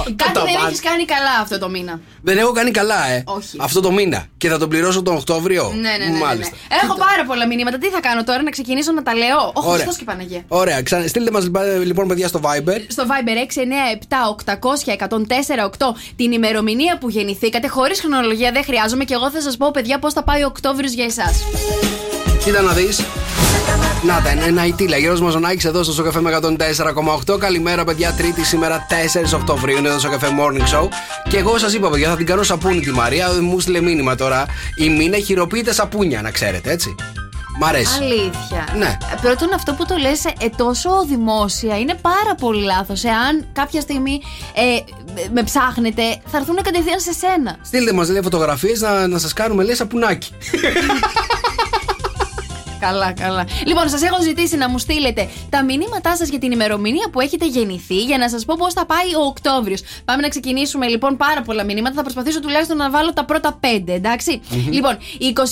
Κάτι 0.05 0.14
δεν 0.16 0.32
ταβάνι. 0.32 0.57
έχεις 0.66 0.80
κάνει 0.80 1.05
καλά 1.05 1.34
αυτό 1.40 1.59
το 1.59 1.68
μήνα. 1.68 2.00
Δεν 2.22 2.38
έχω 2.38 2.53
κάνει 2.53 2.70
καλά, 2.70 3.07
ε. 3.11 3.22
Όχι. 3.26 3.57
Αυτό 3.61 3.80
το 3.80 3.90
μήνα. 3.92 4.26
Και 4.38 4.48
θα 4.48 4.59
τον 4.59 4.68
πληρώσω 4.68 5.03
τον 5.03 5.16
Οκτώβριο. 5.16 5.72
Ναι, 5.74 5.80
ναι, 5.80 5.96
ναι, 5.96 6.05
ναι, 6.05 6.11
ναι. 6.11 6.18
Μάλιστα. 6.18 6.57
Έχω 6.82 6.94
πάρα 6.94 7.24
πολλά 7.26 7.46
μηνύματα. 7.46 7.78
Τι 7.78 7.88
θα 7.88 8.00
κάνω 8.00 8.24
τώρα, 8.24 8.42
να 8.42 8.50
ξεκινήσω 8.50 8.92
να 8.92 9.03
τα 9.03 9.14
λέω; 9.14 9.38
Ο 9.38 9.53
Ωραία. 9.55 9.72
Χριστό 9.72 9.90
και 9.92 10.03
η 10.03 10.05
Παναγία. 10.05 10.42
Ωραία, 10.48 10.82
ξανα... 10.82 11.07
στείλτε 11.07 11.30
μας 11.30 11.48
λοιπόν, 11.84 12.09
παιδιά, 12.09 12.28
στο 12.28 12.40
Viber. 12.44 12.78
Στο 12.88 13.05
Viber 13.07 13.36
697 14.46 14.53
800 14.53 14.55
1048 15.88 15.94
την 16.16 16.32
ημερομηνία 16.32 16.98
που 16.98 17.09
γεννηθήκατε. 17.09 17.68
Χωρίς 17.68 18.00
χρονολογία 18.00 18.53
δεν 18.53 18.64
χρειάζομαι 18.64 19.05
και 19.05 19.14
εγώ 19.14 19.30
θα 19.30 19.40
σας 19.40 19.57
πω, 19.57 19.70
παιδιά, 19.70 19.98
πώς 19.98 20.12
θα 20.12 20.22
πάει 20.22 20.42
ο 20.42 20.46
Οκτώβριος 20.46 20.92
για 20.92 21.05
εσάς. 21.05 21.42
Κοίτα 22.44 22.61
να 22.62 22.72
δεις. 22.72 23.00
Να 24.05 24.22
τα 24.22 24.30
είναι 24.30 24.44
ένα 24.44 24.66
ητήλα. 24.66 24.96
Γιώργος 24.96 25.20
Μαζονάκης 25.20 25.64
εδώ 25.64 25.82
στο 25.82 25.92
Σοκαφέ 25.92 26.20
με 26.20 26.38
104,8. 27.28 27.38
Καλημέρα, 27.38 27.84
παιδιά. 27.84 28.12
Τρίτη 28.12 28.44
σήμερα 28.44 28.86
4 29.32 29.34
Οκτωβρίου 29.34 29.76
είναι 29.76 29.88
εδώ 29.88 29.98
στο 29.98 30.09
Σοκαφέ 30.09 30.26
Morning 30.38 30.74
Show. 30.74 30.88
Και 31.28 31.36
εγώ 31.36 31.59
σας 31.59 31.74
είπα, 31.74 31.90
παιδιά, 31.90 32.09
θα 32.09 32.16
την 32.16 32.26
κάνω 32.26 32.42
σαπούνι 32.42 32.80
τη 32.80 32.90
Μαρία. 32.90 33.28
Μου 33.40 33.61
στείλε 33.61 33.80
μήνυμα 33.80 34.14
τώρα. 34.14 34.46
Η 34.76 34.88
μήνα 34.88 35.18
χειροποίηται 35.18 35.72
σαπούνια, 35.72 36.22
να 36.22 36.30
ξέρετε, 36.30 36.70
έτσι. 36.70 36.94
Μ' 37.59 37.64
αρέσει. 37.64 37.98
Αλήθεια. 38.03 38.68
Ναι. 38.76 38.98
Ε, 39.12 39.16
Πρώτον, 39.20 39.53
αυτό 39.55 39.74
που 39.74 39.86
το 39.86 39.96
λες 39.96 40.24
ε, 40.24 40.48
τόσο 40.57 41.05
δημόσια 41.09 41.78
είναι 41.78 41.94
πάρα 41.94 42.34
πολύ 42.40 42.62
λάθος. 42.64 43.05
Εάν 43.05 43.46
κάποια 43.53 43.80
στιγμή 43.80 44.20
ε, 44.55 44.92
με 45.32 45.42
ψάχνετε, 45.42 46.03
θα 46.26 46.38
έρθουν 46.38 46.57
κατευθείαν 46.62 47.00
σε 47.00 47.12
σένα. 47.12 47.57
Στείλτε 47.62 47.92
μας 47.92 48.09
λέει 48.09 48.22
φωτογραφίες 48.22 48.80
να, 48.80 49.07
να 49.07 49.18
σας 49.18 49.32
κάνουμε 49.32 49.64
λέει 49.64 49.74
σαπουνάκι. 49.74 50.30
Καλά, 52.83 53.12
καλά. 53.12 53.47
Λοιπόν, 53.66 53.89
σας 53.89 54.03
έχω 54.03 54.22
ζητήσει 54.22 54.57
να 54.57 54.68
μου 54.68 54.78
στείλετε 54.78 55.28
τα 55.51 55.64
μηνύματά 55.64 56.16
σας 56.16 56.28
για 56.28 56.39
την 56.39 56.53
ημερομηνία 56.53 57.09
που 57.12 57.20
έχετε 57.20 57.47
γεννηθεί 57.47 58.05
για 58.05 58.18
να 58.18 58.28
σας 58.28 58.45
πω 58.45 58.55
πώς 58.59 58.72
θα 58.72 58.87
πάει 58.87 59.14
ο 59.14 59.24
Οκτώβριος. 59.26 59.83
Πάμε 60.05 60.22
να 60.22 60.28
ξεκινήσουμε 60.28 60.87
λοιπόν 60.87 61.16
πάρα 61.16 61.43
πολλά 61.43 61.64
μηνύματα. 61.64 61.95
Θα 61.95 62.03
προσπαθήσω 62.03 62.41
τουλάχιστον 62.41 62.76
να 62.76 62.91
βάλω 62.91 63.12
τα 63.12 63.24
πρώτα 63.24 63.59
πέντε, 63.61 63.93
εντάξει; 63.93 64.41
Λοιπόν, 64.70 64.99
η 65.18 65.33
21 65.37 65.43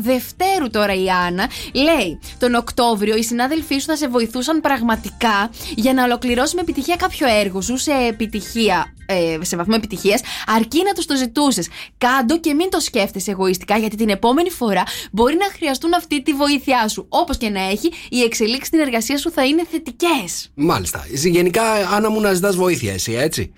Δευτέρου 0.00 0.70
τώρα 0.70 0.94
η 0.94 1.10
Άννα 1.26 1.50
λέει: 1.72 2.18
Τον 2.38 2.54
Οκτώβριο 2.54 3.16
οι 3.16 3.22
συνάδελφοί 3.22 3.78
σου 3.78 3.86
θα 3.86 3.96
σε 3.96 4.08
βοηθούσαν 4.08 4.60
πραγματικά 4.60 5.50
για 5.74 5.92
να 5.92 6.04
ολοκληρώσει 6.04 6.54
με 6.54 6.60
επιτυχία 6.60 6.96
κάποιο 6.96 7.26
έργο 7.28 7.60
σου 7.60 7.76
σε 7.76 7.92
επιτυχία. 8.08 8.94
Ε, 9.10 9.38
σε 9.40 9.56
βαθμό 9.56 9.74
επιτυχίας, 9.76 10.20
αρκεί 10.46 10.82
να 10.82 10.92
τους 10.92 11.06
το 11.06 11.16
ζητούσες. 11.16 11.68
Κάντο 11.98 12.38
και 12.40 12.54
μην 12.54 12.70
το 12.70 12.80
σκέφτεσαι 12.80 13.30
εγωιστικά, 13.30 13.76
γιατί 13.76 13.96
την 13.96 14.08
επόμενη 14.08 14.50
φορά 14.50 14.82
μπορεί 15.12 15.34
να 15.34 15.46
χρειαστούν 15.52 15.94
αυτή 15.94 16.22
τη 16.22 16.32
βοήθειά 16.32 16.88
σου. 16.88 17.06
Όπως 17.08 17.36
και 17.36 17.48
να 17.48 17.60
έχει, 17.60 17.92
οι 18.08 18.22
εξελίξεις 18.22 18.66
στην 18.66 18.78
εργασία 18.80 19.18
σου 19.18 19.30
θα 19.30 19.46
είναι 19.46 19.64
θετικές. 19.70 20.50
Μάλιστα. 20.54 21.06
Γενικά, 21.10 21.62
Άννα 21.72 22.10
μου 22.10 22.20
να 22.20 22.32
ζητάς 22.32 22.56
βοήθεια, 22.56 22.92
εσύ, 22.92 23.12
έτσι; 23.12 23.52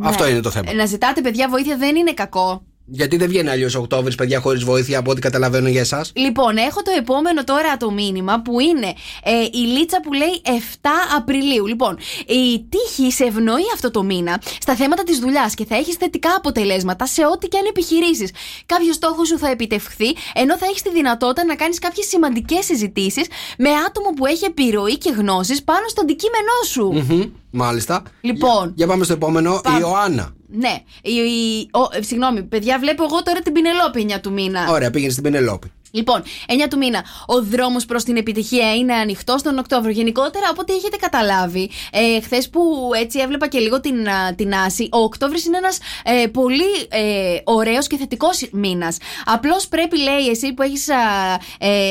Αυτό 0.00 0.28
είναι 0.28 0.40
το 0.40 0.50
θέμα. 0.50 0.72
Να 0.72 0.86
ζητάτε, 0.86 1.20
παιδιά, 1.20 1.48
βοήθεια 1.48 1.76
δεν 1.76 1.96
είναι 1.96 2.12
κακό. 2.12 2.62
Γιατί 2.84 3.16
δεν 3.16 3.28
βγαίνει 3.28 3.48
αλλιώς 3.48 3.74
Οκτώβρης, 3.74 4.14
παιδιά, 4.14 4.40
χωρίς 4.40 4.64
βοήθεια 4.64 4.98
από 4.98 5.10
ό,τι 5.10 5.20
καταλαβαίνω 5.20 5.68
για 5.68 5.80
εσάς. 5.80 6.12
Λοιπόν, 6.14 6.56
έχω 6.56 6.82
το 6.82 6.90
επόμενο 6.98 7.44
τώρα 7.44 7.76
το 7.76 7.90
μήνυμα 7.90 8.42
που 8.42 8.60
είναι 8.60 8.92
ε, 9.24 9.30
η 9.52 9.58
Λίτσα 9.58 10.00
που 10.00 10.12
λέει 10.12 10.40
7 10.44 10.88
Απριλίου. 11.16 11.66
Λοιπόν, 11.66 11.98
η 12.26 12.66
τύχη 12.68 13.12
σε 13.12 13.24
ευνοεί 13.24 13.64
αυτό 13.74 13.90
το 13.90 14.02
μήνα 14.02 14.42
στα 14.60 14.74
θέματα 14.74 15.02
της 15.02 15.18
δουλειάς 15.18 15.54
και 15.54 15.64
θα 15.64 15.76
έχεις 15.76 15.94
θετικά 15.94 16.34
αποτελέσματα 16.36 17.06
σε 17.06 17.26
ό,τι 17.26 17.48
και 17.48 17.58
αν 17.58 17.64
επιχειρήσεις. 17.68 18.30
Κάποιος 18.66 18.94
στόχος 18.94 19.28
σου 19.28 19.38
θα 19.38 19.50
επιτευχθεί, 19.50 20.08
ενώ 20.34 20.56
θα 20.56 20.66
έχεις 20.66 20.82
τη 20.82 20.90
δυνατότητα 20.90 21.44
να 21.44 21.54
κάνεις 21.54 21.78
κάποιες 21.78 22.06
σημαντικές 22.06 22.64
συζητήσεις 22.64 23.26
με 23.58 23.68
άτομο 23.86 24.10
που 24.16 24.26
έχει 24.26 24.44
επιρροή 24.44 24.98
και 24.98 25.10
γνώσεις 25.10 25.62
πάνω 25.62 25.88
στο 25.88 26.00
αντικείμενό 26.00 26.58
σου. 26.66 27.12
Μμμ, 27.12 27.30
Μάλιστα. 27.50 28.02
Λοιπόν. 28.20 28.62
Για, 28.62 28.72
για 28.74 28.86
πάμε 28.86 29.04
στο 29.04 29.12
επόμενο. 29.12 29.60
Πάμε. 29.62 29.76
Η 29.76 29.80
Ιωάννα. 29.80 30.34
Ναι, 30.54 30.76
η, 31.02 31.12
η- 31.12 31.68
ο, 31.72 31.96
ε, 31.98 32.02
συγγνώμη, 32.02 32.42
παιδιά, 32.42 32.78
βλέπω 32.78 33.04
εγώ 33.04 33.22
τώρα 33.22 33.40
την 33.40 33.52
Πινελόπη 33.52 34.06
9 34.16 34.20
του 34.22 34.32
μήνα. 34.32 34.66
Ωραία, 34.70 34.90
πήγαινε 34.90 35.10
στην 35.12 35.22
Πενελόπη. 35.22 35.72
Λοιπόν, 35.94 36.22
9 36.46 36.68
του 36.70 36.76
μήνα. 36.76 37.04
Ο 37.26 37.42
δρόμος 37.42 37.84
προς 37.84 38.04
την 38.04 38.16
επιτυχία 38.16 38.74
είναι 38.74 38.94
ανοιχτός 38.94 39.42
τον 39.42 39.58
Οκτώβριο. 39.58 39.92
Γενικότερα, 39.92 40.46
από 40.50 40.60
ό,τι 40.60 40.72
έχετε 40.72 40.96
καταλάβει, 40.96 41.70
ε, 41.92 42.20
χθες 42.20 42.48
που 42.48 42.90
έτσι 43.00 43.18
έβλεπα 43.18 43.48
και 43.48 43.58
λίγο 43.58 43.80
την, 43.80 44.08
α, 44.08 44.34
την 44.34 44.54
άση, 44.54 44.88
ο 44.92 44.98
Οκτώβριο 44.98 45.42
είναι 45.46 45.56
ένας 45.56 45.78
ε, 46.04 46.26
πολύ 46.26 46.70
ε, 46.88 47.36
ωραίος 47.44 47.86
και 47.86 47.96
θετικός 47.96 48.48
μήνας. 48.52 48.96
Απλώς 49.24 49.68
πρέπει, 49.68 49.98
λέει, 49.98 50.28
εσύ 50.30 50.52
που 50.52 50.62
έχεις 50.62 50.88
ε, 50.88 50.94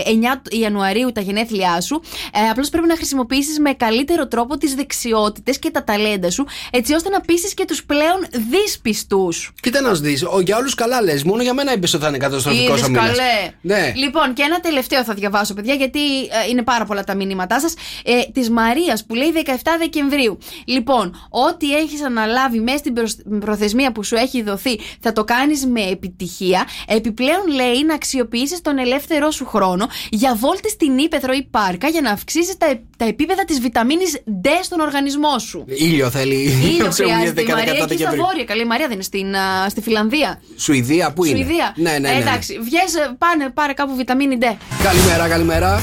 9 0.05 0.41
Ιανουαρίου 0.49 1.11
τα 1.11 1.21
γενέθλιά 1.21 1.81
σου, 1.81 2.01
ε, 2.33 2.49
απλώς 2.49 2.69
πρέπει 2.69 2.87
να 2.87 2.95
χρησιμοποιήσεις 2.95 3.59
με 3.59 3.73
καλύτερο 3.73 4.27
τρόπο 4.27 4.57
τις 4.57 4.75
δεξιότητες 4.75 5.59
και 5.59 5.71
τα 5.71 5.83
ταλέντα 5.83 6.29
σου, 6.29 6.45
έτσι 6.71 6.93
ώστε 6.93 7.09
να 7.09 7.21
πείσεις 7.21 7.53
και 7.53 7.65
τους 7.65 7.83
πλέον 7.83 8.27
δύσπιστου. 8.49 9.29
Κοίτα 9.61 9.81
να 9.81 9.93
σου 9.93 10.01
δεις, 10.01 10.25
για 10.43 10.57
όλους 10.57 10.75
καλά 10.75 11.01
λες. 11.01 11.23
Μόνο 11.23 11.41
για 11.41 11.53
μένα 11.53 11.73
είπε 11.73 11.87
ότι 11.93 11.97
θα 11.97 12.07
είναι 12.07 12.17
καταστροφικός 12.17 12.77
Είδες 12.77 12.83
ο 12.83 12.89
μήνας. 12.89 13.07
καλέ. 13.07 13.90
Ναι. 13.93 13.99
Λοιπόν, 14.05 14.33
και 14.33 14.41
ένα 14.43 14.59
τελευταίο 14.59 15.03
θα 15.03 15.13
διαβάσω, 15.13 15.53
παιδιά, 15.53 15.73
γιατί 15.73 15.99
ε, 16.21 16.49
είναι 16.49 16.61
πάρα 16.63 16.85
πολλά 16.85 17.03
τα 17.03 17.15
μηνύματά 17.15 17.59
σας. 17.59 17.73
Ε, 18.03 18.21
Της 18.33 18.49
Μαρίας 18.49 19.05
που 19.05 19.13
λέει 19.15 19.31
17 19.45 19.51
Δεκεμβρίου. 19.79 20.37
Λοιπόν, 20.65 21.27
ό,τι 21.29 21.75
έχεις 21.75 22.03
αναλάβει 22.03 22.59
μέσα 22.59 22.77
στην 22.77 22.93
προσ- 22.93 23.21
προθεσμία 23.39 23.91
που 23.91 24.03
σου 24.03 24.15
έχει 24.15 24.41
δοθεί, 24.41 24.79
θα 25.01 25.13
το 25.13 25.23
κάνεις 25.23 25.65
με 25.65 25.81
επιτυχία. 25.81 26.65
Επιπλέον, 26.87 27.47
λέει 27.55 27.83
να 27.87 27.93
αξιοποιήσεις 27.93 28.61
τον 28.61 28.77
ελεύθερό 28.77 29.31
σου 29.31 29.45
χρόνο 29.45 29.87
για 30.09 30.35
βόλτες 30.35 30.71
στην 30.71 30.97
ύπεθρο 30.97 31.33
ή 31.33 31.47
πάρκα 31.51 31.87
για 31.87 32.01
να 32.01 32.09
αυξήσεις 32.11 32.57
τα, 32.57 32.65
ε- 32.65 32.81
τα 32.97 33.05
επίπεδα 33.05 33.45
της 33.45 33.59
βιταμίνης 33.59 34.17
D 34.43 34.47
στον 34.63 34.79
οργανισμό 34.79 35.39
σου. 35.39 35.65
Ήλιο 35.67 36.09
θέλει. 36.09 36.35
Ήλιο 36.63 36.87
Ξέρουμε, 36.93 37.15
χρειάζεται. 37.15 37.41
Η 37.41 37.45
17 37.47 37.49
Μαρία 37.53 37.67
εκεί 37.71 37.77
στα 37.77 37.87
Δεκεμβρίου. 37.87 38.21
βόρεια. 38.23 38.43
Καλή 38.43 38.61
η 38.61 38.65
Μαρία 38.65 38.85
δεν 38.85 38.93
είναι 38.95 39.03
στην, 39.03 39.35
α, 39.35 39.69
στη 39.69 39.81
Φιλανδία. 39.81 40.41
Σουηδία, 40.57 41.13
πού 41.13 41.23
είναι; 41.25 41.35
Σουηδία. 41.37 41.73
Ναι, 41.75 41.91
ναι, 41.91 41.97
ναι. 41.99 42.07
Ε, 42.09 42.11
ναι. 42.13 42.19
εντάξει, 42.19 42.59
βγες, 42.61 42.95
ε, 42.95 43.15
πάνε, 43.17 43.49
πάρε 43.49 43.73
κάπου 43.81 43.95
βιταμίνη 43.95 44.37
D. 44.41 44.45
Καλημέρα, 44.83 45.27
καλημέρα. 45.27 45.81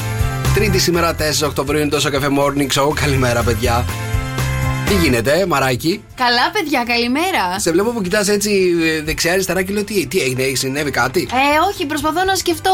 Τρίτη 0.54 0.78
σήμερα 0.78 1.14
4 1.14 1.20
Οκτωβρίου 1.44 1.80
είναι 1.80 1.88
τόσο 1.88 2.10
καφέ 2.10 2.28
morning 2.38 2.80
show. 2.80 2.92
Καλημέρα, 2.94 3.42
παιδιά. 3.42 3.84
Τι 4.88 4.94
γίνεται, 4.94 5.46
μαράκι; 5.46 6.02
Καλά, 6.14 6.50
παιδιά, 6.52 6.84
καλημέρα. 6.86 7.58
Σε 7.58 7.70
βλέπω 7.72 7.90
που 7.90 8.02
κοιτάς 8.02 8.28
έτσι 8.28 8.72
ε, 8.98 9.02
δεξιά-αριστερά 9.02 9.62
και 9.62 9.72
λέω 9.72 9.84
τι, 9.84 10.06
τι 10.06 10.20
έγινε, 10.20 10.42
έχει 10.42 10.56
συνέβη 10.56 10.90
κάτι; 10.90 11.28
Ε, 11.32 11.68
όχι, 11.70 11.86
προσπαθώ 11.86 12.24
να 12.24 12.34
σκεφτώ 12.34 12.70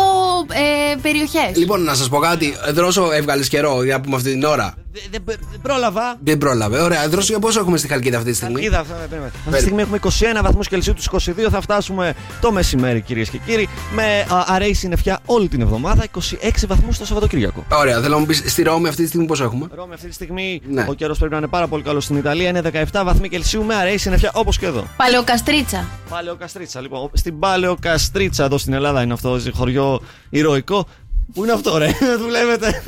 ε, 0.92 0.96
περιοχές. 1.02 1.56
Λοιπόν, 1.56 1.82
να 1.82 1.94
σας 1.94 2.08
πω 2.08 2.18
κάτι. 2.18 2.54
Δρόσο 2.72 3.12
έβγαλες 3.12 3.48
καιρό 3.48 3.82
για 3.84 3.94
να 3.96 4.00
πούμε 4.00 4.16
αυτή 4.16 4.30
την 4.30 4.44
ώρα. 4.44 4.74
Δεν 5.10 5.60
πρόλαβα. 5.62 6.16
Δεν 6.24 6.38
πρόλαβε. 6.38 6.80
Ωραία, 6.80 7.08
Δρόσο 7.08 7.26
για 7.30 7.38
πόσο 7.38 7.60
έχουμε 7.60 7.76
στη 7.76 7.88
Χαλκίδα 7.88 8.16
αυτή 8.18 8.30
τη 8.30 8.36
στιγμή; 8.36 8.62
Είδα 8.62 8.78
αυτά, 8.78 8.94
ναι, 9.00 9.06
περίμενε. 9.06 9.32
Αυτή 9.36 9.50
τη 9.50 9.60
στιγμή 9.60 9.82
έχουμε 9.82 9.98
21 10.02 10.08
βαθμούς 10.42 10.68
Κελσίου, 10.68 10.94
τους 10.94 11.08
22 11.10 11.32
θα 11.50 11.60
φτάσουμε 11.60 12.14
το 12.40 12.52
μεσημέρι, 12.52 13.00
κυρίες 13.00 13.28
και 13.28 13.38
κύριοι. 13.38 13.68
Με 13.94 14.26
α, 14.34 14.44
αραιή 14.46 14.74
συννεφιά 14.74 15.18
όλη 15.26 15.48
την 15.48 15.60
εβδομάδα, 15.60 16.04
26 16.18 16.20
βαθμούς 16.68 16.98
το 16.98 17.06
Σαββατοκύριακο. 17.06 17.64
Ωραία, 17.72 18.00
θέλω 18.00 18.14
να 18.14 18.18
μου 18.20 18.26
πεις 18.26 18.42
στη 18.46 18.62
Ρώμη 18.62 18.88
αυτή 18.88 19.02
τη 19.02 19.08
στιγμή 19.08 19.26
πόσο 19.26 19.44
έχουμε; 19.44 19.66
Ρώμη 19.74 19.94
αυτή 19.94 20.06
τη 20.08 20.14
στιγμή 20.14 20.60
Ναι. 20.68 20.86
ο 20.88 20.92
καιρός 20.92 21.18
πρέπει 21.18 21.32
να 21.32 21.38
είναι 21.38 21.46
πάρα 21.48 21.66
πολύ 21.68 21.82
καλός 21.82 22.04
στην 22.04 22.16
Ιταλία. 22.16 22.48
Είναι 22.48 22.60
17 22.92 23.02
βαθμοί 23.04 23.28
Κελσίου 23.28 23.64
με 23.64 23.74
αραιή 23.74 23.96
συννεφιά 23.98 24.30
όπως 24.34 24.58
και 24.58 24.66
εδώ. 24.66 24.84
Παλαιοκαστρίτσα. 24.96 25.88
Παλαιοκαστρίτσα, 26.08 26.80
λοιπόν. 26.80 27.10
Στην 27.12 27.38
Παλαιοκαστρίτσα 27.38 28.44
εδώ 28.44 28.58
στην 28.58 28.72
Ελλάδα 28.72 29.02
είναι 29.02 29.12
αυτό 29.12 29.38
το 29.38 29.50
χωριό 29.54 30.00
ηρωικό. 30.30 30.86
Πού 31.34 31.42
είναι 31.42 31.52
αυτό, 31.52 31.78
ρε, 31.78 31.88
δουλεύετε; 32.22 32.82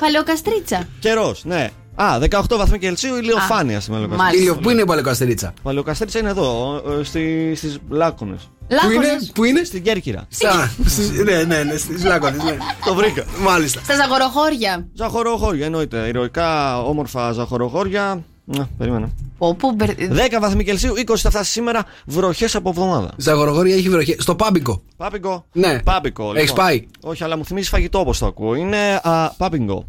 Παλαιοκαστρίτσα. 0.00 0.88
Καιρός, 1.00 1.44
ναι. 1.44 1.70
Α, 1.94 2.18
18 2.18 2.56
βαθμοί 2.56 2.78
Κελσίου 2.78 3.16
ηλιοφάνεια 3.16 3.80
στη 3.80 3.90
Παλαιοκαστρίτσα. 3.90 4.24
μάλιστα. 4.24 4.42
Ήλιο, 4.50 4.56
πού 4.62 4.70
είναι 4.70 4.80
η 4.80 4.84
Παλαιοκαστρίτσα; 4.84 5.54
Παλαιοκαστρίτσα 5.62 6.18
είναι 6.18 6.28
εδώ, 6.28 6.76
ε, 7.00 7.04
στη, 7.04 7.52
στις 7.56 7.78
Λάκωνες. 7.88 8.40
Πού 8.68 8.74
είναι, 8.74 8.82
Λάκωνες. 8.94 9.30
πού 9.34 9.44
είναι; 9.44 9.64
Στην 9.64 9.82
Κέρκυρα. 9.82 10.26
Στα, 10.28 10.70
στις- 10.86 11.10
ναι, 11.10 11.42
ναι, 11.42 11.62
ναι, 11.62 11.76
στις 11.76 12.04
Λάκωνες. 12.04 12.42
Ναι. 12.42 12.56
Το 12.84 12.94
βρήκα. 12.94 13.24
Μάλιστα. 13.40 13.80
Στα 13.84 13.94
ζαγοροχώρια. 13.94 14.88
Ζαχοροχώρια 14.94 15.64
εννοείται. 15.66 16.06
Ηρωικά, 16.08 16.78
όμορφα 16.82 17.32
ζαχοροχώρια. 17.32 18.24
Να, 18.56 18.68
περίμενα. 18.78 19.10
Πω, 19.38 19.54
πού 19.54 19.72
μπερ- 19.72 19.94
10 19.96 20.38
βαθμοί 20.40 20.64
Κελσίου, 20.64 20.94
20 20.96 21.16
θα 21.16 21.30
φτάσει 21.30 21.50
σήμερα, 21.50 21.84
βροχές 22.06 22.54
από 22.54 22.68
εβδομάδα. 22.68 23.10
Ζαγορογόρια 23.16 23.74
έχει 23.74 23.88
βροχές. 23.88 24.16
Στο 24.18 24.34
πάμπικο. 24.34 24.82
Πάπικο. 24.96 25.44
Ναι. 25.52 25.80
Πάπικο. 25.82 26.32
Έχεις 26.34 26.52
πάει; 26.52 26.86
Όχι, 27.00 27.24
αλλά 27.24 27.36
μου 27.36 27.44
θυμίζει 27.44 27.68
φαγητό 27.68 27.98
όπως 27.98 28.18
το 28.18 28.26
ακούω. 28.26 28.54
Είναι 28.54 29.00
α, 29.02 29.30
πάπιγκο. 29.36 29.84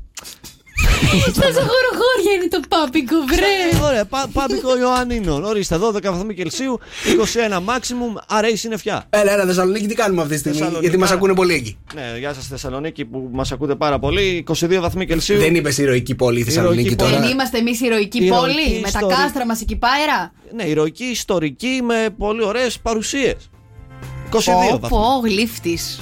Στα 1.31 1.47
ζαγοροχώρια 1.51 2.31
είναι 2.35 2.47
το 2.49 2.59
πάπικο, 2.69 3.15
βρε. 3.31 3.85
Ωραία, 3.87 4.05
πά, 4.05 4.29
πάπικο 4.33 4.77
Ιωαννίνων. 4.77 5.43
Ορίστε, 5.43 5.77
12 5.77 6.03
βαθμοί 6.03 6.33
Κελσίου, 6.33 6.79
21 7.51 7.57
maximum, 7.57 8.21
αραιή 8.27 8.55
συννεφιά. 8.55 9.05
Έλα, 9.09 9.31
έλα, 9.31 9.45
Θεσσαλονίκη, 9.45 9.87
τι 9.87 9.93
κάνουμε 9.95 10.21
αυτή 10.21 10.33
τη 10.33 10.39
στιγμή; 10.39 10.57
Θεσσαλονίκη, 10.57 10.85
Γιατί 10.85 10.99
μας 11.01 11.09
άρα. 11.09 11.17
ακούνε 11.17 11.33
πολύ 11.33 11.53
εκεί. 11.53 11.77
Ναι, 11.95 12.17
γεια 12.19 12.33
σας 12.33 12.47
Θεσσαλονίκη 12.47 13.05
που 13.05 13.29
μας 13.31 13.51
ακούτε 13.51 13.75
πάρα 13.75 13.99
πολύ. 13.99 14.43
22 14.47 14.77
βαθμοί 14.79 15.05
Κελσίου. 15.05 15.39
Δεν 15.39 15.55
είπες 15.55 15.77
ηρωική 15.77 16.15
πόλη 16.15 16.39
η 16.39 16.43
Θεσσαλονίκη 16.43 16.81
Ηρωική 16.81 17.03
τώρα. 17.03 17.19
Δεν 17.19 17.29
είμαστε 17.29 17.57
εμείς 17.57 17.81
ηρωική 17.81 18.23
Ηρωική 18.23 18.41
πόλη 18.41 18.75
με 18.75 18.81
τα 18.81 18.87
ιστορία. 18.99 19.15
κάστρα 19.17 19.45
μας 19.45 19.61
εκεί 19.61 19.75
πέρα. 19.75 20.31
Ναι, 20.55 20.63
ηρωική, 20.63 21.03
ιστορική 21.03 21.81
με 21.83 22.09
πολύ 22.17 22.43
ωραίες 22.43 22.79
παρουσίες. 22.79 23.35
22 24.31 24.69
Πω, 24.71 24.79
βαθμοί. 24.79 24.89
πω, 24.89 25.21
γλύφτης. 25.23 25.99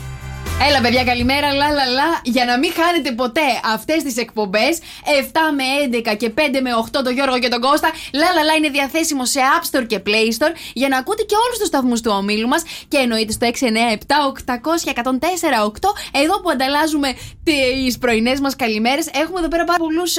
Έλα, 0.69 0.81
παιδιά, 0.81 1.03
καλημέρα. 1.03 1.47
Λα, 1.53 1.67
λα, 1.77 1.85
λα. 1.99 2.09
Για 2.23 2.45
να 2.45 2.57
μην 2.61 2.71
χάνετε 2.79 3.11
ποτέ 3.21 3.47
αυτές 3.75 3.99
τις 4.03 4.17
εκπομπές, 4.17 4.73
7 4.77 5.39
με 5.57 5.65
11 6.11 6.15
και 6.17 6.29
5 6.29 6.39
με 6.65 6.71
8 6.85 7.01
το 7.03 7.09
Γιώργο 7.17 7.37
και 7.39 7.47
τον 7.47 7.61
Κώστα. 7.61 7.89
Λα, 8.21 8.27
λα, 8.35 8.43
λα 8.47 8.53
είναι 8.59 8.69
διαθέσιμο 8.69 9.25
σε 9.25 9.39
App 9.55 9.63
Store 9.69 9.85
και 9.91 9.99
Play 10.07 10.27
Store 10.37 10.53
για 10.73 10.87
να 10.87 10.97
ακούτε 10.97 11.23
και 11.29 11.35
όλους 11.45 11.57
τους 11.59 11.67
σταθμούς 11.67 11.99
του 12.01 12.11
ομίλου 12.19 12.47
μας. 12.47 12.61
Και 12.87 12.97
εννοείται 12.97 13.31
στο 13.37 13.45
697 13.45 14.27
800 14.27 14.83
1048 14.85 15.89
Εδώ 16.23 16.35
που 16.41 16.49
ανταλλάζουμε 16.55 17.09
τις 17.47 17.97
πρωινές 17.97 18.39
μας 18.39 18.55
καλημέρες. 18.55 19.05
Έχουμε 19.23 19.39
εδώ 19.39 19.47
πέρα 19.47 19.63
πάρα 19.63 19.79
πολλούς 19.85 20.11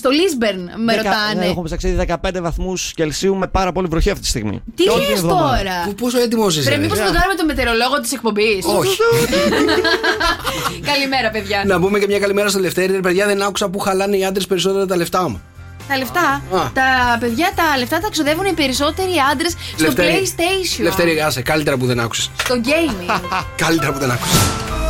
στο 0.00 0.08
Lisbon, 0.18 0.56
με 0.86 0.92
Δεκα- 0.94 1.02
ρωτάνε. 1.10 1.40
ναι, 1.40 1.46
έχουμε 1.46 1.64
ψάξει 1.64 1.88
15 1.98 2.40
βαθμούς 2.40 2.92
Κελσίου 2.94 3.34
με 3.36 3.46
πάρα 3.46 3.72
πολύ 3.72 3.86
βροχή 3.90 4.10
αυτή 4.10 4.22
τη 4.22 4.28
στιγμή. 4.28 4.62
Τι 4.74 4.82
Και 4.84 4.90
όλη 4.90 5.00
την 5.00 5.10
λες 5.10 5.18
εβδομάδα. 5.18 5.56
τώρα; 5.56 5.76
Πού- 5.84 5.94
Πόσο 5.94 6.18
έτοιμο 6.18 6.46
είσαι. 6.48 6.60
Πρέπει 6.60 6.76
ρε. 6.76 6.82
μήπως 6.82 6.98
να 6.98 7.04
τον 7.04 7.14
κάνουμε 7.14 7.34
το 7.34 7.44
μετεωρολόγο 7.44 8.00
της 8.00 8.12
εκπομπής. 8.12 8.64
Όχι. 8.78 8.96
Καλημέρα, 10.90 11.30
παιδιά. 11.30 11.62
Να 11.66 11.80
πούμε 11.80 11.98
και 11.98 12.06
μια 12.06 12.18
καλημέρα 12.18 12.48
στο 12.48 12.58
Λευτέρη. 12.58 12.92
Ρε, 12.92 13.00
παιδιά, 13.00 13.26
δεν 13.26 13.42
άκουσα 13.42 13.68
που 13.68 13.78
χαλάνε 13.78 14.16
οι 14.16 14.24
άντρες 14.24 14.46
περισσότερα 14.46 14.86
τα 14.86 14.96
λεφτά 14.96 15.28
μου. 15.28 15.42
Τα 15.88 15.96
λεφτά. 15.98 16.20
Α. 16.20 16.70
Τα 16.72 17.16
παιδιά 17.20 17.52
τα 17.54 17.78
λεφτά 17.78 18.00
τα 18.00 18.08
ξοδεύουν 18.10 18.44
οι 18.44 18.52
περισσότεροι 18.52 19.10
άντρες 19.32 19.50
στο 19.76 19.84
Λευτέρη. 19.84 20.22
PlayStation. 20.22 20.82
Λευτέρη, 20.82 21.20
άσε. 21.20 21.42
Καλύτερα 21.42 21.76
που 21.76 21.86
δεν 21.86 22.00
άκουσες. 22.00 22.30
Στο 22.42 22.54
gaming. 22.64 23.20
Καλύτερα 23.64 23.92
που 23.92 23.98
δεν 23.98 24.10
άκουσες. 24.10 24.40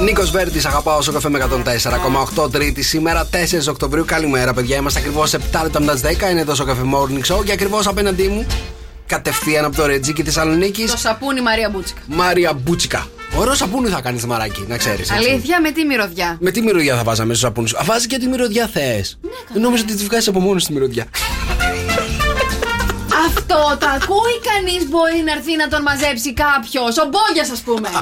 Νίκος 0.00 0.30
Βέρτης, 0.30 0.66
αγαπάω 0.66 1.02
στο 1.02 1.12
καφέ 1.12 1.28
με 1.28 1.46
104,8 2.36 2.52
Τρίτη 2.52 2.82
σήμερα, 2.82 3.28
4 3.30 3.36
Οκτωβρίου. 3.68 4.04
Καλημέρα, 4.04 4.54
παιδιά. 4.54 4.76
Είμαστε 4.76 4.98
ακριβώς 4.98 5.30
7 5.32 5.36
λεπτά 5.62 5.80
μετά 5.80 5.94
τι 5.94 6.00
10. 6.20 6.30
Είναι 6.30 6.40
εδώ 6.40 6.54
στο 6.54 6.64
καφέ 6.64 6.82
Morning 6.94 7.34
Show 7.34 7.44
και 7.44 7.52
ακριβώς 7.52 7.86
απέναντί 7.86 8.28
μου, 8.28 8.46
κατευθείαν 9.06 9.64
από 9.64 9.76
το 9.76 9.86
Ρετζίκι 9.86 10.22
Θεσσαλονίκης, 10.22 10.90
Το 10.90 10.96
σαπούνι 10.96 11.40
Μαρία 11.40 11.68
Μπούτσικα. 11.68 12.00
Μάρια 12.06 12.52
Μπούτσικα. 12.52 13.06
Ωραίο 13.39 13.55
σαπούνι 13.55 13.89
θα 13.89 14.01
κάνεις 14.01 14.26
μαράκι, 14.26 14.64
να 14.68 14.76
ξέρεις. 14.76 15.11
Αλήθεια, 15.11 15.61
με 15.61 15.70
τι 15.70 15.85
μυρωδιά; 15.85 16.37
Με 16.41 16.51
τι 16.51 16.62
μυρωδιά 16.62 16.97
θα 16.97 17.03
βάζαμε 17.03 17.35
στο 17.35 17.47
σαπούνι 17.47 17.68
σου. 17.68 17.76
Α, 17.78 17.85
βάζει 17.85 18.07
και 18.07 18.18
τη 18.18 18.26
μυρωδιά 18.26 18.66
θες. 18.66 19.18
Ναι, 19.22 19.61
Νόμιζα 19.61 19.82
ότι 19.82 19.95
τη 19.95 20.05
βγάζεις 20.05 20.28
από 20.28 20.41
μόνος 20.41 20.64
τη 20.64 20.72
μυρωδιά. 20.72 21.07
Αυτό 23.26 23.76
το 23.80 23.87
ακούει 23.87 24.37
κανείς 24.53 24.89
μπορεί 24.89 25.22
να 25.24 25.32
έρθει 25.32 25.57
να 25.57 25.68
τον 25.68 25.82
μαζέψει 25.82 26.32
κάποιος. 26.32 26.97
Ο 26.99 27.09
Μπόγιας, 27.11 27.51
ας 27.51 27.61
πούμε. 27.61 27.89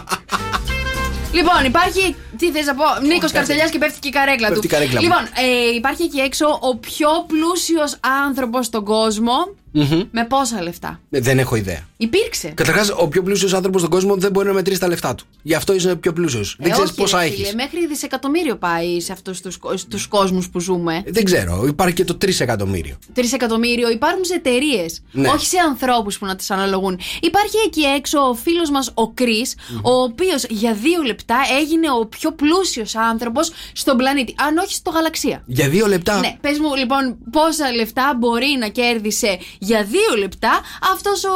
Λοιπόν, 1.32 1.64
υπάρχει. 1.64 2.16
Τι 2.42 2.50
θες 2.52 2.66
να 2.66 2.74
πω, 2.74 2.84
Νίκος 3.06 3.32
Καρτελιά 3.32 3.68
και 3.68 3.78
πέφτει 3.78 3.98
και 3.98 4.08
η 4.08 4.10
καρέκλα 4.10 4.48
Πέφτει 4.48 4.60
του. 4.60 4.66
η 4.66 4.76
καρέκλα 4.76 5.00
μου. 5.00 5.06
λοιπόν, 5.06 5.22
ε, 5.24 5.74
υπάρχει 5.74 6.02
εκεί 6.02 6.18
έξω 6.18 6.46
ο 6.60 6.76
πιο 6.76 7.08
πλούσιος 7.26 7.96
άνθρωπος 8.26 8.66
στον 8.66 8.84
κόσμο. 8.84 9.32
Μμμ. 9.74 10.02
Με 10.10 10.24
πόσα 10.24 10.62
λεφτά; 10.62 11.00
Ε, 11.10 11.20
Δεν 11.20 11.38
έχω 11.38 11.56
ιδέα. 11.56 11.88
Υπήρξε. 11.96 12.48
Καταρχάς, 12.48 12.90
ο 12.96 13.08
πιο 13.08 13.22
πλούσιος 13.22 13.52
άνθρωπος 13.54 13.80
στον 13.80 13.92
κόσμο 13.92 14.16
δεν 14.16 14.30
μπορεί 14.30 14.46
να 14.46 14.52
μετρήσει 14.52 14.80
τα 14.80 14.88
λεφτά 14.88 15.14
του. 15.14 15.24
Γι' 15.42 15.54
αυτό 15.54 15.74
είσαι 15.74 15.96
πιο 15.96 16.12
πλούσιος. 16.12 16.56
δεν 16.58 16.66
Ε, 16.68 16.70
ξέρεις 16.72 16.90
όχι, 16.90 17.00
πόσα 17.00 17.18
ρε 17.18 17.24
έχεις. 17.24 17.36
φίλε, 17.48 17.54
Μέχρι 17.54 17.86
δισεκατομμύριο 17.86 18.56
πάει 18.56 19.00
σε 19.00 19.12
αυτούς 19.12 19.40
τους 19.40 19.58
τους 19.88 20.06
κόσμους 20.06 20.48
που 20.50 20.60
ζούμε. 20.60 21.02
Δεν 21.06 21.24
ξέρω. 21.24 21.64
Υπάρχει 21.66 21.94
και 21.94 22.04
το 22.04 22.14
3 22.14 22.40
εκατομμύριο. 22.40 22.96
Τρισεκατομμύριο 23.12 23.90
υπάρχουν 23.90 24.24
σε 24.24 24.34
εταιρείες, 24.34 25.02
Ναι. 25.12 25.28
όχι 25.28 25.46
σε 25.46 25.56
ανθρώπους 25.68 26.18
που 26.18 26.26
να 26.26 26.36
του 26.36 26.44
αναλογούν. 26.48 26.98
Υπάρχει 27.20 27.56
εκεί 27.66 27.82
έξω 27.82 28.18
ο 28.20 28.34
φίλος 28.34 28.70
μας 28.70 28.90
ο 28.94 29.08
κρι 29.10 29.46
ο 29.82 29.92
οποίος 30.02 30.44
για 30.48 30.72
δύο 30.74 31.02
λεπτά 31.02 31.36
έγινε 31.60 31.90
ο 32.00 32.06
πιο 32.06 32.31
πλούσιος 32.32 32.96
άνθρωπος 32.96 33.50
στον 33.72 33.96
πλανήτη. 33.96 34.34
Αν 34.48 34.56
όχι 34.58 34.74
στο 34.74 34.90
γαλαξία. 34.90 35.42
Για 35.46 35.68
δύο 35.68 35.86
λεπτά. 35.86 36.18
Ναι, 36.18 36.36
πες 36.40 36.58
μου 36.58 36.74
λοιπόν 36.74 37.16
πόσα 37.30 37.72
λεφτά 37.74 38.14
μπορεί 38.18 38.56
να 38.58 38.68
κέρδισε 38.68 39.38
για 39.58 39.84
δύο 39.84 40.16
λεπτά 40.18 40.60
αυτός 40.92 41.24
ο 41.24 41.30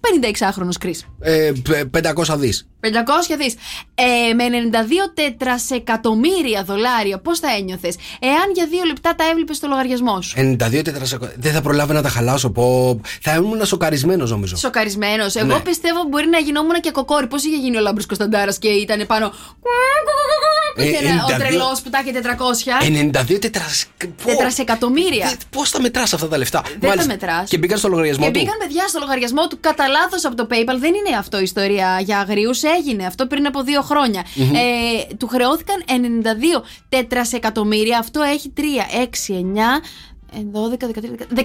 56χρονο 0.00 0.68
Κρι. 0.80 0.94
Ε, 1.22 1.52
π- 1.62 1.96
500 2.26 2.36
δις. 2.36 2.64
500 2.80 3.36
δις. 3.38 3.54
Ε, 3.94 4.32
με 4.34 4.44
92 4.48 5.10
τετρασεκατομμύρια 5.14 6.62
δολάρια, 6.64 7.18
πώς 7.18 7.38
θα 7.38 7.48
ένιωθες; 7.58 7.96
Εάν 8.20 8.50
για 8.54 8.66
δύο 8.66 8.82
λεπτά 8.84 9.14
τα 9.14 9.24
έβλεπες 9.30 9.56
στο 9.56 9.66
λογαριασμό 9.68 10.20
σου; 10.22 10.34
92 10.36 10.82
τετρασεκο- 10.82 11.28
Δεν 11.36 11.52
θα 11.52 11.60
προλάβω 11.62 11.92
να 11.92 12.02
τα 12.02 12.08
χαλάσω. 12.08 12.50
Πω. 12.50 13.00
Θα 13.20 13.34
ήμουν 13.34 13.66
σοκαρισμένος 13.66 14.30
νομίζω. 14.30 14.56
Σοκαρισμένος. 14.56 15.34
Εγώ 15.34 15.46
Ναι. 15.54 15.60
πιστεύω 15.60 16.02
μπορεί 16.08 16.26
να 16.28 16.38
γινόμουν 16.38 16.80
και 16.80 16.90
κοκόρι. 16.90 17.26
Πώς 17.26 17.44
είχε 17.44 17.56
γίνει 17.56 17.76
ο 17.76 17.80
Λάμπρος 17.80 18.06
Κωνσταντάρας 18.06 18.58
και 18.58 18.68
ήταν 18.68 19.06
πάνω; 19.06 19.26
Ε, 20.76 20.88
Είχε 20.88 20.96
ένα- 21.06 21.24
ο 21.24 21.28
92 21.28 21.38
τρελός 21.38 21.80
που 21.80 21.90
τα 21.90 21.98
είχε 22.04 22.12
400. 22.12 22.78
92 23.32 23.38
τετρασ... 23.40 23.86
Τετρασεκατομμύρια. 24.24 25.32
Πώς 25.50 25.70
τα 25.70 25.80
μετράς 25.80 26.12
αυτά 26.14 26.28
τα 26.28 26.38
λεφτά; 26.38 26.62
Δεν 26.80 26.96
τα 26.96 27.04
μετράς. 27.06 27.48
Και 27.50 27.58
μπήκαν 27.58 27.78
στο 27.78 27.88
λογαριασμό 27.88 28.24
Και 28.24 28.30
του. 28.30 28.38
μπήκαν 28.38 28.58
παιδιά 28.58 28.88
στο 28.88 28.98
λογαριασμό 29.00 29.46
του 29.48 29.58
κατά 29.60 29.88
λάθος 29.88 30.24
από 30.24 30.36
το 30.36 30.46
PayPal. 30.50 30.76
Δεν 30.78 30.94
είναι 30.94 31.16
αυτό 31.18 31.38
η 31.38 31.42
ιστορία 31.42 32.00
για 32.04 32.18
αγρίου. 32.18 32.50
Έγινε 32.78 33.06
αυτό 33.06 33.26
πριν 33.26 33.46
από 33.46 33.62
δύο 33.62 33.82
χρόνια. 33.82 34.24
Μμμ. 34.34 34.54
Ε, 34.54 35.14
του 35.18 35.26
χρεώθηκαν 35.28 35.82
92 35.86 36.62
τετρασεκατομμύρια. 36.88 37.98
Αυτό 37.98 38.22
έχει 38.22 38.52
3, 38.56 38.60
6, 38.90 39.34
9. 39.34 39.80
12, 40.32 40.84
13, 40.84 41.42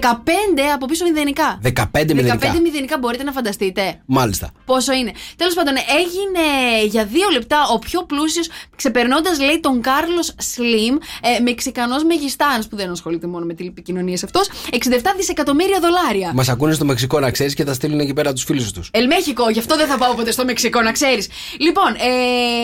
από 0.74 0.86
πίσω 0.86 1.04
μηδενικά. 1.04 1.60
15 1.62 2.14
μηδενικά. 2.14 2.52
15 2.54 2.60
μηδενικά 2.62 2.98
μπορείτε 2.98 3.22
να 3.22 3.32
φανταστείτε. 3.32 4.00
Μάλιστα. 4.06 4.50
Πόσο 4.64 4.92
είναι. 4.92 5.12
Τέλος 5.36 5.54
πάντων, 5.54 5.74
έγινε 5.98 6.44
για 6.86 7.04
δύο 7.04 7.28
λεπτά 7.32 7.56
ο 7.74 7.78
πιο 7.78 8.02
πλούσιος, 8.02 8.48
ξεπερνώντας, 8.76 9.40
λέει, 9.40 9.60
τον 9.60 9.80
Κάρλος 9.80 10.34
Σλιμ, 10.38 10.96
ε, 11.22 11.40
Μεξικανό 11.42 11.94
μεγιστάνς, 12.06 12.66
που 12.66 12.76
δεν 12.76 12.90
ασχολείται 12.90 13.26
μόνο 13.26 13.44
με 13.44 13.54
τηλεπικοινωνίε 13.54 14.16
αυτός, 14.24 14.48
67 14.70 15.14
δισεκατομμύρια 15.16 15.78
δολάρια. 15.80 16.30
Μας 16.34 16.48
ακούνε 16.48 16.72
στο 16.72 16.84
Μεξικό 16.84 17.20
να 17.20 17.30
ξέρεις 17.30 17.54
και 17.54 17.64
θα 17.64 17.74
στείλουν 17.74 18.00
εκεί 18.00 18.12
πέρα 18.12 18.32
τους 18.32 18.44
φίλους 18.44 18.72
τους. 18.72 18.90
Ελμέχικο, 18.92 19.50
γι' 19.50 19.58
αυτό 19.58 19.76
δεν 19.76 19.86
θα 19.86 19.98
πάω 19.98 20.14
ποτέ 20.14 20.30
στο 20.30 20.44
Μεξικό, 20.44 20.82
να 20.82 20.92
ξέρεις. 20.92 21.28
Λοιπόν, 21.58 21.94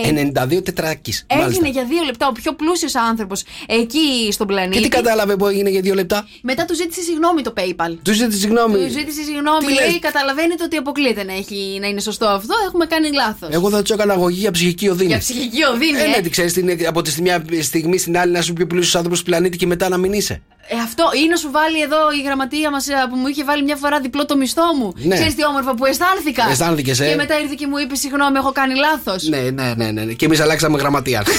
ε, 0.04 0.08
92 0.08 0.62
τετράκι. 0.62 1.14
έγινε 1.26 1.68
για 1.68 1.84
δύο 1.84 2.02
λεπτά 2.04 2.28
ο 2.28 2.32
πιο 2.32 2.52
πλούσιος 2.52 2.94
άνθρωπος 2.94 3.42
εκεί 3.66 4.28
στον 4.32 4.46
πλανήτη. 4.46 4.76
Και 4.76 4.82
τι 4.82 4.88
κατάλαβε 4.88 5.36
που 5.36 5.46
έγινε 5.46 5.70
για 5.70 5.80
δύο 5.80 5.94
λεπτά; 5.94 6.11
Μετά 6.42 6.64
του 6.64 6.74
ζήτησε 6.74 7.02
συγγνώμη 7.02 7.42
το 7.42 7.52
PayPal. 7.56 7.96
Του 8.02 8.12
ζήτησε 8.12 8.38
συγγνώμη. 8.38 8.74
Του 8.74 8.90
ζήτησε 8.90 9.22
συγγνώμη, 9.22 9.66
Τι 9.66 9.72
λέει, 9.72 9.90
λες; 9.90 9.98
καταλαβαίνετε 10.00 10.64
ότι 10.64 10.76
αποκλείεται 10.76 11.24
να, 11.24 11.32
έχει, 11.32 11.78
να 11.80 11.86
είναι 11.86 12.00
σωστό 12.00 12.26
αυτό, 12.26 12.54
έχουμε 12.66 12.86
κάνει 12.86 13.12
λάθος. 13.12 13.48
Εγώ 13.52 13.70
θα 13.70 13.82
του 13.82 13.92
έκανα 13.92 14.12
αγωγή 14.12 14.38
για 14.40 14.50
ψυχική 14.50 14.88
οδύνη. 14.88 15.08
Για 15.08 15.18
ψυχική 15.18 15.62
οδύνη, 15.64 15.98
Ε, 15.98 16.04
ε. 16.04 16.06
ναι, 16.06 16.20
τι 16.20 16.30
ξέρει 16.30 16.86
από 16.86 17.02
τη 17.02 17.22
μια 17.22 17.44
στιγμή 17.60 17.98
στην 17.98 18.18
άλλη 18.18 18.32
να 18.32 18.38
είσαι 18.38 18.50
ο 18.50 18.54
πιο 18.54 18.66
πλούσιος 18.66 18.94
άνθρωπος 18.94 19.18
του 19.18 19.24
πλανήτη 19.24 19.56
και 19.56 19.66
μετά 19.66 19.88
να 19.88 19.96
μην 19.96 20.12
είσαι. 20.12 20.42
Ε, 20.68 20.76
αυτό 20.84 21.10
ή 21.24 21.28
να 21.28 21.36
σου 21.36 21.50
βάλει 21.50 21.80
εδώ 21.80 21.98
η 22.18 22.22
γραμματεία 22.22 22.70
μας 22.70 22.86
που 23.10 23.16
μου 23.16 23.26
είχε 23.26 23.44
βάλει 23.44 23.62
μια 23.62 23.76
φορά 23.76 24.00
διπλό 24.00 24.26
το 24.26 24.36
μισθό 24.36 24.74
μου. 24.78 24.92
Ναι. 24.96 25.14
Ξέρεις 25.14 25.34
τι 25.34 25.44
όμορφα 25.44 25.74
που 25.74 25.84
αισθάνθηκα; 25.84 26.48
Αισθάνθηκες, 26.50 27.00
ε. 27.00 27.08
Και 27.08 27.14
μετά 27.14 27.40
ήρθε 27.40 27.54
και 27.58 27.66
μου 27.66 27.78
είπε 27.78 27.94
συγγνώμη, 27.94 28.38
έχω 28.38 28.52
κάνει 28.52 28.74
λάθος. 28.74 29.28
Ναι, 29.28 29.36
ναι, 29.36 29.74
ναι, 29.76 29.90
ναι. 29.90 30.02
ναι. 30.04 30.12
Και 30.12 30.24
εμείς 30.24 30.40
αλλάξαμε 30.40 30.78
γραμματεία. 30.78 31.24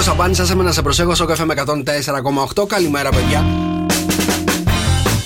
Γιώργος 0.00 0.16
Σαμπάνης, 0.16 0.36
σας 0.36 0.50
έμενα 0.50 0.72
σε 0.72 0.82
προσέχω 0.82 1.14
στο 1.14 1.24
καφέ 1.24 1.44
με 1.44 1.54
104,8. 2.54 2.66
Καλημέρα, 2.66 3.10
παιδιά. 3.10 3.44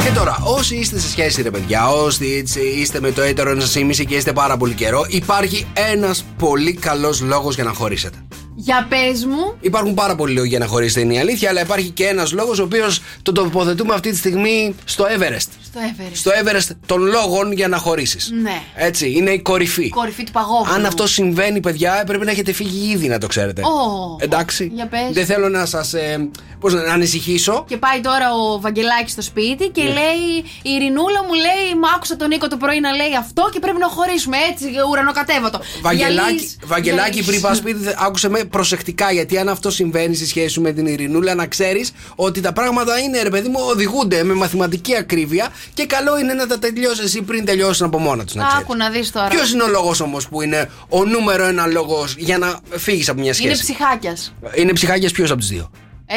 Και 0.04 0.10
τώρα, 0.14 0.38
όσοι 0.42 0.74
είστε 0.74 0.98
σε 0.98 1.08
σχέση, 1.08 1.42
ρε 1.42 1.50
παιδιά, 1.50 1.88
όσοι 1.88 2.36
έτσι 2.38 2.60
είστε 2.60 3.00
με 3.00 3.12
το 3.12 3.22
έτερο 3.22 3.50
ένα 3.50 3.64
ήμιση 3.76 4.06
και 4.06 4.14
είστε 4.14 4.32
πάρα 4.32 4.56
πολύ 4.56 4.74
καιρό, 4.74 5.06
υπάρχει 5.08 5.66
ένας 5.92 6.24
πολύ 6.38 6.74
καλός 6.74 7.20
λόγος 7.20 7.54
για 7.54 7.64
να 7.64 7.72
χωρίσετε. 7.72 8.18
Για 8.54 8.86
πες 8.88 9.24
μου. 9.24 9.54
Υπάρχουν 9.60 9.94
πάρα 9.94 10.14
πολλοί 10.14 10.34
λόγοι 10.34 10.48
για 10.48 10.58
να 10.58 10.66
χωρίσετε, 10.66 11.00
είναι 11.00 11.14
η 11.14 11.18
αλήθεια, 11.18 11.48
αλλά 11.48 11.60
υπάρχει 11.60 11.90
και 11.90 12.06
ένας 12.06 12.32
λόγος 12.32 12.58
ο 12.58 12.62
οποίος 12.62 13.00
τον 13.22 13.34
τοποθετούμε 13.34 13.94
αυτή 13.94 14.10
τη 14.10 14.16
στιγμή 14.16 14.74
στο 14.84 15.04
Everest. 15.04 15.48
Στο 15.64 15.80
Everest. 15.80 16.10
Στο 16.12 16.30
Everest 16.30 16.76
των 16.86 17.02
λόγων 17.02 17.52
για 17.52 17.68
να 17.68 17.76
χωρίσεις. 17.76 18.30
Ναι. 18.42 18.60
Έτσι, 18.74 19.12
είναι 19.12 19.30
η 19.30 19.40
κορυφή. 19.40 19.88
Κορυφή 19.88 20.24
του 20.24 20.32
παγόβουνου. 20.32 20.72
Αν 20.74 20.86
αυτό 20.86 21.06
συμβαίνει, 21.06 21.60
παιδιά, 21.60 22.02
πρέπει 22.06 22.24
να 22.24 22.30
έχετε 22.30 22.52
φύγει 22.52 22.92
ήδη, 22.92 23.08
να 23.08 23.18
το 23.18 23.26
ξέρετε. 23.26 23.62
Ω. 23.62 24.16
Εντάξει. 24.20 24.70
Για 24.74 24.86
πες. 24.86 25.00
Δεν 25.12 25.26
θέλω 25.26 25.48
να 25.48 25.66
σας. 25.66 25.94
Ε, 25.94 26.28
πώς 26.60 26.72
να 26.74 26.80
ανησυχήσω. 26.92 27.64
Και 27.68 27.76
πάει 27.76 28.00
τώρα 28.00 28.26
ο 28.34 28.60
Βαγγελάκης 28.60 29.12
στο 29.12 29.22
σπίτι 29.22 29.68
και 29.68 29.82
Ναι. 29.82 29.88
λέει: 29.88 30.22
Η 30.62 30.70
Ειρηνούλα 30.76 31.20
μου 31.26 31.32
λέει: 31.34 31.80
Μα 31.82 31.88
άκουσα 31.96 32.16
τον 32.16 32.28
Νίκο 32.28 32.48
το 32.48 32.56
πρωί 32.56 32.80
να 32.80 32.90
λέει 32.92 33.16
αυτό 33.18 33.48
και 33.52 33.58
πρέπει 33.58 33.78
να 33.78 33.88
χωρίσουμε 33.88 34.36
έτσι, 34.50 34.64
ουρανοκατέβατο. 34.90 35.60
Βαγγελάκη, 35.82 36.14
Γυαλείς, 36.22 36.56
Βαγγελάκη 36.64 37.10
γυαλείς. 37.10 37.26
πριν 37.28 37.40
πας 37.40 37.56
σπίτι, 37.56 37.84
θε- 37.84 37.96
άκουσε 37.98 38.28
με 38.28 38.41
προσεκτικά. 38.44 39.12
Γιατί 39.12 39.38
αν 39.38 39.48
αυτό 39.48 39.70
συμβαίνει 39.70 40.14
στη 40.14 40.26
σχέση 40.26 40.48
σου 40.48 40.60
με 40.60 40.72
την 40.72 40.86
Ειρηνούλα, 40.86 41.34
να 41.34 41.46
ξέρεις 41.46 41.92
ότι 42.14 42.40
τα 42.40 42.52
πράγματα 42.52 42.98
είναι, 42.98 43.22
ρε 43.22 43.30
παιδί 43.30 43.48
μου, 43.48 43.58
οδηγούνται 43.70 44.22
με 44.22 44.34
μαθηματική 44.34 44.96
ακρίβεια 44.96 45.48
και 45.74 45.86
καλό 45.86 46.18
είναι 46.18 46.32
να 46.34 46.46
τα 46.46 46.58
τελειώσεις 46.58 47.04
εσύ 47.04 47.22
πριν 47.22 47.44
τελειώσουν 47.44 47.86
από 47.86 47.98
μόνα 47.98 48.24
τους. 48.24 48.34
Να 48.34 48.46
ξέρεις. 48.46 48.64
Άκου 48.64 48.76
να 48.76 48.90
δεις 48.90 49.10
τώρα. 49.10 49.28
Ποιος 49.28 49.52
είναι 49.52 49.62
ο 49.62 49.68
λόγος 49.68 50.00
όμως 50.00 50.28
που 50.28 50.42
είναι 50.42 50.70
ο 50.88 51.04
νούμερο 51.04 51.44
ένα 51.44 51.66
λόγος 51.66 52.14
για 52.18 52.38
να 52.38 52.60
φύγεις 52.70 53.08
από 53.08 53.20
μια 53.20 53.34
σχέση; 53.34 53.48
Είναι 53.48 53.58
ψυχάκιας. 53.58 54.34
Είναι 54.54 54.72
ψυχάκιας 54.72 55.12
ποιος 55.12 55.30
από 55.30 55.40
τους 55.40 55.48
δύο; 55.48 55.70
Ε, 56.06 56.14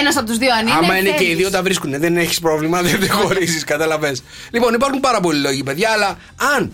Ένας 0.00 0.16
από 0.16 0.26
τους 0.26 0.38
δύο 0.38 0.54
αν 0.54 0.66
είναι. 0.66 0.76
Άμα 0.76 0.98
είναι 0.98 1.08
και 1.08 1.14
οι 1.14 1.18
φεύγεις. 1.18 1.36
δύο 1.36 1.50
τα 1.50 1.62
βρίσκουν, 1.62 1.98
δεν 1.98 2.16
έχεις 2.16 2.38
πρόβλημα, 2.38 2.82
δεν 2.82 2.98
δεν 3.00 3.10
χωρίζεις, 3.10 3.64
καταλαβες. 3.64 4.22
Λοιπόν, 4.50 4.74
υπάρχουν 4.74 5.00
πάρα 5.00 5.20
πολλοί 5.20 5.40
λόγοι, 5.40 5.62
παιδιά, 5.62 5.90
αλλά 5.90 6.18
αν 6.56 6.72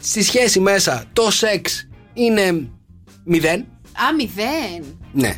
στη 0.00 0.22
σχέση 0.22 0.60
μέσα 0.60 1.04
το 1.12 1.30
σεξ 1.30 1.88
είναι 2.14 2.68
μηδέν, 3.24 3.66
Α, 4.02 4.14
μηδέν. 4.16 4.84
ναι. 5.12 5.36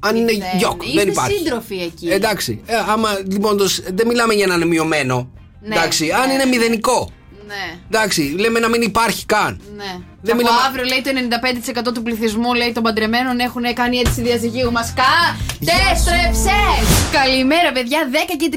Αν 0.00 0.16
είναι 0.16 0.32
Μηδέν. 0.32 0.48
γιοκ, 0.56 0.82
Είστε 0.82 1.00
δεν 1.00 1.08
υπάρχει. 1.12 1.36
σύντροφοι 1.36 1.80
εκεί. 1.82 2.08
Εντάξει. 2.08 2.60
Ε, 2.66 2.74
άμα 2.88 3.08
λοιπόν 3.30 3.56
το, 3.56 3.68
σ- 3.68 3.82
δεν 3.94 4.06
μιλάμε 4.06 4.34
για 4.34 4.46
να 4.46 4.54
είναι 4.54 4.64
μειωμένο. 4.64 5.30
Ναι, 5.60 5.74
εντάξει. 5.74 6.10
Αν 6.10 6.26
ναι. 6.26 6.32
είναι 6.32 6.44
μηδενικό. 6.44 7.10
Ναι. 7.46 7.78
Εντάξει. 7.90 8.20
Λέμε 8.38 8.58
να 8.58 8.68
μην 8.68 8.82
υπάρχει 8.82 9.26
καν. 9.26 9.60
Ναι. 9.76 9.84
Δεν 9.84 10.02
Δεν 10.22 10.34
από 10.34 10.42
μιλάμε- 10.42 10.60
αύριο 10.68 10.84
λέει 10.84 11.00
το 11.02 11.10
95% 11.90 11.94
του 11.94 12.02
πληθυσμού 12.02 12.54
λέει 12.54 12.72
των 12.72 12.82
παντρεμένων 12.82 13.38
έχουν 13.38 13.74
κάνει 13.74 13.98
έτσι 13.98 14.12
τη 14.12 14.22
διαζυγίου 14.22 14.72
μας. 14.72 14.94
Κατέστρεψες! 15.00 16.86
Καλημέρα, 17.12 17.72
παιδιά. 17.72 17.98
10 18.12 18.16
και 18.38 18.48
33 18.52 18.56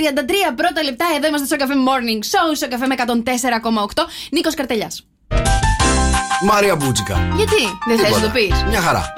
πρώτα 0.56 0.84
λεπτά. 0.84 1.06
Εδώ 1.18 1.28
είμαστε 1.28 1.45
στο 1.47 1.56
καφέ 1.56 1.74
Morning 1.88 2.20
Show, 2.32 2.56
στο 2.56 2.68
καφέ 2.68 2.86
με 2.88 2.95
104,8. 2.97 4.04
Νίκος 4.32 4.54
Καρτελιάς. 4.54 5.06
Μάρια 6.43 6.76
Μπούτσικα. 6.76 7.28
Γιατί; 7.36 7.62
Δεν 7.88 7.97
θες 7.99 8.10
να 8.10 8.16
Τίποτα. 8.16 8.22
το 8.26 8.39
πεις; 8.39 8.64
Μια 8.70 8.82
χαρά. 8.82 9.14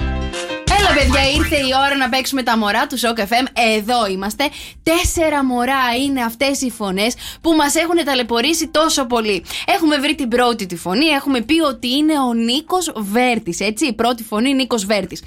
Έλα, 0.96 1.02
παιδιά, 1.02 1.30
ήρθε 1.30 1.56
η 1.56 1.70
ώρα 1.86 1.96
να 1.96 2.08
παίξουμε 2.08 2.42
τα 2.42 2.58
μωρά 2.58 2.86
του 2.86 2.98
Shock 2.98 3.18
FM. 3.18 3.46
Εδώ 3.76 4.06
είμαστε. 4.06 4.48
Τέσσερα 4.82 5.44
μωρά 5.44 5.94
είναι 6.04 6.22
αυτές 6.22 6.60
οι 6.60 6.70
φωνές 6.70 7.14
που 7.40 7.52
μας 7.52 7.74
έχουν 7.74 8.04
ταλαιπωρήσει 8.04 8.68
τόσο 8.68 9.04
πολύ. 9.06 9.44
Έχουμε 9.66 9.96
βρει 9.98 10.14
την 10.14 10.28
πρώτη 10.28 10.66
τη 10.66 10.76
φωνή, 10.76 11.06
έχουμε 11.06 11.40
πει 11.40 11.60
ότι 11.60 11.88
είναι 11.88 12.18
ο 12.18 12.34
Νίκος 12.34 12.92
Βέρτης. 12.96 13.60
Έτσι, 13.60 13.86
η 13.86 13.92
πρώτη 13.92 14.22
φωνή 14.22 14.54
Νίκος 14.54 14.84
Βέρτης. 14.84 15.22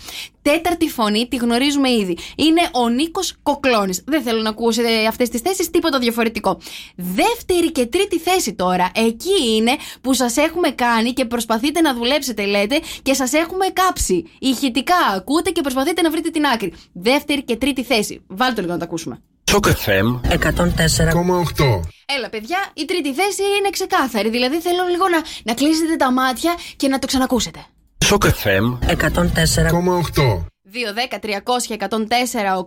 Τέταρτη 0.53 0.90
φωνή, 0.90 1.28
τη 1.28 1.36
γνωρίζουμε 1.36 1.91
ήδη. 1.91 2.18
Είναι 2.36 2.61
ο 2.74 2.90
Νίκος 2.90 3.36
Κοκλώνης. 3.44 4.03
Δεν 4.06 4.22
θέλω 4.22 4.41
να 4.41 4.49
ακούσετε 4.49 5.06
αυτές 5.07 5.30
τις 5.30 5.41
θέσεις, 5.41 5.69
τίποτα 5.69 5.99
διαφορετικό. 5.99 6.60
Δεύτερη 6.95 7.72
και 7.72 7.86
τρίτη 7.86 8.19
θέση 8.19 8.53
τώρα. 8.53 8.91
Εκεί 8.95 9.56
είναι 9.56 9.72
που 10.02 10.14
σας 10.14 10.38
έχουμε 10.38 10.69
κάνει 10.69 11.14
και 11.14 11.26
προσπαθείτε 11.26 11.82
να 11.82 11.94
δουλέψετε, 11.94 12.45
λέτε, 12.45 12.80
και 13.02 13.14
σας 13.14 13.34
έχουμε 13.34 13.65
κάψει. 13.74 14.24
Ηχητικά 14.40 14.95
ακούτε 15.15 15.49
και 15.49 15.61
προσπαθείτε 15.61 16.02
να 16.02 16.10
βρείτε 16.10 16.30
την 16.30 16.45
άκρη. 16.45 16.74
Δεύτερη 16.94 17.44
και 17.44 17.56
τρίτη 17.56 17.84
θέση. 17.84 18.22
Βάλτε 18.28 18.61
λίγο 18.61 18.74
να 18.74 18.80
τα 18.80 18.86
ακούσουμε. 18.86 19.22
Σοκ 19.49 19.65
FM 19.65 20.30
104,8. 20.30 21.80
Έλα, 22.06 22.30
παιδιά, 22.30 22.60
η 22.74 22.86
τρίτη 22.86 23.14
θέση 23.14 23.44
είναι 23.60 23.69
ξεκάθαρη. 23.72 24.30
Δηλαδή 24.30 24.60
θέλω 24.60 24.84
λίγο 24.90 25.07
να, 25.07 25.22
να 25.44 25.53
κλείσετε 25.53 25.95
τα 25.95 26.11
μάτια 26.11 26.53
και 26.76 26.88
να 26.88 26.99
το 26.99 27.07
ξανακούσετε. 27.07 27.65
Σοκ 28.06 28.24
FM 28.26 28.78
104,8. 28.88 28.95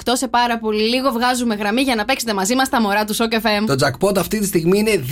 2-10-300-104-8 0.06 0.12
σε 0.12 0.28
πάρα 0.28 0.58
πολύ 0.58 0.82
λίγο 0.82 1.10
βγάζουμε 1.10 1.54
γραμμή 1.54 1.80
για 1.80 1.94
να 1.94 2.04
παίξετε 2.04 2.34
μαζί 2.34 2.54
μας 2.54 2.68
τα 2.68 2.80
μωρά 2.80 3.04
του 3.04 3.14
Σοκ 3.14 3.32
FM. 3.32 3.64
Το 3.66 3.74
jackpot 3.86 4.18
αυτή 4.18 4.38
τη 4.38 4.46
στιγμή 4.46 4.78
είναι 4.78 5.04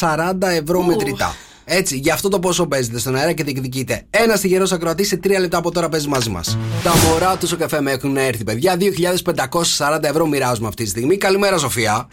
2.540 0.00 0.34
ευρώ 0.42 0.82
μετρητά. 0.82 1.34
Έτσι, 1.64 1.96
για 1.96 2.14
αυτό 2.14 2.28
το 2.28 2.38
πόσο 2.38 2.66
παίζετε 2.66 2.98
στον 2.98 3.16
αέρα 3.16 3.32
και 3.32 3.44
διεκδικείτε. 3.44 4.06
Ένας 4.10 4.40
τυχερός 4.40 4.72
ακροατής 4.72 5.08
σε 5.08 5.20
3 5.24 5.38
λεπτά 5.40 5.58
από 5.58 5.70
τώρα 5.70 5.88
παίζει 5.88 6.08
μαζί 6.08 6.30
μας. 6.30 6.58
Τα 6.82 6.92
μωρά 6.96 7.36
του 7.36 7.56
Σοκ 7.56 7.80
FM 7.80 7.90
έχουν 7.90 8.16
έρθει, 8.16 8.44
παιδιά. 8.44 8.76
2.540 8.76 10.02
ευρώ 10.02 10.26
μοιράζουμε 10.26 10.68
αυτή 10.68 10.82
τη 10.82 10.88
στιγμή. 10.88 11.16
Καλημέρα, 11.16 11.58
Σοφία. 11.58 12.08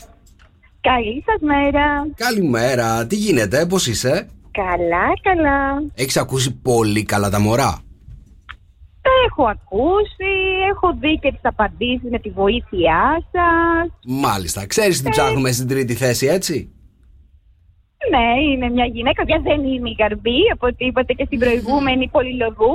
Καλή 0.81 1.23
σας 1.25 1.41
μέρα. 1.41 2.07
Καλημέρα. 2.15 3.07
Τι 3.07 3.15
γίνεται, 3.15 3.65
πώς 3.65 3.87
είσαι; 3.87 4.27
Καλά, 4.61 5.07
καλά. 5.21 5.83
Έχεις 5.93 6.17
ακούσει 6.17 6.51
πολύ 6.61 7.03
καλά 7.03 7.29
τα 7.29 7.39
μωρά; 7.39 7.79
Τα 9.01 9.09
έχω 9.27 9.43
ακούσει, 9.43 10.33
έχω 10.71 10.97
δει 10.99 11.19
και 11.21 11.31
τις 11.31 11.39
απαντήσεις 11.43 12.09
με 12.11 12.19
τη 12.19 12.29
βοήθειά 12.29 13.23
σας. 13.31 13.99
Μάλιστα. 14.07 14.65
Ξέρεις 14.67 15.01
τι 15.01 15.09
ψάχνουμε 15.09 15.51
στην 15.51 15.67
τρίτη 15.67 15.93
θέση, 15.93 16.25
έτσι; 16.25 16.71
Ναι, 18.11 18.53
είναι 18.53 18.69
μια 18.69 18.85
γυναίκα, 18.85 19.25
πια 19.25 19.41
δεν 19.43 19.63
είναι 19.63 19.89
η 19.89 19.95
Γαρμπή, 19.99 20.39
από 20.53 20.67
ό,τι 20.67 20.85
είπατε 20.85 21.13
και 21.13 21.25
στην 21.25 21.39
προηγούμενη 21.39 22.07
πολυλογού. 22.07 22.73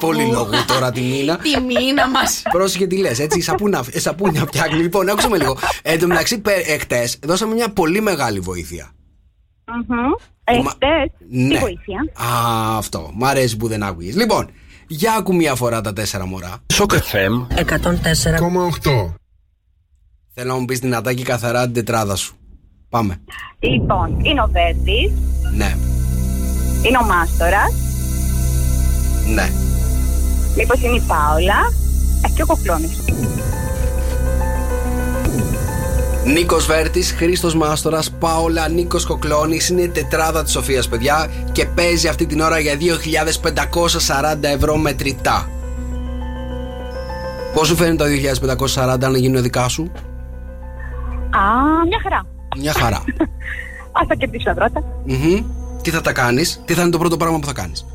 Πολυλογού 0.00 0.64
τώρα 0.66 0.90
τη 0.92 1.00
μήνα. 1.00 1.36
Τη 1.36 1.60
μήνα 1.60 2.08
μας. 2.08 2.42
Πρόσεχε 2.50 2.86
τι 2.86 2.98
λες, 2.98 3.18
έτσι, 3.18 3.40
σαπούνια, 3.40 3.84
ε, 3.92 3.98
σαπούνια 3.98 4.40
φτιάχνει. 4.46 4.80
Λοιπόν, 4.80 5.08
άκουσα 5.08 5.36
λίγο. 5.36 5.58
Εν 5.82 5.98
τω 5.98 6.06
μεταξύ, 6.06 6.42
εχθές 6.66 7.18
δώσαμε 7.22 7.54
μια 7.54 7.68
πολύ 7.68 8.00
μεγάλη 8.00 8.40
βοήθεια. 8.40 8.90
Εχθές, 10.44 11.10
τι 11.30 11.36
Ναι. 11.42 11.58
βοήθεια. 11.58 12.00
Α, 12.12 12.76
αυτό. 12.76 13.10
Μ' 13.14 13.24
αρέσει 13.24 13.56
που 13.56 13.68
δεν 13.68 13.82
άκουγε. 13.82 14.12
Λοιπόν, 14.12 14.50
για 14.86 15.14
άκου 15.18 15.34
μια 15.34 15.54
φορά 15.54 15.80
τα 15.80 15.92
τέσσερα 15.92 16.26
μωρά. 16.26 16.56
Σοκ 16.72 16.90
FM 16.92 17.46
104,8. 17.54 19.14
Θέλω 20.34 20.52
να 20.52 20.58
μου 20.58 20.64
πεις 20.64 20.78
δυνατά 20.78 21.14
και 21.14 21.22
καθαρά 21.22 21.64
την 21.64 21.72
τετράδα 21.72 22.16
σου. 22.16 22.36
Πάμε. 22.88 23.20
Λοιπόν, 23.58 24.20
είναι 24.22 24.40
ο 24.42 24.48
Βέρτης, 24.52 25.12
Ναι, 25.54 25.76
είναι 26.86 26.98
ο 27.02 27.06
Μάστορας, 27.06 27.72
ναι. 29.34 29.50
μήπως 30.56 30.82
είναι 30.82 30.96
η 30.96 31.02
Πάολα 31.06 31.58
ε, 32.24 32.28
και 32.34 32.42
ο 32.42 32.46
Κοκλώνης. 32.46 32.98
Νίκος 36.26 36.66
Βέρτης, 36.66 37.12
Χρήστος 37.12 37.54
Μάστορας, 37.54 38.10
Πάολα, 38.10 38.68
Νίκος 38.68 39.06
Κοκλώνης. 39.06 39.68
Είναι 39.68 39.82
η 39.82 39.88
τετράδα 39.88 40.42
της 40.42 40.52
Σοφίας, 40.52 40.88
παιδιά. 40.88 41.30
Και 41.52 41.66
παίζει 41.66 42.08
αυτή 42.08 42.26
την 42.26 42.40
ώρα 42.40 42.58
για 42.58 42.76
2.540 42.76 44.48
ευρώ 44.48 44.76
μετρητά. 44.76 45.48
Πώς 47.54 47.66
σου 47.66 47.76
φαίνεται 47.76 48.04
τα 48.04 48.08
2.540 48.08 49.06
αν 49.06 49.14
γίνουν 49.14 49.42
δικά 49.42 49.68
σου, 49.68 49.90
Α, 51.30 51.86
μια 51.86 52.00
χαρά. 52.02 52.26
Μια 52.58 52.72
χαρά. 52.72 52.96
Α 53.98 54.06
τα 54.08 54.14
κερδίσω 54.14 54.54
πρώτα. 54.54 54.82
Μμμ. 55.04 55.44
Τι 55.82 55.90
θα 55.90 56.00
τα 56.00 56.12
κάνεις, 56.12 56.62
τι 56.64 56.74
θα 56.74 56.82
είναι 56.82 56.90
το 56.90 56.98
πρώτο 56.98 57.16
πράγμα 57.16 57.38
που 57.38 57.46
θα 57.46 57.52
κάνεις; 57.52 57.86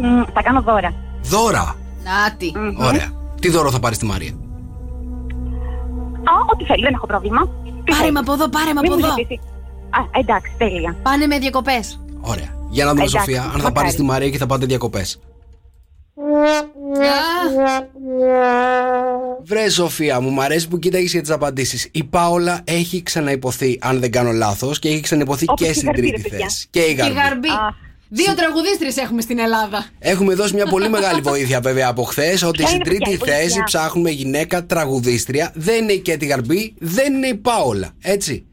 Μ, 0.00 0.32
Θα 0.32 0.42
κάνω 0.42 0.62
δώρα. 0.62 0.94
Δώρα. 1.22 1.74
Νάτι. 2.04 2.52
Ωραία. 2.78 3.12
Τι 3.40 3.50
δώρο 3.50 3.70
θα 3.70 3.78
πάρεις 3.78 3.96
στη 3.96 4.06
Μαρία; 4.06 4.32
Α, 6.30 6.32
ό,τι 6.52 6.64
θέλει, 6.64 6.82
δεν 6.82 6.94
έχω 6.94 7.06
πρόβλημα. 7.06 7.40
Τι 7.64 7.70
Πάρε 7.90 7.94
θέλεις; 8.00 8.12
με 8.12 8.18
από 8.18 8.32
εδώ, 8.32 8.48
πάρε 8.48 8.72
με 8.72 8.80
Μην 8.80 8.92
από 8.92 9.00
μου 9.00 9.06
εδώ. 9.06 9.14
ζητήσεις. 9.18 9.40
Α, 9.90 10.00
εντάξει, 10.20 10.52
τέλεια. 10.58 10.96
Πάνε 11.02 11.26
με 11.26 11.38
διακοπές. 11.38 12.00
Ωραία. 12.20 12.50
Για 12.70 12.84
να 12.84 12.90
δούμε, 12.90 13.02
Εντάξει, 13.02 13.18
Σοφία, 13.18 13.42
αν 13.42 13.48
θα 13.50 13.56
μακάρι. 13.56 13.72
πάρει 13.74 13.92
τη 13.94 14.02
Μαρία 14.02 14.30
και 14.30 14.38
θα 14.38 14.46
πάτε 14.46 14.66
διακοπές. 14.66 15.18
Βρε, 19.44 19.68
Σοφία, 19.68 20.20
μου 20.20 20.30
μ' 20.30 20.40
αρέσει 20.40 20.68
που 20.68 20.78
κοίταγες 20.78 21.12
για 21.12 21.20
τις 21.20 21.30
απαντήσεις. 21.30 21.88
Η 21.92 22.04
Πάολα 22.04 22.60
έχει 22.64 23.02
ξαναυποθεί, 23.02 23.78
αν 23.82 24.00
δεν 24.00 24.10
κάνω 24.10 24.30
λάθος, 24.32 24.78
και 24.78 24.88
έχει 24.88 25.00
ξαναυποθεί 25.00 25.44
Όπως 25.48 25.60
και 25.66 25.70
η 25.70 25.74
στην 25.74 25.86
Γαρμπή, 25.86 26.00
τρίτη 26.00 26.16
ρε 26.22 26.28
παιδιά. 26.28 26.44
θέση. 26.46 26.66
Και 26.70 26.80
η 26.80 26.84
Η 26.88 26.94
Γαρμπή. 26.94 27.14
γαρμπή. 27.14 27.48
Δύο 28.08 28.34
τραγουδίστρες 28.34 28.96
έχουμε 28.96 29.20
στην 29.20 29.38
Ελλάδα. 29.38 29.86
Έχουμε 29.98 30.34
δώσει 30.34 30.54
μια 30.54 30.66
πολύ 30.66 30.88
μεγάλη 30.88 31.20
βοήθεια 31.20 31.60
βέβαια 31.60 31.88
από 31.88 32.02
χθες 32.02 32.42
ότι 32.42 32.58
Ποια 32.58 32.66
στην 32.66 32.80
είναι, 32.80 32.84
παιδιά, 32.84 32.98
τρίτη 33.00 33.14
η 33.14 33.16
βοήθεια; 33.16 33.36
θέση 33.36 33.62
ψάχνουμε 33.64 34.10
γυναίκα 34.10 34.66
τραγουδίστρια. 34.66 35.52
Δεν 35.54 35.82
είναι 35.82 35.94
και 35.94 36.16
τη 36.16 36.26
Γαρμπή, 36.26 36.74
δεν 36.78 37.14
είναι 37.14 37.26
η 37.26 37.34
Πάολα. 37.34 37.90
Έτσι. 38.02 38.47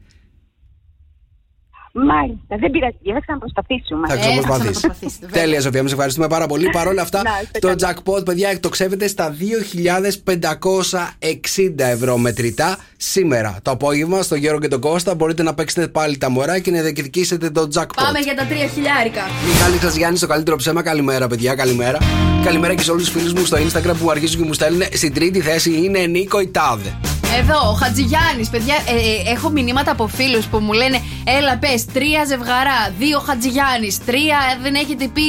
Μάλιστα, 2.12 2.52
δεν 2.62 2.70
πειράζει, 2.70 2.96
θα 3.14 3.20
ξαναπροσπαθήσουμε. 3.20 4.06
Θα 4.08 4.14
Ε, 4.14 4.18
ξαναπροσπαθήσεις. 4.18 4.76
ξαναπροσπαθήσετε, 4.76 5.26
βέβαια. 5.26 5.42
Τέλεια, 5.42 5.60
Σοφία, 5.60 5.82
μας 5.82 5.92
ευχαριστούμε 5.92 6.26
πάρα 6.28 6.46
πολύ. 6.46 6.68
Παρ' 6.70 6.86
όλα 6.88 7.02
αυτά, 7.02 7.22
Να 7.22 7.30
είστε 7.42 7.58
το 7.58 7.66
καλά. 7.66 7.78
jackpot, 7.84 8.24
παιδιά, 8.24 8.48
εκτοξεύεται 8.48 9.06
στα 9.08 9.34
2.560 9.38 11.90
ευρώ 11.90 12.16
μετρητά 12.18 12.76
σήμερα 12.96 13.58
το 13.62 13.70
απόγευμα 13.70 14.22
στο 14.22 14.34
Γιώργο 14.34 14.60
και 14.60 14.68
τον 14.68 14.80
Κώστα. 14.80 15.14
Μπορείτε 15.14 15.42
να 15.42 15.54
παίξετε 15.54 15.88
πάλι 15.88 16.18
τα 16.18 16.30
μωρά 16.30 16.58
και 16.58 16.70
να 16.70 16.80
διεκδικήσετε 16.82 17.50
το 17.50 17.68
jackpot. 17.74 17.86
Πάμε 17.96 18.18
για 18.18 18.34
τα 18.34 18.44
τρία 18.44 18.66
χιλιάρικα. 18.66 19.22
Μιχάλη 19.46 19.76
Χατζηγιάννη, 19.76 20.18
το 20.18 20.26
καλύτερο 20.26 20.56
ψέμα. 20.56 20.82
Καλημέρα, 20.82 21.26
παιδιά, 21.26 21.54
καλημέρα. 21.54 21.98
Καλημέρα 22.44 22.74
και 22.74 22.82
σε 22.82 22.90
όλους 22.90 23.04
τους 23.10 23.12
φίλους 23.22 23.32
μου 23.32 23.44
στο 23.44 23.56
Instagram 23.56 23.94
που 24.02 24.10
αρχίζουν 24.10 24.40
και 24.40 24.46
μου 24.46 24.52
στέλνουν. 24.52 24.82
Στην 24.92 25.14
τρίτη 25.14 25.40
θέση 25.40 25.84
είναι 25.84 25.98
Νίκο 26.06 26.40
Ιτάδε. 26.40 26.94
Εδώ, 27.34 27.70
ο 27.70 27.72
Χατζηγιάννης, 27.72 28.50
παιδιά, 28.50 28.74
ε, 28.74 28.92
ε, 28.92 29.32
έχω 29.32 29.50
μηνύματα 29.50 29.90
από 29.90 30.06
φίλους 30.06 30.46
που 30.46 30.58
μου 30.58 30.72
λένε 30.72 31.00
Έλα, 31.38 31.58
πες, 31.58 31.84
τρία 31.84 32.24
ζευγαρά, 32.24 32.92
δύο 32.98 33.18
Χατζηγιάννης, 33.18 34.04
τρία 34.04 34.38
ε, 34.52 34.62
δεν 34.62 34.74
έχετε 34.74 35.08
πει 35.08 35.22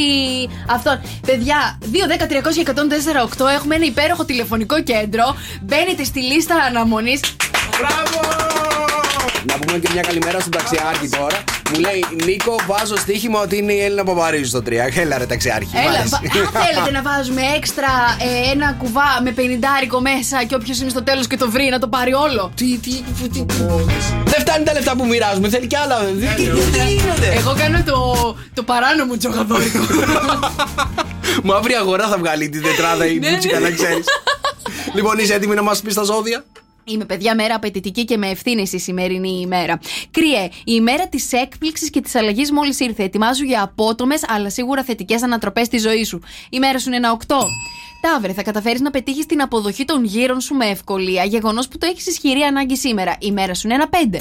αυτόν. 0.70 1.02
Παιδιά, 1.26 1.78
2, 1.82 1.86
10, 1.86 2.28
300 2.28 2.54
και 2.54 2.74
104, 3.38 3.44
8 3.44 3.46
έχουμε 3.56 3.76
ένα 3.76 3.86
υπέροχο 3.86 4.26
τηλεφωνικό 4.26 4.84
κέντρο. 4.84 5.36
Μπαίνετε 5.62 6.04
στη 6.04 6.22
λίστα 6.22 6.56
αναμονής. 6.56 7.20
Μπράβο! 7.78 8.67
Να 9.52 9.58
πούμε 9.66 9.78
και 9.80 9.90
μια 9.94 10.02
καλημέρα 10.02 10.40
στον 10.40 10.52
ταξιάρχη 10.52 11.10
τώρα. 11.10 11.38
Μου 11.74 11.80
λέει 11.80 12.06
Νίκο, 12.26 12.56
βάζω 12.68 12.96
στοίχημα 12.98 13.40
ότι 13.40 13.58
είναι 13.58 13.74
η 13.74 13.82
Έλληνα 13.82 14.04
Παπαρίζου 14.04 14.46
στο 14.46 14.60
3. 14.66 14.72
Έλα 14.96 15.18
ρε 15.18 15.26
ταξιάρχη. 15.26 15.70
μ' 15.74 15.78
Έλα, 15.78 15.90
αρέσει. 15.90 16.10
βα- 16.10 16.60
αν 16.60 16.66
θέλετε 16.66 16.92
να 16.92 17.02
βάζουμε 17.02 17.42
έξτρα 17.58 17.88
ε, 18.48 18.52
ένα 18.52 18.74
κουβά 18.74 19.20
με 19.24 19.32
πενιντάρικο 19.32 20.02
μέσα 20.02 20.44
και 20.44 20.56
όποιος 20.56 20.80
είναι 20.80 20.90
στο 20.90 21.04
τέλος 21.04 21.28
και 21.28 21.38
το 21.38 21.50
βρει 21.52 21.70
να 21.70 21.80
το 21.80 21.88
πάρει 21.88 22.14
όλο. 22.14 22.52
Τι, 22.56 22.78
τι, 22.78 22.92
τι, 23.22 23.30
τι, 23.30 23.46
Δεν 24.26 24.40
φτάνει 24.40 24.64
τα 24.66 24.74
λεφτά 24.74 24.96
που 24.96 25.06
μοιράζουμε, 25.06 25.50
θέλει 25.50 25.68
κι 25.68 25.76
άλλα. 25.76 25.98
Τι, 26.00 26.44
τι, 26.44 26.44
τι 26.72 26.94
γίνεται; 26.94 27.34
Εγώ 27.38 27.54
κάνω 27.58 27.84
το, 27.86 28.36
το 28.54 28.64
παράνομο 28.64 29.18
τζογαδόρικο. 29.18 29.80
Μαύρη 31.44 31.74
αγορά 31.74 32.08
θα 32.08 32.18
βγάλει 32.18 32.50
την 32.50 32.62
τετράδα 32.62 33.06
η 33.06 33.20
Ναι, 33.20 33.30
Μπούτσικα, 33.30 33.60
ναι. 33.60 33.70
να 33.70 33.76
ξέρεις. 33.76 34.06
Λοιπόν, 34.94 35.18
είσαι 35.18 35.34
έτοιμη 35.34 35.56
να 35.56 35.62
μας 35.62 35.80
πεις 35.82 35.94
τα 35.94 36.04
ζώδια; 36.04 36.44
Είμαι 36.90 37.06
παιδιά 37.06 37.36
μέρα 37.36 37.56
απαιτητική 37.56 38.06
και 38.06 38.18
με 38.18 38.30
ευθύνε 38.30 38.62
η 38.62 38.80
σημερινή 38.80 39.40
ημέρα. 39.42 39.80
Κρύε, 40.12 40.44
η 40.44 40.50
ημέρα 40.64 41.08
της 41.08 41.32
έκπληξης 41.32 41.90
και 41.90 42.02
της 42.02 42.16
αλλαγής 42.16 42.52
μόλις 42.52 42.80
ήρθε. 42.80 43.04
Ετοιμάζω 43.04 43.44
για 43.44 43.64
απότομες 43.64 44.24
αλλά 44.28 44.50
σίγουρα 44.50 44.84
θετικές 44.84 45.24
ανατροπές 45.24 45.66
στη 45.66 45.78
ζωή 45.78 46.04
σου. 46.04 46.22
Η 46.50 46.60
μέρα 46.60 46.80
σου 46.80 46.88
είναι 46.88 46.98
ένα 46.98 47.12
8. 47.12 47.36
Ταύρε, 48.02 48.34
θα 48.34 48.44
καταφέρεις 48.44 48.82
να 48.82 48.92
πετύχεις 48.92 49.26
την 49.26 49.42
αποδοχή 49.42 49.86
των 49.86 50.04
γύρων 50.04 50.42
σου 50.42 50.56
με 50.56 50.66
ευκολία, 50.66 51.24
γεγονός 51.24 51.68
που 51.68 51.78
το 51.78 51.88
έχεις 51.92 52.08
ισχυρή 52.08 52.42
ανάγκη 52.42 52.78
σήμερα. 52.78 53.16
Η 53.20 53.32
μέρα 53.32 53.54
σου 53.54 53.68
είναι 53.68 53.76
ένα 53.76 53.90
5. 53.90 54.18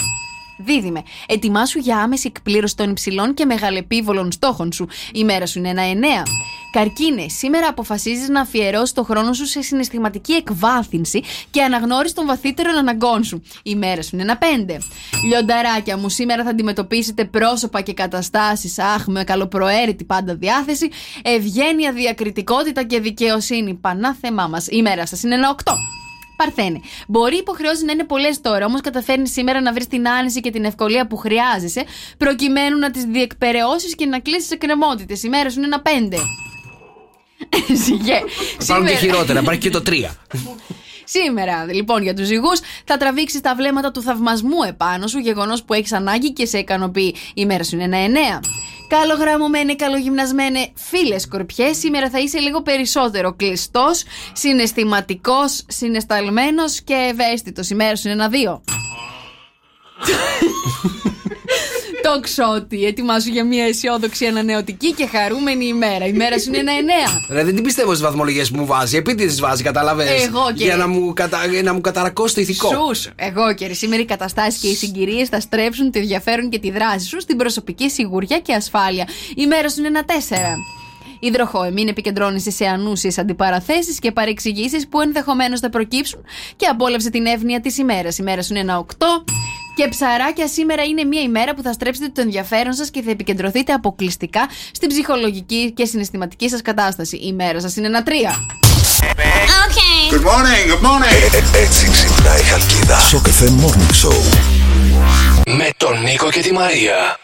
Δίδυμε, 0.59 1.03
ετοιμάσου 1.27 1.79
για 1.79 1.99
άμεση 1.99 2.27
εκπλήρωση 2.35 2.77
των 2.77 2.91
υψηλών 2.91 3.35
και 3.35 3.45
μεγαλεπίβολων 3.45 4.33
στόχων 4.33 4.73
σου. 4.73 4.89
Η 5.13 5.25
μέρα 5.25 5.47
σου 5.47 5.59
είναι 5.59 5.69
ένα 5.69 5.83
9. 5.83 6.23
Καρκίνε, 6.73 7.29
σήμερα 7.29 7.69
αποφασίζεις 7.69 8.29
να 8.29 8.41
αφιερώσεις 8.41 8.93
το 8.93 9.05
χρόνο 9.05 9.33
σου 9.33 9.47
σε 9.47 9.63
συναισθηματική 9.63 10.33
εκβάθυνση 10.33 11.23
και 11.51 11.63
αναγνώριση 11.63 12.15
των 12.15 12.27
βαθύτερων 12.27 12.77
αναγκών 12.77 13.25
σου. 13.25 13.43
Η 13.63 13.75
μέρα 13.75 14.03
σου 14.03 14.11
είναι 14.13 14.23
ένα 14.23 14.39
5. 14.39 14.79
Λιονταράκια 15.25 15.97
μου, 15.97 16.09
σήμερα 16.09 16.45
θα 16.45 16.51
αντιμετωπίσετε 16.51 17.25
πρόσωπα 17.25 17.81
και 17.81 17.93
καταστάσεις. 17.93 18.79
Αχ, 18.79 19.07
με 19.07 19.25
καλοπροαίρετη 19.25 20.05
πάντα 20.05 20.35
διάθεση, 20.35 20.89
ευγένεια, 21.23 21.93
διακριτικότητα 21.93 22.83
και 22.83 23.01
δικαιοσύνη. 23.01 23.75
Πανάθεμά 23.75 24.47
μας. 24.47 24.67
Η 24.71 24.83
μέρα 24.83 25.07
σας 25.07 25.23
είναι 25.23 25.35
ένα 25.35 25.49
8. 25.49 25.73
Παρθένε. 26.37 26.81
Μπορεί 27.09 27.35
οι 27.35 27.39
υποχρεώσει 27.39 27.85
να 27.85 27.93
είναι 27.93 28.05
πολλές 28.05 28.41
τώρα, 28.41 28.67
όμως 28.67 28.81
καταφέρνεις 28.81 29.33
σήμερα 29.33 29.61
να 29.61 29.73
βρεις 29.73 29.87
την 29.87 30.09
άνεση 30.09 30.41
και 30.41 30.51
την 30.51 30.65
ευκολία 30.65 31.07
που 31.07 31.17
χρειάζεσαι, 31.17 31.85
προκειμένου 32.19 32.79
να 32.79 32.91
τις 32.91 33.05
διεκπαιρεώσεις 33.05 33.95
και 33.95 34.07
να 34.07 34.19
κλείσεις 34.21 34.51
εκκρεμότητες. 34.51 35.23
Η 35.23 35.29
μέρα 35.29 35.51
σου 35.51 35.59
είναι 35.59 35.67
ένα 35.67 35.81
πέντε. 35.81 36.17
Ζυγέ. 37.85 38.21
Υπάρχουν 38.61 38.87
και 38.87 38.97
Σήμερα- 38.97 38.99
χειρότερα, 38.99 39.41
υπάρχει 39.41 39.61
και 39.61 39.71
το 39.71 39.83
3. 39.87 39.93
Σήμερα, 41.09 41.65
λοιπόν, 41.73 42.03
για 42.03 42.15
τους 42.15 42.27
ζυγούς, 42.27 42.61
θα 42.85 42.97
τραβήξεις 42.97 43.41
τα 43.41 43.55
βλέμματα 43.55 43.91
του 43.91 44.03
θαυμασμού 44.03 44.63
επάνω 44.69 45.07
σου, 45.07 45.19
γεγονός 45.19 45.63
που 45.65 45.75
έχεις 45.75 45.93
ανάγκη 45.93 46.33
και 46.33 46.47
σε 46.47 46.59
ικανοποιεί. 46.59 47.15
Η 47.35 47.47
μέρα 47.47 47.65
σου 47.65 47.75
είναι 47.75 47.85
ένα 47.85 47.97
εννέα. 47.97 48.41
Καλογραμμωμένε, 48.89 49.75
καλογυμνασμένε 49.75 50.69
φίλες 50.75 51.23
σκορπιές, 51.23 51.77
σήμερα 51.77 52.11
θα 52.11 52.19
είσαι 52.19 52.39
λίγο 52.39 52.63
περισσότερο 52.63 53.33
κλειστός, 53.33 54.03
συναισθηματικός, 54.33 55.65
συναισθαλμένο 55.69 56.63
και 56.85 56.95
ευαίσθητος. 57.11 57.71
Η 57.71 57.75
μέρα 57.75 57.97
σου 57.97 58.09
είναι 58.09 58.17
ένα 58.23 58.29
δύο. 62.07 62.13
Το 62.15 62.21
ξότι, 62.21 62.85
ετοιμάσου 62.85 63.29
για 63.31 63.45
μια 63.45 63.65
αισιόδοξη, 63.65 64.27
ανανεωτική 64.27 64.93
και 64.93 65.07
χαρούμενη 65.07 65.65
ημέρα. 65.67 66.07
Η 66.07 66.13
μέρα 66.13 66.39
σου 66.39 66.49
είναι 66.49 66.59
ένα 66.59 66.73
εννέα. 66.73 67.25
Ρε, 67.31 67.45
δεν 67.45 67.55
την 67.55 67.65
πιστεύω 67.65 67.91
στις 67.91 68.03
βαθμολογίες 68.03 68.51
που 68.51 68.57
μου 68.59 68.67
βάζει. 68.67 68.97
Επίτηδε 68.97 69.29
τις 69.29 69.41
βάζει, 69.41 69.63
καταλαβαίνεις 69.63 70.25
Εγώ 70.27 70.53
και- 70.55 70.65
Για 70.65 70.77
να 70.77 70.89
μου, 70.89 71.13
κατα... 71.13 71.39
να 71.63 71.73
μου 71.75 71.81
καταρακώσει 71.81 72.35
το 72.35 72.41
ηθικό. 72.41 72.95
Σου, 72.95 73.11
εγώ 73.17 73.55
και 73.55 73.73
σήμερα 73.75 74.03
οι 74.03 74.05
καταστάσεις 74.05 74.61
και 74.61 74.69
οι 74.69 74.75
συγκυρίες 74.75 75.29
θα 75.29 75.41
στρέψουν 75.41 75.91
το 75.93 75.99
ενδιαφέρον 75.99 76.49
και 76.51 76.59
τη 76.59 76.71
δράση 76.71 77.07
σου 77.07 77.21
στην 77.21 77.37
προσωπική 77.37 77.91
σιγουριά 77.91 78.39
και 78.39 78.53
ασφάλεια. 78.55 79.09
Η 79.37 79.47
μέρα 79.47 79.69
σου 79.69 79.79
είναι 79.79 79.89
ένα 79.89 80.05
τέσσερα. 80.05 80.55
Υδροχόε, 81.21 81.71
μην 81.71 81.89
επικεντρώνεσαι 81.89 82.51
σε 82.51 82.65
ανούσιες 82.67 83.19
αντιπαραθέσεις 83.19 83.99
και 83.99 84.13
παρεξηγήσεις 84.13 84.89
που 84.89 85.01
ενδεχομένως 85.01 85.61
θα 85.61 85.71
προκύψουν 85.71 86.21
και 86.57 86.67
απόλαυσε 86.67 87.11
την 87.11 87.27
εύνοια 87.27 87.61
της 87.61 87.79
ημέρας. 87.79 88.19
Η 88.19 88.23
μέρα 88.23 88.43
σου 88.43 88.53
είναι 88.53 88.61
ένα 88.61 88.79
8. 88.79 88.85
Και 89.77 89.89
ψαράκια, 89.89 90.49
σήμερα 90.49 90.83
είναι 90.85 91.05
μια 91.05 91.21
ημέρα 91.21 91.55
που 91.55 91.63
θα 91.63 91.73
στρέψετε 91.73 92.09
το 92.09 92.21
ενδιαφέρον 92.21 92.73
σας 92.73 92.91
και 92.91 93.03
θα 93.03 93.11
επικεντρωθείτε 93.11 93.73
αποκλειστικά 93.73 94.49
στην 94.73 94.89
ψυχολογική 94.89 95.73
και 95.77 95.85
συναισθηματική 95.85 96.49
σας 96.49 96.63
κατάσταση. 96.63 97.17
Η 97.17 97.33
μέρα 97.33 97.61
σας 97.61 97.77
είναι 97.77 97.87
ένα 97.87 98.03
3. 98.03 98.11
Good 100.11 100.25
morning, 100.25 100.65
good 100.73 100.85
morning. 100.87 101.55
έτσι 101.55 101.91
ξυπνάει 101.91 102.41
η 102.41 102.43
Χαλκίδα. 102.43 102.99
Σοκ 102.99 103.27
FM 103.27 103.65
Morning 103.65 104.09
Show. 104.09 104.19
Με 105.47 105.69
τον 105.77 106.03
Νίκο 106.03 106.31
και 106.31 106.41
τη 106.41 106.53
Μαρία. 106.53 107.19